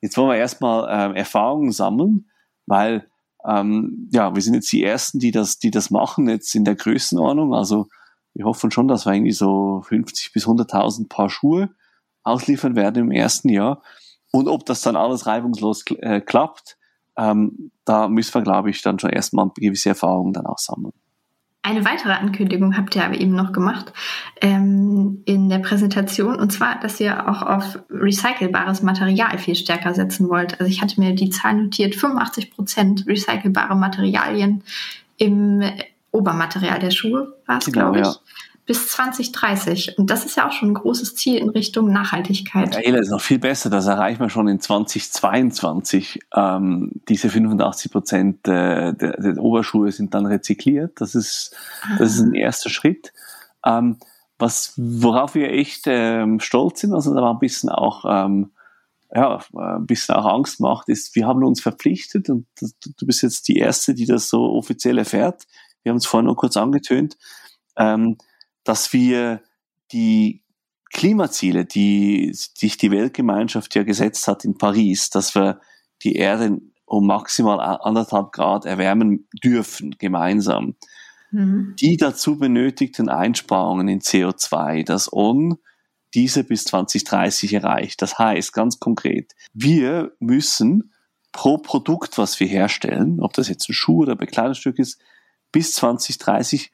Jetzt 0.00 0.16
wollen 0.16 0.30
wir 0.30 0.36
erstmal 0.36 1.12
äh, 1.14 1.18
Erfahrungen 1.18 1.72
sammeln, 1.72 2.30
weil 2.66 3.06
ähm, 3.44 4.08
ja, 4.12 4.34
wir 4.34 4.42
sind 4.42 4.54
jetzt 4.54 4.72
die 4.72 4.84
Ersten, 4.84 5.18
die 5.18 5.30
das, 5.30 5.58
die 5.58 5.70
das 5.70 5.90
machen, 5.90 6.28
jetzt 6.28 6.54
in 6.54 6.64
der 6.64 6.76
Größenordnung. 6.76 7.54
Also 7.54 7.88
wir 8.34 8.44
hoffen 8.44 8.70
schon, 8.70 8.88
dass 8.88 9.06
wir 9.06 9.12
irgendwie 9.12 9.32
so 9.32 9.82
50 9.82 10.32
bis 10.32 10.46
100.000 10.46 11.08
Paar 11.08 11.30
Schuhe 11.30 11.70
ausliefern 12.22 12.76
werden 12.76 13.04
im 13.04 13.10
ersten 13.10 13.48
Jahr. 13.48 13.82
Und 14.32 14.48
ob 14.48 14.64
das 14.66 14.82
dann 14.82 14.96
alles 14.96 15.26
reibungslos 15.26 15.84
äh, 15.98 16.20
klappt, 16.20 16.76
ähm, 17.16 17.70
da 17.84 18.08
müssen 18.08 18.34
wir, 18.34 18.42
glaube 18.42 18.70
ich, 18.70 18.82
dann 18.82 18.98
schon 18.98 19.10
erstmal 19.10 19.50
gewisse 19.56 19.90
Erfahrungen 19.90 20.32
dann 20.32 20.46
auch 20.46 20.58
sammeln. 20.58 20.92
Eine 21.62 21.84
weitere 21.84 22.12
Ankündigung 22.12 22.74
habt 22.78 22.96
ihr 22.96 23.04
aber 23.04 23.20
eben 23.20 23.34
noch 23.34 23.52
gemacht 23.52 23.92
ähm, 24.40 25.20
in 25.26 25.50
der 25.50 25.58
Präsentation, 25.58 26.36
und 26.36 26.50
zwar, 26.50 26.80
dass 26.80 26.98
ihr 27.00 27.28
auch 27.28 27.42
auf 27.42 27.78
recycelbares 27.90 28.82
Material 28.82 29.36
viel 29.36 29.54
stärker 29.54 29.92
setzen 29.92 30.30
wollt. 30.30 30.58
Also 30.58 30.70
ich 30.72 30.80
hatte 30.80 30.98
mir 30.98 31.14
die 31.14 31.28
Zahl 31.28 31.54
notiert, 31.54 31.94
85 31.94 32.50
Prozent 32.52 33.04
recycelbare 33.06 33.76
Materialien 33.76 34.64
im 35.18 35.62
Obermaterial 36.12 36.78
der 36.78 36.92
Schuhe 36.92 37.36
war 37.44 37.58
es, 37.58 37.66
genau, 37.66 37.92
glaube 37.92 38.00
ich. 38.00 38.06
Ja 38.06 38.14
bis 38.70 38.86
2030. 38.86 39.98
Und 39.98 40.10
das 40.10 40.24
ist 40.24 40.36
ja 40.36 40.46
auch 40.46 40.52
schon 40.52 40.68
ein 40.68 40.74
großes 40.74 41.16
Ziel 41.16 41.38
in 41.38 41.48
Richtung 41.48 41.90
Nachhaltigkeit. 41.90 42.76
Ja, 42.76 42.92
das 42.92 43.06
ist 43.06 43.10
noch 43.10 43.20
viel 43.20 43.40
besser. 43.40 43.68
Das 43.68 43.86
erreichen 43.86 44.20
wir 44.20 44.30
schon 44.30 44.46
in 44.46 44.60
2022. 44.60 46.20
Ähm, 46.36 46.92
diese 47.08 47.30
85 47.30 47.90
Prozent 47.90 48.46
der, 48.46 48.92
der, 48.92 49.20
der, 49.20 49.38
Oberschuhe 49.38 49.90
sind 49.90 50.14
dann 50.14 50.24
rezykliert. 50.24 51.00
Das 51.00 51.16
ist, 51.16 51.52
das 51.98 52.14
ist 52.14 52.20
ein 52.20 52.34
erster 52.34 52.70
Schritt. 52.70 53.12
Ähm, 53.66 53.96
was, 54.38 54.74
worauf 54.76 55.34
wir 55.34 55.50
echt 55.50 55.86
ähm, 55.86 56.38
stolz 56.38 56.82
sind, 56.82 56.94
also 56.94 57.12
da 57.12 57.22
war 57.22 57.34
ein 57.34 57.40
bisschen 57.40 57.70
auch, 57.70 58.04
ähm, 58.06 58.52
ja, 59.12 59.40
ein 59.52 59.84
bisschen 59.84 60.14
auch 60.14 60.32
Angst 60.32 60.60
macht, 60.60 60.88
ist, 60.88 61.16
wir 61.16 61.26
haben 61.26 61.42
uns 61.42 61.60
verpflichtet 61.60 62.30
und 62.30 62.46
du 62.60 63.04
bist 63.04 63.22
jetzt 63.22 63.48
die 63.48 63.56
Erste, 63.56 63.94
die 63.94 64.06
das 64.06 64.28
so 64.28 64.44
offiziell 64.52 64.96
erfährt. 64.96 65.42
Wir 65.82 65.90
haben 65.90 65.96
es 65.96 66.06
vorhin 66.06 66.26
nur 66.26 66.36
kurz 66.36 66.56
angetönt. 66.56 67.16
Ähm, 67.76 68.16
dass 68.64 68.92
wir 68.92 69.42
die 69.92 70.42
Klimaziele, 70.92 71.64
die 71.64 72.30
sich 72.32 72.76
die 72.76 72.90
Weltgemeinschaft 72.90 73.74
ja 73.74 73.84
gesetzt 73.84 74.26
hat 74.28 74.44
in 74.44 74.58
Paris, 74.58 75.10
dass 75.10 75.34
wir 75.34 75.60
die 76.02 76.16
Erde 76.16 76.58
um 76.84 77.06
maximal 77.06 77.60
anderthalb 77.60 78.32
Grad 78.32 78.64
erwärmen 78.64 79.28
dürfen, 79.44 79.94
gemeinsam. 79.98 80.74
Mhm. 81.30 81.76
Die 81.78 81.96
dazu 81.96 82.38
benötigten 82.38 83.08
Einsparungen 83.08 83.86
in 83.86 84.00
CO2, 84.00 84.84
das 84.84 85.12
ON 85.12 85.58
diese 86.14 86.42
bis 86.42 86.64
2030 86.64 87.54
erreicht. 87.54 88.02
Das 88.02 88.18
heißt 88.18 88.52
ganz 88.52 88.80
konkret, 88.80 89.32
wir 89.52 90.12
müssen 90.18 90.92
pro 91.30 91.58
Produkt, 91.58 92.18
was 92.18 92.40
wir 92.40 92.48
herstellen, 92.48 93.20
ob 93.20 93.32
das 93.34 93.48
jetzt 93.48 93.68
ein 93.68 93.74
Schuh 93.74 94.02
oder 94.02 94.12
ein 94.12 94.18
Bekleidungsstück 94.18 94.80
ist, 94.80 95.00
bis 95.52 95.74
2030 95.74 96.72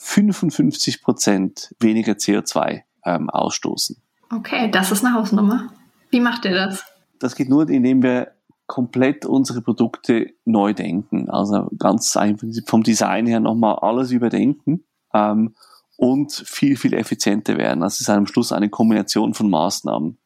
55 0.00 1.02
Prozent 1.02 1.74
weniger 1.80 2.12
CO2 2.12 2.82
ähm, 3.04 3.28
ausstoßen. 3.30 3.96
Okay, 4.30 4.70
das 4.70 4.92
ist 4.92 5.04
eine 5.04 5.14
Hausnummer. 5.14 5.72
Wie 6.10 6.20
macht 6.20 6.44
ihr 6.44 6.54
das? 6.54 6.84
Das 7.18 7.34
geht 7.34 7.48
nur, 7.48 7.68
indem 7.68 8.02
wir 8.02 8.32
komplett 8.66 9.26
unsere 9.26 9.60
Produkte 9.60 10.30
neu 10.44 10.72
denken. 10.72 11.28
Also 11.28 11.68
ganz 11.78 12.16
einfach 12.16 12.46
vom 12.66 12.84
Design 12.84 13.26
her 13.26 13.40
nochmal 13.40 13.76
alles 13.76 14.12
überdenken 14.12 14.84
ähm, 15.12 15.56
und 15.96 16.32
viel, 16.32 16.76
viel 16.76 16.94
effizienter 16.94 17.56
werden. 17.56 17.80
Das 17.80 18.00
ist 18.00 18.08
am 18.08 18.26
Schluss 18.26 18.52
eine 18.52 18.68
Kombination 18.68 19.34
von 19.34 19.50
Maßnahmen. 19.50 20.18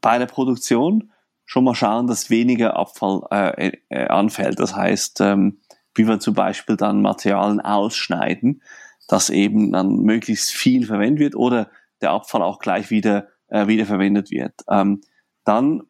Bei 0.00 0.18
der 0.18 0.26
Produktion 0.26 1.10
schon 1.44 1.64
mal 1.64 1.74
schauen, 1.74 2.06
dass 2.06 2.30
weniger 2.30 2.76
Abfall 2.76 3.22
äh, 3.30 3.72
äh, 3.88 4.06
anfällt. 4.06 4.60
Das 4.60 4.76
heißt, 4.76 5.22
ähm, 5.22 5.58
wie 5.94 6.06
wir 6.06 6.20
zum 6.20 6.34
Beispiel 6.34 6.76
dann 6.76 7.02
Materialien 7.02 7.60
ausschneiden, 7.60 8.62
dass 9.08 9.30
eben 9.30 9.72
dann 9.72 10.02
möglichst 10.02 10.52
viel 10.52 10.86
verwendet 10.86 11.18
wird 11.18 11.34
oder 11.34 11.70
der 12.00 12.10
Abfall 12.10 12.42
auch 12.42 12.60
gleich 12.60 12.90
wieder, 12.90 13.28
äh, 13.48 13.66
wieder 13.66 13.86
verwendet 13.86 14.30
wird. 14.30 14.54
Ähm, 14.70 15.00
dann 15.44 15.82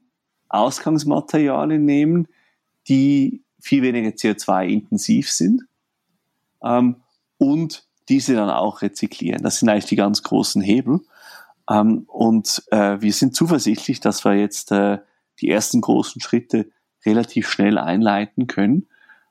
Ausgangsmaterialien 0.48 1.84
nehmen, 1.84 2.28
die 2.88 3.42
viel 3.60 3.82
weniger 3.82 4.10
CO2-intensiv 4.10 5.30
sind 5.30 5.64
ähm, 6.62 7.02
und 7.36 7.86
diese 8.08 8.34
dann 8.34 8.48
auch 8.48 8.80
rezyklieren. 8.80 9.42
Das 9.42 9.58
sind 9.58 9.68
eigentlich 9.68 9.84
die 9.86 9.96
ganz 9.96 10.22
großen 10.22 10.62
Hebel. 10.62 11.00
Ähm, 11.68 12.04
und 12.06 12.62
äh, 12.70 13.00
wir 13.00 13.12
sind 13.12 13.34
zuversichtlich, 13.34 14.00
dass 14.00 14.24
wir 14.24 14.34
jetzt 14.34 14.72
äh, 14.72 14.98
die 15.40 15.50
ersten 15.50 15.80
großen 15.80 16.20
Schritte 16.20 16.70
relativ 17.04 17.48
schnell 17.48 17.78
einleiten 17.78 18.46
können. 18.46 18.88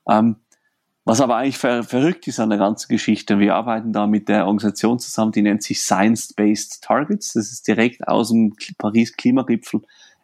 Ähm, 0.08 0.38
was 1.08 1.22
aber 1.22 1.38
eigentlich 1.38 1.58
ver 1.58 1.84
verrückt 1.84 2.28
ist 2.28 2.40
an 2.40 2.50
der 2.50 2.60
ganzen 2.60 2.90
Geschichte, 2.90 3.40
wir 3.40 3.56
arbeiten 3.56 3.94
da 3.94 4.08
mit 4.08 4.28
der 4.28 4.46
Organisation 4.46 5.00
zusammen, 5.00 5.32
die 5.32 5.42
nennt 5.42 5.64
sich 5.64 5.82
Science-Based 5.82 6.84
Targets. 6.84 7.34
Das 7.34 7.50
ist 7.50 7.66
direkt 7.66 8.06
aus 8.08 8.30
dem 8.30 8.56
Paris-Klimagipfel 8.78 9.82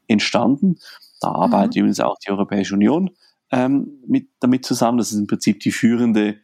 entstanden. 0.08 0.80
Da 1.22 1.30
mhm. 1.30 1.36
arbeitet 1.36 1.78
übrigens 1.78 2.02
auch 2.02 2.18
die 2.20 2.32
Europäische 2.32 2.74
Union 2.74 3.12
ähm, 3.52 4.00
mit, 4.06 4.28
damit 4.42 4.66
zusammen. 4.66 4.98
Das 4.98 5.14
ist 5.14 5.20
im 5.20 5.28
Prinzip 5.28 5.62
die 5.62 5.72
führende 5.72 6.36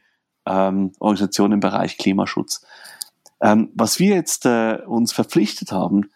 ähm, 0.45 0.93
Organisation 0.99 1.51
im 1.51 1.59
Bereich 1.59 1.97
Klimaschutz. 1.97 2.65
Ähm, 3.41 3.71
was 3.73 3.99
wir 3.99 4.15
jetzt 4.15 4.45
äh, 4.45 4.79
uns 4.85 5.11
verpflichtet 5.11 5.73
haben, 5.73 6.11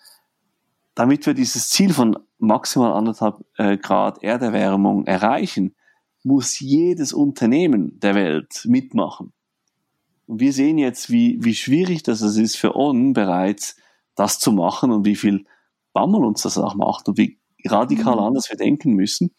damit 0.96 1.26
wir 1.26 1.34
dieses 1.34 1.70
Ziel 1.70 1.94
von 1.94 2.18
maximal 2.38 2.94
anderthalb 2.94 3.44
äh, 3.58 3.76
Grad 3.76 4.24
Erderwärmung 4.24 5.08
erreichen, 5.08 5.76
muss 6.24 6.60
jedes 6.60 7.14
Unternehmen 7.14 8.00
der 8.00 8.16
Welt 8.16 8.64
mitmachen. 8.66 9.34
Und 10.26 10.40
wir 10.40 10.54
sehen 10.54 10.78
jetzt, 10.78 11.10
wie, 11.10 11.38
wie 11.44 11.56
schwierig 11.56 12.04
das 12.04 12.22
ist 12.22 12.56
für 12.56 12.76
On 12.76 13.14
bereits, 13.14 13.76
das 14.16 14.40
zu 14.40 14.52
machen 14.52 14.92
und 14.92 15.06
wie 15.06 15.16
viel 15.16 15.46
Bammel 15.92 16.24
uns 16.24 16.42
das 16.44 16.58
auch 16.58 16.76
macht 16.76 17.08
und 17.10 17.18
wie 17.18 17.40
radikal 17.66 18.16
mhm. 18.16 18.22
anders 18.22 18.50
wir 18.50 18.58
denken 18.58 18.94
müssen. 18.94 19.32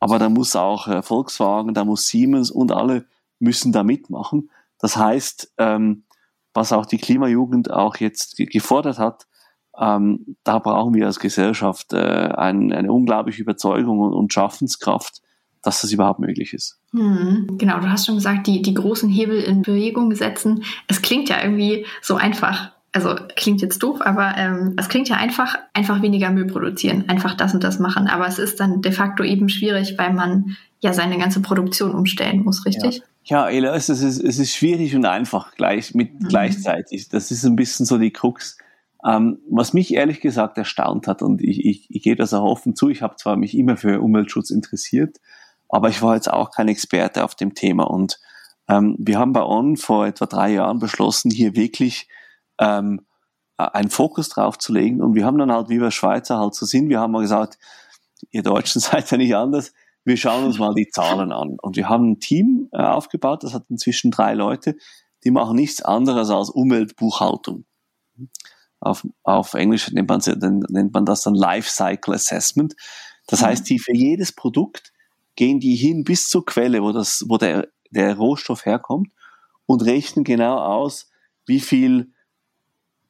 Aber 0.00 0.18
da 0.18 0.28
muss 0.28 0.54
auch 0.54 0.86
äh, 0.86 1.02
Volkswagen, 1.02 1.74
da 1.74 1.84
muss 1.84 2.08
Siemens 2.08 2.50
und 2.50 2.72
alle 2.72 3.06
müssen 3.38 3.72
da 3.72 3.82
mitmachen. 3.82 4.50
Das 4.78 4.96
heißt, 4.96 5.54
ähm, 5.58 6.04
was 6.54 6.72
auch 6.72 6.86
die 6.86 6.98
Klimajugend 6.98 7.70
auch 7.70 7.96
jetzt 7.96 8.36
gefordert 8.36 8.98
hat, 8.98 9.26
ähm, 9.78 10.36
da 10.44 10.58
brauchen 10.58 10.94
wir 10.94 11.06
als 11.06 11.20
Gesellschaft 11.20 11.92
äh, 11.92 11.98
ein, 11.98 12.72
eine 12.72 12.92
unglaubliche 12.92 13.42
Überzeugung 13.42 14.00
und, 14.00 14.12
und 14.12 14.32
Schaffenskraft, 14.32 15.22
dass 15.62 15.80
das 15.80 15.92
überhaupt 15.92 16.20
möglich 16.20 16.54
ist. 16.54 16.78
Hm, 16.92 17.58
genau, 17.58 17.80
du 17.80 17.88
hast 17.90 18.06
schon 18.06 18.16
gesagt, 18.16 18.46
die, 18.46 18.62
die 18.62 18.74
großen 18.74 19.08
Hebel 19.08 19.40
in 19.40 19.62
Bewegung 19.62 20.14
setzen. 20.14 20.62
Es 20.86 21.02
klingt 21.02 21.28
ja 21.28 21.42
irgendwie 21.42 21.86
so 22.02 22.16
einfach. 22.16 22.72
Also 22.92 23.14
klingt 23.36 23.60
jetzt 23.60 23.82
doof, 23.82 24.00
aber 24.00 24.34
ähm, 24.38 24.74
es 24.78 24.88
klingt 24.88 25.10
ja 25.10 25.16
einfach, 25.16 25.56
einfach 25.74 26.00
weniger 26.00 26.30
Müll 26.30 26.46
produzieren, 26.46 27.04
einfach 27.08 27.34
das 27.34 27.52
und 27.52 27.62
das 27.62 27.78
machen. 27.78 28.08
Aber 28.08 28.26
es 28.26 28.38
ist 28.38 28.60
dann 28.60 28.80
de 28.80 28.92
facto 28.92 29.22
eben 29.22 29.50
schwierig, 29.50 29.96
weil 29.98 30.14
man 30.14 30.56
ja 30.80 30.94
seine 30.94 31.18
ganze 31.18 31.40
Produktion 31.40 31.92
umstellen 31.92 32.44
muss, 32.44 32.64
richtig? 32.64 33.02
Ja, 33.24 33.48
ja 33.48 33.50
Ela, 33.50 33.74
es 33.74 33.90
ist, 33.90 34.02
es 34.02 34.38
ist 34.38 34.54
schwierig 34.54 34.96
und 34.96 35.04
einfach 35.04 35.54
gleich 35.54 35.94
mit 35.94 36.14
mhm. 36.14 36.28
gleichzeitig. 36.28 37.10
Das 37.10 37.30
ist 37.30 37.44
ein 37.44 37.56
bisschen 37.56 37.84
so 37.84 37.98
die 37.98 38.10
Krux. 38.10 38.56
Ähm, 39.06 39.38
was 39.48 39.74
mich 39.74 39.94
ehrlich 39.94 40.20
gesagt 40.20 40.58
erstaunt 40.58 41.06
hat, 41.06 41.22
und 41.22 41.42
ich, 41.42 41.64
ich, 41.64 41.86
ich 41.90 42.02
gebe 42.02 42.16
das 42.16 42.34
auch 42.34 42.44
offen 42.44 42.74
zu, 42.74 42.88
ich 42.88 43.02
habe 43.02 43.16
zwar 43.16 43.36
mich 43.36 43.56
immer 43.56 43.76
für 43.76 44.00
Umweltschutz 44.00 44.50
interessiert, 44.50 45.18
aber 45.68 45.88
ich 45.88 46.02
war 46.02 46.14
jetzt 46.14 46.30
auch 46.30 46.50
kein 46.50 46.68
Experte 46.68 47.24
auf 47.24 47.34
dem 47.34 47.54
Thema. 47.54 47.84
Und 47.84 48.18
ähm, 48.68 48.96
wir 48.98 49.18
haben 49.18 49.32
bei 49.32 49.42
On 49.42 49.76
vor 49.76 50.06
etwa 50.06 50.26
drei 50.26 50.52
Jahren 50.52 50.78
beschlossen, 50.78 51.30
hier 51.30 51.54
wirklich 51.54 52.08
ähm, 52.58 53.06
einen 53.56 53.90
Fokus 53.90 54.28
drauf 54.28 54.58
zu 54.58 54.72
legen. 54.72 55.02
Und 55.02 55.14
wir 55.14 55.24
haben 55.24 55.38
dann 55.38 55.52
halt, 55.52 55.68
wie 55.68 55.80
wir 55.80 55.90
Schweizer 55.90 56.38
halt 56.38 56.54
so 56.54 56.64
sind, 56.64 56.88
wir 56.88 57.00
haben 57.00 57.12
mal 57.12 57.22
gesagt, 57.22 57.58
ihr 58.30 58.42
Deutschen 58.42 58.80
seid 58.80 59.10
ja 59.10 59.16
nicht 59.16 59.34
anders, 59.34 59.72
wir 60.04 60.16
schauen 60.16 60.44
uns 60.44 60.58
mal 60.58 60.74
die 60.74 60.88
Zahlen 60.88 61.32
an. 61.32 61.56
Und 61.60 61.76
wir 61.76 61.88
haben 61.88 62.12
ein 62.12 62.20
Team 62.20 62.68
äh, 62.72 62.80
aufgebaut, 62.80 63.42
das 63.42 63.52
hat 63.52 63.64
inzwischen 63.68 64.10
drei 64.10 64.34
Leute, 64.34 64.76
die 65.24 65.30
machen 65.30 65.56
nichts 65.56 65.82
anderes 65.82 66.30
als 66.30 66.48
Umweltbuchhaltung. 66.48 67.64
Auf, 68.80 69.06
auf 69.24 69.54
Englisch 69.54 69.90
nennt 69.90 70.08
man, 70.08 70.20
nennt 70.70 70.94
man 70.94 71.04
das 71.04 71.22
dann 71.22 71.34
Life 71.34 71.68
Cycle 71.68 72.14
Assessment. 72.14 72.74
Das 73.26 73.42
heißt, 73.42 73.68
die 73.68 73.80
für 73.80 73.94
jedes 73.94 74.32
Produkt 74.32 74.92
gehen 75.38 75.60
die 75.60 75.76
hin 75.76 76.02
bis 76.02 76.28
zur 76.28 76.44
Quelle, 76.44 76.82
wo, 76.82 76.90
das, 76.90 77.24
wo 77.28 77.38
der, 77.38 77.68
der 77.92 78.16
Rohstoff 78.16 78.66
herkommt 78.66 79.12
und 79.66 79.84
rechnen 79.84 80.24
genau 80.24 80.58
aus, 80.58 81.12
wie 81.46 81.60
viel 81.60 82.10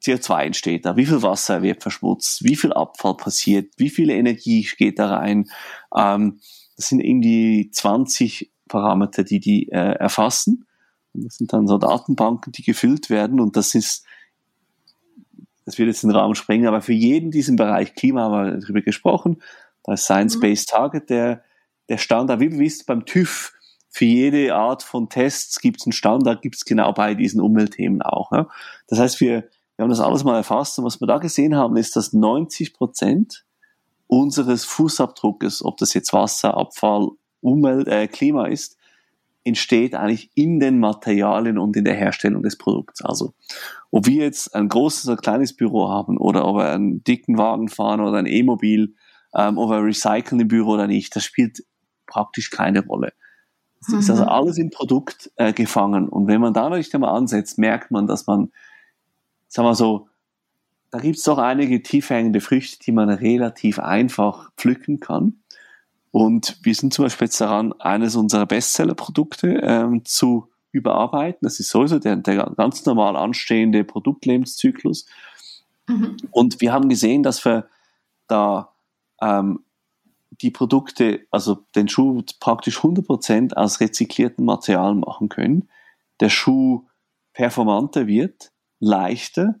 CO2 0.03 0.43
entsteht 0.43 0.85
da, 0.85 0.95
wie 0.95 1.07
viel 1.07 1.23
Wasser 1.23 1.63
wird 1.63 1.81
verschmutzt, 1.81 2.43
wie 2.43 2.55
viel 2.55 2.71
Abfall 2.71 3.17
passiert, 3.17 3.73
wie 3.77 3.89
viel 3.89 4.11
Energie 4.11 4.69
geht 4.77 4.99
da 4.99 5.09
rein. 5.09 5.49
Ähm, 5.97 6.39
das 6.77 6.89
sind 6.89 6.99
irgendwie 6.99 7.71
20 7.71 8.51
Parameter, 8.67 9.23
die 9.23 9.39
die 9.39 9.69
äh, 9.71 9.95
erfassen. 9.95 10.67
Und 11.13 11.23
das 11.23 11.37
sind 11.37 11.51
dann 11.51 11.65
so 11.65 11.79
Datenbanken, 11.79 12.51
die 12.51 12.61
gefüllt 12.61 13.09
werden 13.09 13.39
und 13.39 13.57
das 13.57 13.73
ist, 13.73 14.05
das 15.65 15.79
wird 15.79 15.87
jetzt 15.87 16.03
den 16.03 16.11
Raum 16.11 16.35
sprengen, 16.35 16.67
aber 16.67 16.83
für 16.83 16.93
jeden 16.93 17.31
diesen 17.31 17.55
Bereich 17.55 17.95
Klima 17.95 18.21
haben 18.21 18.53
wir 18.53 18.59
darüber 18.59 18.81
gesprochen. 18.83 19.41
Da 19.83 19.93
ist 19.93 20.03
Science-Based 20.03 20.69
Target 20.69 21.09
der, 21.09 21.43
der 21.89 21.97
Standard, 21.97 22.39
wie 22.39 22.57
wisst 22.57 22.85
beim 22.85 23.05
TÜV, 23.05 23.53
für 23.89 24.05
jede 24.05 24.55
Art 24.55 24.83
von 24.83 25.09
Tests 25.09 25.59
gibt 25.59 25.81
es 25.81 25.87
einen 25.87 25.93
Standard, 25.93 26.41
gibt 26.41 26.55
es 26.55 26.65
genau 26.65 26.93
bei 26.93 27.15
diesen 27.15 27.41
Umweltthemen 27.41 28.01
auch. 28.01 28.31
Ja? 28.31 28.47
Das 28.87 28.99
heißt, 28.99 29.19
wir, 29.19 29.49
wir 29.75 29.83
haben 29.83 29.89
das 29.89 29.99
alles 29.99 30.23
mal 30.23 30.35
erfasst 30.35 30.77
und 30.77 30.85
was 30.85 31.01
wir 31.01 31.07
da 31.07 31.17
gesehen 31.17 31.55
haben, 31.55 31.75
ist, 31.75 31.95
dass 31.95 32.13
90 32.13 32.73
Prozent 32.73 33.45
unseres 34.07 34.63
Fußabdruckes, 34.65 35.65
ob 35.65 35.77
das 35.77 35.93
jetzt 35.93 36.13
Wasser, 36.13 36.55
Abfall, 36.55 37.09
Umwelt, 37.41 37.87
äh, 37.87 38.07
Klima 38.07 38.47
ist, 38.47 38.77
entsteht 39.43 39.95
eigentlich 39.95 40.29
in 40.35 40.59
den 40.59 40.79
Materialien 40.79 41.57
und 41.57 41.75
in 41.75 41.85
der 41.85 41.95
Herstellung 41.95 42.43
des 42.43 42.57
Produkts. 42.57 43.03
Also 43.03 43.33
ob 43.89 44.05
wir 44.05 44.23
jetzt 44.23 44.53
ein 44.53 44.67
großes 44.67 45.07
oder 45.07 45.17
kleines 45.17 45.55
Büro 45.55 45.89
haben 45.89 46.17
oder 46.17 46.45
ob 46.45 46.57
wir 46.57 46.69
einen 46.69 47.03
dicken 47.03 47.37
Wagen 47.37 47.69
fahren 47.69 48.01
oder 48.01 48.17
ein 48.17 48.25
E-Mobil, 48.25 48.93
ähm, 49.33 49.57
ob 49.57 49.69
wir 49.69 49.83
recyceln 49.83 50.41
im 50.41 50.47
Büro 50.47 50.71
oder 50.71 50.87
nicht, 50.87 51.15
das 51.15 51.23
spielt 51.23 51.63
praktisch 52.09 52.49
keine 52.49 52.85
Rolle. 52.85 53.13
Es 53.81 53.89
mhm. 53.89 53.99
ist 53.99 54.09
also 54.09 54.25
alles 54.25 54.57
im 54.57 54.69
Produkt 54.69 55.31
äh, 55.35 55.53
gefangen. 55.53 56.09
Und 56.09 56.27
wenn 56.27 56.41
man 56.41 56.53
da 56.53 56.69
nicht 56.69 56.93
einmal 56.93 57.15
ansetzt, 57.15 57.57
merkt 57.57 57.91
man, 57.91 58.07
dass 58.07 58.27
man, 58.27 58.51
sagen 59.47 59.67
wir 59.67 59.75
so, 59.75 60.07
da 60.91 60.99
gibt 60.99 61.17
es 61.17 61.23
doch 61.23 61.37
einige 61.37 61.83
tiefhängende 61.83 62.41
Früchte, 62.41 62.79
die 62.83 62.91
man 62.91 63.09
relativ 63.09 63.79
einfach 63.79 64.51
pflücken 64.57 64.99
kann. 64.99 65.39
Und 66.11 66.57
wir 66.63 66.73
sind 66.73 66.93
zum 66.93 67.05
Beispiel 67.05 67.27
jetzt 67.27 67.39
daran, 67.39 67.73
eines 67.73 68.15
unserer 68.15 68.47
Bestseller-Produkte 68.47 69.59
ähm, 69.61 70.03
zu 70.05 70.49
überarbeiten. 70.71 71.39
Das 71.41 71.59
ist 71.59 71.69
sowieso 71.69 71.99
der, 71.99 72.15
der 72.15 72.51
ganz 72.57 72.85
normal 72.85 73.15
anstehende 73.15 73.83
Produktlebenszyklus. 73.83 75.05
Mhm. 75.87 76.17
Und 76.31 76.61
wir 76.61 76.73
haben 76.73 76.89
gesehen, 76.89 77.21
dass 77.21 77.45
wir 77.45 77.67
da 78.27 78.73
ähm, 79.21 79.63
die 80.41 80.51
Produkte, 80.51 81.27
also 81.31 81.65
den 81.75 81.89
Schuh 81.89 82.23
praktisch 82.39 82.79
100% 82.79 83.53
aus 83.53 83.79
rezyklierten 83.79 84.45
Materialien 84.45 85.01
machen 85.01 85.29
können. 85.29 85.69
Der 86.19 86.29
Schuh 86.29 86.85
performanter 87.33 88.07
wird, 88.07 88.51
leichter, 88.79 89.55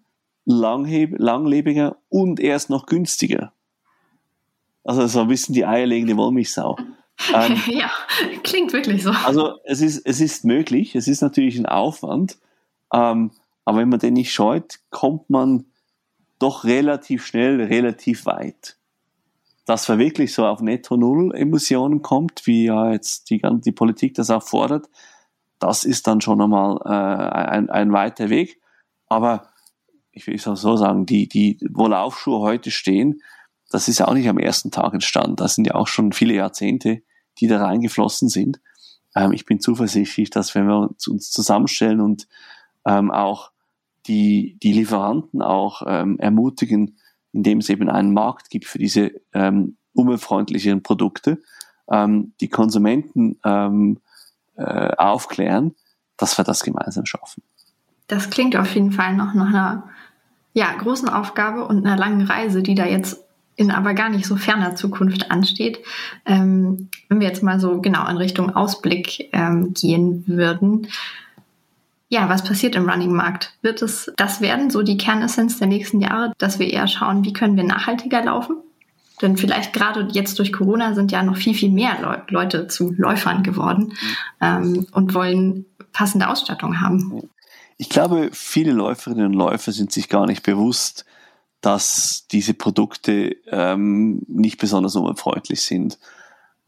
langlebiger 0.45 1.97
und 2.09 2.39
erst 2.39 2.69
noch 2.69 2.85
günstiger. 2.85 3.53
Also 4.83 5.05
so 5.07 5.21
ein 5.21 5.27
bisschen 5.27 5.53
die 5.53 5.65
eierlegende 5.65 6.17
Wollmilchsau. 6.17 6.77
Ähm, 7.33 7.61
ja, 7.67 7.91
klingt 8.43 8.73
wirklich 8.73 9.03
so. 9.03 9.11
Also 9.11 9.59
es 9.65 9.81
ist, 9.81 10.05
es 10.05 10.21
ist 10.21 10.45
möglich, 10.45 10.95
es 10.95 11.07
ist 11.07 11.21
natürlich 11.21 11.57
ein 11.57 11.65
Aufwand, 11.65 12.37
ähm, 12.93 13.31
aber 13.65 13.79
wenn 13.79 13.89
man 13.89 13.99
den 13.99 14.13
nicht 14.13 14.33
scheut, 14.33 14.79
kommt 14.89 15.29
man 15.29 15.65
doch 16.39 16.63
relativ 16.63 17.25
schnell, 17.25 17.61
relativ 17.61 18.25
weit. 18.25 18.78
Dass 19.69 19.87
man 19.87 19.99
wirklich 19.99 20.33
so 20.33 20.47
auf 20.47 20.61
Netto 20.61 20.97
Null 20.97 21.31
Emissionen 21.35 22.01
kommt, 22.01 22.47
wie 22.47 22.65
ja 22.65 22.91
jetzt 22.91 23.29
die, 23.29 23.39
die 23.63 23.71
Politik 23.71 24.15
das 24.15 24.31
auch 24.31 24.41
fordert, 24.41 24.89
das 25.59 25.83
ist 25.83 26.07
dann 26.07 26.21
schon 26.21 26.41
einmal 26.41 26.79
äh, 26.85 26.89
ein, 26.89 27.69
ein 27.69 27.91
weiter 27.91 28.31
Weg. 28.31 28.59
Aber 29.09 29.49
ich 30.11 30.25
will 30.25 30.33
es 30.33 30.47
auch 30.47 30.55
so 30.55 30.75
sagen, 30.75 31.05
die, 31.05 31.29
die, 31.29 31.59
wo 31.69 31.85
Laufschuhe 31.85 32.39
heute 32.39 32.71
stehen, 32.71 33.21
das 33.69 33.87
ist 33.87 33.99
ja 33.99 34.07
auch 34.07 34.15
nicht 34.15 34.27
am 34.27 34.39
ersten 34.39 34.71
Tag 34.71 34.91
entstanden. 34.95 35.35
Das 35.35 35.53
sind 35.53 35.67
ja 35.67 35.75
auch 35.75 35.87
schon 35.87 36.13
viele 36.13 36.33
Jahrzehnte, 36.33 37.03
die 37.37 37.45
da 37.45 37.63
reingeflossen 37.63 38.27
sind. 38.27 38.59
Ähm, 39.15 39.33
ich 39.33 39.45
bin 39.45 39.59
zuversichtlich, 39.59 40.31
dass 40.31 40.55
wenn 40.55 40.65
wir 40.65 40.89
uns 41.07 41.29
zusammenstellen 41.29 42.01
und 42.01 42.27
ähm, 42.87 43.11
auch 43.11 43.51
die, 44.07 44.57
die 44.63 44.73
Lieferanten 44.73 45.43
auch 45.43 45.83
ähm, 45.85 46.17
ermutigen, 46.17 46.98
indem 47.33 47.59
es 47.59 47.69
eben 47.69 47.89
einen 47.89 48.13
Markt 48.13 48.49
gibt 48.49 48.65
für 48.65 48.79
diese 48.79 49.11
ähm, 49.33 49.77
umweltfreundlichen 49.93 50.83
Produkte, 50.83 51.39
ähm, 51.91 52.33
die 52.41 52.49
Konsumenten 52.49 53.39
ähm, 53.43 53.99
äh, 54.55 54.93
aufklären, 54.95 55.75
dass 56.17 56.37
wir 56.37 56.43
das 56.43 56.63
gemeinsam 56.63 57.05
schaffen. 57.05 57.43
Das 58.07 58.29
klingt 58.29 58.55
auf 58.55 58.73
jeden 58.73 58.91
Fall 58.91 59.15
noch 59.15 59.33
nach 59.33 59.49
einer 59.49 59.83
ja, 60.53 60.73
großen 60.75 61.09
Aufgabe 61.09 61.65
und 61.65 61.85
einer 61.85 61.97
langen 61.97 62.21
Reise, 62.21 62.63
die 62.63 62.75
da 62.75 62.85
jetzt 62.85 63.23
in 63.55 63.71
aber 63.71 63.93
gar 63.93 64.09
nicht 64.09 64.25
so 64.25 64.37
ferner 64.37 64.75
Zukunft 64.75 65.31
ansteht. 65.31 65.79
Ähm, 66.25 66.89
wenn 67.09 67.19
wir 67.19 67.27
jetzt 67.27 67.43
mal 67.43 67.59
so 67.59 67.81
genau 67.81 68.07
in 68.07 68.17
Richtung 68.17 68.55
Ausblick 68.55 69.29
ähm, 69.33 69.73
gehen 69.73 70.23
würden. 70.27 70.87
Ja, 72.11 72.27
was 72.27 72.43
passiert 72.43 72.75
im 72.75 72.89
Running-Markt? 72.89 73.53
Wird 73.61 73.83
es 73.83 74.11
das 74.17 74.41
werden, 74.41 74.71
so 74.71 74.81
die 74.81 74.97
Kernessenz 74.97 75.59
der 75.59 75.67
nächsten 75.67 76.01
Jahre, 76.01 76.33
dass 76.39 76.57
wir 76.57 76.67
eher 76.67 76.87
schauen, 76.87 77.23
wie 77.23 77.33
können 77.33 77.55
wir 77.55 77.63
nachhaltiger 77.63 78.23
laufen? 78.23 78.57
Denn 79.21 79.37
vielleicht 79.37 79.73
gerade 79.73 80.07
jetzt 80.11 80.39
durch 80.39 80.51
Corona 80.51 80.95
sind 80.95 81.11
ja 81.11 81.21
noch 81.21 81.37
viel, 81.37 81.53
viel 81.53 81.71
mehr 81.71 81.99
Le 82.01 82.23
Leute 82.29 82.67
zu 82.67 82.93
Läufern 82.97 83.43
geworden 83.43 83.93
ähm, 84.41 84.87
und 84.91 85.13
wollen 85.13 85.65
passende 85.91 86.29
Ausstattung 86.29 86.81
haben. 86.81 87.29
Ich 87.77 87.89
glaube, 87.89 88.29
viele 88.33 88.71
Läuferinnen 88.71 89.27
und 89.27 89.33
Läufer 89.33 89.71
sind 89.71 89.91
sich 89.91 90.09
gar 90.09 90.25
nicht 90.25 90.43
bewusst, 90.43 91.05
dass 91.61 92.27
diese 92.31 92.53
Produkte 92.53 93.35
ähm, 93.47 94.21
nicht 94.27 94.57
besonders 94.57 94.95
umweltfreundlich 94.95 95.61
sind, 95.61 95.99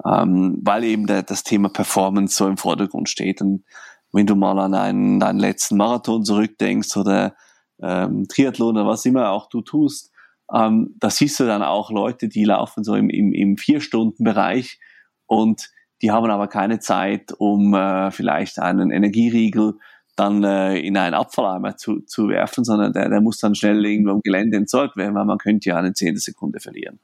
ähm, 0.05 0.59
weil 0.61 0.83
eben 0.83 1.07
der, 1.07 1.23
das 1.23 1.43
Thema 1.43 1.69
Performance 1.69 2.35
so 2.35 2.47
im 2.47 2.57
Vordergrund 2.57 3.09
steht. 3.09 3.41
Und 3.41 3.63
wenn 4.13 4.27
du 4.27 4.35
mal 4.35 4.59
an 4.59 4.73
einen, 4.73 5.19
deinen 5.19 5.39
letzten 5.39 5.77
Marathon 5.77 6.25
zurückdenkst 6.25 6.95
oder 6.97 7.35
ähm, 7.81 8.27
Triathlon 8.27 8.77
oder 8.77 8.87
was 8.87 9.05
immer 9.05 9.31
auch 9.31 9.47
du 9.49 9.61
tust, 9.61 10.11
ähm, 10.53 10.95
da 10.99 11.09
siehst 11.09 11.39
du 11.39 11.45
dann 11.45 11.63
auch 11.63 11.91
Leute, 11.91 12.27
die 12.27 12.43
laufen 12.43 12.83
so 12.83 12.95
im, 12.95 13.09
im, 13.09 13.33
im 13.33 13.57
Vier-Stunden-Bereich 13.57 14.79
und 15.25 15.69
die 16.01 16.11
haben 16.11 16.29
aber 16.29 16.47
keine 16.47 16.79
Zeit, 16.79 17.31
um 17.37 17.73
äh, 17.73 18.11
vielleicht 18.11 18.59
einen 18.59 18.91
Energieriegel 18.91 19.75
dann 20.15 20.43
äh, 20.43 20.77
in 20.79 20.97
einen 20.97 21.13
Abfalleimer 21.13 21.77
zu, 21.77 22.01
zu 22.01 22.27
werfen, 22.27 22.63
sondern 22.63 22.91
der, 22.91 23.09
der 23.09 23.21
muss 23.21 23.39
dann 23.39 23.55
schnell 23.55 23.85
irgendwo 23.85 24.11
im 24.11 24.21
Gelände 24.21 24.57
entsorgt 24.57 24.97
werden, 24.97 25.15
weil 25.15 25.25
man 25.25 25.37
könnte 25.37 25.69
ja 25.69 25.77
eine 25.77 25.93
Zehntelsekunde 25.93 26.59
verlieren. 26.59 26.99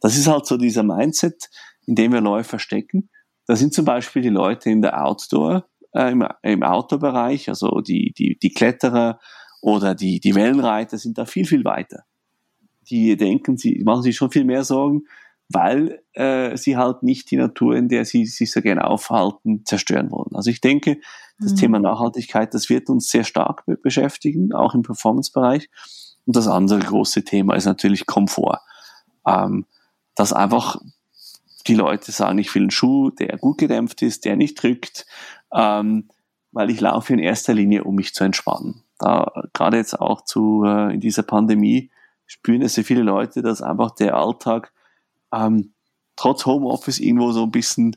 Das 0.00 0.16
ist 0.16 0.26
halt 0.26 0.46
so 0.46 0.56
dieser 0.56 0.82
Mindset, 0.82 1.50
in 1.86 1.94
dem 1.94 2.12
wir 2.12 2.20
Läufer 2.20 2.58
stecken. 2.58 3.08
Da 3.46 3.56
sind 3.56 3.74
zum 3.74 3.84
Beispiel 3.84 4.22
die 4.22 4.28
Leute 4.28 4.70
in 4.70 4.82
der 4.82 5.04
Outdoor, 5.04 5.66
äh, 5.94 6.10
im, 6.10 6.26
im 6.42 6.62
Outdoor-Bereich, 6.62 7.48
also 7.48 7.80
die, 7.80 8.12
die, 8.16 8.38
die 8.38 8.52
Kletterer 8.52 9.18
oder 9.60 9.94
die, 9.94 10.20
die 10.20 10.34
Wellenreiter 10.34 10.98
sind 10.98 11.18
da 11.18 11.24
viel, 11.24 11.46
viel 11.46 11.64
weiter. 11.64 12.04
Die 12.90 13.16
denken, 13.16 13.56
sie 13.56 13.82
machen 13.84 14.02
sich 14.02 14.16
schon 14.16 14.30
viel 14.30 14.44
mehr 14.44 14.64
Sorgen, 14.64 15.02
weil 15.48 16.02
äh, 16.14 16.56
sie 16.56 16.76
halt 16.76 17.02
nicht 17.02 17.30
die 17.30 17.36
Natur, 17.36 17.76
in 17.76 17.88
der 17.88 18.04
sie 18.04 18.26
sich 18.26 18.50
so 18.50 18.60
gerne 18.60 18.84
aufhalten, 18.84 19.64
zerstören 19.64 20.10
wollen. 20.10 20.34
Also 20.34 20.50
ich 20.50 20.60
denke, 20.60 20.98
das 21.38 21.52
mhm. 21.52 21.56
Thema 21.56 21.78
Nachhaltigkeit, 21.78 22.54
das 22.54 22.68
wird 22.68 22.88
uns 22.88 23.08
sehr 23.08 23.24
stark 23.24 23.64
beschäftigen, 23.82 24.52
auch 24.52 24.74
im 24.74 24.82
Performance-Bereich. 24.82 25.68
Und 26.24 26.36
das 26.36 26.48
andere 26.48 26.80
große 26.80 27.24
Thema 27.24 27.54
ist 27.54 27.66
natürlich 27.66 28.06
Komfort. 28.06 28.60
Ähm, 29.26 29.66
dass 30.14 30.32
einfach 30.32 30.80
die 31.66 31.74
Leute 31.74 32.10
sagen, 32.12 32.38
ich 32.38 32.54
will 32.54 32.62
einen 32.62 32.70
Schuh, 32.70 33.10
der 33.10 33.38
gut 33.38 33.58
gedämpft 33.58 34.02
ist, 34.02 34.24
der 34.24 34.36
nicht 34.36 34.60
drückt, 34.62 35.06
ähm, 35.54 36.08
weil 36.52 36.70
ich 36.70 36.80
laufe 36.80 37.12
in 37.12 37.18
erster 37.18 37.54
Linie, 37.54 37.84
um 37.84 37.94
mich 37.94 38.14
zu 38.14 38.24
entspannen. 38.24 38.82
Da 38.98 39.32
gerade 39.52 39.78
jetzt 39.78 39.98
auch 39.98 40.22
zu 40.24 40.64
äh, 40.64 40.94
in 40.94 41.00
dieser 41.00 41.22
Pandemie 41.22 41.90
spüren 42.26 42.62
es 42.62 42.74
sehr 42.74 42.84
viele 42.84 43.02
Leute, 43.02 43.42
dass 43.42 43.62
einfach 43.62 43.90
der 43.92 44.16
Alltag 44.16 44.72
ähm, 45.32 45.72
trotz 46.16 46.46
Homeoffice 46.46 47.00
irgendwo 47.00 47.32
so 47.32 47.42
ein 47.42 47.50
bisschen 47.50 47.96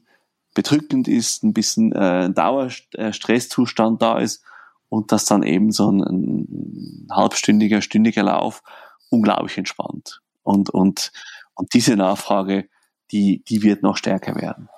bedrückend 0.54 1.08
ist, 1.08 1.44
ein 1.44 1.54
bisschen 1.54 1.92
äh, 1.92 2.32
Dauerstresszustand 2.32 4.02
da 4.02 4.18
ist 4.20 4.44
und 4.90 5.12
dass 5.12 5.26
dann 5.26 5.44
eben 5.44 5.72
so 5.72 5.92
ein, 5.92 6.02
ein 6.02 7.08
halbstündiger, 7.12 7.82
stündiger 7.82 8.24
Lauf 8.24 8.64
unglaublich 9.10 9.58
entspannt. 9.58 10.22
Und, 10.44 10.70
und, 10.70 11.12
und 11.56 11.74
diese 11.74 11.96
Nachfrage, 11.96 12.70
die, 13.12 13.44
die 13.44 13.62
wird 13.64 13.84
noch 13.84 13.98
stärker 13.98 14.36
werden. 14.36 14.70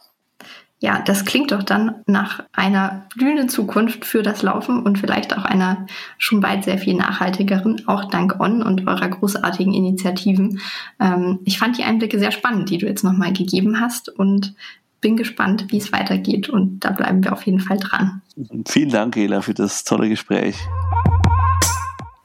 Ja, 0.80 1.02
das 1.04 1.26
klingt 1.26 1.52
doch 1.52 1.64
dann 1.64 2.04
nach 2.06 2.44
einer 2.54 3.08
blühenden 3.16 3.50
Zukunft 3.50 4.06
für 4.06 4.22
das 4.22 4.44
Laufen 4.44 4.84
und 4.84 5.00
vielleicht 5.00 5.36
auch 5.36 5.44
einer 5.44 5.88
schon 6.20 6.40
bald 6.40 6.66
sehr 6.66 6.78
viel 6.78 6.94
nachhaltigeren, 6.94 7.88
auch 7.88 8.06
dank 8.06 8.40
On 8.40 8.62
und 8.62 8.88
eurer 8.88 9.08
großartigen 9.08 9.74
Initiativen. 9.74 10.60
Ähm, 11.00 11.40
ich 11.46 11.58
fand 11.58 11.80
die 11.80 11.84
Einblicke 11.84 12.20
sehr 12.20 12.32
spannend, 12.32 12.70
die 12.70 12.78
du 12.78 12.86
jetzt 12.86 13.04
nochmal 13.04 13.34
gegeben 13.34 13.82
hast 13.82 14.10
und 14.10 14.54
bin 15.02 15.18
gespannt, 15.18 15.66
wie 15.70 15.78
es 15.78 15.92
weitergeht 15.92 16.50
und 16.50 16.80
da 16.80 16.92
bleiben 16.92 17.24
wir 17.24 17.34
auf 17.34 17.44
jeden 17.44 17.60
Fall 17.60 17.78
dran. 17.78 18.22
Vielen 18.68 18.90
Dank, 18.90 19.18
Ela, 19.18 19.42
für 19.42 19.56
das 19.56 19.84
tolle 19.84 20.10
Gespräch. 20.10 20.58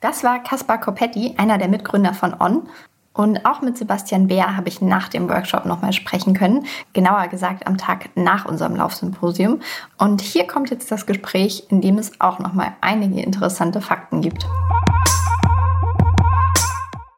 Das 0.03 0.25
war 0.25 0.43
Kaspar 0.43 0.81
Kopetti, 0.81 1.35
einer 1.37 1.59
der 1.59 1.69
Mitgründer 1.69 2.13
von 2.13 2.35
On. 2.39 2.69
Und 3.15 3.45
auch 3.45 3.61
mit 3.61 3.77
Sebastian 3.77 4.27
Beer 4.27 4.57
habe 4.57 4.69
ich 4.69 4.81
nach 4.81 5.09
dem 5.09 5.29
Workshop 5.29 5.67
nochmal 5.67 5.93
sprechen 5.93 6.35
können, 6.35 6.65
genauer 6.93 7.29
gesagt 7.29 7.67
am 7.67 7.77
Tag 7.77 8.11
nach 8.15 8.47
unserem 8.47 8.75
Laufsymposium. 8.75 9.61
Und 9.99 10.21
hier 10.21 10.47
kommt 10.47 10.71
jetzt 10.71 10.91
das 10.91 11.07
Gespräch, 11.07 11.67
in 11.69 11.81
dem 11.81 11.99
es 11.99 12.21
auch 12.21 12.39
nochmal 12.39 12.73
einige 12.81 13.21
interessante 13.21 13.81
Fakten 13.81 14.23
gibt. 14.23 14.47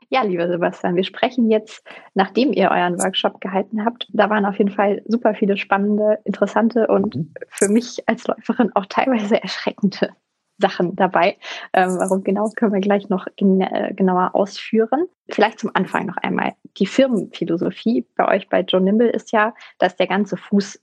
Ja, 0.09 0.23
lieber 0.23 0.47
Sebastian, 0.47 0.95
wir 0.95 1.03
sprechen 1.03 1.51
jetzt, 1.51 1.83
nachdem 2.15 2.53
ihr 2.53 2.71
euren 2.71 2.99
Workshop 3.01 3.41
gehalten 3.41 3.85
habt. 3.85 4.07
Da 4.13 4.31
waren 4.31 4.47
auf 4.47 4.59
jeden 4.59 4.71
Fall 4.71 5.03
super 5.07 5.35
viele 5.35 5.57
spannende, 5.57 6.21
interessante 6.25 6.87
und 6.87 7.35
für 7.49 7.69
mich 7.69 8.01
als 8.07 8.25
Läuferin 8.27 8.71
auch 8.77 8.87
teilweise 8.87 9.43
erschreckende 9.43 10.11
Sachen 10.59 10.95
dabei. 10.97 11.37
Ähm, 11.73 11.97
warum 11.99 12.23
genau, 12.23 12.49
können 12.55 12.73
wir 12.73 12.81
gleich 12.81 13.09
noch 13.09 13.27
gen 13.37 13.61
äh, 13.61 13.93
genauer 13.95 14.35
ausführen. 14.35 15.07
Vielleicht 15.29 15.59
zum 15.59 15.71
Anfang 15.75 16.07
noch 16.07 16.17
einmal. 16.19 16.55
Die 16.79 16.87
Firmenphilosophie 16.87 18.07
bei 18.17 18.29
euch 18.29 18.49
bei 18.49 18.61
Joe 18.61 18.81
Nimble 18.81 19.11
ist 19.11 19.33
ja, 19.33 19.55
dass 19.79 19.97
der 19.97 20.07
ganze 20.07 20.37
Fuß 20.37 20.81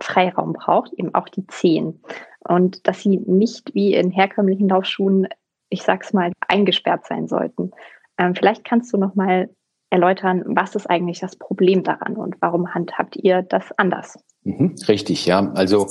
Freiraum 0.00 0.52
braucht, 0.52 0.92
eben 0.94 1.14
auch 1.14 1.28
die 1.28 1.46
Zehen. 1.46 2.02
Und 2.40 2.86
dass 2.86 3.00
sie 3.00 3.18
nicht 3.18 3.74
wie 3.74 3.94
in 3.94 4.10
herkömmlichen 4.10 4.68
Laufschuhen, 4.68 5.28
ich 5.68 5.82
sag's 5.82 6.12
mal, 6.12 6.32
eingesperrt 6.46 7.06
sein 7.06 7.28
sollten. 7.28 7.70
Ähm, 8.18 8.34
vielleicht 8.34 8.64
kannst 8.64 8.92
du 8.92 8.98
noch 8.98 9.14
mal 9.14 9.48
erläutern, 9.90 10.42
was 10.46 10.74
ist 10.74 10.90
eigentlich 10.90 11.20
das 11.20 11.36
Problem 11.36 11.84
daran 11.84 12.16
und 12.16 12.36
warum 12.40 12.74
handhabt 12.74 13.16
ihr 13.16 13.42
das 13.42 13.70
anders? 13.78 14.18
Mhm, 14.44 14.74
richtig, 14.88 15.24
ja. 15.24 15.52
Also 15.54 15.88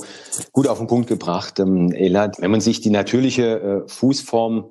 gut 0.52 0.68
auf 0.68 0.78
den 0.78 0.86
Punkt 0.86 1.08
gebracht, 1.08 1.58
ähm, 1.58 1.92
Elad. 1.92 2.40
Wenn 2.40 2.52
man 2.52 2.60
sich 2.60 2.80
die 2.80 2.90
natürliche 2.90 3.60
äh, 3.60 3.88
Fußform 3.88 4.66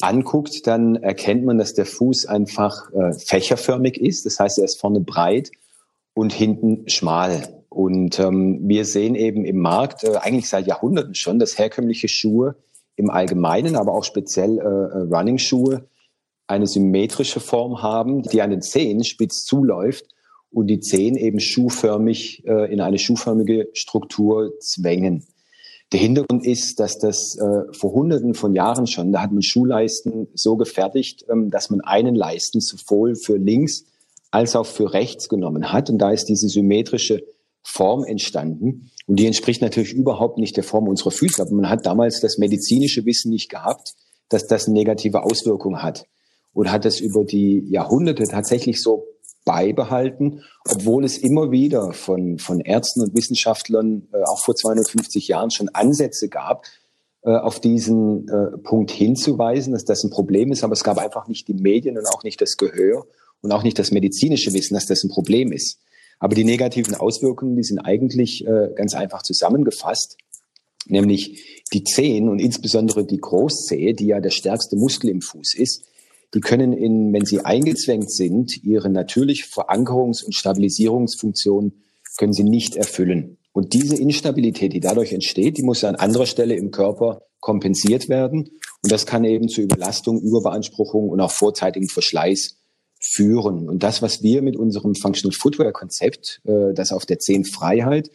anguckt, 0.00 0.66
dann 0.66 0.96
erkennt 0.96 1.44
man, 1.44 1.58
dass 1.58 1.74
der 1.74 1.84
Fuß 1.84 2.26
einfach 2.26 2.90
äh, 2.92 3.12
fächerförmig 3.12 4.00
ist. 4.00 4.24
Das 4.24 4.40
heißt, 4.40 4.58
er 4.58 4.64
ist 4.64 4.80
vorne 4.80 5.00
breit 5.00 5.50
und 6.14 6.32
hinten 6.32 6.88
schmal. 6.88 7.62
Und 7.68 8.18
ähm, 8.18 8.60
wir 8.62 8.86
sehen 8.86 9.14
eben 9.14 9.44
im 9.44 9.58
Markt, 9.58 10.04
äh, 10.04 10.16
eigentlich 10.16 10.48
seit 10.48 10.66
Jahrhunderten 10.66 11.14
schon, 11.14 11.38
dass 11.38 11.58
herkömmliche 11.58 12.08
Schuhe 12.08 12.56
im 12.96 13.10
Allgemeinen, 13.10 13.76
aber 13.76 13.92
auch 13.92 14.02
speziell 14.02 14.58
Running-Schuhe 14.58 15.86
eine 16.48 16.66
symmetrische 16.66 17.38
Form 17.38 17.80
haben, 17.80 18.22
die 18.22 18.42
an 18.42 18.50
den 18.50 18.60
Zehen 18.60 19.04
spitz 19.04 19.44
zuläuft 19.44 20.06
und 20.50 20.66
die 20.68 20.80
Zehen 20.80 21.16
eben 21.16 21.40
schuhförmig 21.40 22.44
äh, 22.46 22.72
in 22.72 22.80
eine 22.80 22.98
schuhförmige 22.98 23.68
Struktur 23.72 24.52
zwängen. 24.60 25.26
Der 25.92 26.00
Hintergrund 26.00 26.46
ist, 26.46 26.80
dass 26.80 26.98
das 26.98 27.36
äh, 27.38 27.72
vor 27.72 27.92
Hunderten 27.92 28.34
von 28.34 28.54
Jahren 28.54 28.86
schon, 28.86 29.10
da 29.10 29.22
hat 29.22 29.32
man 29.32 29.42
Schuhleisten 29.42 30.28
so 30.34 30.56
gefertigt, 30.56 31.24
ähm, 31.30 31.50
dass 31.50 31.70
man 31.70 31.80
einen 31.80 32.14
Leisten 32.14 32.60
sowohl 32.60 33.16
für 33.16 33.36
links 33.36 33.84
als 34.30 34.54
auch 34.54 34.66
für 34.66 34.92
rechts 34.92 35.30
genommen 35.30 35.72
hat. 35.72 35.88
Und 35.88 35.98
da 35.98 36.10
ist 36.10 36.26
diese 36.26 36.48
symmetrische 36.48 37.24
Form 37.62 38.04
entstanden. 38.04 38.90
Und 39.06 39.18
die 39.18 39.26
entspricht 39.26 39.62
natürlich 39.62 39.94
überhaupt 39.94 40.36
nicht 40.36 40.56
der 40.56 40.64
Form 40.64 40.88
unserer 40.88 41.10
Füße. 41.10 41.40
Aber 41.40 41.54
man 41.54 41.70
hat 41.70 41.86
damals 41.86 42.20
das 42.20 42.36
medizinische 42.36 43.06
Wissen 43.06 43.30
nicht 43.30 43.48
gehabt, 43.48 43.94
dass 44.28 44.46
das 44.46 44.68
negative 44.68 45.22
Auswirkungen 45.22 45.82
hat. 45.82 46.04
Und 46.52 46.70
hat 46.70 46.84
es 46.84 47.00
über 47.00 47.24
die 47.24 47.66
Jahrhunderte 47.70 48.24
tatsächlich 48.24 48.82
so 48.82 49.04
beibehalten, 49.48 50.42
obwohl 50.68 51.06
es 51.06 51.16
immer 51.16 51.50
wieder 51.50 51.94
von, 51.94 52.38
von 52.38 52.60
Ärzten 52.60 53.00
und 53.00 53.16
Wissenschaftlern 53.16 54.06
äh, 54.12 54.22
auch 54.24 54.44
vor 54.44 54.54
250 54.54 55.26
Jahren 55.26 55.50
schon 55.50 55.70
Ansätze 55.70 56.28
gab, 56.28 56.66
äh, 57.22 57.30
auf 57.30 57.58
diesen 57.58 58.28
äh, 58.28 58.58
Punkt 58.58 58.90
hinzuweisen, 58.90 59.72
dass 59.72 59.86
das 59.86 60.04
ein 60.04 60.10
Problem 60.10 60.52
ist. 60.52 60.64
Aber 60.64 60.74
es 60.74 60.84
gab 60.84 60.98
einfach 60.98 61.28
nicht 61.28 61.48
die 61.48 61.54
Medien 61.54 61.96
und 61.96 62.06
auch 62.06 62.24
nicht 62.24 62.42
das 62.42 62.58
Gehör 62.58 63.06
und 63.40 63.50
auch 63.50 63.62
nicht 63.62 63.78
das 63.78 63.90
medizinische 63.90 64.52
Wissen, 64.52 64.74
dass 64.74 64.84
das 64.84 65.02
ein 65.02 65.08
Problem 65.08 65.50
ist. 65.50 65.80
Aber 66.18 66.34
die 66.34 66.44
negativen 66.44 66.94
Auswirkungen, 66.94 67.56
die 67.56 67.64
sind 67.64 67.78
eigentlich 67.78 68.46
äh, 68.46 68.68
ganz 68.74 68.94
einfach 68.94 69.22
zusammengefasst, 69.22 70.18
nämlich 70.88 71.64
die 71.72 71.84
Zehen 71.84 72.28
und 72.28 72.38
insbesondere 72.38 73.06
die 73.06 73.18
Großzehe, 73.18 73.94
die 73.94 74.08
ja 74.08 74.20
der 74.20 74.30
stärkste 74.30 74.76
Muskel 74.76 75.08
im 75.08 75.22
Fuß 75.22 75.54
ist, 75.54 75.86
die 76.34 76.40
können, 76.40 76.72
in, 76.72 77.12
wenn 77.12 77.24
sie 77.24 77.40
eingezwängt 77.40 78.10
sind, 78.10 78.62
ihre 78.62 78.90
natürliche 78.90 79.46
Verankerungs- 79.46 80.24
und 80.24 80.34
Stabilisierungsfunktion 80.34 81.72
können 82.18 82.32
sie 82.32 82.44
nicht 82.44 82.76
erfüllen. 82.76 83.38
Und 83.52 83.72
diese 83.72 83.96
Instabilität, 83.96 84.72
die 84.72 84.80
dadurch 84.80 85.12
entsteht, 85.12 85.56
die 85.56 85.62
muss 85.62 85.84
an 85.84 85.96
anderer 85.96 86.26
Stelle 86.26 86.54
im 86.54 86.70
Körper 86.70 87.22
kompensiert 87.40 88.08
werden. 88.08 88.50
Und 88.82 88.92
das 88.92 89.06
kann 89.06 89.24
eben 89.24 89.48
zu 89.48 89.62
Überlastung, 89.62 90.20
Überbeanspruchung 90.20 91.08
und 91.08 91.20
auch 91.20 91.30
vorzeitigem 91.30 91.88
Verschleiß 91.88 92.56
führen. 93.00 93.68
Und 93.68 93.82
das, 93.82 94.02
was 94.02 94.22
wir 94.22 94.42
mit 94.42 94.56
unserem 94.56 94.94
Functional 94.94 95.34
Footwear 95.34 95.72
Konzept, 95.72 96.40
äh, 96.44 96.74
das 96.74 96.92
auf 96.92 97.06
der 97.06 97.18
Zehnfreiheit 97.18 98.10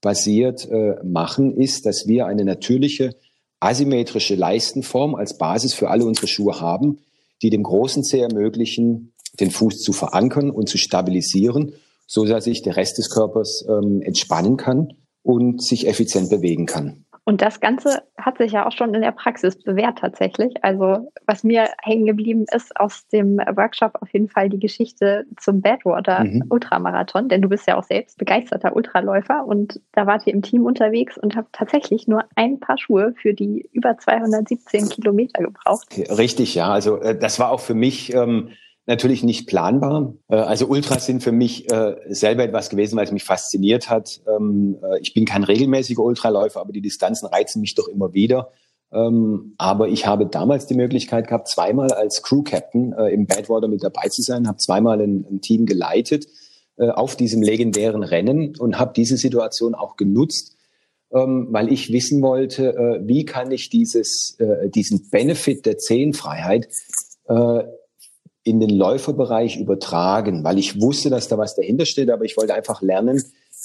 basiert, 0.00 0.68
äh, 0.70 0.96
machen, 1.02 1.56
ist, 1.56 1.86
dass 1.86 2.06
wir 2.06 2.26
eine 2.26 2.44
natürliche 2.44 3.16
asymmetrische 3.60 4.34
Leistenform 4.34 5.14
als 5.14 5.38
Basis 5.38 5.72
für 5.72 5.88
alle 5.88 6.04
unsere 6.04 6.26
Schuhe 6.26 6.60
haben, 6.60 6.98
die 7.44 7.50
dem 7.50 7.62
großen 7.62 8.02
Zeh 8.02 8.20
ermöglichen, 8.20 9.12
den 9.38 9.50
Fuß 9.50 9.82
zu 9.82 9.92
verankern 9.92 10.50
und 10.50 10.66
zu 10.66 10.78
stabilisieren, 10.78 11.74
so 12.06 12.24
dass 12.24 12.44
sich 12.44 12.62
der 12.62 12.76
Rest 12.76 12.96
des 12.96 13.10
Körpers 13.10 13.66
ähm, 13.68 14.00
entspannen 14.00 14.56
kann 14.56 14.94
und 15.22 15.62
sich 15.62 15.86
effizient 15.86 16.30
bewegen 16.30 16.64
kann. 16.64 17.03
Und 17.26 17.40
das 17.40 17.60
Ganze 17.60 18.02
hat 18.18 18.36
sich 18.36 18.52
ja 18.52 18.66
auch 18.66 18.72
schon 18.72 18.92
in 18.92 19.00
der 19.00 19.12
Praxis 19.12 19.56
bewährt 19.62 19.98
tatsächlich. 19.98 20.62
Also 20.62 21.10
was 21.26 21.42
mir 21.42 21.70
hängen 21.82 22.04
geblieben 22.04 22.44
ist 22.54 22.78
aus 22.78 23.08
dem 23.08 23.38
Workshop 23.38 23.92
auf 24.02 24.12
jeden 24.12 24.28
Fall 24.28 24.50
die 24.50 24.58
Geschichte 24.58 25.24
zum 25.38 25.62
Badwater 25.62 26.24
mhm. 26.24 26.44
Ultramarathon, 26.50 27.30
denn 27.30 27.40
du 27.40 27.48
bist 27.48 27.66
ja 27.66 27.78
auch 27.78 27.84
selbst 27.84 28.18
begeisterter 28.18 28.76
Ultraläufer 28.76 29.46
und 29.46 29.80
da 29.92 30.06
wart 30.06 30.26
ihr 30.26 30.34
im 30.34 30.42
Team 30.42 30.66
unterwegs 30.66 31.16
und 31.16 31.34
habt 31.34 31.54
tatsächlich 31.54 32.06
nur 32.06 32.24
ein 32.36 32.60
Paar 32.60 32.76
Schuhe 32.76 33.14
für 33.16 33.32
die 33.32 33.68
über 33.72 33.96
217 33.96 34.90
Kilometer 34.90 35.42
gebraucht. 35.42 35.96
Richtig, 35.96 36.54
ja. 36.54 36.68
Also 36.68 37.00
äh, 37.00 37.18
das 37.18 37.38
war 37.38 37.50
auch 37.50 37.60
für 37.60 37.74
mich 37.74 38.12
ähm, 38.12 38.50
natürlich 38.86 39.22
nicht 39.22 39.46
planbar. 39.46 40.14
Äh, 40.28 40.36
also 40.36 40.66
Ultras 40.66 41.06
sind 41.06 41.22
für 41.22 41.32
mich 41.32 41.70
äh, 41.70 41.96
selber 42.08 42.44
etwas 42.44 42.70
gewesen, 42.70 42.96
weil 42.96 43.04
es 43.04 43.12
mich 43.12 43.24
fasziniert 43.24 43.88
hat. 43.88 44.20
Ähm, 44.26 44.78
äh, 44.82 45.00
ich 45.00 45.14
bin 45.14 45.24
kein 45.24 45.44
regelmäßiger 45.44 46.02
Ultraläufer, 46.02 46.60
aber 46.60 46.72
die 46.72 46.82
Distanzen 46.82 47.26
reizen 47.26 47.60
mich 47.60 47.74
doch 47.74 47.88
immer 47.88 48.12
wieder. 48.12 48.50
Ähm, 48.92 49.54
aber 49.58 49.88
ich 49.88 50.06
habe 50.06 50.26
damals 50.26 50.66
die 50.66 50.74
Möglichkeit 50.74 51.28
gehabt, 51.28 51.48
zweimal 51.48 51.90
als 51.92 52.22
Crew 52.22 52.42
Captain 52.42 52.92
im 52.92 53.26
Badwater 53.26 53.66
mit 53.66 53.82
dabei 53.82 54.08
zu 54.08 54.22
sein, 54.22 54.46
habe 54.46 54.58
zweimal 54.58 55.00
ein, 55.00 55.40
Team 55.40 55.66
geleitet 55.66 56.26
auf 56.76 57.16
diesem 57.16 57.42
legendären 57.42 58.02
Rennen 58.02 58.56
und 58.56 58.78
habe 58.78 58.92
diese 58.94 59.16
Situation 59.16 59.74
auch 59.74 59.96
genutzt, 59.96 60.56
ähm, 61.12 61.48
weil 61.50 61.72
ich 61.72 61.92
wissen 61.92 62.22
wollte, 62.22 63.00
wie 63.04 63.24
kann 63.24 63.50
ich 63.50 63.68
dieses, 63.68 64.36
diesen 64.74 65.08
Benefit 65.10 65.66
der 65.66 65.78
Zehenfreiheit 65.78 66.68
in 68.44 68.60
den 68.60 68.70
Läuferbereich 68.70 69.58
übertragen, 69.58 70.44
weil 70.44 70.58
ich 70.58 70.80
wusste, 70.80 71.10
dass 71.10 71.28
da 71.28 71.38
was 71.38 71.56
dahinter 71.56 71.86
steht, 71.86 72.10
aber 72.10 72.24
ich 72.24 72.36
wollte 72.36 72.54
einfach 72.54 72.82
lernen, 72.82 73.22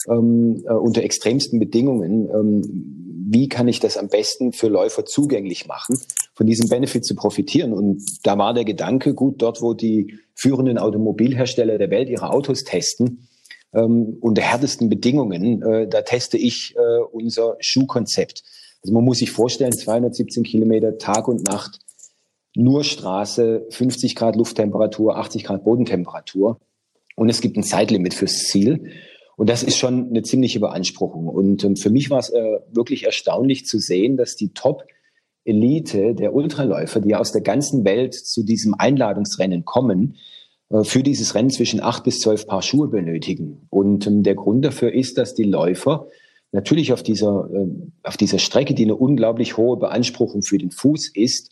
ähm, 0.07 0.63
äh, 0.65 0.73
unter 0.73 1.03
extremsten 1.03 1.59
Bedingungen, 1.59 2.29
ähm, 2.33 3.25
wie 3.31 3.49
kann 3.49 3.67
ich 3.67 3.79
das 3.79 3.97
am 3.97 4.07
besten 4.07 4.53
für 4.53 4.69
Läufer 4.69 5.05
zugänglich 5.05 5.67
machen, 5.67 5.99
von 6.33 6.47
diesem 6.47 6.69
Benefit 6.69 7.05
zu 7.05 7.15
profitieren. 7.15 7.73
Und 7.73 8.01
da 8.23 8.37
war 8.37 8.53
der 8.53 8.63
Gedanke, 8.63 9.13
gut, 9.13 9.41
dort, 9.41 9.61
wo 9.61 9.73
die 9.73 10.17
führenden 10.33 10.77
Automobilhersteller 10.77 11.77
der 11.77 11.91
Welt 11.91 12.09
ihre 12.09 12.31
Autos 12.31 12.63
testen, 12.63 13.27
ähm, 13.73 14.17
unter 14.21 14.41
härtesten 14.41 14.89
Bedingungen, 14.89 15.61
äh, 15.61 15.87
da 15.87 16.01
teste 16.01 16.37
ich 16.37 16.75
äh, 16.75 17.01
unser 17.11 17.57
Schuhkonzept. 17.59 18.43
Also 18.81 18.93
man 18.93 19.03
muss 19.03 19.19
sich 19.19 19.29
vorstellen, 19.29 19.73
217 19.73 20.43
Kilometer 20.43 20.97
Tag 20.97 21.27
und 21.27 21.45
Nacht 21.47 21.79
nur 22.55 22.83
Straße, 22.83 23.65
50 23.69 24.15
Grad 24.15 24.35
Lufttemperatur, 24.35 25.17
80 25.17 25.43
Grad 25.43 25.63
Bodentemperatur. 25.63 26.59
Und 27.15 27.29
es 27.29 27.41
gibt 27.41 27.57
ein 27.57 27.63
Zeitlimit 27.63 28.13
fürs 28.13 28.45
Ziel. 28.45 28.91
Und 29.35 29.49
das 29.49 29.63
ist 29.63 29.77
schon 29.77 30.09
eine 30.09 30.23
ziemliche 30.23 30.59
Beanspruchung. 30.59 31.27
Und 31.27 31.63
ähm, 31.63 31.75
für 31.75 31.89
mich 31.89 32.09
war 32.09 32.19
es 32.19 32.29
äh, 32.29 32.59
wirklich 32.71 33.05
erstaunlich 33.05 33.65
zu 33.65 33.79
sehen, 33.79 34.17
dass 34.17 34.35
die 34.35 34.49
Top-Elite 34.53 36.15
der 36.15 36.33
Ultraläufer, 36.33 36.99
die 36.99 37.15
aus 37.15 37.31
der 37.31 37.41
ganzen 37.41 37.85
Welt 37.85 38.13
zu 38.13 38.43
diesem 38.43 38.73
Einladungsrennen 38.73 39.63
kommen, 39.63 40.17
äh, 40.69 40.83
für 40.83 41.03
dieses 41.03 41.35
Rennen 41.35 41.51
zwischen 41.51 41.81
acht 41.81 42.03
bis 42.03 42.19
zwölf 42.19 42.47
Paar 42.47 42.61
Schuhe 42.61 42.87
benötigen. 42.87 43.67
Und 43.69 44.07
ähm, 44.07 44.23
der 44.23 44.35
Grund 44.35 44.65
dafür 44.65 44.93
ist, 44.93 45.17
dass 45.17 45.35
die 45.35 45.43
Läufer 45.43 46.07
natürlich 46.51 46.91
auf 46.93 47.03
dieser, 47.03 47.49
äh, 47.53 47.67
auf 48.03 48.17
dieser 48.17 48.39
Strecke, 48.39 48.73
die 48.73 48.83
eine 48.83 48.95
unglaublich 48.95 49.57
hohe 49.57 49.77
Beanspruchung 49.77 50.41
für 50.41 50.57
den 50.57 50.71
Fuß 50.71 51.11
ist, 51.13 51.51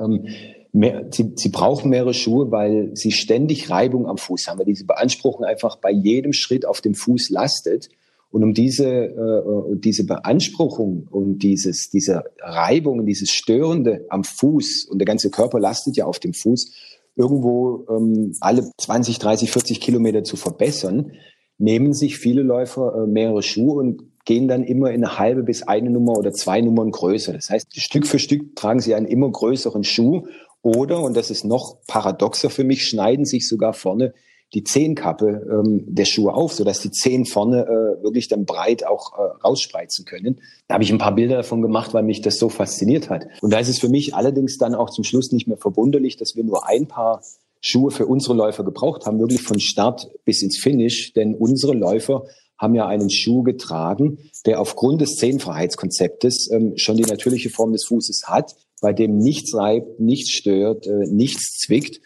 ähm, 0.00 0.26
mehr, 0.72 1.06
sie, 1.10 1.32
sie 1.36 1.48
brauchen 1.48 1.90
mehrere 1.90 2.14
Schuhe, 2.14 2.50
weil 2.50 2.90
sie 2.94 3.12
ständig 3.12 3.70
Reibung 3.70 4.06
am 4.06 4.18
Fuß 4.18 4.48
haben, 4.48 4.58
weil 4.58 4.66
diese 4.66 4.86
Beanspruchung 4.86 5.44
einfach 5.44 5.76
bei 5.76 5.90
jedem 5.90 6.32
Schritt 6.32 6.66
auf 6.66 6.80
dem 6.80 6.94
Fuß 6.94 7.30
lastet. 7.30 7.88
Und 8.30 8.42
um 8.42 8.52
diese, 8.52 8.86
äh, 8.86 9.76
diese 9.76 10.04
Beanspruchung 10.04 11.08
und 11.10 11.38
dieses, 11.38 11.88
diese 11.88 12.24
Reibung 12.40 13.06
dieses 13.06 13.30
Störende 13.30 14.04
am 14.10 14.22
Fuß 14.22 14.86
und 14.90 14.98
der 14.98 15.06
ganze 15.06 15.30
Körper 15.30 15.58
lastet 15.58 15.96
ja 15.96 16.04
auf 16.04 16.18
dem 16.18 16.34
Fuß, 16.34 16.72
irgendwo 17.16 17.86
ähm, 17.90 18.34
alle 18.40 18.70
20, 18.76 19.18
30, 19.18 19.50
40 19.50 19.80
Kilometer 19.80 20.24
zu 20.24 20.36
verbessern, 20.36 21.12
nehmen 21.56 21.92
sich 21.92 22.18
viele 22.18 22.42
Läufer 22.42 22.94
äh, 22.94 23.06
mehrere 23.06 23.42
Schuhe 23.42 23.80
und 23.80 24.02
gehen 24.28 24.46
dann 24.46 24.62
immer 24.62 24.90
in 24.90 25.02
eine 25.02 25.18
halbe 25.18 25.42
bis 25.42 25.62
eine 25.62 25.88
Nummer 25.88 26.18
oder 26.18 26.32
zwei 26.32 26.60
Nummern 26.60 26.90
größer. 26.90 27.32
Das 27.32 27.48
heißt, 27.48 27.68
Stück 27.80 28.06
für 28.06 28.18
Stück 28.18 28.54
tragen 28.56 28.78
sie 28.78 28.94
einen 28.94 29.06
immer 29.06 29.30
größeren 29.30 29.84
Schuh 29.84 30.26
oder, 30.60 31.00
und 31.00 31.16
das 31.16 31.30
ist 31.30 31.46
noch 31.46 31.78
paradoxer 31.86 32.50
für 32.50 32.62
mich, 32.62 32.84
schneiden 32.84 33.24
sich 33.24 33.48
sogar 33.48 33.72
vorne 33.72 34.12
die 34.52 34.64
Zehenkappe 34.64 35.46
ähm, 35.50 35.84
der 35.86 36.04
Schuhe 36.04 36.34
auf, 36.34 36.52
sodass 36.52 36.80
die 36.80 36.90
Zehen 36.90 37.24
vorne 37.24 37.62
äh, 37.62 38.02
wirklich 38.02 38.28
dann 38.28 38.44
breit 38.44 38.86
auch 38.86 39.14
äh, 39.14 39.22
rausspreizen 39.42 40.04
können. 40.04 40.42
Da 40.66 40.74
habe 40.74 40.84
ich 40.84 40.92
ein 40.92 40.98
paar 40.98 41.14
Bilder 41.14 41.36
davon 41.36 41.62
gemacht, 41.62 41.94
weil 41.94 42.02
mich 42.02 42.20
das 42.20 42.38
so 42.38 42.50
fasziniert 42.50 43.08
hat. 43.08 43.26
Und 43.40 43.54
da 43.54 43.58
ist 43.58 43.68
es 43.70 43.78
für 43.78 43.88
mich 43.88 44.14
allerdings 44.14 44.58
dann 44.58 44.74
auch 44.74 44.90
zum 44.90 45.04
Schluss 45.04 45.32
nicht 45.32 45.48
mehr 45.48 45.56
verwunderlich, 45.56 46.18
dass 46.18 46.36
wir 46.36 46.44
nur 46.44 46.68
ein 46.68 46.86
paar 46.86 47.22
Schuhe 47.60 47.90
für 47.90 48.06
unsere 48.06 48.34
Läufer 48.34 48.62
gebraucht 48.62 49.06
haben, 49.06 49.18
wirklich 49.18 49.42
von 49.42 49.58
Start 49.58 50.10
bis 50.26 50.42
ins 50.42 50.58
Finish, 50.58 51.14
denn 51.14 51.34
unsere 51.34 51.72
Läufer 51.72 52.24
haben 52.58 52.74
ja 52.74 52.86
einen 52.86 53.10
Schuh 53.10 53.42
getragen, 53.42 54.18
der 54.44 54.60
aufgrund 54.60 55.00
des 55.00 55.16
Zehenfreiheitskonzeptes 55.16 56.50
ähm, 56.50 56.72
schon 56.76 56.96
die 56.96 57.04
natürliche 57.04 57.50
Form 57.50 57.72
des 57.72 57.84
Fußes 57.86 58.24
hat, 58.26 58.56
bei 58.80 58.92
dem 58.92 59.18
nichts 59.18 59.54
reibt, 59.54 60.00
nichts 60.00 60.30
stört, 60.30 60.86
äh, 60.86 61.06
nichts 61.06 61.58
zwickt. 61.58 62.00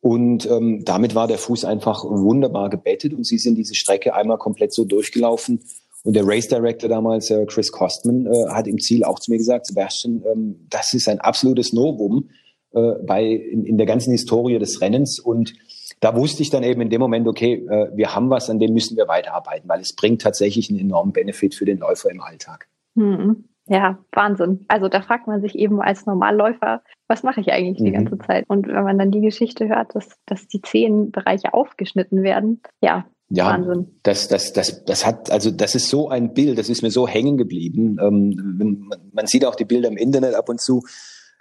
Und 0.00 0.50
ähm, 0.50 0.84
damit 0.84 1.14
war 1.14 1.28
der 1.28 1.38
Fuß 1.38 1.64
einfach 1.64 2.04
wunderbar 2.04 2.70
gebettet 2.70 3.14
und 3.14 3.24
sie 3.24 3.38
sind 3.38 3.56
diese 3.56 3.76
Strecke 3.76 4.14
einmal 4.14 4.38
komplett 4.38 4.74
so 4.74 4.84
durchgelaufen. 4.84 5.60
Und 6.02 6.16
der 6.16 6.26
Race 6.26 6.48
Director 6.48 6.88
damals, 6.88 7.30
äh, 7.30 7.46
Chris 7.46 7.70
Kostman, 7.70 8.26
äh, 8.26 8.48
hat 8.48 8.66
im 8.66 8.80
Ziel 8.80 9.04
auch 9.04 9.20
zu 9.20 9.30
mir 9.30 9.38
gesagt, 9.38 9.66
Sebastian, 9.66 10.24
ähm, 10.30 10.66
das 10.68 10.92
ist 10.94 11.08
ein 11.08 11.20
absolutes 11.20 11.72
Novum 11.72 12.30
äh, 12.72 12.94
bei, 13.06 13.24
in, 13.24 13.64
in 13.64 13.78
der 13.78 13.86
ganzen 13.86 14.10
Historie 14.10 14.58
des 14.58 14.80
Rennens. 14.80 15.20
Und 15.20 15.54
da 16.02 16.16
wusste 16.16 16.42
ich 16.42 16.50
dann 16.50 16.64
eben 16.64 16.80
in 16.80 16.90
dem 16.90 17.00
Moment, 17.00 17.28
okay, 17.28 17.64
äh, 17.70 17.96
wir 17.96 18.14
haben 18.14 18.28
was, 18.28 18.50
an 18.50 18.58
dem 18.58 18.74
müssen 18.74 18.96
wir 18.96 19.06
weiterarbeiten, 19.06 19.68
weil 19.68 19.80
es 19.80 19.94
bringt 19.94 20.20
tatsächlich 20.20 20.68
einen 20.68 20.80
enormen 20.80 21.12
Benefit 21.12 21.54
für 21.54 21.64
den 21.64 21.78
Läufer 21.78 22.10
im 22.10 22.20
Alltag. 22.20 22.66
Mhm. 22.96 23.44
Ja, 23.68 23.98
Wahnsinn. 24.10 24.64
Also 24.66 24.88
da 24.88 25.00
fragt 25.00 25.28
man 25.28 25.40
sich 25.40 25.54
eben 25.54 25.80
als 25.80 26.04
Normalläufer, 26.04 26.82
was 27.06 27.22
mache 27.22 27.40
ich 27.40 27.52
eigentlich 27.52 27.78
die 27.78 27.90
mhm. 27.90 28.04
ganze 28.04 28.18
Zeit? 28.18 28.44
Und 28.48 28.66
wenn 28.66 28.82
man 28.82 28.98
dann 28.98 29.12
die 29.12 29.20
Geschichte 29.20 29.68
hört, 29.68 29.94
dass, 29.94 30.08
dass 30.26 30.48
die 30.48 30.60
zehn 30.60 31.12
Bereiche 31.12 31.54
aufgeschnitten 31.54 32.24
werden, 32.24 32.60
ja, 32.82 33.06
ja, 33.34 33.46
Wahnsinn. 33.46 33.86
Das, 34.02 34.28
das, 34.28 34.52
das, 34.52 34.84
das 34.84 35.06
hat, 35.06 35.30
also 35.30 35.50
das 35.50 35.74
ist 35.74 35.88
so 35.88 36.10
ein 36.10 36.34
Bild, 36.34 36.58
das 36.58 36.68
ist 36.68 36.82
mir 36.82 36.90
so 36.90 37.08
hängen 37.08 37.38
geblieben. 37.38 37.96
Ähm, 37.98 38.92
man 39.12 39.26
sieht 39.26 39.46
auch 39.46 39.54
die 39.54 39.64
Bilder 39.64 39.88
im 39.88 39.96
Internet 39.96 40.34
ab 40.34 40.50
und 40.50 40.60
zu. 40.60 40.82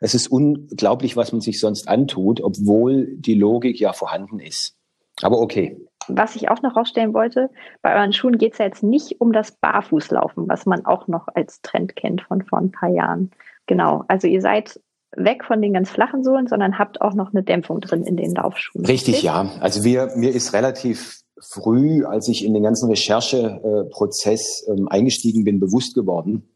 Es 0.01 0.15
ist 0.15 0.27
unglaublich, 0.27 1.15
was 1.15 1.31
man 1.31 1.41
sich 1.41 1.59
sonst 1.59 1.87
antut, 1.87 2.41
obwohl 2.41 3.15
die 3.15 3.35
Logik 3.35 3.79
ja 3.79 3.93
vorhanden 3.93 4.39
ist. 4.39 4.75
Aber 5.21 5.39
okay. 5.39 5.77
Was 6.07 6.35
ich 6.35 6.49
auch 6.49 6.63
noch 6.63 6.75
rausstellen 6.75 7.13
wollte, 7.13 7.51
bei 7.83 7.95
euren 7.95 8.11
Schuhen 8.11 8.39
geht 8.39 8.53
es 8.53 8.57
ja 8.57 8.65
jetzt 8.65 8.81
nicht 8.81 9.21
um 9.21 9.31
das 9.31 9.51
Barfußlaufen, 9.51 10.49
was 10.49 10.65
man 10.65 10.85
auch 10.85 11.07
noch 11.07 11.27
als 11.35 11.61
Trend 11.61 11.95
kennt 11.95 12.23
von 12.23 12.41
vor 12.41 12.57
ein 12.57 12.71
paar 12.71 12.89
Jahren. 12.89 13.29
Genau. 13.67 14.03
Also 14.07 14.27
ihr 14.27 14.41
seid 14.41 14.81
weg 15.15 15.43
von 15.45 15.61
den 15.61 15.73
ganz 15.73 15.91
flachen 15.91 16.23
Sohlen, 16.23 16.47
sondern 16.47 16.79
habt 16.79 17.01
auch 17.01 17.13
noch 17.13 17.31
eine 17.31 17.43
Dämpfung 17.43 17.79
drin 17.79 18.03
in 18.03 18.17
den 18.17 18.33
Laufschuhen. 18.33 18.85
Richtig, 18.85 19.15
richtig? 19.15 19.23
ja. 19.23 19.51
Also 19.59 19.83
wir, 19.83 20.11
mir 20.15 20.33
ist 20.33 20.53
relativ 20.53 21.19
früh, 21.39 22.05
als 22.05 22.27
ich 22.27 22.43
in 22.43 22.55
den 22.55 22.63
ganzen 22.63 22.89
Rechercheprozess 22.89 24.65
ähm, 24.67 24.87
eingestiegen 24.87 25.43
bin, 25.43 25.59
bewusst 25.59 25.93
geworden, 25.93 26.49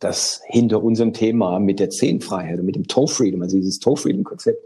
dass 0.00 0.40
hinter 0.46 0.82
unserem 0.82 1.12
Thema 1.12 1.58
mit 1.58 1.80
der 1.80 1.90
Zehnfreiheit 1.90 2.58
und 2.58 2.66
mit 2.66 2.76
dem 2.76 2.86
Toe 2.86 3.08
Freedom, 3.08 3.42
also 3.42 3.56
dieses 3.56 3.78
Toe 3.78 3.96
Freedom 3.96 4.24
Konzept, 4.24 4.62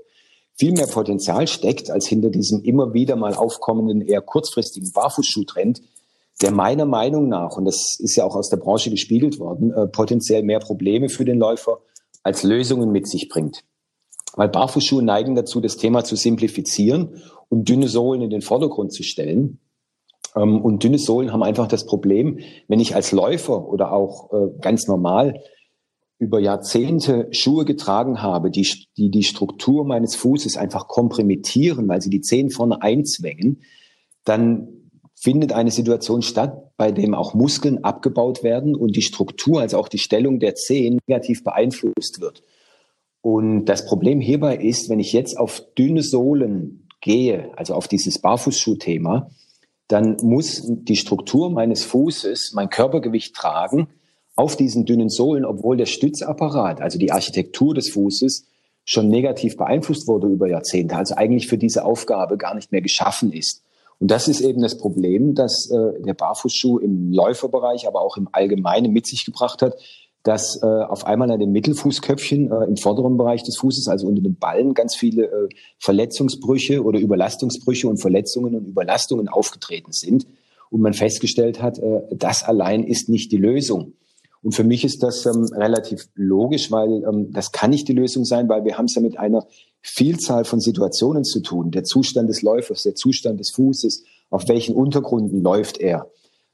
viel 0.54 0.72
mehr 0.72 0.86
Potenzial 0.86 1.46
steckt 1.46 1.90
als 1.90 2.06
hinter 2.06 2.30
diesem 2.30 2.62
immer 2.62 2.92
wieder 2.94 3.16
mal 3.16 3.34
aufkommenden, 3.34 4.02
eher 4.02 4.20
kurzfristigen 4.20 4.92
Barfußschuhtrend, 4.92 5.82
der 6.40 6.50
meiner 6.50 6.84
Meinung 6.84 7.28
nach, 7.28 7.56
und 7.56 7.64
das 7.64 7.96
ist 7.98 8.16
ja 8.16 8.24
auch 8.24 8.36
aus 8.36 8.48
der 8.48 8.56
Branche 8.56 8.90
gespiegelt 8.90 9.38
worden, 9.38 9.72
äh, 9.72 9.86
potenziell 9.86 10.42
mehr 10.42 10.60
Probleme 10.60 11.08
für 11.08 11.24
den 11.24 11.38
Läufer 11.38 11.80
als 12.22 12.42
Lösungen 12.42 12.90
mit 12.90 13.08
sich 13.08 13.28
bringt. 13.28 13.64
Weil 14.34 14.48
Barfußschuhe 14.48 15.02
neigen 15.02 15.34
dazu, 15.34 15.60
das 15.60 15.76
Thema 15.76 16.04
zu 16.04 16.16
simplifizieren 16.16 17.22
und 17.48 17.68
dünne 17.68 17.88
Sohlen 17.88 18.22
in 18.22 18.30
den 18.30 18.42
Vordergrund 18.42 18.92
zu 18.92 19.02
stellen. 19.02 19.58
Ähm, 20.36 20.60
und 20.60 20.82
dünne 20.82 20.98
Sohlen 20.98 21.32
haben 21.32 21.42
einfach 21.42 21.68
das 21.68 21.86
Problem, 21.86 22.38
wenn 22.68 22.80
ich 22.80 22.94
als 22.94 23.12
Läufer 23.12 23.68
oder 23.68 23.92
auch 23.92 24.32
äh, 24.32 24.58
ganz 24.60 24.86
normal 24.86 25.40
über 26.18 26.38
Jahrzehnte 26.38 27.26
Schuhe 27.32 27.64
getragen 27.64 28.22
habe, 28.22 28.50
die, 28.50 28.66
die 28.96 29.10
die 29.10 29.24
Struktur 29.24 29.84
meines 29.84 30.14
Fußes 30.14 30.56
einfach 30.56 30.86
komprimieren, 30.86 31.88
weil 31.88 32.00
sie 32.00 32.10
die 32.10 32.20
Zehen 32.20 32.50
vorne 32.50 32.80
einzwängen, 32.80 33.62
dann 34.24 34.68
findet 35.14 35.52
eine 35.52 35.72
Situation 35.72 36.22
statt, 36.22 36.76
bei 36.76 36.92
dem 36.92 37.14
auch 37.14 37.34
Muskeln 37.34 37.82
abgebaut 37.82 38.42
werden 38.44 38.76
und 38.76 38.94
die 38.96 39.02
Struktur, 39.02 39.60
also 39.60 39.78
auch 39.78 39.88
die 39.88 39.98
Stellung 39.98 40.38
der 40.38 40.54
Zehen 40.54 40.98
negativ 41.06 41.42
beeinflusst 41.42 42.20
wird. 42.20 42.42
Und 43.20 43.66
das 43.66 43.86
Problem 43.86 44.20
hierbei 44.20 44.56
ist, 44.56 44.90
wenn 44.90 45.00
ich 45.00 45.12
jetzt 45.12 45.38
auf 45.38 45.62
dünne 45.78 46.02
Sohlen 46.02 46.88
gehe, 47.00 47.50
also 47.56 47.74
auf 47.74 47.88
dieses 47.88 48.20
Barfußschuhthema, 48.20 49.30
dann 49.92 50.16
muss 50.22 50.62
die 50.64 50.96
Struktur 50.96 51.50
meines 51.50 51.84
Fußes 51.84 52.52
mein 52.54 52.70
Körpergewicht 52.70 53.34
tragen 53.34 53.88
auf 54.34 54.56
diesen 54.56 54.86
dünnen 54.86 55.10
Sohlen, 55.10 55.44
obwohl 55.44 55.76
der 55.76 55.86
Stützapparat, 55.86 56.80
also 56.80 56.98
die 56.98 57.12
Architektur 57.12 57.74
des 57.74 57.90
Fußes, 57.90 58.46
schon 58.84 59.08
negativ 59.08 59.56
beeinflusst 59.56 60.08
wurde 60.08 60.26
über 60.26 60.48
Jahrzehnte, 60.48 60.96
also 60.96 61.14
eigentlich 61.14 61.46
für 61.46 61.58
diese 61.58 61.84
Aufgabe 61.84 62.36
gar 62.36 62.54
nicht 62.54 62.72
mehr 62.72 62.80
geschaffen 62.80 63.32
ist. 63.32 63.62
Und 64.00 64.10
das 64.10 64.26
ist 64.26 64.40
eben 64.40 64.62
das 64.62 64.78
Problem, 64.78 65.34
das 65.34 65.70
äh, 65.70 66.02
der 66.02 66.14
Barfußschuh 66.14 66.78
im 66.78 67.12
Läuferbereich, 67.12 67.86
aber 67.86 68.00
auch 68.00 68.16
im 68.16 68.28
Allgemeinen 68.32 68.92
mit 68.92 69.06
sich 69.06 69.24
gebracht 69.24 69.62
hat, 69.62 69.76
dass 70.22 70.60
äh, 70.62 70.66
auf 70.66 71.06
einmal 71.06 71.30
an 71.30 71.40
den 71.40 71.50
Mittelfußköpfchen 71.52 72.50
äh, 72.50 72.64
im 72.64 72.76
vorderen 72.76 73.16
Bereich 73.16 73.42
des 73.42 73.56
Fußes, 73.56 73.88
also 73.88 74.06
unter 74.06 74.22
den 74.22 74.36
Ballen, 74.36 74.74
ganz 74.74 74.94
viele 74.94 75.24
äh, 75.24 75.48
Verletzungsbrüche 75.78 76.84
oder 76.84 77.00
Überlastungsbrüche 77.00 77.88
und 77.88 77.98
Verletzungen 77.98 78.54
und 78.54 78.66
Überlastungen 78.66 79.28
aufgetreten 79.28 79.92
sind. 79.92 80.26
Und 80.70 80.80
man 80.80 80.94
festgestellt 80.94 81.60
hat, 81.60 81.78
äh, 81.78 82.02
das 82.12 82.44
allein 82.44 82.84
ist 82.84 83.08
nicht 83.08 83.32
die 83.32 83.36
Lösung. 83.36 83.94
Und 84.42 84.54
für 84.54 84.64
mich 84.64 84.84
ist 84.84 85.02
das 85.02 85.24
ähm, 85.26 85.44
relativ 85.52 86.08
logisch, 86.14 86.70
weil 86.70 87.04
ähm, 87.04 87.32
das 87.32 87.52
kann 87.52 87.70
nicht 87.70 87.88
die 87.88 87.92
Lösung 87.92 88.24
sein, 88.24 88.48
weil 88.48 88.64
wir 88.64 88.76
haben 88.76 88.86
es 88.86 88.94
ja 88.94 89.02
mit 89.02 89.18
einer 89.18 89.46
Vielzahl 89.80 90.44
von 90.44 90.60
Situationen 90.60 91.24
zu 91.24 91.40
tun. 91.40 91.70
Der 91.70 91.84
Zustand 91.84 92.28
des 92.28 92.42
Läufers, 92.42 92.82
der 92.82 92.94
Zustand 92.94 93.38
des 93.38 93.50
Fußes, 93.52 94.04
auf 94.30 94.48
welchen 94.48 94.74
Untergründen 94.74 95.42
läuft 95.42 95.78
er. 95.78 96.10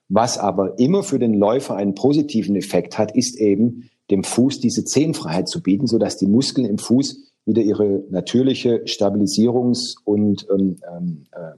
Was 0.09 0.39
aber 0.39 0.78
immer 0.78 1.02
für 1.02 1.18
den 1.18 1.35
Läufer 1.35 1.76
einen 1.76 1.94
positiven 1.94 2.56
Effekt 2.56 2.97
hat, 2.98 3.14
ist 3.14 3.39
eben 3.39 3.90
dem 4.10 4.24
Fuß 4.24 4.60
diese 4.60 4.85
Zehenfreiheit 4.85 5.48
zu 5.48 5.62
bieten, 5.62 5.86
sodass 5.86 6.16
die 6.16 6.26
Muskeln 6.26 6.66
im 6.66 6.78
Fuß 6.78 7.28
wieder 7.44 7.62
ihre 7.62 8.05
natürliche 8.10 8.85
Stabilisierungs- 8.85 9.97
und 10.05 10.47
ähm, 10.51 10.76
ähm, 10.90 11.24
äh, 11.32 11.52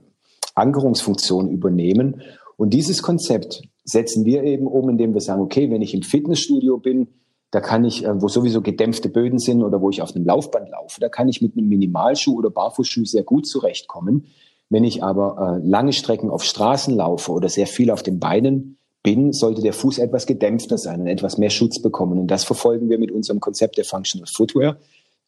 Ankerungsfunktion 0.55 1.49
übernehmen. 1.49 2.21
Und 2.57 2.73
dieses 2.73 3.01
Konzept 3.01 3.63
setzen 3.83 4.25
wir 4.25 4.43
eben 4.43 4.67
um, 4.67 4.89
indem 4.89 5.13
wir 5.13 5.21
sagen, 5.21 5.41
okay, 5.41 5.69
wenn 5.71 5.81
ich 5.81 5.93
im 5.93 6.01
Fitnessstudio 6.01 6.77
bin, 6.77 7.07
da 7.51 7.59
kann 7.59 7.83
ich, 7.83 8.05
äh, 8.05 8.21
wo 8.21 8.27
sowieso 8.27 8.61
gedämpfte 8.61 9.09
Böden 9.09 9.39
sind 9.39 9.63
oder 9.63 9.81
wo 9.81 9.89
ich 9.89 10.01
auf 10.01 10.15
einem 10.15 10.25
Laufband 10.25 10.69
laufe, 10.69 10.99
da 10.99 11.09
kann 11.09 11.29
ich 11.29 11.41
mit 11.41 11.57
einem 11.57 11.67
Minimalschuh 11.67 12.37
oder 12.37 12.49
Barfußschuh 12.49 13.05
sehr 13.05 13.23
gut 13.23 13.47
zurechtkommen. 13.47 14.27
Wenn 14.71 14.85
ich 14.85 15.03
aber 15.03 15.59
äh, 15.61 15.67
lange 15.67 15.91
Strecken 15.91 16.29
auf 16.29 16.45
Straßen 16.45 16.95
laufe 16.95 17.33
oder 17.33 17.49
sehr 17.49 17.67
viel 17.67 17.91
auf 17.91 18.03
den 18.03 18.19
Beinen 18.19 18.77
bin, 19.03 19.33
sollte 19.33 19.61
der 19.61 19.73
Fuß 19.73 19.97
etwas 19.97 20.25
gedämpfter 20.25 20.77
sein 20.77 21.01
und 21.01 21.07
etwas 21.07 21.37
mehr 21.37 21.49
Schutz 21.49 21.81
bekommen. 21.81 22.17
Und 22.17 22.27
das 22.27 22.45
verfolgen 22.45 22.89
wir 22.89 22.97
mit 22.97 23.11
unserem 23.11 23.41
Konzept 23.41 23.77
der 23.77 23.83
Functional 23.83 24.29
Footwear, 24.33 24.77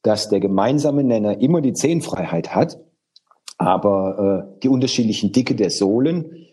dass 0.01 0.29
der 0.29 0.39
gemeinsame 0.39 1.03
Nenner 1.03 1.41
immer 1.41 1.59
die 1.59 1.73
Zehenfreiheit 1.73 2.55
hat, 2.55 2.79
aber 3.57 4.47
äh, 4.55 4.59
die 4.63 4.69
unterschiedlichen 4.69 5.33
Dicke 5.33 5.55
der 5.55 5.71
Sohlen 5.71 6.47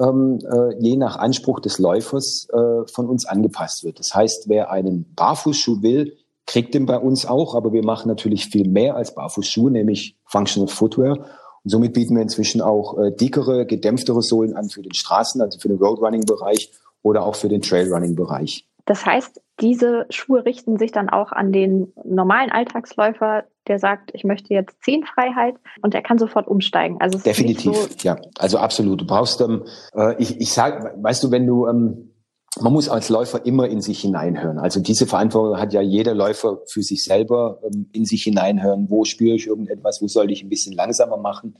ähm, 0.00 0.40
äh, 0.44 0.74
je 0.80 0.96
nach 0.96 1.16
Anspruch 1.18 1.60
des 1.60 1.78
Läufers 1.78 2.48
äh, 2.52 2.88
von 2.90 3.08
uns 3.08 3.24
angepasst 3.24 3.84
wird. 3.84 4.00
Das 4.00 4.16
heißt, 4.16 4.48
wer 4.48 4.72
einen 4.72 5.14
Barfußschuh 5.14 5.80
will, 5.82 6.16
kriegt 6.46 6.74
den 6.74 6.86
bei 6.86 6.98
uns 6.98 7.24
auch, 7.24 7.54
aber 7.54 7.72
wir 7.72 7.84
machen 7.84 8.08
natürlich 8.08 8.46
viel 8.46 8.68
mehr 8.68 8.96
als 8.96 9.14
Barfußschuhe, 9.14 9.70
nämlich 9.70 10.16
Functional 10.24 10.66
Footwear. 10.66 11.24
Und 11.64 11.70
somit 11.70 11.92
bieten 11.92 12.14
wir 12.14 12.22
inzwischen 12.22 12.60
auch 12.60 12.98
äh, 12.98 13.12
dickere, 13.12 13.66
gedämpftere 13.66 14.22
Sohlen 14.22 14.54
an 14.54 14.68
für 14.68 14.82
den 14.82 14.94
Straßen, 14.94 15.40
also 15.40 15.58
für 15.58 15.68
den 15.68 15.78
Roadrunning-Bereich 15.78 16.72
oder 17.02 17.24
auch 17.24 17.36
für 17.36 17.48
den 17.48 17.62
Trailrunning-Bereich. 17.62 18.66
Das 18.84 19.06
heißt, 19.06 19.40
diese 19.60 20.06
Schuhe 20.10 20.44
richten 20.44 20.76
sich 20.76 20.90
dann 20.90 21.08
auch 21.08 21.30
an 21.30 21.52
den 21.52 21.92
normalen 22.04 22.50
Alltagsläufer, 22.50 23.44
der 23.68 23.78
sagt, 23.78 24.10
ich 24.12 24.24
möchte 24.24 24.52
jetzt 24.54 24.82
zehn 24.82 25.04
Freiheit 25.04 25.54
und 25.82 25.94
er 25.94 26.02
kann 26.02 26.18
sofort 26.18 26.48
umsteigen. 26.48 26.96
Also 27.00 27.18
definitiv, 27.18 27.76
so 27.76 27.88
ja, 28.02 28.16
also 28.38 28.58
absolut. 28.58 29.00
Du 29.00 29.06
brauchst, 29.06 29.40
ähm, 29.40 29.64
äh, 29.94 30.20
ich, 30.20 30.40
ich 30.40 30.52
sag, 30.52 31.00
weißt 31.00 31.22
du, 31.22 31.30
wenn 31.30 31.46
du 31.46 31.68
ähm, 31.68 32.11
man 32.60 32.72
muss 32.72 32.88
als 32.88 33.08
Läufer 33.08 33.46
immer 33.46 33.68
in 33.68 33.80
sich 33.80 34.00
hineinhören. 34.00 34.58
Also 34.58 34.80
diese 34.80 35.06
Verantwortung 35.06 35.58
hat 35.58 35.72
ja 35.72 35.80
jeder 35.80 36.14
Läufer 36.14 36.60
für 36.66 36.82
sich 36.82 37.04
selber 37.04 37.60
ähm, 37.64 37.88
in 37.92 38.04
sich 38.04 38.24
hineinhören. 38.24 38.90
Wo 38.90 39.04
spüre 39.04 39.36
ich 39.36 39.46
irgendetwas? 39.46 40.02
Wo 40.02 40.08
sollte 40.08 40.32
ich 40.32 40.42
ein 40.42 40.48
bisschen 40.48 40.74
langsamer 40.74 41.16
machen? 41.16 41.56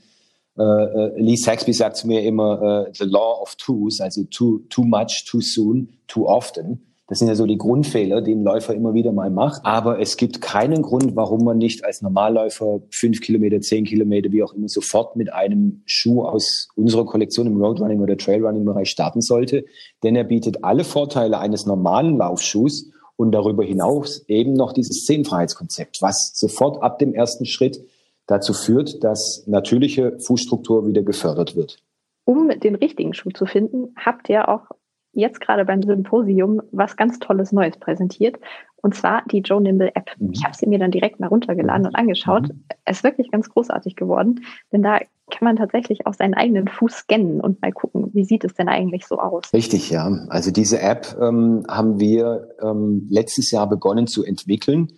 Äh, 0.57 0.61
äh, 0.61 1.19
Lee 1.19 1.35
Saxby 1.35 1.73
sagt 1.73 1.97
zu 1.97 2.07
mir 2.07 2.21
immer, 2.21 2.87
äh, 2.87 2.91
the 2.93 3.05
law 3.05 3.41
of 3.41 3.55
twos, 3.55 4.01
also 4.01 4.23
too, 4.25 4.59
too 4.69 4.83
much, 4.83 5.25
too 5.27 5.41
soon, 5.41 5.89
too 6.07 6.27
often. 6.27 6.92
Das 7.07 7.19
sind 7.19 7.27
ja 7.27 7.35
so 7.35 7.45
die 7.45 7.57
Grundfehler, 7.57 8.21
die 8.21 8.33
ein 8.33 8.43
Läufer 8.43 8.73
immer 8.73 8.93
wieder 8.93 9.11
mal 9.11 9.29
macht. 9.29 9.65
Aber 9.65 9.99
es 9.99 10.15
gibt 10.15 10.39
keinen 10.39 10.81
Grund, 10.81 11.15
warum 11.17 11.43
man 11.43 11.57
nicht 11.57 11.83
als 11.83 12.01
Normalläufer 12.01 12.79
fünf 12.91 13.19
Kilometer, 13.19 13.59
zehn 13.59 13.83
Kilometer, 13.83 14.31
wie 14.31 14.41
auch 14.41 14.53
immer, 14.53 14.69
sofort 14.69 15.17
mit 15.17 15.31
einem 15.33 15.81
Schuh 15.85 16.23
aus 16.23 16.69
unserer 16.75 17.05
Kollektion 17.05 17.47
im 17.47 17.61
Roadrunning 17.61 17.99
oder 17.99 18.15
Trailrunning-Bereich 18.15 18.89
starten 18.89 19.19
sollte. 19.19 19.65
Denn 20.01 20.15
er 20.15 20.23
bietet 20.23 20.63
alle 20.63 20.85
Vorteile 20.85 21.39
eines 21.39 21.65
normalen 21.65 22.17
Laufschuhs 22.17 22.89
und 23.17 23.31
darüber 23.31 23.65
hinaus 23.65 24.23
eben 24.29 24.53
noch 24.53 24.71
dieses 24.71 25.05
Zehnfreiheitskonzept, 25.05 26.01
was 26.01 26.31
sofort 26.35 26.81
ab 26.81 26.99
dem 26.99 27.13
ersten 27.13 27.45
Schritt 27.45 27.83
dazu 28.27 28.53
führt, 28.53 29.03
dass 29.03 29.43
natürliche 29.45 30.17
Fußstruktur 30.19 30.87
wieder 30.87 31.03
gefördert 31.03 31.55
wird. 31.55 31.83
Um 32.25 32.49
den 32.57 32.75
richtigen 32.75 33.13
Schuh 33.13 33.31
zu 33.31 33.45
finden, 33.45 33.93
habt 33.97 34.29
ihr 34.29 34.47
auch 34.47 34.69
jetzt 35.13 35.39
gerade 35.39 35.65
beim 35.65 35.81
Symposium 35.83 36.61
was 36.71 36.97
ganz 36.97 37.19
Tolles 37.19 37.51
Neues 37.51 37.77
präsentiert. 37.77 38.37
Und 38.81 38.95
zwar 38.95 39.23
die 39.31 39.39
Joe 39.39 39.61
Nimble 39.61 39.91
App. 39.95 40.11
Mhm. 40.19 40.31
Ich 40.33 40.43
habe 40.43 40.55
sie 40.55 40.67
mir 40.67 40.77
dann 40.77 40.91
direkt 40.91 41.19
mal 41.19 41.27
runtergeladen 41.27 41.87
und 41.87 41.95
angeschaut. 41.95 42.49
Mhm. 42.49 42.65
Es 42.83 42.97
ist 42.97 43.03
wirklich 43.03 43.31
ganz 43.31 43.49
großartig 43.49 43.95
geworden, 43.95 44.41
denn 44.73 44.83
da 44.83 44.99
kann 45.31 45.45
man 45.45 45.55
tatsächlich 45.55 46.05
auch 46.05 46.13
seinen 46.13 46.33
eigenen 46.33 46.67
Fuß 46.67 46.91
scannen 46.91 47.39
und 47.39 47.61
mal 47.61 47.71
gucken, 47.71 48.09
wie 48.13 48.25
sieht 48.25 48.43
es 48.43 48.53
denn 48.55 48.67
eigentlich 48.67 49.07
so 49.07 49.19
aus. 49.19 49.53
Richtig, 49.53 49.89
ja. 49.89 50.05
Also 50.27 50.51
diese 50.51 50.81
App 50.81 51.15
ähm, 51.19 51.65
haben 51.69 51.99
wir 51.99 52.49
ähm, 52.61 53.07
letztes 53.09 53.49
Jahr 53.51 53.69
begonnen 53.69 54.05
zu 54.05 54.25
entwickeln. 54.25 54.89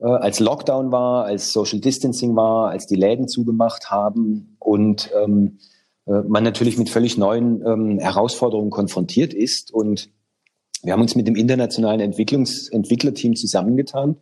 Äh, 0.00 0.06
als 0.06 0.40
Lockdown 0.40 0.90
war, 0.90 1.24
als 1.24 1.52
Social 1.52 1.78
Distancing 1.78 2.34
war, 2.34 2.70
als 2.70 2.86
die 2.88 2.96
Läden 2.96 3.28
zugemacht 3.28 3.90
haben 3.90 4.56
und 4.58 5.10
ähm, 5.22 5.58
äh, 5.58 5.71
man 6.06 6.42
natürlich 6.42 6.78
mit 6.78 6.90
völlig 6.90 7.16
neuen 7.16 7.64
ähm, 7.64 7.98
Herausforderungen 7.98 8.70
konfrontiert 8.70 9.32
ist. 9.32 9.72
Und 9.72 10.10
wir 10.82 10.92
haben 10.92 11.00
uns 11.02 11.14
mit 11.14 11.28
dem 11.28 11.36
internationalen 11.36 12.00
Entwicklungs 12.00 12.68
Entwicklerteam 12.68 13.36
zusammengetan 13.36 14.16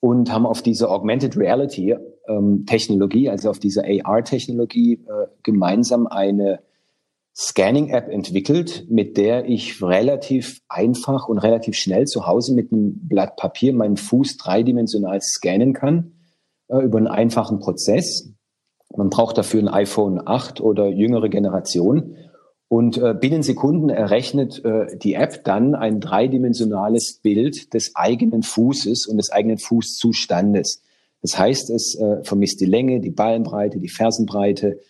und 0.00 0.32
haben 0.32 0.46
auf 0.46 0.62
diese 0.62 0.90
Augmented 0.90 1.36
Reality 1.36 1.94
ähm, 2.28 2.64
Technologie, 2.66 3.28
also 3.28 3.50
auf 3.50 3.58
diese 3.58 3.84
AR-Technologie, 3.84 4.94
äh, 4.94 5.26
gemeinsam 5.42 6.06
eine 6.06 6.60
Scanning-App 7.34 8.08
entwickelt, 8.08 8.86
mit 8.90 9.16
der 9.16 9.48
ich 9.48 9.82
relativ 9.82 10.60
einfach 10.68 11.28
und 11.28 11.38
relativ 11.38 11.76
schnell 11.76 12.06
zu 12.06 12.26
Hause 12.26 12.54
mit 12.54 12.72
einem 12.72 13.08
Blatt 13.08 13.36
Papier 13.36 13.72
meinen 13.72 13.96
Fuß 13.96 14.36
dreidimensional 14.36 15.20
scannen 15.22 15.72
kann 15.72 16.12
äh, 16.68 16.78
über 16.82 16.98
einen 16.98 17.06
einfachen 17.06 17.58
Prozess. 17.58 18.32
Man 18.96 19.10
braucht 19.10 19.38
dafür 19.38 19.60
ein 19.60 19.68
iPhone 19.68 20.20
8 20.24 20.60
oder 20.60 20.88
jüngere 20.88 21.28
Generation. 21.28 22.16
Und 22.68 22.96
äh, 22.96 23.14
binnen 23.14 23.42
Sekunden 23.42 23.90
errechnet 23.90 24.64
äh, 24.64 24.96
die 24.96 25.14
App 25.14 25.44
dann 25.44 25.74
ein 25.74 26.00
dreidimensionales 26.00 27.20
Bild 27.22 27.74
des 27.74 27.94
eigenen 27.96 28.42
Fußes 28.42 29.06
und 29.06 29.18
des 29.18 29.30
eigenen 29.30 29.58
Fußzustandes. 29.58 30.82
Das 31.20 31.38
heißt, 31.38 31.70
es 31.70 31.94
äh, 31.94 32.24
vermisst 32.24 32.60
die 32.60 32.66
Länge, 32.66 33.00
die 33.00 33.10
Ballenbreite, 33.10 33.78
die 33.78 33.88
Fersenbreite, 33.88 34.80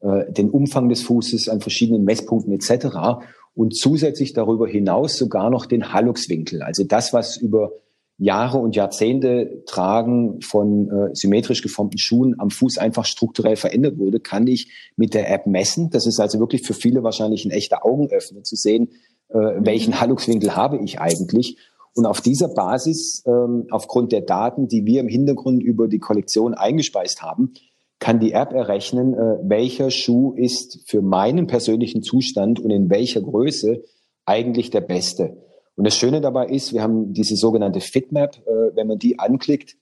äh, 0.00 0.30
den 0.30 0.50
Umfang 0.50 0.88
des 0.88 1.02
Fußes 1.02 1.48
an 1.48 1.60
verschiedenen 1.60 2.04
Messpunkten 2.04 2.52
etc. 2.52 3.24
Und 3.54 3.74
zusätzlich 3.74 4.32
darüber 4.32 4.68
hinaus 4.68 5.16
sogar 5.16 5.50
noch 5.50 5.66
den 5.66 5.92
Halluxwinkel, 5.92 6.62
also 6.62 6.84
das, 6.84 7.12
was 7.12 7.36
über 7.36 7.72
Jahre 8.20 8.58
und 8.58 8.76
Jahrzehnte 8.76 9.62
Tragen 9.64 10.42
von 10.42 10.90
äh, 10.90 11.14
symmetrisch 11.14 11.62
geformten 11.62 11.98
Schuhen 11.98 12.34
am 12.38 12.50
Fuß 12.50 12.76
einfach 12.76 13.06
strukturell 13.06 13.56
verändert 13.56 13.98
wurde, 13.98 14.20
kann 14.20 14.46
ich 14.46 14.70
mit 14.94 15.14
der 15.14 15.32
App 15.32 15.46
messen. 15.46 15.88
Das 15.88 16.06
ist 16.06 16.20
also 16.20 16.38
wirklich 16.38 16.62
für 16.62 16.74
viele 16.74 17.02
wahrscheinlich 17.02 17.46
ein 17.46 17.50
echter 17.50 17.84
Augenöffner 17.84 18.42
zu 18.42 18.56
sehen, 18.56 18.90
äh, 19.30 19.38
welchen 19.38 19.98
Halluxwinkel 20.00 20.54
habe 20.54 20.78
ich 20.84 21.00
eigentlich. 21.00 21.56
Und 21.94 22.04
auf 22.04 22.20
dieser 22.20 22.48
Basis, 22.48 23.24
ähm, 23.26 23.66
aufgrund 23.70 24.12
der 24.12 24.20
Daten, 24.20 24.68
die 24.68 24.84
wir 24.84 25.00
im 25.00 25.08
Hintergrund 25.08 25.62
über 25.62 25.88
die 25.88 25.98
Kollektion 25.98 26.52
eingespeist 26.52 27.22
haben, 27.22 27.54
kann 28.00 28.20
die 28.20 28.32
App 28.32 28.52
errechnen, 28.52 29.14
äh, 29.14 29.38
welcher 29.44 29.90
Schuh 29.90 30.34
ist 30.34 30.80
für 30.86 31.00
meinen 31.00 31.46
persönlichen 31.46 32.02
Zustand 32.02 32.60
und 32.60 32.70
in 32.70 32.90
welcher 32.90 33.22
Größe 33.22 33.82
eigentlich 34.26 34.68
der 34.68 34.82
beste. 34.82 35.38
Und 35.80 35.86
das 35.86 35.96
Schöne 35.96 36.20
dabei 36.20 36.48
ist, 36.48 36.74
wir 36.74 36.82
haben 36.82 37.14
diese 37.14 37.36
sogenannte 37.36 37.80
Fitmap, 37.80 38.36
äh, 38.46 38.76
wenn 38.76 38.86
man 38.86 38.98
die 38.98 39.18
anklickt, 39.18 39.78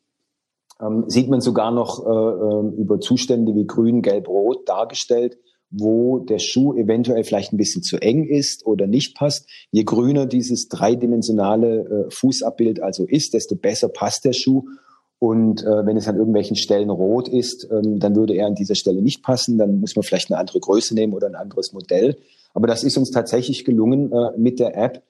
ähm, 0.80 1.02
sieht 1.08 1.28
man 1.28 1.40
sogar 1.40 1.72
noch 1.72 2.06
äh, 2.06 2.08
äh, 2.08 2.80
über 2.80 3.00
Zustände 3.00 3.52
wie 3.56 3.66
grün, 3.66 4.00
gelb, 4.00 4.28
rot 4.28 4.68
dargestellt, 4.68 5.38
wo 5.72 6.20
der 6.20 6.38
Schuh 6.38 6.74
eventuell 6.74 7.24
vielleicht 7.24 7.52
ein 7.52 7.56
bisschen 7.56 7.82
zu 7.82 7.96
eng 7.96 8.28
ist 8.28 8.64
oder 8.64 8.86
nicht 8.86 9.16
passt. 9.16 9.48
Je 9.72 9.82
grüner 9.82 10.26
dieses 10.26 10.68
dreidimensionale 10.68 12.06
äh, 12.06 12.10
Fußabbild 12.12 12.80
also 12.80 13.04
ist, 13.04 13.34
desto 13.34 13.56
besser 13.56 13.88
passt 13.88 14.24
der 14.24 14.34
Schuh. 14.34 14.66
Und 15.18 15.64
äh, 15.64 15.84
wenn 15.84 15.96
es 15.96 16.06
an 16.06 16.14
irgendwelchen 16.14 16.54
Stellen 16.54 16.90
rot 16.90 17.26
ist, 17.26 17.68
ähm, 17.72 17.98
dann 17.98 18.14
würde 18.14 18.34
er 18.34 18.46
an 18.46 18.54
dieser 18.54 18.76
Stelle 18.76 19.02
nicht 19.02 19.24
passen. 19.24 19.58
Dann 19.58 19.80
muss 19.80 19.96
man 19.96 20.04
vielleicht 20.04 20.30
eine 20.30 20.38
andere 20.38 20.60
Größe 20.60 20.94
nehmen 20.94 21.12
oder 21.12 21.26
ein 21.26 21.34
anderes 21.34 21.72
Modell. 21.72 22.18
Aber 22.54 22.68
das 22.68 22.84
ist 22.84 22.96
uns 22.96 23.10
tatsächlich 23.10 23.64
gelungen 23.64 24.12
äh, 24.12 24.38
mit 24.38 24.60
der 24.60 24.76
App, 24.76 25.02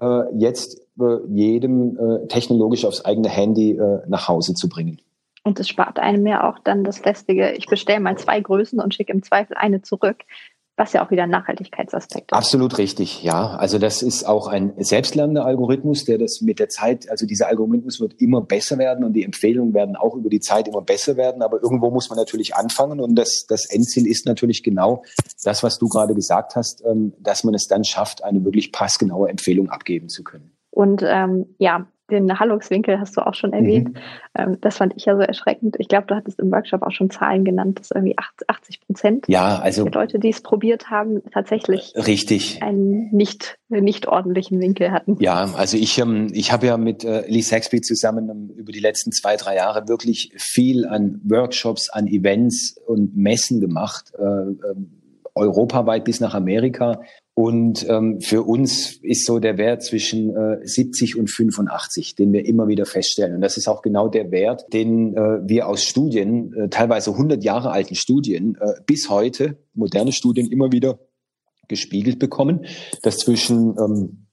äh, 0.00 0.22
jetzt 0.36 0.80
äh, 1.00 1.18
jedem 1.28 1.98
äh, 1.98 2.26
technologisch 2.28 2.84
aufs 2.84 3.04
eigene 3.04 3.28
Handy 3.28 3.72
äh, 3.72 4.00
nach 4.08 4.28
Hause 4.28 4.54
zu 4.54 4.68
bringen. 4.68 5.00
Und 5.42 5.60
es 5.60 5.68
spart 5.68 5.98
einem 5.98 6.26
ja 6.26 6.50
auch 6.50 6.58
dann 6.58 6.82
das 6.82 7.04
lästige, 7.04 7.52
ich 7.52 7.66
bestelle 7.66 8.00
mal 8.00 8.18
zwei 8.18 8.40
Größen 8.40 8.80
und 8.80 8.94
schicke 8.94 9.12
im 9.12 9.22
Zweifel 9.22 9.56
eine 9.56 9.80
zurück 9.80 10.24
was 10.76 10.92
ja 10.92 11.04
auch 11.04 11.10
wieder 11.10 11.22
ein 11.22 11.30
Nachhaltigkeitsaspekt 11.30 12.30
ist. 12.30 12.36
Absolut 12.36 12.76
richtig, 12.76 13.22
ja. 13.22 13.56
Also 13.56 13.78
das 13.78 14.02
ist 14.02 14.24
auch 14.24 14.46
ein 14.46 14.74
selbstlernender 14.76 15.44
Algorithmus, 15.46 16.04
der 16.04 16.18
das 16.18 16.42
mit 16.42 16.58
der 16.58 16.68
Zeit, 16.68 17.10
also 17.10 17.26
dieser 17.26 17.48
Algorithmus 17.48 17.98
wird 18.00 18.20
immer 18.20 18.42
besser 18.42 18.76
werden 18.76 19.04
und 19.04 19.14
die 19.14 19.24
Empfehlungen 19.24 19.72
werden 19.72 19.96
auch 19.96 20.14
über 20.14 20.28
die 20.28 20.40
Zeit 20.40 20.68
immer 20.68 20.82
besser 20.82 21.16
werden. 21.16 21.42
Aber 21.42 21.62
irgendwo 21.62 21.90
muss 21.90 22.10
man 22.10 22.18
natürlich 22.18 22.54
anfangen 22.54 23.00
und 23.00 23.14
das, 23.16 23.46
das 23.48 23.64
Endziel 23.66 24.06
ist 24.06 24.26
natürlich 24.26 24.62
genau 24.62 25.02
das, 25.42 25.62
was 25.62 25.78
du 25.78 25.88
gerade 25.88 26.14
gesagt 26.14 26.56
hast, 26.56 26.84
ähm, 26.84 27.14
dass 27.20 27.42
man 27.42 27.54
es 27.54 27.66
dann 27.66 27.84
schafft, 27.84 28.22
eine 28.22 28.44
wirklich 28.44 28.70
passgenaue 28.70 29.30
Empfehlung 29.30 29.70
abgeben 29.70 30.08
zu 30.08 30.24
können. 30.24 30.52
Und 30.70 31.02
ähm, 31.02 31.46
ja, 31.58 31.86
den 32.10 32.38
Halluxwinkel 32.38 33.00
hast 33.00 33.16
du 33.16 33.26
auch 33.26 33.34
schon 33.34 33.52
erwähnt. 33.52 33.90
Mhm. 33.90 34.00
Ähm, 34.34 34.60
das 34.60 34.76
fand 34.76 34.94
ich 34.96 35.04
ja 35.04 35.16
so 35.16 35.22
erschreckend. 35.22 35.76
Ich 35.78 35.88
glaube, 35.88 36.06
du 36.06 36.14
hattest 36.14 36.38
im 36.40 36.50
Workshop 36.50 36.82
auch 36.82 36.90
schon 36.92 37.10
Zahlen 37.10 37.44
genannt, 37.44 37.80
dass 37.80 37.90
irgendwie 37.90 38.16
80 38.18 38.80
Prozent 38.86 39.24
ja, 39.28 39.58
also, 39.58 39.84
der 39.84 39.92
Leute, 39.92 40.18
die 40.18 40.30
es 40.30 40.40
probiert 40.40 40.90
haben, 40.90 41.22
tatsächlich 41.32 41.92
richtig. 41.96 42.62
einen 42.62 43.10
nicht, 43.10 43.58
nicht 43.68 44.06
ordentlichen 44.06 44.60
Winkel 44.60 44.92
hatten. 44.92 45.16
Ja, 45.20 45.50
also 45.56 45.76
ich, 45.76 45.98
ähm, 45.98 46.28
ich 46.32 46.52
habe 46.52 46.66
ja 46.66 46.76
mit 46.76 47.04
äh, 47.04 47.26
Lee 47.28 47.40
Saxby 47.40 47.80
zusammen 47.80 48.28
ähm, 48.28 48.50
über 48.56 48.72
die 48.72 48.80
letzten 48.80 49.12
zwei, 49.12 49.36
drei 49.36 49.56
Jahre 49.56 49.88
wirklich 49.88 50.32
viel 50.36 50.86
an 50.86 51.20
Workshops, 51.24 51.90
an 51.90 52.06
Events 52.06 52.76
und 52.86 53.16
Messen 53.16 53.60
gemacht. 53.60 54.12
Äh, 54.18 54.74
europaweit 55.36 56.04
bis 56.04 56.20
nach 56.20 56.34
Amerika. 56.34 57.00
Und 57.38 57.86
ähm, 57.90 58.22
für 58.22 58.44
uns 58.44 58.96
ist 59.02 59.26
so 59.26 59.38
der 59.38 59.58
Wert 59.58 59.82
zwischen 59.82 60.34
äh, 60.34 60.66
70 60.66 61.18
und 61.18 61.30
85, 61.30 62.14
den 62.14 62.32
wir 62.32 62.46
immer 62.46 62.66
wieder 62.66 62.86
feststellen. 62.86 63.34
Und 63.34 63.42
das 63.42 63.58
ist 63.58 63.68
auch 63.68 63.82
genau 63.82 64.08
der 64.08 64.30
Wert, 64.30 64.64
den 64.72 65.14
äh, 65.14 65.46
wir 65.46 65.68
aus 65.68 65.84
Studien, 65.84 66.54
äh, 66.54 66.68
teilweise 66.70 67.10
100 67.10 67.44
Jahre 67.44 67.72
alten 67.72 67.94
Studien, 67.94 68.56
äh, 68.58 68.80
bis 68.86 69.10
heute, 69.10 69.58
moderne 69.74 70.12
Studien 70.12 70.50
immer 70.50 70.72
wieder 70.72 70.98
gespiegelt 71.68 72.18
bekommen, 72.18 72.64
dass 73.02 73.18
zwischen 73.18 73.76
ähm, 73.78 74.26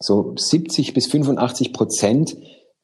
so 0.00 0.34
70 0.36 0.92
bis 0.92 1.06
85 1.06 1.72
Prozent 1.72 2.36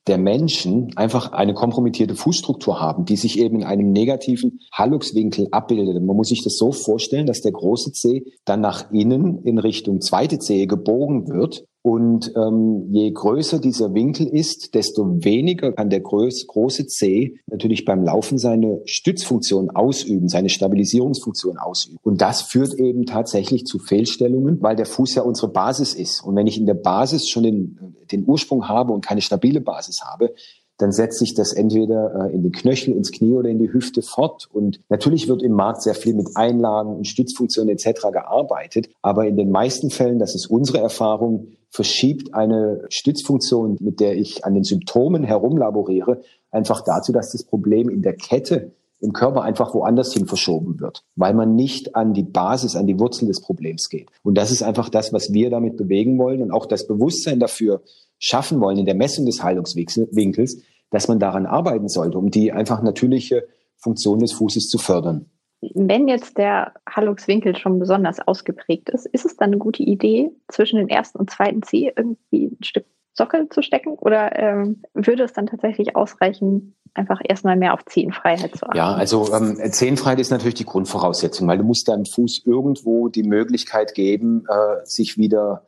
der 0.06 0.18
Menschen 0.18 0.96
einfach 0.96 1.32
eine 1.32 1.54
kompromittierte 1.54 2.14
Fußstruktur 2.14 2.80
haben, 2.80 3.04
die 3.04 3.16
sich 3.16 3.38
eben 3.38 3.56
in 3.56 3.64
einem 3.64 3.90
negativen 3.90 4.60
Halluxwinkel 4.72 5.48
abbildet. 5.50 6.00
Man 6.02 6.16
muss 6.16 6.28
sich 6.28 6.44
das 6.44 6.56
so 6.56 6.72
vorstellen, 6.72 7.26
dass 7.26 7.40
der 7.40 7.52
große 7.52 7.92
Zeh 7.92 8.24
dann 8.44 8.60
nach 8.60 8.90
innen 8.92 9.42
in 9.42 9.58
Richtung 9.58 10.00
zweite 10.00 10.38
Zehe 10.38 10.66
gebogen 10.66 11.28
wird 11.28 11.64
und 11.86 12.32
ähm, 12.34 12.88
je 12.90 13.12
größer 13.12 13.60
dieser 13.60 13.94
Winkel 13.94 14.26
ist, 14.26 14.74
desto 14.74 15.22
weniger 15.24 15.70
kann 15.70 15.88
der 15.88 16.00
groß, 16.00 16.48
große 16.48 16.88
C 16.88 17.38
natürlich 17.46 17.84
beim 17.84 18.02
Laufen 18.02 18.38
seine 18.38 18.80
Stützfunktion 18.86 19.70
ausüben, 19.70 20.28
seine 20.28 20.48
Stabilisierungsfunktion 20.48 21.58
ausüben. 21.58 21.98
Und 22.02 22.22
das 22.22 22.42
führt 22.42 22.74
eben 22.74 23.06
tatsächlich 23.06 23.66
zu 23.66 23.78
Fehlstellungen, 23.78 24.60
weil 24.62 24.74
der 24.74 24.86
Fuß 24.86 25.14
ja 25.14 25.22
unsere 25.22 25.52
Basis 25.52 25.94
ist. 25.94 26.24
Und 26.24 26.34
wenn 26.34 26.48
ich 26.48 26.58
in 26.58 26.66
der 26.66 26.74
Basis 26.74 27.28
schon 27.28 27.44
den, 27.44 27.94
den 28.10 28.26
Ursprung 28.26 28.66
habe 28.66 28.92
und 28.92 29.06
keine 29.06 29.20
stabile 29.20 29.60
Basis 29.60 30.02
habe, 30.02 30.34
dann 30.78 30.90
setzt 30.92 31.20
sich 31.20 31.34
das 31.34 31.52
entweder 31.52 32.26
äh, 32.26 32.34
in 32.34 32.42
den 32.42 32.52
Knöchel, 32.52 32.94
ins 32.94 33.12
Knie 33.12 33.34
oder 33.34 33.48
in 33.48 33.58
die 33.58 33.72
Hüfte 33.72 34.02
fort. 34.02 34.48
Und 34.52 34.80
natürlich 34.88 35.28
wird 35.28 35.42
im 35.42 35.52
Markt 35.52 35.82
sehr 35.82 35.94
viel 35.94 36.14
mit 36.14 36.30
Einlagen 36.34 36.96
und 36.96 37.06
Stützfunktionen 37.06 37.72
etc. 37.72 38.08
gearbeitet. 38.12 38.90
Aber 39.02 39.26
in 39.26 39.36
den 39.36 39.50
meisten 39.50 39.90
Fällen, 39.90 40.18
das 40.18 40.34
ist 40.34 40.46
unsere 40.46 40.78
Erfahrung, 40.78 41.55
verschiebt 41.76 42.32
eine 42.32 42.86
Stützfunktion, 42.88 43.76
mit 43.80 44.00
der 44.00 44.16
ich 44.16 44.46
an 44.46 44.54
den 44.54 44.64
Symptomen 44.64 45.24
herumlaboriere, 45.24 46.22
einfach 46.50 46.80
dazu, 46.80 47.12
dass 47.12 47.32
das 47.32 47.44
Problem 47.44 47.90
in 47.90 48.00
der 48.00 48.14
Kette 48.14 48.72
im 49.00 49.12
Körper 49.12 49.42
einfach 49.42 49.74
woanders 49.74 50.14
hin 50.14 50.26
verschoben 50.26 50.80
wird, 50.80 51.04
weil 51.16 51.34
man 51.34 51.54
nicht 51.54 51.94
an 51.94 52.14
die 52.14 52.22
Basis, 52.22 52.76
an 52.76 52.86
die 52.86 52.98
Wurzel 52.98 53.28
des 53.28 53.42
Problems 53.42 53.90
geht. 53.90 54.08
Und 54.22 54.38
das 54.38 54.50
ist 54.50 54.62
einfach 54.62 54.88
das, 54.88 55.12
was 55.12 55.34
wir 55.34 55.50
damit 55.50 55.76
bewegen 55.76 56.18
wollen 56.18 56.40
und 56.40 56.50
auch 56.50 56.64
das 56.64 56.86
Bewusstsein 56.86 57.40
dafür 57.40 57.82
schaffen 58.18 58.58
wollen 58.62 58.78
in 58.78 58.86
der 58.86 58.94
Messung 58.94 59.26
des 59.26 59.42
Heilungswinkels, 59.42 60.62
dass 60.90 61.08
man 61.08 61.18
daran 61.18 61.44
arbeiten 61.44 61.88
sollte, 61.88 62.16
um 62.16 62.30
die 62.30 62.52
einfach 62.52 62.82
natürliche 62.82 63.46
Funktion 63.76 64.20
des 64.20 64.32
Fußes 64.32 64.70
zu 64.70 64.78
fördern. 64.78 65.26
Wenn 65.74 66.08
jetzt 66.08 66.38
der 66.38 66.74
Halluxwinkel 66.88 67.56
schon 67.56 67.78
besonders 67.78 68.20
ausgeprägt 68.20 68.90
ist, 68.90 69.06
ist 69.06 69.24
es 69.24 69.36
dann 69.36 69.50
eine 69.50 69.58
gute 69.58 69.82
Idee, 69.82 70.30
zwischen 70.48 70.76
den 70.78 70.88
ersten 70.88 71.18
und 71.18 71.30
zweiten 71.30 71.62
Zeh 71.62 71.92
irgendwie 71.94 72.46
ein 72.46 72.64
Stück 72.64 72.86
Sockel 73.16 73.48
zu 73.48 73.62
stecken? 73.62 73.94
Oder 73.94 74.38
ähm, 74.38 74.82
würde 74.94 75.24
es 75.24 75.32
dann 75.32 75.46
tatsächlich 75.46 75.96
ausreichen, 75.96 76.76
einfach 76.94 77.20
erstmal 77.24 77.56
mehr 77.56 77.74
auf 77.74 77.84
Zehenfreiheit 77.86 78.54
zu 78.56 78.66
achten? 78.66 78.76
Ja, 78.76 78.94
also 78.94 79.32
ähm, 79.34 79.58
Zehenfreiheit 79.72 80.20
ist 80.20 80.30
natürlich 80.30 80.54
die 80.54 80.66
Grundvoraussetzung, 80.66 81.48
weil 81.48 81.58
du 81.58 81.64
musst 81.64 81.88
deinem 81.88 82.04
Fuß 82.04 82.42
irgendwo 82.44 83.08
die 83.08 83.22
Möglichkeit 83.22 83.94
geben, 83.94 84.44
äh, 84.48 84.84
sich 84.84 85.18
wieder 85.18 85.66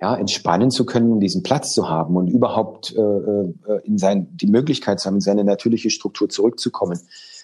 ja, 0.00 0.14
entspannen 0.16 0.70
zu 0.70 0.86
können, 0.86 1.10
um 1.10 1.20
diesen 1.20 1.42
Platz 1.42 1.72
zu 1.72 1.88
haben 1.88 2.16
und 2.16 2.28
überhaupt 2.28 2.94
äh, 2.96 3.00
äh, 3.00 3.80
in 3.84 3.98
sein, 3.98 4.28
die 4.36 4.46
Möglichkeit 4.46 5.00
zu 5.00 5.06
haben, 5.06 5.16
in 5.16 5.20
seine 5.20 5.44
natürliche 5.44 5.90
Struktur 5.90 6.28
zurückzukommen. 6.28 7.00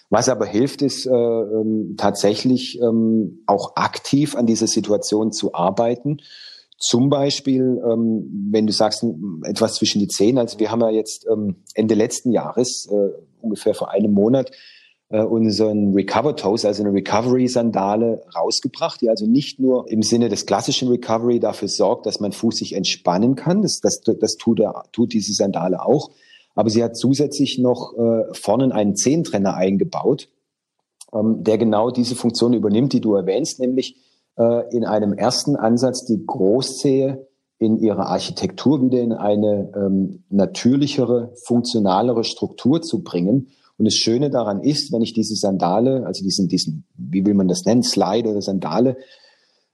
Was 0.09 0.29
aber 0.29 0.45
hilft, 0.45 0.81
ist 0.81 1.05
äh, 1.05 1.09
ähm, 1.11 1.95
tatsächlich 1.97 2.79
ähm, 2.79 3.43
auch 3.47 3.75
aktiv 3.75 4.35
an 4.35 4.45
dieser 4.45 4.67
Situation 4.67 5.31
zu 5.31 5.53
arbeiten. 5.53 6.17
Zum 6.77 7.09
Beispiel, 7.09 7.81
ähm, 7.89 8.49
wenn 8.51 8.67
du 8.67 8.73
sagst, 8.73 9.03
etwas 9.43 9.75
zwischen 9.75 9.99
die 9.99 10.07
Zehen. 10.07 10.37
Also 10.37 10.59
wir 10.59 10.71
haben 10.71 10.81
ja 10.81 10.91
jetzt 10.91 11.25
ähm, 11.31 11.63
Ende 11.73 11.95
letzten 11.95 12.31
Jahres, 12.31 12.87
äh, 12.91 13.09
ungefähr 13.41 13.73
vor 13.73 13.91
einem 13.91 14.13
Monat, 14.13 14.51
äh, 15.09 15.21
unseren 15.21 15.93
Recover 15.93 16.35
Toes, 16.35 16.65
also 16.65 16.83
eine 16.83 16.93
Recovery-Sandale 16.93 18.23
rausgebracht, 18.35 19.01
die 19.01 19.09
also 19.09 19.25
nicht 19.25 19.59
nur 19.59 19.89
im 19.89 20.01
Sinne 20.01 20.29
des 20.29 20.45
klassischen 20.45 20.89
Recovery 20.89 21.39
dafür 21.39 21.67
sorgt, 21.67 22.05
dass 22.05 22.19
mein 22.19 22.31
Fuß 22.31 22.57
sich 22.57 22.73
entspannen 22.73 23.35
kann. 23.35 23.61
Das, 23.61 23.79
das, 23.79 24.01
das 24.01 24.35
tut, 24.35 24.61
tut 24.91 25.13
diese 25.13 25.33
Sandale 25.33 25.83
auch 25.83 26.11
aber 26.55 26.69
sie 26.69 26.83
hat 26.83 26.97
zusätzlich 26.97 27.59
noch 27.59 27.93
äh, 27.97 28.33
vorne 28.33 28.73
einen 28.73 28.95
Zehentrenner 28.95 29.55
eingebaut, 29.55 30.29
ähm, 31.13 31.43
der 31.43 31.57
genau 31.57 31.91
diese 31.91 32.15
Funktion 32.15 32.53
übernimmt, 32.53 32.93
die 32.93 33.01
du 33.01 33.13
erwähnst, 33.13 33.59
nämlich 33.59 33.97
äh, 34.37 34.75
in 34.75 34.85
einem 34.85 35.13
ersten 35.13 35.55
Ansatz 35.55 36.05
die 36.05 36.25
Großzehe 36.25 37.27
in 37.57 37.77
ihrer 37.77 38.07
Architektur 38.07 38.81
wieder 38.81 38.99
in 38.99 39.13
eine 39.13 39.71
ähm, 39.75 40.23
natürlichere, 40.29 41.33
funktionalere 41.43 42.23
Struktur 42.23 42.81
zu 42.81 43.03
bringen. 43.03 43.49
Und 43.77 43.85
das 43.85 43.95
Schöne 43.95 44.29
daran 44.29 44.61
ist, 44.61 44.91
wenn 44.91 45.01
ich 45.01 45.13
diese 45.13 45.35
Sandale, 45.35 46.05
also 46.05 46.23
diesen, 46.23 46.47
diesen, 46.47 46.85
wie 46.95 47.25
will 47.25 47.33
man 47.33 47.47
das 47.47 47.65
nennen, 47.65 47.83
Slide 47.83 48.29
oder 48.29 48.41
Sandale, 48.41 48.97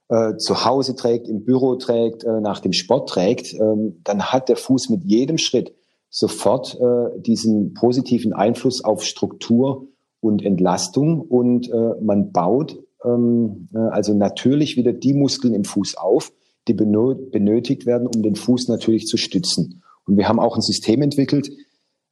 äh, 0.08 0.36
zu 0.36 0.64
Hause 0.64 0.94
trägt, 0.94 1.28
im 1.28 1.44
Büro 1.44 1.76
trägt, 1.76 2.24
äh, 2.24 2.40
nach 2.40 2.60
dem 2.60 2.72
Sport 2.72 3.08
trägt, 3.08 3.54
ähm, 3.54 4.00
dann 4.04 4.22
hat 4.22 4.48
der 4.48 4.56
Fuß 4.56 4.88
mit 4.90 5.04
jedem 5.04 5.38
Schritt 5.38 5.74
sofort 6.12 6.78
äh, 6.78 7.20
diesen 7.20 7.72
positiven 7.72 8.34
Einfluss 8.34 8.84
auf 8.84 9.02
Struktur 9.02 9.88
und 10.20 10.44
Entlastung 10.44 11.22
und 11.22 11.70
äh, 11.70 11.94
man 12.02 12.32
baut 12.32 12.78
ähm, 13.02 13.68
äh, 13.74 13.78
also 13.78 14.14
natürlich 14.14 14.76
wieder 14.76 14.92
die 14.92 15.14
Muskeln 15.14 15.54
im 15.54 15.64
Fuß 15.64 15.96
auf, 15.96 16.32
die 16.68 16.74
benötigt 16.74 17.86
werden, 17.86 18.06
um 18.06 18.22
den 18.22 18.36
Fuß 18.36 18.68
natürlich 18.68 19.06
zu 19.06 19.16
stützen. 19.16 19.82
Und 20.06 20.16
wir 20.18 20.28
haben 20.28 20.38
auch 20.38 20.54
ein 20.54 20.62
System 20.62 21.00
entwickelt, 21.00 21.50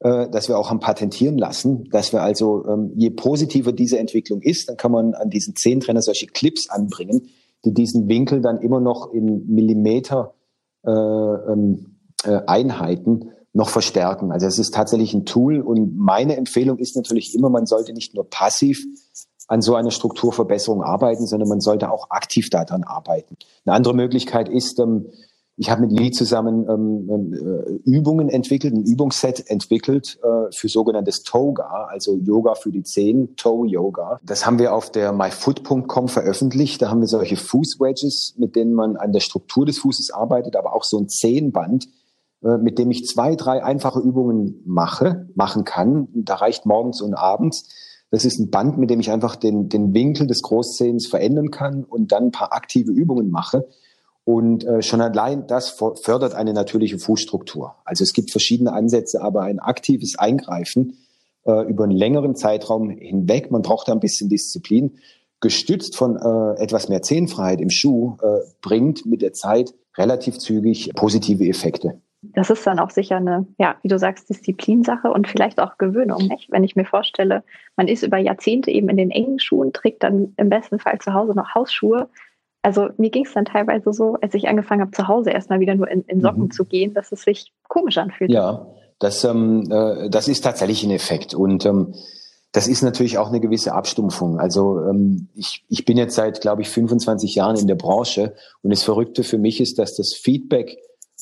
äh, 0.01 0.29
das 0.31 0.49
wir 0.49 0.59
auch 0.59 0.71
haben 0.71 0.81
patentieren 0.81 1.37
lassen, 1.37 1.85
dass 1.91 2.13
wir 2.15 2.23
also, 2.23 2.67
ähm, 2.67 2.93
je 2.97 3.11
positiver 3.11 3.73
diese 3.73 3.99
Entwicklung 3.99 4.41
ist, 4.41 4.71
dann 4.71 4.79
kann 4.79 4.93
man 4.93 5.13
an 5.13 5.29
diesen 5.29 5.57
Zehntrenner 5.57 6.01
solche 6.01 6.27
Clips 6.27 6.71
anbringen, 6.71 7.29
die 7.67 7.75
diesen 7.75 8.09
Winkel 8.09 8.41
dann 8.41 8.63
immer 8.63 8.81
noch 8.81 9.13
in 9.13 9.47
Millimeter 9.47 10.35
äh, 10.85 10.91
ähm, 10.91 11.99
äh, 12.25 12.41
Einheiten 12.47 13.33
noch 13.53 13.69
verstärken. 13.69 14.33
Also 14.33 14.47
es 14.47 14.59
ist 14.59 14.75
tatsächlich 14.75 15.13
ein 15.13 15.25
Tool 15.25 15.61
und 15.61 15.97
meine 15.97 16.37
Empfehlung 16.37 16.79
ist 16.79 16.97
natürlich 16.97 17.35
immer, 17.35 17.51
man 17.51 17.67
sollte 17.67 17.93
nicht 17.93 18.15
nur 18.15 18.29
passiv 18.29 18.85
an 19.49 19.63
so 19.63 19.75
einer 19.75 19.91
Strukturverbesserung 19.91 20.85
arbeiten, 20.85 21.27
sondern 21.27 21.49
man 21.49 21.61
sollte 21.61 21.91
auch 21.91 22.11
aktiv 22.11 22.51
daran 22.51 22.85
arbeiten. 22.85 23.37
Eine 23.65 23.75
andere 23.75 23.95
Möglichkeit 23.95 24.49
ist, 24.49 24.79
ähm, 24.79 25.07
ich 25.57 25.69
habe 25.69 25.83
mit 25.83 25.93
Lee 25.93 26.11
zusammen 26.11 26.67
ähm, 26.71 27.11
ähm, 27.11 27.35
äh, 27.35 27.91
Übungen 27.91 28.31
entwickelt, 28.31 28.73
ein 28.73 28.85
Übungsset 28.85 29.51
entwickelt 29.51 30.19
äh, 30.23 30.51
für 30.53 30.69
sogenanntes 30.69 31.23
Toga, 31.23 31.89
also 31.91 32.17
Yoga 32.17 32.55
für 32.55 32.71
die 32.71 32.83
Zehen, 32.83 33.37
Toe 33.37 33.67
Yoga. 33.67 34.21
Das 34.23 34.47
haben 34.47 34.59
wir 34.59 34.73
auf 34.73 34.91
der 34.91 35.13
myfoot.com 35.13 36.09
veröffentlicht. 36.09 36.81
Da 36.81 36.89
haben 36.89 37.01
wir 37.01 37.09
solche 37.09 37.37
Fußwedges, 37.37 38.37
mit 38.39 38.57
denen 38.57 38.73
man 38.73 38.97
an 38.97 39.13
der 39.13 39.21
Struktur 39.21 39.67
des 39.67 39.81
Fußes 39.81 40.13
arbeitet, 40.13 40.57
aber 40.57 40.75
auch 40.75 40.85
so 40.85 40.99
ein 40.99 41.11
Zehenband, 41.11 41.89
mit 42.43 42.79
dem 42.79 42.91
ich 42.91 43.05
zwei, 43.05 43.37
drei 43.37 43.63
einfache 43.63 44.01
Übungen 44.01 44.63
mache, 44.65 45.29
machen 45.35 45.65
kann. 45.65 46.09
Da 46.15 46.37
reicht 46.37 46.65
morgens 46.65 47.03
und 47.03 47.15
abends. 47.15 47.69
Das 48.11 48.25
ist 48.25 48.39
ein 48.41 48.51
Band, 48.51 48.77
mit 48.79 48.91
dem 48.91 49.01
ich 49.01 49.11
einfach 49.11 49.37
den, 49.37 49.69
den 49.69 49.95
Winkel 49.95 50.27
des 50.27 50.43
Großzehens 50.43 51.07
verändern 51.07 51.51
kann 51.51 51.85
und 51.85 52.13
dann 52.13 52.25
ein 52.25 52.31
paar 52.33 52.53
aktive 52.53 52.91
Übungen 52.91 53.31
mache. 53.31 53.69
Und 54.25 54.65
äh, 54.65 54.83
schon 54.83 55.01
allein 55.01 55.47
das 55.47 55.71
fördert 55.71 56.35
eine 56.35 56.53
natürliche 56.53 56.99
Fußstruktur. 56.99 57.77
Also 57.85 58.05
es 58.05 58.13
gibt 58.13 58.31
verschiedene 58.31 58.73
Ansätze, 58.73 59.23
aber 59.23 59.43
ein 59.43 59.59
aktives 59.59 60.19
Eingreifen 60.19 60.99
äh, 61.45 61.69
über 61.69 61.85
einen 61.85 61.97
längeren 61.97 62.35
Zeitraum 62.35 62.91
hinweg, 62.91 63.51
man 63.51 63.63
braucht 63.63 63.89
da 63.89 63.93
ein 63.93 64.01
bisschen 64.01 64.29
Disziplin, 64.29 64.99
gestützt 65.41 65.97
von 65.97 66.17
äh, 66.17 66.63
etwas 66.63 66.89
mehr 66.89 67.03
Zehenfreiheit 67.03 67.61
im 67.61 67.71
Schuh, 67.71 68.17
äh, 68.23 68.41
bringt 68.61 69.07
mit 69.07 69.23
der 69.23 69.33
Zeit 69.33 69.73
relativ 69.97 70.39
zügig 70.39 70.91
positive 70.95 71.47
Effekte 71.49 72.01
das 72.23 72.51
ist 72.51 72.67
dann 72.67 72.79
auch 72.79 72.91
sicher 72.91 73.17
eine, 73.17 73.47
ja, 73.59 73.77
wie 73.83 73.89
du 73.89 73.99
sagst, 73.99 74.29
Disziplinsache 74.29 75.11
und 75.11 75.27
vielleicht 75.27 75.59
auch 75.61 75.79
Gewöhnung, 75.79 76.27
nicht? 76.29 76.51
Wenn 76.51 76.65
ich 76.65 76.77
mir 76.77 76.85
vorstelle, 76.85 77.43
man 77.77 77.89
ist 77.89 78.03
über 78.03 78.19
Jahrzehnte 78.19 78.71
eben 78.71 78.89
in 78.91 78.99
den 78.99 79.11
engen 79.11 79.39
Schuhen, 79.39 79.73
trägt 79.73 80.03
dann 80.03 80.35
im 80.37 80.51
besten 80.51 80.79
Fall 80.79 80.99
zu 80.99 81.15
Hause 81.15 81.35
noch 81.35 81.55
Hausschuhe. 81.55 82.09
Also 82.63 82.91
mir 82.99 83.09
ging 83.09 83.25
es 83.25 83.33
dann 83.33 83.47
teilweise 83.47 83.93
so, 83.95 84.19
als 84.21 84.35
ich 84.35 84.49
angefangen 84.49 84.83
habe, 84.83 84.91
zu 84.91 85.09
Hause 85.09 85.31
erstmal 85.31 85.61
wieder 85.61 85.75
nur 85.75 85.89
in, 85.89 86.03
in 86.03 86.21
Socken 86.21 86.45
mhm. 86.45 86.51
zu 86.51 86.67
gehen, 86.67 86.93
dass 86.93 87.11
es 87.11 87.23
sich 87.23 87.53
komisch 87.69 87.97
anfühlt. 87.97 88.31
Ja, 88.31 88.67
das, 88.99 89.25
ähm, 89.25 89.71
äh, 89.71 90.11
das 90.11 90.29
ist 90.29 90.43
tatsächlich 90.43 90.85
ein 90.85 90.91
Effekt. 90.91 91.35
Und 91.35 91.65
ähm, 91.65 91.95
das 92.53 92.69
ist 92.69 92.83
natürlich 92.83 93.17
auch 93.17 93.29
eine 93.29 93.41
gewisse 93.41 93.73
Abstumpfung. 93.73 94.39
Also 94.39 94.81
ähm, 94.81 95.29
ich, 95.35 95.65
ich 95.69 95.87
bin 95.87 95.97
jetzt 95.97 96.17
seit, 96.17 96.43
glaube 96.43 96.61
ich, 96.61 96.69
25 96.69 97.35
Jahren 97.35 97.57
in 97.57 97.67
der 97.67 97.77
Branche 97.77 98.35
und 98.63 98.71
das 98.71 98.83
Verrückte 98.83 99.25
für 99.25 99.39
mich 99.39 99.61
ist, 99.63 99.79
dass 99.79 99.97
das 99.97 100.13
Feedback 100.13 100.77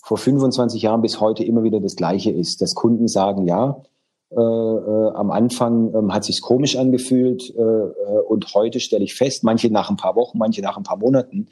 vor 0.04 0.18
25 0.18 0.82
Jahren 0.82 1.02
bis 1.02 1.20
heute 1.20 1.44
immer 1.44 1.62
wieder 1.62 1.80
das 1.80 1.96
Gleiche 1.96 2.30
ist, 2.30 2.62
dass 2.62 2.74
Kunden 2.74 3.08
sagen, 3.08 3.46
ja, 3.46 3.82
äh, 4.30 4.40
äh, 4.40 5.10
am 5.14 5.30
Anfang 5.30 5.94
ähm, 5.94 6.12
hat 6.12 6.24
sich's 6.24 6.42
komisch 6.42 6.76
angefühlt 6.76 7.54
äh, 7.56 7.62
äh, 7.62 8.20
und 8.28 8.52
heute 8.54 8.78
stelle 8.78 9.04
ich 9.04 9.14
fest, 9.14 9.42
manche 9.42 9.70
nach 9.70 9.88
ein 9.88 9.96
paar 9.96 10.16
Wochen, 10.16 10.36
manche 10.36 10.60
nach 10.60 10.76
ein 10.76 10.82
paar 10.82 10.98
Monaten, 10.98 11.46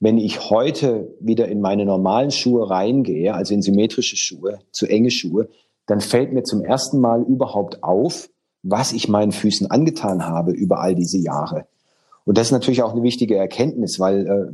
wenn 0.00 0.18
ich 0.18 0.50
heute 0.50 1.14
wieder 1.20 1.48
in 1.48 1.60
meine 1.60 1.86
normalen 1.86 2.30
Schuhe 2.30 2.68
reingehe, 2.68 3.34
also 3.34 3.54
in 3.54 3.62
symmetrische 3.62 4.16
Schuhe, 4.16 4.58
zu 4.70 4.86
enge 4.86 5.10
Schuhe, 5.10 5.48
dann 5.86 6.00
fällt 6.00 6.32
mir 6.32 6.42
zum 6.42 6.62
ersten 6.62 7.00
Mal 7.00 7.22
überhaupt 7.22 7.82
auf, 7.82 8.28
was 8.62 8.92
ich 8.92 9.08
meinen 9.08 9.32
Füßen 9.32 9.70
angetan 9.70 10.26
habe 10.26 10.52
über 10.52 10.80
all 10.80 10.94
diese 10.94 11.18
Jahre. 11.18 11.66
Und 12.24 12.36
das 12.36 12.48
ist 12.48 12.52
natürlich 12.52 12.82
auch 12.82 12.92
eine 12.92 13.02
wichtige 13.02 13.36
Erkenntnis, 13.36 13.98
weil 13.98 14.26
äh, 14.26 14.52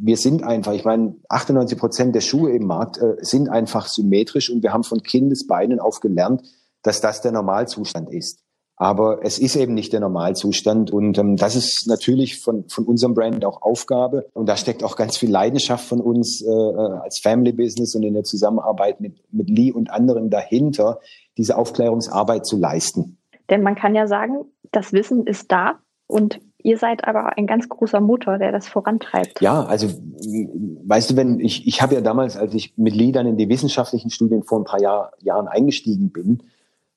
wir 0.00 0.16
sind 0.16 0.44
einfach, 0.44 0.72
ich 0.72 0.84
meine, 0.84 1.16
98 1.28 1.78
Prozent 1.78 2.14
der 2.14 2.20
Schuhe 2.20 2.52
im 2.52 2.66
Markt 2.66 2.98
äh, 2.98 3.16
sind 3.20 3.48
einfach 3.48 3.86
symmetrisch 3.88 4.50
und 4.50 4.62
wir 4.62 4.72
haben 4.72 4.84
von 4.84 5.02
Kindesbeinen 5.02 5.80
auf 5.80 6.00
gelernt, 6.00 6.42
dass 6.82 7.00
das 7.00 7.20
der 7.20 7.32
Normalzustand 7.32 8.12
ist. 8.12 8.42
Aber 8.80 9.24
es 9.24 9.40
ist 9.40 9.56
eben 9.56 9.74
nicht 9.74 9.92
der 9.92 9.98
Normalzustand. 9.98 10.92
Und 10.92 11.18
ähm, 11.18 11.36
das 11.36 11.56
ist 11.56 11.86
natürlich 11.88 12.40
von, 12.40 12.68
von 12.68 12.84
unserem 12.84 13.12
Brand 13.12 13.44
auch 13.44 13.60
Aufgabe. 13.60 14.28
Und 14.34 14.48
da 14.48 14.56
steckt 14.56 14.84
auch 14.84 14.94
ganz 14.94 15.16
viel 15.16 15.30
Leidenschaft 15.30 15.84
von 15.84 16.00
uns 16.00 16.40
äh, 16.42 16.48
äh, 16.48 16.98
als 17.02 17.18
Family 17.18 17.52
Business 17.52 17.96
und 17.96 18.04
in 18.04 18.14
der 18.14 18.22
Zusammenarbeit 18.22 19.00
mit, 19.00 19.20
mit 19.32 19.50
Lee 19.50 19.72
und 19.72 19.90
anderen 19.90 20.30
dahinter, 20.30 21.00
diese 21.36 21.58
Aufklärungsarbeit 21.58 22.46
zu 22.46 22.56
leisten. 22.56 23.18
Denn 23.50 23.62
man 23.62 23.74
kann 23.74 23.96
ja 23.96 24.06
sagen, 24.06 24.44
das 24.70 24.92
Wissen 24.92 25.26
ist 25.26 25.50
da 25.50 25.80
und 26.06 26.40
Ihr 26.60 26.76
seid 26.76 27.06
aber 27.06 27.36
ein 27.38 27.46
ganz 27.46 27.68
großer 27.68 28.00
Motor, 28.00 28.38
der 28.38 28.50
das 28.50 28.66
vorantreibt. 28.66 29.40
Ja, 29.40 29.64
also 29.64 29.86
weißt 29.86 31.10
du, 31.10 31.16
wenn 31.16 31.38
ich, 31.38 31.66
ich 31.66 31.80
habe 31.82 31.94
ja 31.94 32.00
damals, 32.00 32.36
als 32.36 32.52
ich 32.54 32.76
mit 32.76 32.94
Lee 32.94 33.12
dann 33.12 33.26
in 33.26 33.36
die 33.36 33.48
wissenschaftlichen 33.48 34.10
Studien 34.10 34.42
vor 34.42 34.58
ein 34.58 34.64
paar 34.64 34.80
Jahr, 34.80 35.12
Jahren 35.20 35.46
eingestiegen 35.46 36.10
bin, 36.10 36.42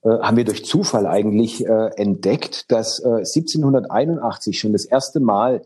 äh, 0.03 0.09
haben 0.09 0.37
wir 0.37 0.45
durch 0.45 0.65
Zufall 0.65 1.05
eigentlich 1.05 1.65
äh, 1.65 1.91
entdeckt, 1.95 2.71
dass 2.71 2.99
äh, 2.99 3.07
1781 3.07 4.59
schon 4.59 4.73
das 4.73 4.85
erste 4.85 5.19
Mal 5.19 5.61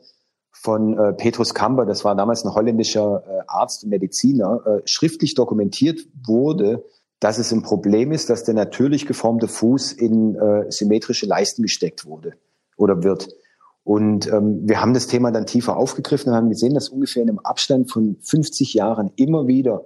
von 0.52 0.98
äh, 0.98 1.14
Petrus 1.14 1.54
Kamber, 1.54 1.86
das 1.86 2.04
war 2.04 2.16
damals 2.16 2.44
ein 2.44 2.54
holländischer 2.54 3.24
äh, 3.28 3.44
Arzt 3.48 3.86
und 3.86 3.92
Mediziner, 3.92 4.62
äh, 4.66 4.82
schriftlich 4.86 5.36
dokumentiert 5.36 6.02
wurde, 6.26 6.84
dass 7.22 7.38
es 7.38 7.54
ein 7.54 7.62
Problem 7.62 8.12
ist, 8.12 8.30
dass 8.30 8.44
der 8.44 8.56
natürlich 8.56 9.06
geformte 9.06 9.48
Fuß 9.48 9.94
in 9.94 10.36
äh, 10.36 10.70
symmetrische 10.70 11.28
Leisten 11.28 11.62
gesteckt 11.62 12.06
wurde 12.06 12.34
oder 12.76 13.04
wird. 13.04 13.30
Und 13.86 14.28
ähm, 14.28 14.68
wir 14.68 14.82
haben 14.82 14.96
das 14.96 15.06
Thema 15.06 15.32
dann 15.32 15.46
tiefer 15.46 15.78
aufgegriffen 15.78 16.32
und 16.32 16.36
haben 16.36 16.50
gesehen, 16.50 16.74
dass 16.74 16.90
ungefähr 16.90 17.22
in 17.22 17.30
einem 17.30 17.40
Abstand 17.40 17.92
von 17.92 18.18
50 18.20 18.74
Jahren 18.74 19.12
immer 19.16 19.46
wieder 19.46 19.86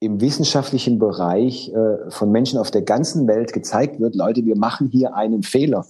im 0.00 0.20
wissenschaftlichen 0.20 0.98
Bereich 0.98 1.72
äh, 1.72 2.10
von 2.10 2.32
Menschen 2.32 2.58
auf 2.58 2.72
der 2.72 2.82
ganzen 2.82 3.28
Welt 3.28 3.52
gezeigt 3.52 4.00
wird, 4.00 4.16
Leute, 4.16 4.44
wir 4.44 4.56
machen 4.56 4.88
hier 4.88 5.14
einen 5.14 5.44
Fehler. 5.44 5.86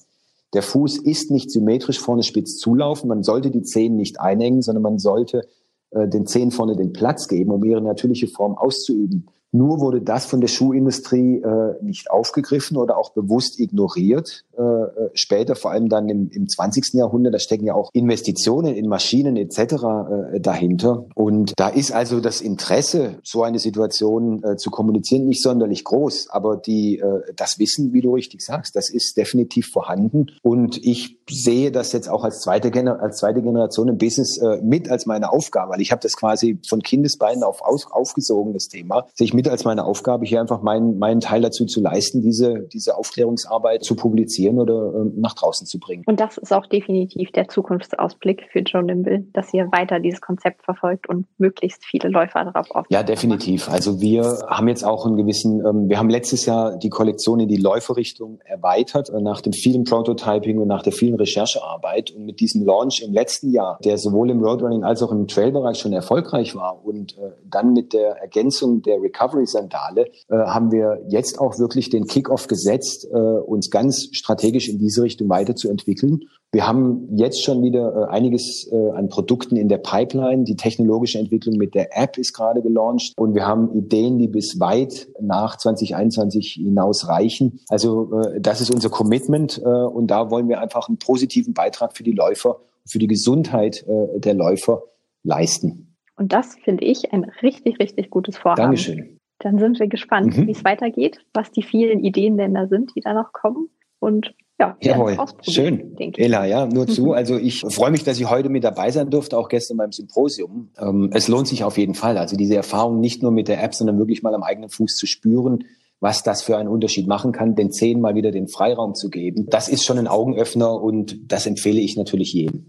Der 0.52 0.62
Fuß 0.62 0.98
ist 0.98 1.30
nicht 1.30 1.51
symmetrisch 1.51 1.98
vorne 1.98 2.22
spitz 2.22 2.59
zulaufen. 2.59 3.09
Man 3.09 3.22
sollte 3.22 3.51
die 3.51 3.62
Zehen 3.62 3.97
nicht 3.97 4.20
einengen, 4.20 4.60
sondern 4.60 4.82
man 4.82 4.98
sollte 4.98 5.48
äh, 5.90 6.06
den 6.09 6.26
Zehen 6.26 6.51
vorne 6.51 6.76
den 6.76 6.93
Platz 6.93 7.26
geben, 7.26 7.52
um 7.52 7.64
ihre 7.64 7.80
natürliche 7.80 8.28
Form 8.28 8.55
auszuüben. 8.55 9.28
Nur 9.51 9.81
wurde 9.81 10.03
das 10.03 10.27
von 10.27 10.41
der 10.41 10.49
Schuhindustrie 10.49 11.43
äh, 11.43 11.83
nicht 11.83 12.11
aufgegriffen 12.11 12.77
oder 12.77 12.99
auch 12.99 13.11
bewusst 13.11 13.59
ignoriert. 13.59 14.45
Äh, 14.57 14.62
äh 14.62 15.11
später, 15.15 15.57
vor 15.57 15.70
allem 15.70 15.89
dann 15.89 16.09
im, 16.09 16.29
im 16.31 16.49
20. 16.49 16.95
Jahrhundert, 16.95 17.35
da 17.35 17.39
stecken 17.39 17.65
ja 17.65 17.75
auch 17.75 17.91
Investitionen 17.95 18.75
in 18.75 18.89
Maschinen 18.89 19.37
etc. 19.37 19.59
Äh, 19.59 20.41
dahinter. 20.41 21.07
Und 21.15 21.55
da 21.57 21.69
ist 21.69 21.93
also 21.93 22.20
das 22.20 22.41
Interesse, 22.41 23.19
so 23.23 23.43
eine 23.43 23.59
Situation 23.59 24.43
äh, 24.43 24.57
zu 24.57 24.70
kommunizieren, 24.70 25.27
nicht 25.27 25.43
sonderlich 25.43 25.85
groß. 25.85 26.29
Aber 26.31 26.57
die, 26.57 26.99
äh, 26.99 27.33
das 27.35 27.59
Wissen, 27.59 27.93
wie 27.93 28.03
du 28.03 28.15
richtig 28.15 28.43
sagst, 28.43 28.77
das 28.77 28.91
ist 28.91 29.16
definitiv 29.16 29.69
vorhanden. 29.69 30.27
Und 30.43 30.77
ich 30.85 31.19
sehe 31.31 31.73
das 31.73 31.93
jetzt 31.93 32.09
auch 32.09 32.25
als 32.25 32.41
zweite, 32.41 32.70
Gener 32.70 33.01
als 33.01 33.19
zweite 33.19 33.43
Generation 33.43 33.89
im 33.89 33.99
Business 33.99 34.39
äh, 34.39 34.61
mit 34.62 34.91
als 34.91 35.07
meine 35.07 35.33
Aufgabe, 35.33 35.73
weil 35.73 35.81
ich 35.81 35.91
habe 35.91 36.03
das 36.03 36.16
quasi 36.16 36.59
von 36.69 36.83
Kindesbeinen 36.83 37.43
auf 37.43 37.62
aus, 37.62 37.91
aufgesogen, 37.91 38.53
das 38.53 38.69
Thema. 38.69 39.07
Sich 39.15 39.33
mit 39.39 39.48
als 39.48 39.65
meine 39.65 39.85
Aufgabe, 39.85 40.27
hier 40.27 40.40
einfach 40.40 40.62
meinen, 40.62 40.98
meinen 40.98 41.20
Teil 41.20 41.43
dazu 41.43 41.65
zu 41.65 41.81
leisten, 41.81 42.23
diese, 42.23 42.66
diese 42.73 42.97
Aufklärungsarbeit 42.97 43.85
zu 43.85 43.94
publizieren 43.94 44.59
oder 44.59 44.93
äh, 44.93 45.12
nach 45.15 45.35
draußen 45.35 45.65
zu 45.65 45.78
bringen. 45.78 46.02
Und 46.06 46.19
das 46.19 46.39
ist 46.39 46.52
auch 46.52 46.66
definitiv 46.66 47.31
der 47.31 47.47
Zukunftsausblick 47.47 48.48
für 48.51 48.59
Joe 48.62 48.82
Nimble, 48.82 49.27
dass 49.32 49.55
ihr 49.55 49.69
weiter 49.70 50.01
dieses 50.01 50.20
Konzept 50.20 50.65
verfolgt 50.65 51.09
und 51.09 51.27
möglichst 51.39 51.85
viele 51.85 52.09
Läufer 52.09 52.47
darauf 52.47 52.69
aufmerksam 52.70 52.86
Ja, 52.90 53.05
definitiv. 53.05 53.70
Also 53.70 54.01
wir 54.01 54.40
haben 54.48 54.66
jetzt 54.66 54.85
auch 54.85 55.06
einen 55.06 55.15
gewissen, 55.15 55.65
ähm, 55.65 55.89
wir 55.89 56.01
haben 56.01 56.10
letztes 56.10 56.44
Jahr 56.44 56.77
die 56.77 56.90
Kollektion 56.90 57.39
in 57.39 57.47
die 57.47 57.59
Läuferrichtung 57.59 58.40
erweitert, 58.44 59.09
äh, 59.09 59.20
nach 59.20 59.40
dem 59.40 59.52
vielen 59.52 59.85
Prototyping 59.85 60.59
und 60.59 60.66
nach 60.66 60.82
der 60.82 60.93
vielen 60.93 61.15
Recherchearbeit. 61.15 62.10
Und 62.10 62.24
mit 62.24 62.40
diesem 62.40 62.66
Launch 62.66 63.02
im 63.06 63.12
letzten 63.12 63.52
Jahr, 63.52 63.78
der 63.85 63.98
sowohl 63.98 64.31
im 64.31 64.43
Roadrunning 64.43 64.82
als 64.82 65.01
auch 65.01 65.12
im 65.12 65.28
Trailbereich 65.28 65.78
schon 65.78 65.93
erfolgreich 65.93 66.56
war 66.56 66.85
und 66.85 67.16
äh, 67.19 67.31
dann 67.48 67.73
mit 67.73 67.93
der 67.93 68.16
Ergänzung 68.16 68.82
der 68.82 69.01
Recovery 69.01 69.28
Recovery-Sandale 69.29 70.07
äh, 70.29 70.37
haben 70.37 70.73
wir 70.73 71.05
jetzt 71.09 71.39
auch 71.39 71.59
wirklich 71.59 71.91
den 71.91 72.07
Kickoff 72.07 72.47
gesetzt, 72.47 73.07
äh, 73.11 73.17
uns 73.17 73.71
ganz 73.71 74.09
strategisch 74.13 74.69
in 74.69 74.79
diese 74.79 75.03
Richtung 75.03 75.29
weiterzuentwickeln. 75.29 76.21
Wir 76.51 76.67
haben 76.67 77.09
jetzt 77.15 77.45
schon 77.45 77.63
wieder 77.63 77.95
äh, 77.95 78.11
einiges 78.11 78.69
äh, 78.73 78.91
an 78.93 79.09
Produkten 79.09 79.57
in 79.57 79.69
der 79.69 79.79
Pipeline. 79.79 80.45
Die 80.45 80.57
technologische 80.57 81.19
Entwicklung 81.19 81.57
mit 81.57 81.75
der 81.75 81.97
App 81.97 82.17
ist 82.17 82.33
gerade 82.33 82.63
gelauncht 82.63 83.13
und 83.19 83.35
wir 83.35 83.47
haben 83.47 83.75
Ideen, 83.75 84.19
die 84.19 84.29
bis 84.29 84.59
weit 84.59 85.09
nach 85.21 85.59
2021 85.59 86.55
hinaus 86.55 87.09
reichen. 87.09 87.61
Also 87.69 88.21
äh, 88.21 88.41
das 88.41 88.61
ist 88.61 88.71
unser 88.73 88.89
Commitment 88.89 89.61
äh, 89.63 89.69
und 89.69 90.07
da 90.07 90.31
wollen 90.31 90.49
wir 90.49 90.61
einfach 90.61 90.89
einen 90.89 90.99
positiven 90.99 91.53
Beitrag 91.53 91.97
für 91.97 92.03
die 92.03 92.13
Läufer, 92.13 92.61
für 92.87 92.99
die 92.99 93.09
Gesundheit 93.09 93.85
äh, 93.87 94.19
der 94.19 94.35
Läufer 94.35 94.85
leisten. 95.23 95.95
Und 96.17 96.33
das 96.33 96.57
finde 96.65 96.85
ich 96.85 97.13
ein 97.13 97.25
richtig, 97.43 97.79
richtig 97.79 98.11
gutes 98.11 98.39
Vorhaben. 98.39 98.63
Dankeschön. 98.63 99.18
Dann 99.39 99.59
sind 99.59 99.78
wir 99.78 99.86
gespannt, 99.86 100.36
mhm. 100.36 100.47
wie 100.47 100.52
es 100.52 100.65
weitergeht, 100.65 101.24
was 101.32 101.51
die 101.52 101.62
vielen 101.62 102.01
Ideen 102.01 102.36
denn 102.36 102.55
da 102.55 102.66
sind, 102.66 102.94
die 102.97 103.01
da 103.01 103.12
noch 103.12 103.32
kommen. 103.32 103.69
Und 104.01 104.35
ja, 104.60 104.77
Jawohl, 104.81 105.16
schön. 105.43 105.97
Ella, 106.16 106.44
ja, 106.44 106.66
nur 106.66 106.89
zu. 106.89 107.12
Also 107.12 107.36
ich 107.36 107.60
freue 107.60 107.93
mich, 107.93 108.02
dass 108.02 108.19
ich 108.19 108.28
heute 108.28 108.48
mit 108.48 108.65
dabei 108.65 108.90
sein 108.90 109.09
durfte, 109.09 109.39
auch 109.39 109.48
gestern 109.48 109.77
beim 109.77 109.93
Symposium. 109.93 110.70
Ähm, 110.81 111.10
es 111.12 111.28
lohnt 111.28 111.47
sich 111.47 111.62
auf 111.62 111.78
jeden 111.78 111.94
Fall. 111.94 112.19
Also 112.19 112.36
diese 112.36 112.56
Erfahrung 112.56 112.98
nicht 112.98 113.23
nur 113.23 113.31
mit 113.31 113.47
der 113.47 113.62
App, 113.62 113.74
sondern 113.74 113.98
wirklich 113.98 114.24
mal 114.24 114.35
am 114.35 114.43
eigenen 114.43 114.69
Fuß 114.69 114.97
zu 114.97 115.06
spüren, 115.06 115.65
was 116.01 116.24
das 116.24 116.43
für 116.43 116.56
einen 116.56 116.69
Unterschied 116.69 117.06
machen 117.06 117.31
kann, 117.31 117.55
den 117.55 117.70
Zehen 117.70 118.01
mal 118.01 118.16
wieder 118.16 118.32
den 118.32 118.48
Freiraum 118.48 118.94
zu 118.94 119.10
geben. 119.10 119.47
Das 119.48 119.69
ist 119.69 119.85
schon 119.85 119.98
ein 119.98 120.09
Augenöffner 120.09 120.81
und 120.81 121.31
das 121.31 121.47
empfehle 121.47 121.81
ich 121.81 121.97
natürlich 121.97 122.32
jedem. 122.32 122.66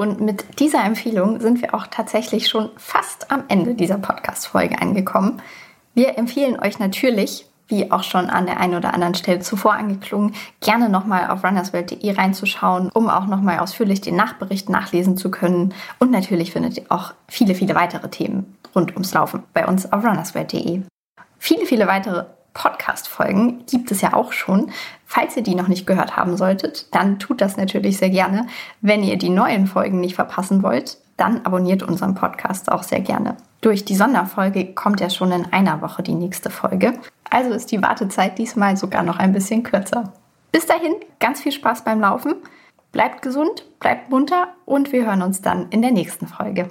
Und 0.00 0.18
mit 0.18 0.58
dieser 0.60 0.82
Empfehlung 0.82 1.40
sind 1.40 1.60
wir 1.60 1.74
auch 1.74 1.86
tatsächlich 1.86 2.48
schon 2.48 2.70
fast 2.78 3.30
am 3.30 3.44
Ende 3.48 3.74
dieser 3.74 3.98
Podcast-Folge 3.98 4.80
angekommen. 4.80 5.42
Wir 5.92 6.16
empfehlen 6.16 6.58
euch 6.58 6.78
natürlich, 6.78 7.44
wie 7.68 7.92
auch 7.92 8.02
schon 8.02 8.30
an 8.30 8.46
der 8.46 8.60
einen 8.60 8.76
oder 8.76 8.94
anderen 8.94 9.14
Stelle 9.14 9.40
zuvor 9.40 9.74
angeklungen, 9.74 10.34
gerne 10.62 10.88
nochmal 10.88 11.28
auf 11.28 11.44
runnersworld.de 11.44 12.12
reinzuschauen, 12.12 12.88
um 12.94 13.10
auch 13.10 13.26
nochmal 13.26 13.58
ausführlich 13.58 14.00
den 14.00 14.16
Nachbericht 14.16 14.70
nachlesen 14.70 15.18
zu 15.18 15.30
können. 15.30 15.74
Und 15.98 16.10
natürlich 16.10 16.52
findet 16.52 16.78
ihr 16.78 16.84
auch 16.88 17.12
viele, 17.28 17.54
viele 17.54 17.74
weitere 17.74 18.08
Themen 18.08 18.56
rund 18.74 18.92
ums 18.92 19.12
Laufen 19.12 19.42
bei 19.52 19.66
uns 19.66 19.92
auf 19.92 20.02
runnersworld.de. 20.02 20.80
Viele, 21.38 21.66
viele 21.66 21.86
weitere 21.86 22.24
Podcast-Folgen 22.60 23.64
gibt 23.64 23.90
es 23.90 24.02
ja 24.02 24.12
auch 24.12 24.32
schon. 24.32 24.70
Falls 25.06 25.34
ihr 25.34 25.42
die 25.42 25.54
noch 25.54 25.68
nicht 25.68 25.86
gehört 25.86 26.18
haben 26.18 26.36
solltet, 26.36 26.94
dann 26.94 27.18
tut 27.18 27.40
das 27.40 27.56
natürlich 27.56 27.96
sehr 27.96 28.10
gerne. 28.10 28.48
Wenn 28.82 29.02
ihr 29.02 29.16
die 29.16 29.30
neuen 29.30 29.66
Folgen 29.66 29.98
nicht 29.98 30.14
verpassen 30.14 30.62
wollt, 30.62 30.98
dann 31.16 31.46
abonniert 31.46 31.82
unseren 31.82 32.14
Podcast 32.14 32.70
auch 32.70 32.82
sehr 32.82 33.00
gerne. 33.00 33.38
Durch 33.62 33.86
die 33.86 33.96
Sonderfolge 33.96 34.74
kommt 34.74 35.00
ja 35.00 35.08
schon 35.08 35.32
in 35.32 35.50
einer 35.54 35.80
Woche 35.80 36.02
die 36.02 36.14
nächste 36.14 36.50
Folge. 36.50 36.98
Also 37.30 37.50
ist 37.50 37.72
die 37.72 37.82
Wartezeit 37.82 38.36
diesmal 38.36 38.76
sogar 38.76 39.04
noch 39.04 39.18
ein 39.18 39.32
bisschen 39.32 39.62
kürzer. 39.62 40.12
Bis 40.52 40.66
dahin, 40.66 40.96
ganz 41.18 41.40
viel 41.40 41.52
Spaß 41.52 41.84
beim 41.84 42.00
Laufen. 42.00 42.34
Bleibt 42.92 43.22
gesund, 43.22 43.64
bleibt 43.78 44.10
munter 44.10 44.48
und 44.66 44.92
wir 44.92 45.06
hören 45.06 45.22
uns 45.22 45.40
dann 45.40 45.68
in 45.70 45.80
der 45.80 45.92
nächsten 45.92 46.26
Folge. 46.26 46.68